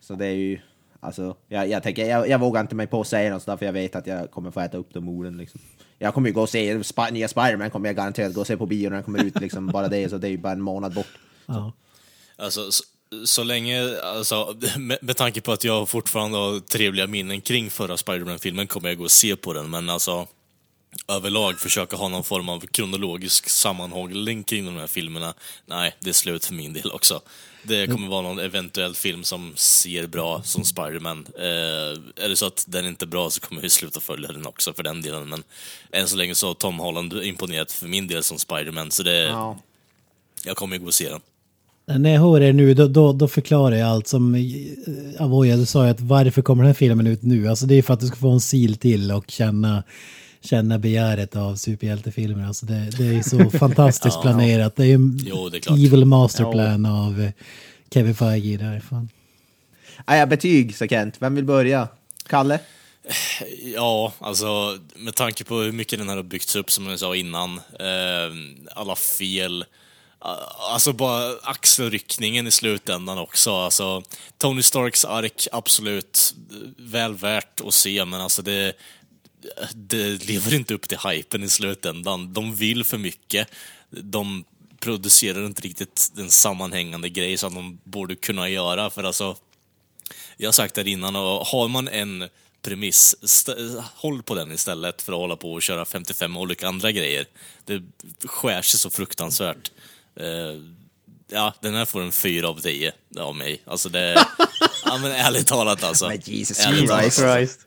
så 0.00 0.14
det 0.14 0.26
är 0.26 0.34
ju, 0.34 0.58
alltså, 1.00 1.36
jag, 1.48 1.68
jag 1.68 1.82
tänker, 1.82 2.06
jag, 2.08 2.28
jag 2.28 2.38
vågar 2.38 2.60
inte 2.60 2.74
mig 2.74 2.86
på 2.86 3.00
att 3.00 3.08
säga 3.08 3.32
något 3.32 3.42
sådär, 3.42 3.56
för 3.56 3.66
jag 3.66 3.72
vet 3.72 3.96
att 3.96 4.06
jag 4.06 4.30
kommer 4.30 4.50
få 4.50 4.60
äta 4.60 4.78
upp 4.78 4.94
de 4.94 5.08
orden 5.08 5.36
liksom. 5.36 5.60
Jag 5.98 6.14
kommer 6.14 6.28
ju 6.28 6.34
gå 6.34 6.42
och 6.42 6.48
se, 6.48 6.74
Sp- 6.78 7.12
nya 7.12 7.28
Spiderman 7.28 7.70
kommer 7.70 7.88
jag 7.88 7.96
garanterat 7.96 8.34
gå 8.34 8.40
och 8.40 8.46
se 8.46 8.56
på 8.56 8.66
bio 8.66 8.88
när 8.88 8.96
den 8.96 9.04
kommer 9.04 9.24
ut 9.24 9.40
liksom, 9.40 9.66
bara 9.66 9.88
det, 9.88 10.08
så 10.08 10.18
det 10.18 10.26
är 10.26 10.30
ju 10.30 10.38
bara 10.38 10.52
en 10.52 10.60
månad 10.60 10.94
bort. 10.94 11.18
Ja. 11.46 11.72
Alltså, 12.36 12.70
så, 12.70 12.84
så 13.24 13.44
länge, 13.44 14.00
alltså, 14.00 14.56
med, 14.78 14.98
med 15.02 15.16
tanke 15.16 15.40
på 15.40 15.52
att 15.52 15.64
jag 15.64 15.88
fortfarande 15.88 16.38
har 16.38 16.60
trevliga 16.60 17.06
minnen 17.06 17.40
kring 17.40 17.70
förra 17.70 17.96
Spider-Man-filmen 17.96 18.66
kommer 18.66 18.88
jag 18.88 18.98
gå 18.98 19.04
och 19.04 19.10
se 19.10 19.36
på 19.36 19.52
den, 19.52 19.70
men 19.70 19.90
alltså 19.90 20.26
överlag 21.08 21.58
försöka 21.60 21.96
ha 21.96 22.08
någon 22.08 22.24
form 22.24 22.48
av 22.48 22.60
kronologisk 22.60 23.48
sammanhållning 23.48 24.44
kring 24.44 24.64
de 24.64 24.76
här 24.76 24.86
filmerna. 24.86 25.34
Nej, 25.66 25.94
det 26.00 26.08
är 26.08 26.14
slut 26.14 26.44
för 26.44 26.54
min 26.54 26.72
del 26.72 26.90
också. 26.90 27.20
Det 27.62 27.86
kommer 27.86 28.08
vara 28.08 28.22
någon 28.22 28.38
eventuell 28.38 28.94
film 28.94 29.24
som 29.24 29.52
ser 29.56 30.06
bra 30.06 30.42
som 30.42 30.64
Spider-Man. 30.64 31.26
Eh, 31.38 32.24
är 32.24 32.28
det 32.28 32.36
så 32.36 32.46
att 32.46 32.64
den 32.68 32.86
inte 32.86 33.04
är 33.04 33.06
bra 33.06 33.30
så 33.30 33.40
kommer 33.40 33.62
vi 33.62 33.70
sluta 33.70 34.00
följa 34.00 34.32
den 34.32 34.46
också 34.46 34.72
för 34.72 34.82
den 34.82 35.02
delen, 35.02 35.28
men 35.28 35.42
än 35.92 36.08
så 36.08 36.16
länge 36.16 36.34
så 36.34 36.46
har 36.46 36.54
Tom 36.54 36.78
Holland 36.78 37.22
imponerat 37.22 37.72
för 37.72 37.86
min 37.86 38.08
del 38.08 38.22
som 38.22 38.38
Spider-Man, 38.38 38.90
så 38.90 39.02
det, 39.02 39.22
Ja. 39.22 39.58
jag 40.44 40.56
kommer 40.56 40.76
ju 40.76 40.80
gå 40.82 40.86
och 40.86 40.94
se 40.94 41.08
den. 41.08 41.20
När 42.02 42.10
jag 42.10 42.20
hör 42.20 42.40
er 42.40 42.52
nu, 42.52 42.74
då, 42.74 42.88
då, 42.88 43.12
då 43.12 43.28
förklarar 43.28 43.76
jag 43.76 43.88
allt 43.88 44.08
som 44.08 44.34
eh, 44.34 44.42
Avoya, 45.22 45.56
du 45.56 45.66
sa 45.66 45.84
ju 45.84 45.90
att 45.90 46.00
varför 46.00 46.42
kommer 46.42 46.62
den 46.62 46.68
här 46.68 46.74
filmen 46.74 47.06
ut 47.06 47.22
nu? 47.22 47.48
Alltså 47.48 47.66
det 47.66 47.74
är 47.74 47.82
för 47.82 47.94
att 47.94 48.00
du 48.00 48.06
ska 48.06 48.16
få 48.16 48.30
en 48.30 48.40
sil 48.50 48.72
till 48.76 49.12
och 49.12 49.24
känna, 49.30 49.82
känna 50.40 50.78
begäret 50.78 51.36
av 51.36 51.56
superhjältefilmer. 51.56 52.46
Alltså 52.46 52.66
det, 52.66 52.90
det 52.98 53.04
är 53.04 53.22
så 53.22 53.50
fantastiskt 53.58 54.20
planerat. 54.22 54.76
Det 54.76 54.82
är 54.82 54.86
ju 54.86 54.98
Jo, 55.24 55.48
det 55.48 55.66
är 55.66 55.86
evil 55.86 56.04
masterplan 56.04 56.86
av 56.86 57.20
eh, 57.20 57.30
Kevin 57.90 58.14
Feige 58.14 58.56
därifrån. 58.56 59.08
Ah, 60.04 60.16
ja, 60.16 60.26
betyg, 60.26 60.76
så 60.76 60.86
Kent. 60.86 61.14
Vem 61.18 61.34
vill 61.34 61.44
börja? 61.44 61.88
Kalle? 62.26 62.58
Ja, 63.74 64.12
alltså 64.18 64.78
med 64.96 65.14
tanke 65.14 65.44
på 65.44 65.54
hur 65.54 65.72
mycket 65.72 65.98
den 65.98 66.08
här 66.08 66.16
har 66.16 66.22
byggts 66.22 66.56
upp 66.56 66.70
som 66.70 66.86
jag 66.86 66.98
sa 66.98 67.16
innan, 67.16 67.56
eh, 67.58 68.34
alla 68.74 68.96
fel, 68.96 69.64
alltså 70.70 70.92
bara 70.92 71.34
axelryckningen 71.42 72.46
i 72.46 72.50
slutändan 72.50 73.18
också. 73.18 73.54
Alltså, 73.54 74.02
Tony 74.38 74.62
Starks 74.62 75.04
ark, 75.04 75.46
absolut 75.52 76.34
eh, 76.50 76.56
väl 76.76 77.14
värt 77.14 77.60
att 77.60 77.74
se, 77.74 78.04
men 78.04 78.20
alltså 78.20 78.42
det, 78.42 78.72
det 79.74 80.28
lever 80.28 80.54
inte 80.54 80.74
upp 80.74 80.88
till 80.88 80.98
hypen 80.98 81.42
i 81.44 81.48
slutändan. 81.48 82.32
De 82.32 82.54
vill 82.54 82.84
för 82.84 82.98
mycket. 82.98 83.48
De 83.90 84.44
producerar 84.80 85.46
inte 85.46 85.62
riktigt 85.62 86.12
en 86.16 86.30
sammanhängande 86.30 87.08
grej 87.08 87.36
som 87.36 87.54
de 87.54 87.80
borde 87.84 88.16
kunna 88.16 88.48
göra, 88.48 88.90
för 88.90 89.04
alltså 89.04 89.36
jag 90.36 90.48
har 90.48 90.52
sagt 90.52 90.74
det 90.74 90.90
innan, 90.90 91.16
och 91.16 91.46
har 91.46 91.68
man 91.68 91.88
en 91.88 92.28
premiss, 92.62 93.16
håll 93.94 94.22
på 94.22 94.34
den 94.34 94.52
istället 94.52 95.02
för 95.02 95.12
att 95.12 95.18
hålla 95.18 95.36
på 95.36 95.52
och 95.52 95.62
köra 95.62 95.84
55 95.84 96.36
olika 96.36 96.68
andra 96.68 96.92
grejer. 96.92 97.26
Det 97.64 97.82
skär 98.24 98.62
sig 98.62 98.80
så 98.80 98.90
fruktansvärt. 98.90 99.70
Eh, 100.16 100.62
ja, 101.28 101.54
den 101.60 101.74
här 101.74 101.84
får 101.84 102.02
en 102.02 102.12
4 102.12 102.48
av 102.48 102.60
10 102.60 102.92
av 103.18 103.36
mig. 103.36 103.62
Alltså 103.66 103.88
det... 103.88 104.12
ja 104.84 104.98
men 104.98 105.12
ärligt 105.12 105.46
talat 105.46 105.84
alltså. 105.84 106.08
Men 106.08 106.20
Jesus 106.24 106.60
Ärligt 106.60 106.88
talat. 106.88 107.02
Christ. 107.02 107.18
Christ. 107.18 107.60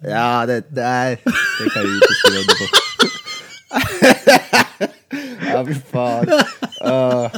Ja, 0.00 0.46
det, 0.46 0.64
nej, 0.70 1.20
det 1.24 1.70
kan 1.70 1.82
jag 1.82 1.90
ju 1.90 1.94
inte 1.94 2.06
skriva 2.14 2.38
under 2.38 2.54
på. 2.58 2.66
ja, 5.52 5.66
fy 5.66 5.74
fan. 5.92 6.28
Uh. 6.92 7.30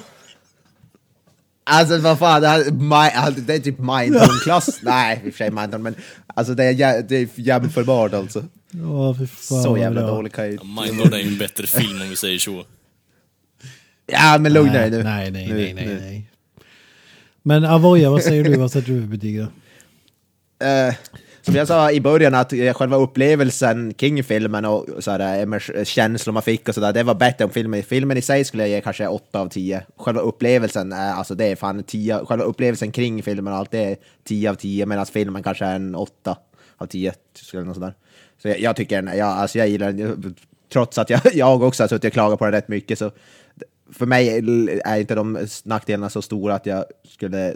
Alltså 1.66 1.98
vad 1.98 2.18
fan, 2.18 2.42
det, 2.42 2.48
här, 2.48 2.70
my, 2.70 2.94
alltså, 3.18 3.40
det 3.40 3.54
är 3.54 3.58
typ 3.58 3.78
Mindhorn-klass. 3.78 4.78
Nej, 4.82 5.22
i 5.24 5.28
och 5.30 5.32
för 5.34 5.38
sig 5.38 5.50
Mindhorn, 5.50 5.82
men 5.82 5.94
alltså 6.34 6.54
det 6.54 6.64
är, 6.64 7.02
det 7.02 7.16
är 7.16 7.28
jämförbart 7.34 8.12
alltså. 8.14 8.44
Åh, 8.84 9.18
fy 9.18 9.26
fan 9.26 9.62
Så 9.62 9.76
jävla 9.78 10.00
bra. 10.00 10.10
dålig 10.10 10.32
kan 10.32 10.44
jag 10.44 10.52
ju... 10.52 10.58
Mindlord 10.82 11.14
är 11.14 11.18
ju 11.18 11.28
en 11.28 11.38
bättre 11.38 11.66
film 11.66 12.02
om 12.02 12.08
vi 12.10 12.16
säger 12.16 12.38
så. 12.38 12.64
Ja, 14.06 14.38
men 14.40 14.52
lugna 14.52 14.72
dig 14.72 14.90
nu. 14.90 15.02
nej, 15.02 15.30
nej, 15.30 15.46
Nu, 15.48 15.54
nej, 15.54 15.74
nej, 15.74 15.86
nu. 15.86 16.00
nej. 16.00 16.30
Men 17.42 17.64
Avoya, 17.64 18.10
vad 18.10 18.22
säger 18.22 18.44
du? 18.44 18.56
Vad 18.56 18.70
sätter 18.72 18.92
du 18.92 19.00
för 19.00 19.08
betyg 19.08 19.38
då? 19.38 19.46
eh, 20.66 20.94
som 21.44 21.54
jag 21.54 21.68
sa 21.68 21.90
i 21.90 22.00
början, 22.00 22.34
att 22.34 22.52
eh, 22.52 22.72
själva 22.72 22.96
upplevelsen 22.96 23.94
kring 23.94 24.24
filmen 24.24 24.64
och 24.64 24.86
så 24.98 25.10
här, 25.10 25.54
eh, 25.54 25.84
känslor 25.84 26.32
man 26.32 26.42
fick 26.42 26.68
och 26.68 26.74
sådär, 26.74 26.92
det 26.92 27.02
var 27.02 27.14
bättre 27.14 27.44
än 27.44 27.50
filmen. 27.50 27.82
Filmen 27.82 28.16
i 28.16 28.22
sig 28.22 28.44
skulle 28.44 28.62
jag 28.62 28.70
ge 28.70 28.80
kanske 28.80 29.08
8 29.08 29.40
av 29.40 29.48
10. 29.48 29.82
Själva 29.96 30.20
upplevelsen, 30.20 30.92
eh, 30.92 31.18
alltså 31.18 31.34
det 31.34 31.44
är 31.44 31.56
fan 31.56 31.82
10, 31.82 32.24
själva 32.24 32.44
upplevelsen 32.44 32.92
kring 32.92 33.22
filmen 33.22 33.52
och 33.52 33.58
allt 33.58 33.70
det 33.70 33.84
är 33.84 33.96
10 34.24 34.50
av 34.50 34.54
10, 34.54 34.86
medan 34.86 35.06
filmen 35.06 35.42
kanske 35.42 35.64
är 35.64 35.76
en 35.76 35.94
8 35.94 36.36
av 36.76 36.86
10. 36.86 37.12
Skulle 37.34 37.64
något 37.64 37.74
sådär. 37.74 37.94
Så 38.42 38.48
jag, 38.48 38.60
jag 38.60 38.76
tycker, 38.76 39.02
jag, 39.02 39.28
alltså 39.28 39.58
jag 39.58 39.68
gillar 39.68 39.92
den, 39.92 40.34
trots 40.72 40.98
att 40.98 41.10
jag, 41.10 41.20
jag 41.34 41.62
också 41.62 41.82
har 41.82 41.88
suttit 41.88 42.08
och 42.08 42.12
klagat 42.12 42.38
på 42.38 42.44
den 42.44 42.52
rätt 42.52 42.68
mycket, 42.68 42.98
så 42.98 43.10
för 43.94 44.06
mig 44.06 44.28
är 44.84 44.96
inte 44.96 45.14
de 45.14 45.46
nackdelarna 45.64 46.10
så 46.10 46.22
stora 46.22 46.54
att 46.54 46.66
jag 46.66 46.84
skulle 47.04 47.54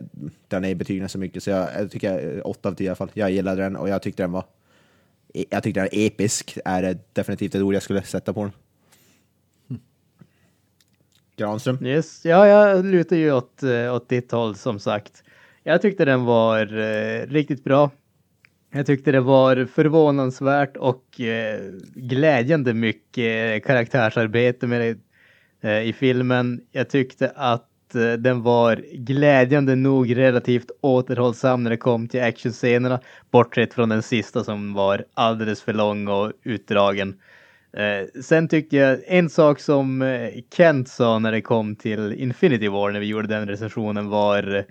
dra 0.48 0.59
ner 0.59 0.74
betygen 0.74 1.09
så 1.09 1.19
mycket. 1.19 1.43
Så 1.43 1.51
jag, 1.51 1.69
jag 1.78 1.90
tycker 1.90 2.47
8 2.47 2.69
av 2.69 2.74
10 2.74 2.85
i 2.85 2.89
alla 2.89 2.97
fall. 2.97 3.10
Jag 3.15 3.31
gillade 3.31 3.62
den 3.62 3.77
och 3.77 3.89
jag 3.89 4.02
tyckte 4.02 4.23
den 4.23 4.32
var... 4.32 4.44
Jag 5.32 5.62
tyckte 5.62 5.81
den 5.81 5.89
var 5.93 6.06
episk, 6.06 6.59
är 6.65 6.82
det 6.82 6.98
definitivt 7.12 7.55
ett 7.55 7.62
ord 7.62 7.74
jag 7.74 7.82
skulle 7.82 8.02
sätta 8.02 8.32
på 8.32 8.43
den. 8.43 8.52
Granström? 11.36 11.86
Yes. 11.86 12.24
Ja, 12.24 12.47
jag 12.47 12.85
lutar 12.85 13.16
ju 13.16 13.32
åt, 13.32 13.62
eh, 13.62 13.94
åt 13.94 14.09
ditt 14.09 14.32
håll 14.32 14.55
som 14.56 14.78
sagt. 14.78 15.23
Jag 15.62 15.82
tyckte 15.82 16.05
den 16.05 16.24
var 16.24 16.78
eh, 16.78 17.27
riktigt 17.27 17.65
bra. 17.65 17.90
Jag 18.70 18.86
tyckte 18.86 19.12
det 19.12 19.20
var 19.20 19.65
förvånansvärt 19.65 20.77
och 20.77 21.20
eh, 21.20 21.60
glädjande 21.94 22.74
mycket 22.74 23.65
karaktärsarbete 23.65 24.66
med 24.66 24.81
det, 24.81 24.98
Eh, 25.60 25.82
i 25.82 25.93
filmen. 25.93 26.60
Jag 26.72 26.90
tyckte 26.90 27.32
att 27.36 27.94
eh, 27.94 28.12
den 28.12 28.43
var 28.43 28.76
glädjande 28.93 29.74
nog 29.74 30.16
relativt 30.16 30.70
återhållsam 30.80 31.64
när 31.64 31.70
det 31.70 31.76
kom 31.76 32.09
till 32.09 32.22
actionscenerna, 32.22 33.01
bortsett 33.30 33.74
från 33.74 33.89
den 33.89 34.02
sista 34.02 34.44
som 34.44 34.74
var 34.74 35.05
alldeles 35.14 35.62
för 35.62 35.72
lång 35.72 36.09
och 36.09 36.32
utdragen. 36.43 37.20
Eh, 37.72 38.22
sen 38.22 38.48
tyckte 38.48 38.76
jag 38.76 38.98
en 39.06 39.30
sak 39.30 39.60
som 39.60 40.05
Kent 40.56 40.89
sa 40.89 41.18
när 41.18 41.32
det 41.32 41.40
kom 41.40 41.76
till 41.76 42.12
Infinity 42.12 42.68
War 42.68 42.90
när 42.90 43.01
vi 43.01 43.06
gjorde 43.06 43.28
den 43.28 43.48
recensionen 43.48 44.09
var 44.09 44.64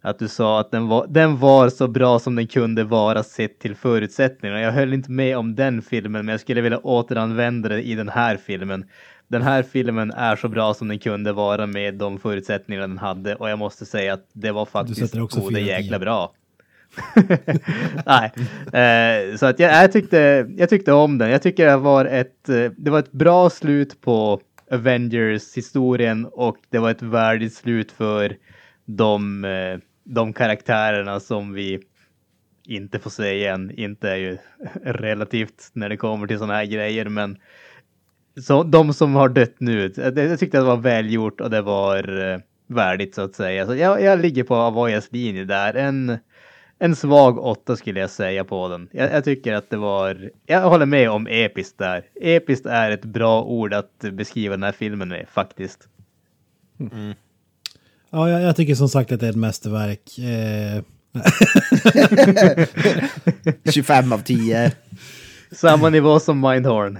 att 0.00 0.18
du 0.18 0.28
sa 0.28 0.60
att 0.60 0.70
den 0.70 0.88
var, 0.88 1.06
den 1.08 1.38
var 1.38 1.68
så 1.68 1.88
bra 1.88 2.18
som 2.18 2.36
den 2.36 2.46
kunde 2.46 2.84
vara 2.84 3.22
sett 3.22 3.58
till 3.58 3.74
förutsättningarna. 3.74 4.60
Jag 4.60 4.72
höll 4.72 4.92
inte 4.92 5.10
med 5.10 5.38
om 5.38 5.54
den 5.54 5.82
filmen, 5.82 6.26
men 6.26 6.32
jag 6.32 6.40
skulle 6.40 6.60
vilja 6.60 6.78
återanvända 6.78 7.68
det 7.68 7.82
i 7.82 7.94
den 7.94 8.08
här 8.08 8.36
filmen. 8.36 8.84
Den 9.28 9.42
här 9.42 9.62
filmen 9.62 10.10
är 10.10 10.36
så 10.36 10.48
bra 10.48 10.74
som 10.74 10.88
den 10.88 10.98
kunde 10.98 11.32
vara 11.32 11.66
med 11.66 11.94
de 11.94 12.18
förutsättningar 12.18 12.80
den 12.80 12.98
hade 12.98 13.34
och 13.34 13.50
jag 13.50 13.58
måste 13.58 13.86
säga 13.86 14.14
att 14.14 14.28
det 14.32 14.52
var 14.52 14.64
faktiskt 14.66 15.12
tio. 15.12 15.58
jäkla 15.58 15.98
bra. 15.98 16.32
Nej, 18.06 18.32
eh, 18.72 19.36
så 19.36 19.46
att 19.46 19.58
jag, 19.58 19.84
jag, 19.84 19.92
tyckte, 19.92 20.46
jag 20.56 20.68
tyckte 20.68 20.92
om 20.92 21.18
den. 21.18 21.30
Jag 21.30 21.42
tycker 21.42 21.66
det 21.66 21.76
var 21.76 22.04
ett, 22.04 22.48
eh, 22.48 22.70
det 22.76 22.90
var 22.90 22.98
ett 22.98 23.12
bra 23.12 23.50
slut 23.50 24.00
på 24.00 24.40
Avengers-historien 24.70 26.26
och 26.32 26.56
det 26.70 26.78
var 26.78 26.90
ett 26.90 27.02
värdigt 27.02 27.54
slut 27.54 27.92
för 27.92 28.36
de, 28.84 29.44
eh, 29.44 29.78
de 30.04 30.32
karaktärerna 30.32 31.20
som 31.20 31.52
vi 31.52 31.80
inte 32.66 32.98
får 32.98 33.10
se 33.10 33.32
igen. 33.32 33.70
Inte 33.70 34.10
är 34.10 34.16
ju 34.16 34.38
relativt 34.84 35.70
när 35.72 35.88
det 35.88 35.96
kommer 35.96 36.26
till 36.26 36.38
sådana 36.38 36.54
här 36.54 36.64
grejer, 36.64 37.08
men 37.08 37.38
så, 38.42 38.62
de 38.62 38.94
som 38.94 39.14
har 39.14 39.28
dött 39.28 39.54
nu, 39.58 39.88
det, 39.88 40.24
jag 40.24 40.38
tyckte 40.38 40.58
det 40.58 40.64
var 40.64 40.76
välgjort 40.76 41.40
och 41.40 41.50
det 41.50 41.62
var 41.62 42.32
eh, 42.32 42.38
värdigt 42.66 43.14
så 43.14 43.22
att 43.22 43.34
säga. 43.34 43.66
Så 43.66 43.74
jag, 43.74 44.02
jag 44.02 44.20
ligger 44.20 44.44
på 44.44 44.54
Avoyas 44.54 45.08
linje 45.12 45.44
där. 45.44 45.74
En, 45.74 46.18
en 46.78 46.96
svag 46.96 47.38
åtta 47.38 47.76
skulle 47.76 48.00
jag 48.00 48.10
säga 48.10 48.44
på 48.44 48.68
den. 48.68 48.88
Jag, 48.92 49.12
jag 49.12 49.24
tycker 49.24 49.54
att 49.54 49.70
det 49.70 49.76
var, 49.76 50.30
jag 50.46 50.70
håller 50.70 50.86
med 50.86 51.10
om 51.10 51.26
episkt 51.26 51.78
där. 51.78 52.04
Episkt 52.20 52.66
är 52.66 52.90
ett 52.90 53.04
bra 53.04 53.42
ord 53.42 53.74
att 53.74 53.98
beskriva 54.12 54.52
den 54.52 54.62
här 54.62 54.72
filmen 54.72 55.08
med 55.08 55.26
faktiskt. 55.32 55.88
Ja, 58.10 58.30
jag, 58.30 58.42
jag 58.42 58.56
tycker 58.56 58.74
som 58.74 58.88
sagt 58.88 59.12
att 59.12 59.20
det 59.20 59.26
är 59.26 59.30
ett 59.30 59.36
mästerverk. 59.36 60.18
Eh, 60.18 60.82
25 63.72 64.12
av 64.12 64.18
10. 64.18 64.72
Samma 65.52 65.88
nivå 65.90 66.20
som 66.20 66.40
Mindhorn. 66.40 66.98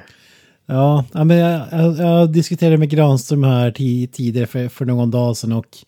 Ja, 0.71 1.05
men 1.13 1.31
jag, 1.31 1.67
jag, 1.73 1.99
jag 1.99 2.33
diskuterade 2.33 2.77
med 2.77 2.91
Granström 2.91 3.45
här 3.45 3.71
tidigare 4.07 4.47
för, 4.47 4.69
för 4.69 4.85
någon 4.85 5.11
dag 5.11 5.37
sedan 5.37 5.53
och 5.53 5.79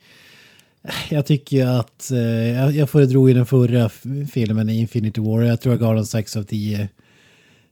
jag 1.08 1.26
tycker 1.26 1.66
att 1.66 2.10
eh, 2.10 2.48
jag, 2.48 2.72
jag 2.72 2.90
föredrog 2.90 3.28
ju 3.28 3.34
den 3.34 3.46
förra 3.46 3.88
filmen 4.32 4.68
Infinity 4.68 5.20
War. 5.20 5.42
Jag 5.42 5.60
tror 5.60 5.72
jag 5.72 5.80
gav 5.80 5.94
den 5.94 6.06
6 6.06 6.36
av 6.36 6.42
10. 6.42 6.88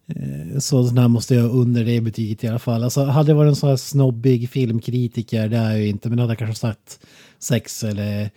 Eh, 0.07 0.59
så 0.59 0.83
den 0.83 0.99
här 0.99 1.09
måste 1.09 1.35
jag 1.35 1.51
under 1.51 1.85
det 1.85 2.01
betyget 2.01 2.45
i 2.45 2.49
alla 2.49 2.59
fall. 2.59 2.85
Alltså 2.85 3.05
hade 3.05 3.31
jag 3.31 3.37
varit 3.37 3.49
en 3.49 3.57
sån 3.57 3.69
här 3.69 3.77
snobbig 3.77 4.51
filmkritiker, 4.51 5.49
det 5.49 5.57
är 5.57 5.71
jag 5.71 5.81
ju 5.81 5.89
inte, 5.89 6.09
men 6.09 6.19
då 6.19 6.23
hade 6.23 6.33
jag 6.33 6.39
kanske 6.39 6.61
sagt 6.61 7.01
6 7.39 7.85
eller 7.85 8.31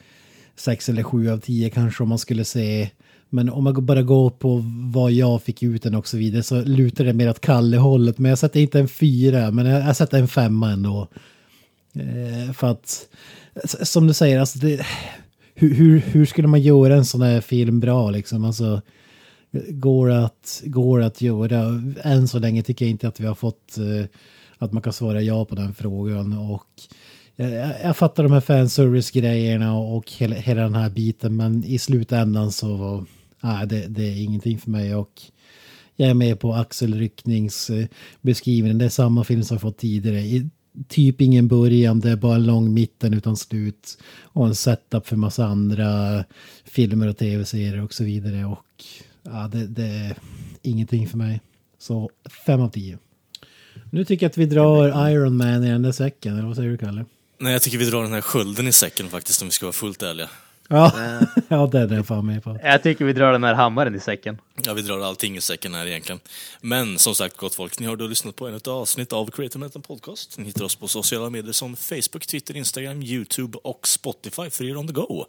6 0.55 0.89
eller 0.89 1.03
7 1.03 1.29
av 1.29 1.37
10 1.37 1.69
kanske 1.69 2.03
om 2.03 2.09
man 2.09 2.19
skulle 2.19 2.45
se. 2.45 2.89
Men 3.33 3.49
om 3.49 3.63
man 3.63 3.85
bara 3.85 4.01
går 4.01 4.29
på 4.29 4.63
vad 4.93 5.11
jag 5.11 5.41
fick 5.41 5.63
ut 5.63 5.83
den 5.83 5.95
och 5.95 6.07
så 6.07 6.17
vidare 6.17 6.43
så 6.43 6.61
lutar 6.61 7.03
det 7.03 7.13
mer 7.13 7.29
åt 7.29 7.41
Kalle-hållet. 7.41 8.17
Men 8.17 8.29
jag 8.29 8.37
sätter 8.37 8.59
inte 8.59 8.79
en 8.79 8.87
fyra, 8.87 9.51
men 9.51 9.65
jag, 9.65 9.87
jag 9.87 9.95
sätter 9.95 10.19
en 10.19 10.27
femma 10.27 10.71
ändå. 10.71 11.07
Eh, 11.93 12.53
för 12.53 12.67
att, 12.67 13.07
som 13.65 14.07
du 14.07 14.13
säger, 14.13 14.39
alltså 14.39 14.59
det, 14.59 14.85
hur, 15.55 15.73
hur, 15.75 15.99
hur 15.99 16.25
skulle 16.25 16.47
man 16.47 16.61
göra 16.61 16.95
en 16.95 17.05
sån 17.05 17.21
här 17.21 17.41
film 17.41 17.79
bra 17.79 18.11
liksom? 18.11 18.45
Alltså, 18.45 18.81
går 19.69 20.11
att, 20.11 20.61
går 20.65 21.01
att 21.01 21.21
göra. 21.21 21.81
Än 22.03 22.27
så 22.27 22.39
länge 22.39 22.63
tycker 22.63 22.85
jag 22.85 22.89
inte 22.89 23.07
att 23.07 23.19
vi 23.19 23.25
har 23.25 23.35
fått 23.35 23.77
eh, 23.77 24.05
att 24.57 24.73
man 24.73 24.81
kan 24.81 24.93
svara 24.93 25.21
ja 25.21 25.45
på 25.45 25.55
den 25.55 25.73
frågan. 25.73 26.37
Och 26.37 26.67
jag, 27.35 27.51
jag, 27.51 27.71
jag 27.83 27.97
fattar 27.97 28.23
de 28.23 28.31
här 28.31 28.41
fanservice-grejerna 28.41 29.77
och 29.77 30.11
hela, 30.11 30.35
hela 30.35 30.61
den 30.61 30.75
här 30.75 30.89
biten, 30.89 31.35
men 31.35 31.63
i 31.63 31.77
slutändan 31.77 32.51
så 32.51 33.05
nej, 33.41 33.67
det, 33.67 33.87
det 33.87 34.03
är 34.03 34.23
ingenting 34.23 34.59
för 34.59 34.71
mig. 34.71 34.95
Och 34.95 35.21
jag 35.95 36.09
är 36.09 36.13
med 36.13 36.39
på 36.39 36.53
Axel 36.53 36.93
Rycknings 36.93 37.69
eh, 37.69 37.87
beskrivning. 38.21 38.77
Det 38.77 38.85
är 38.85 38.89
samma 38.89 39.23
film 39.23 39.43
som 39.43 39.55
jag 39.55 39.61
fått 39.61 39.77
tidigare. 39.77 40.19
I, 40.19 40.49
typ 40.87 41.21
ingen 41.21 41.47
början, 41.47 41.99
det 41.99 42.09
är 42.09 42.15
bara 42.15 42.35
en 42.35 42.45
lång 42.45 42.73
mitten 42.73 43.13
utan 43.13 43.37
slut. 43.37 43.97
Och 44.21 44.47
en 44.47 44.55
setup 44.55 45.07
för 45.07 45.15
massa 45.15 45.45
andra 45.45 46.23
filmer 46.65 47.07
och 47.07 47.17
tv-serier 47.17 47.83
och 47.83 47.93
så 47.93 48.03
vidare. 48.03 48.45
Och 48.45 48.83
ja, 49.23 49.49
det, 49.53 49.67
det 49.67 49.85
är 49.85 50.15
ingenting 50.61 51.07
för 51.07 51.17
mig. 51.17 51.41
Så 51.79 52.09
fem 52.45 52.61
av 52.61 52.69
tio. 52.69 52.97
Nu 53.89 54.05
tycker 54.05 54.25
jag 54.25 54.29
att 54.29 54.37
vi 54.37 54.45
drar 54.45 55.09
Iron 55.09 55.37
Man 55.37 55.63
i 55.63 55.69
den 55.69 55.81
där 55.81 55.91
säcken, 55.91 56.37
eller 56.37 56.47
vad 56.47 56.55
säger 56.55 56.69
du 56.69 56.77
Kalle? 56.77 57.05
Nej, 57.39 57.53
jag 57.53 57.61
tycker 57.61 57.77
vi 57.77 57.85
drar 57.85 58.03
den 58.03 58.13
här 58.13 58.21
skölden 58.21 58.67
i 58.67 58.71
säcken 58.71 59.09
faktiskt, 59.09 59.41
om 59.41 59.47
vi 59.47 59.51
ska 59.51 59.65
vara 59.65 59.73
fullt 59.73 60.03
ärliga. 60.03 60.29
Ja, 60.71 60.91
ja 61.47 61.67
det 61.67 61.79
är 61.79 62.03
fan 62.03 62.25
med 62.25 62.43
på. 62.43 62.59
Jag 62.63 62.83
tycker 62.83 63.05
vi 63.05 63.13
drar 63.13 63.31
den 63.31 63.43
här 63.43 63.53
hammaren 63.53 63.95
i 63.95 63.99
säcken. 63.99 64.37
Ja, 64.65 64.73
vi 64.73 64.81
drar 64.81 64.99
allting 64.99 65.37
i 65.37 65.41
säcken 65.41 65.73
här 65.73 65.85
egentligen. 65.87 66.19
Men 66.61 66.99
som 66.99 67.15
sagt, 67.15 67.37
gott 67.37 67.55
folk, 67.55 67.79
ni 67.79 67.85
har 67.85 67.95
då 67.95 68.07
lyssnat 68.07 68.35
på 68.35 68.47
en 68.47 68.55
ett 68.55 68.67
avsnitt 68.67 69.13
av 69.13 69.31
Creative 69.31 69.59
Metal 69.59 69.81
Podcast. 69.81 70.37
Ni 70.37 70.45
hittar 70.45 70.65
oss 70.65 70.75
på 70.75 70.87
sociala 70.87 71.29
medier 71.29 71.53
som 71.53 71.75
Facebook, 71.75 72.27
Twitter, 72.27 72.57
Instagram, 72.57 73.01
YouTube 73.03 73.57
och 73.63 73.87
Spotify 73.87 74.49
för 74.49 74.63
er 74.65 74.77
on 74.77 74.87
the 74.87 74.93
go. 74.93 75.25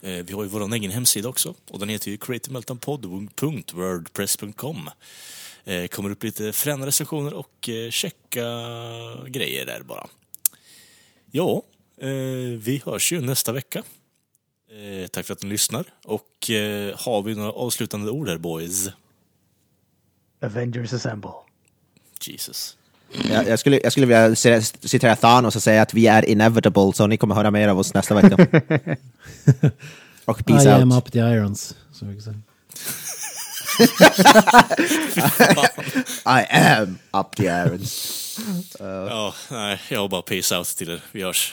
Eh, 0.00 0.10
Vi 0.24 0.32
har 0.32 0.42
ju 0.42 0.48
vår 0.48 0.74
egen 0.74 0.90
hemsida 0.90 1.28
också 1.28 1.54
och 1.70 1.78
den 1.78 1.88
heter 1.88 2.10
ju 2.10 2.16
creativemeltonpodd.wordpress.com. 2.16 4.90
Eh, 5.64 5.86
Kommer 5.86 6.10
upp 6.10 6.22
lite 6.24 6.52
fräna 6.52 6.86
recensioner 6.86 7.34
och 7.34 7.68
eh, 7.68 7.90
checka 7.90 8.44
grejer 9.26 9.66
där 9.66 9.82
bara. 9.82 10.06
Ja, 11.30 11.62
eh, 12.00 12.08
vi 12.58 12.82
hörs 12.86 13.12
ju 13.12 13.20
nästa 13.20 13.52
vecka. 13.52 13.82
Eh, 14.70 15.06
tack 15.06 15.26
för 15.26 15.32
att 15.32 15.42
ni 15.42 15.48
lyssnar. 15.48 15.84
Och 16.04 16.50
eh, 16.50 16.96
har 16.98 17.22
vi 17.22 17.34
några 17.34 17.52
avslutande 17.52 18.10
ord 18.10 18.28
här 18.28 18.38
boys? 18.38 18.88
Avengers 20.42 20.92
Assemble. 20.92 21.30
Jesus. 22.20 22.76
Jag, 23.30 23.48
jag, 23.48 23.58
skulle, 23.58 23.80
jag 23.82 23.92
skulle 23.92 24.06
vilja 24.06 24.36
citera 24.80 25.16
Thanos 25.16 25.56
och 25.56 25.62
säga 25.62 25.82
att 25.82 25.94
vi 25.94 26.06
är 26.06 26.24
inevitable, 26.24 26.92
så 26.94 27.06
ni 27.06 27.16
kommer 27.16 27.34
höra 27.34 27.50
mer 27.50 27.68
av 27.68 27.78
oss 27.78 27.94
nästa 27.94 28.14
vecka. 28.14 28.36
och 30.24 30.46
peace 30.46 30.68
I 30.68 30.72
am 30.72 30.92
out. 30.92 31.06
up 31.06 31.12
the 31.12 31.18
irons. 31.18 31.74
I 36.26 36.46
am 36.50 36.98
up 37.12 37.36
the 37.36 37.46
irons. 37.46 38.40
Ja, 38.78 39.34
nej, 39.50 39.80
jag 39.88 40.00
har 40.00 40.08
bara 40.08 40.22
peace 40.22 40.56
out 40.58 40.66
till 40.66 40.90
er. 40.90 41.00
Vi 41.12 41.22
hörs. 41.22 41.52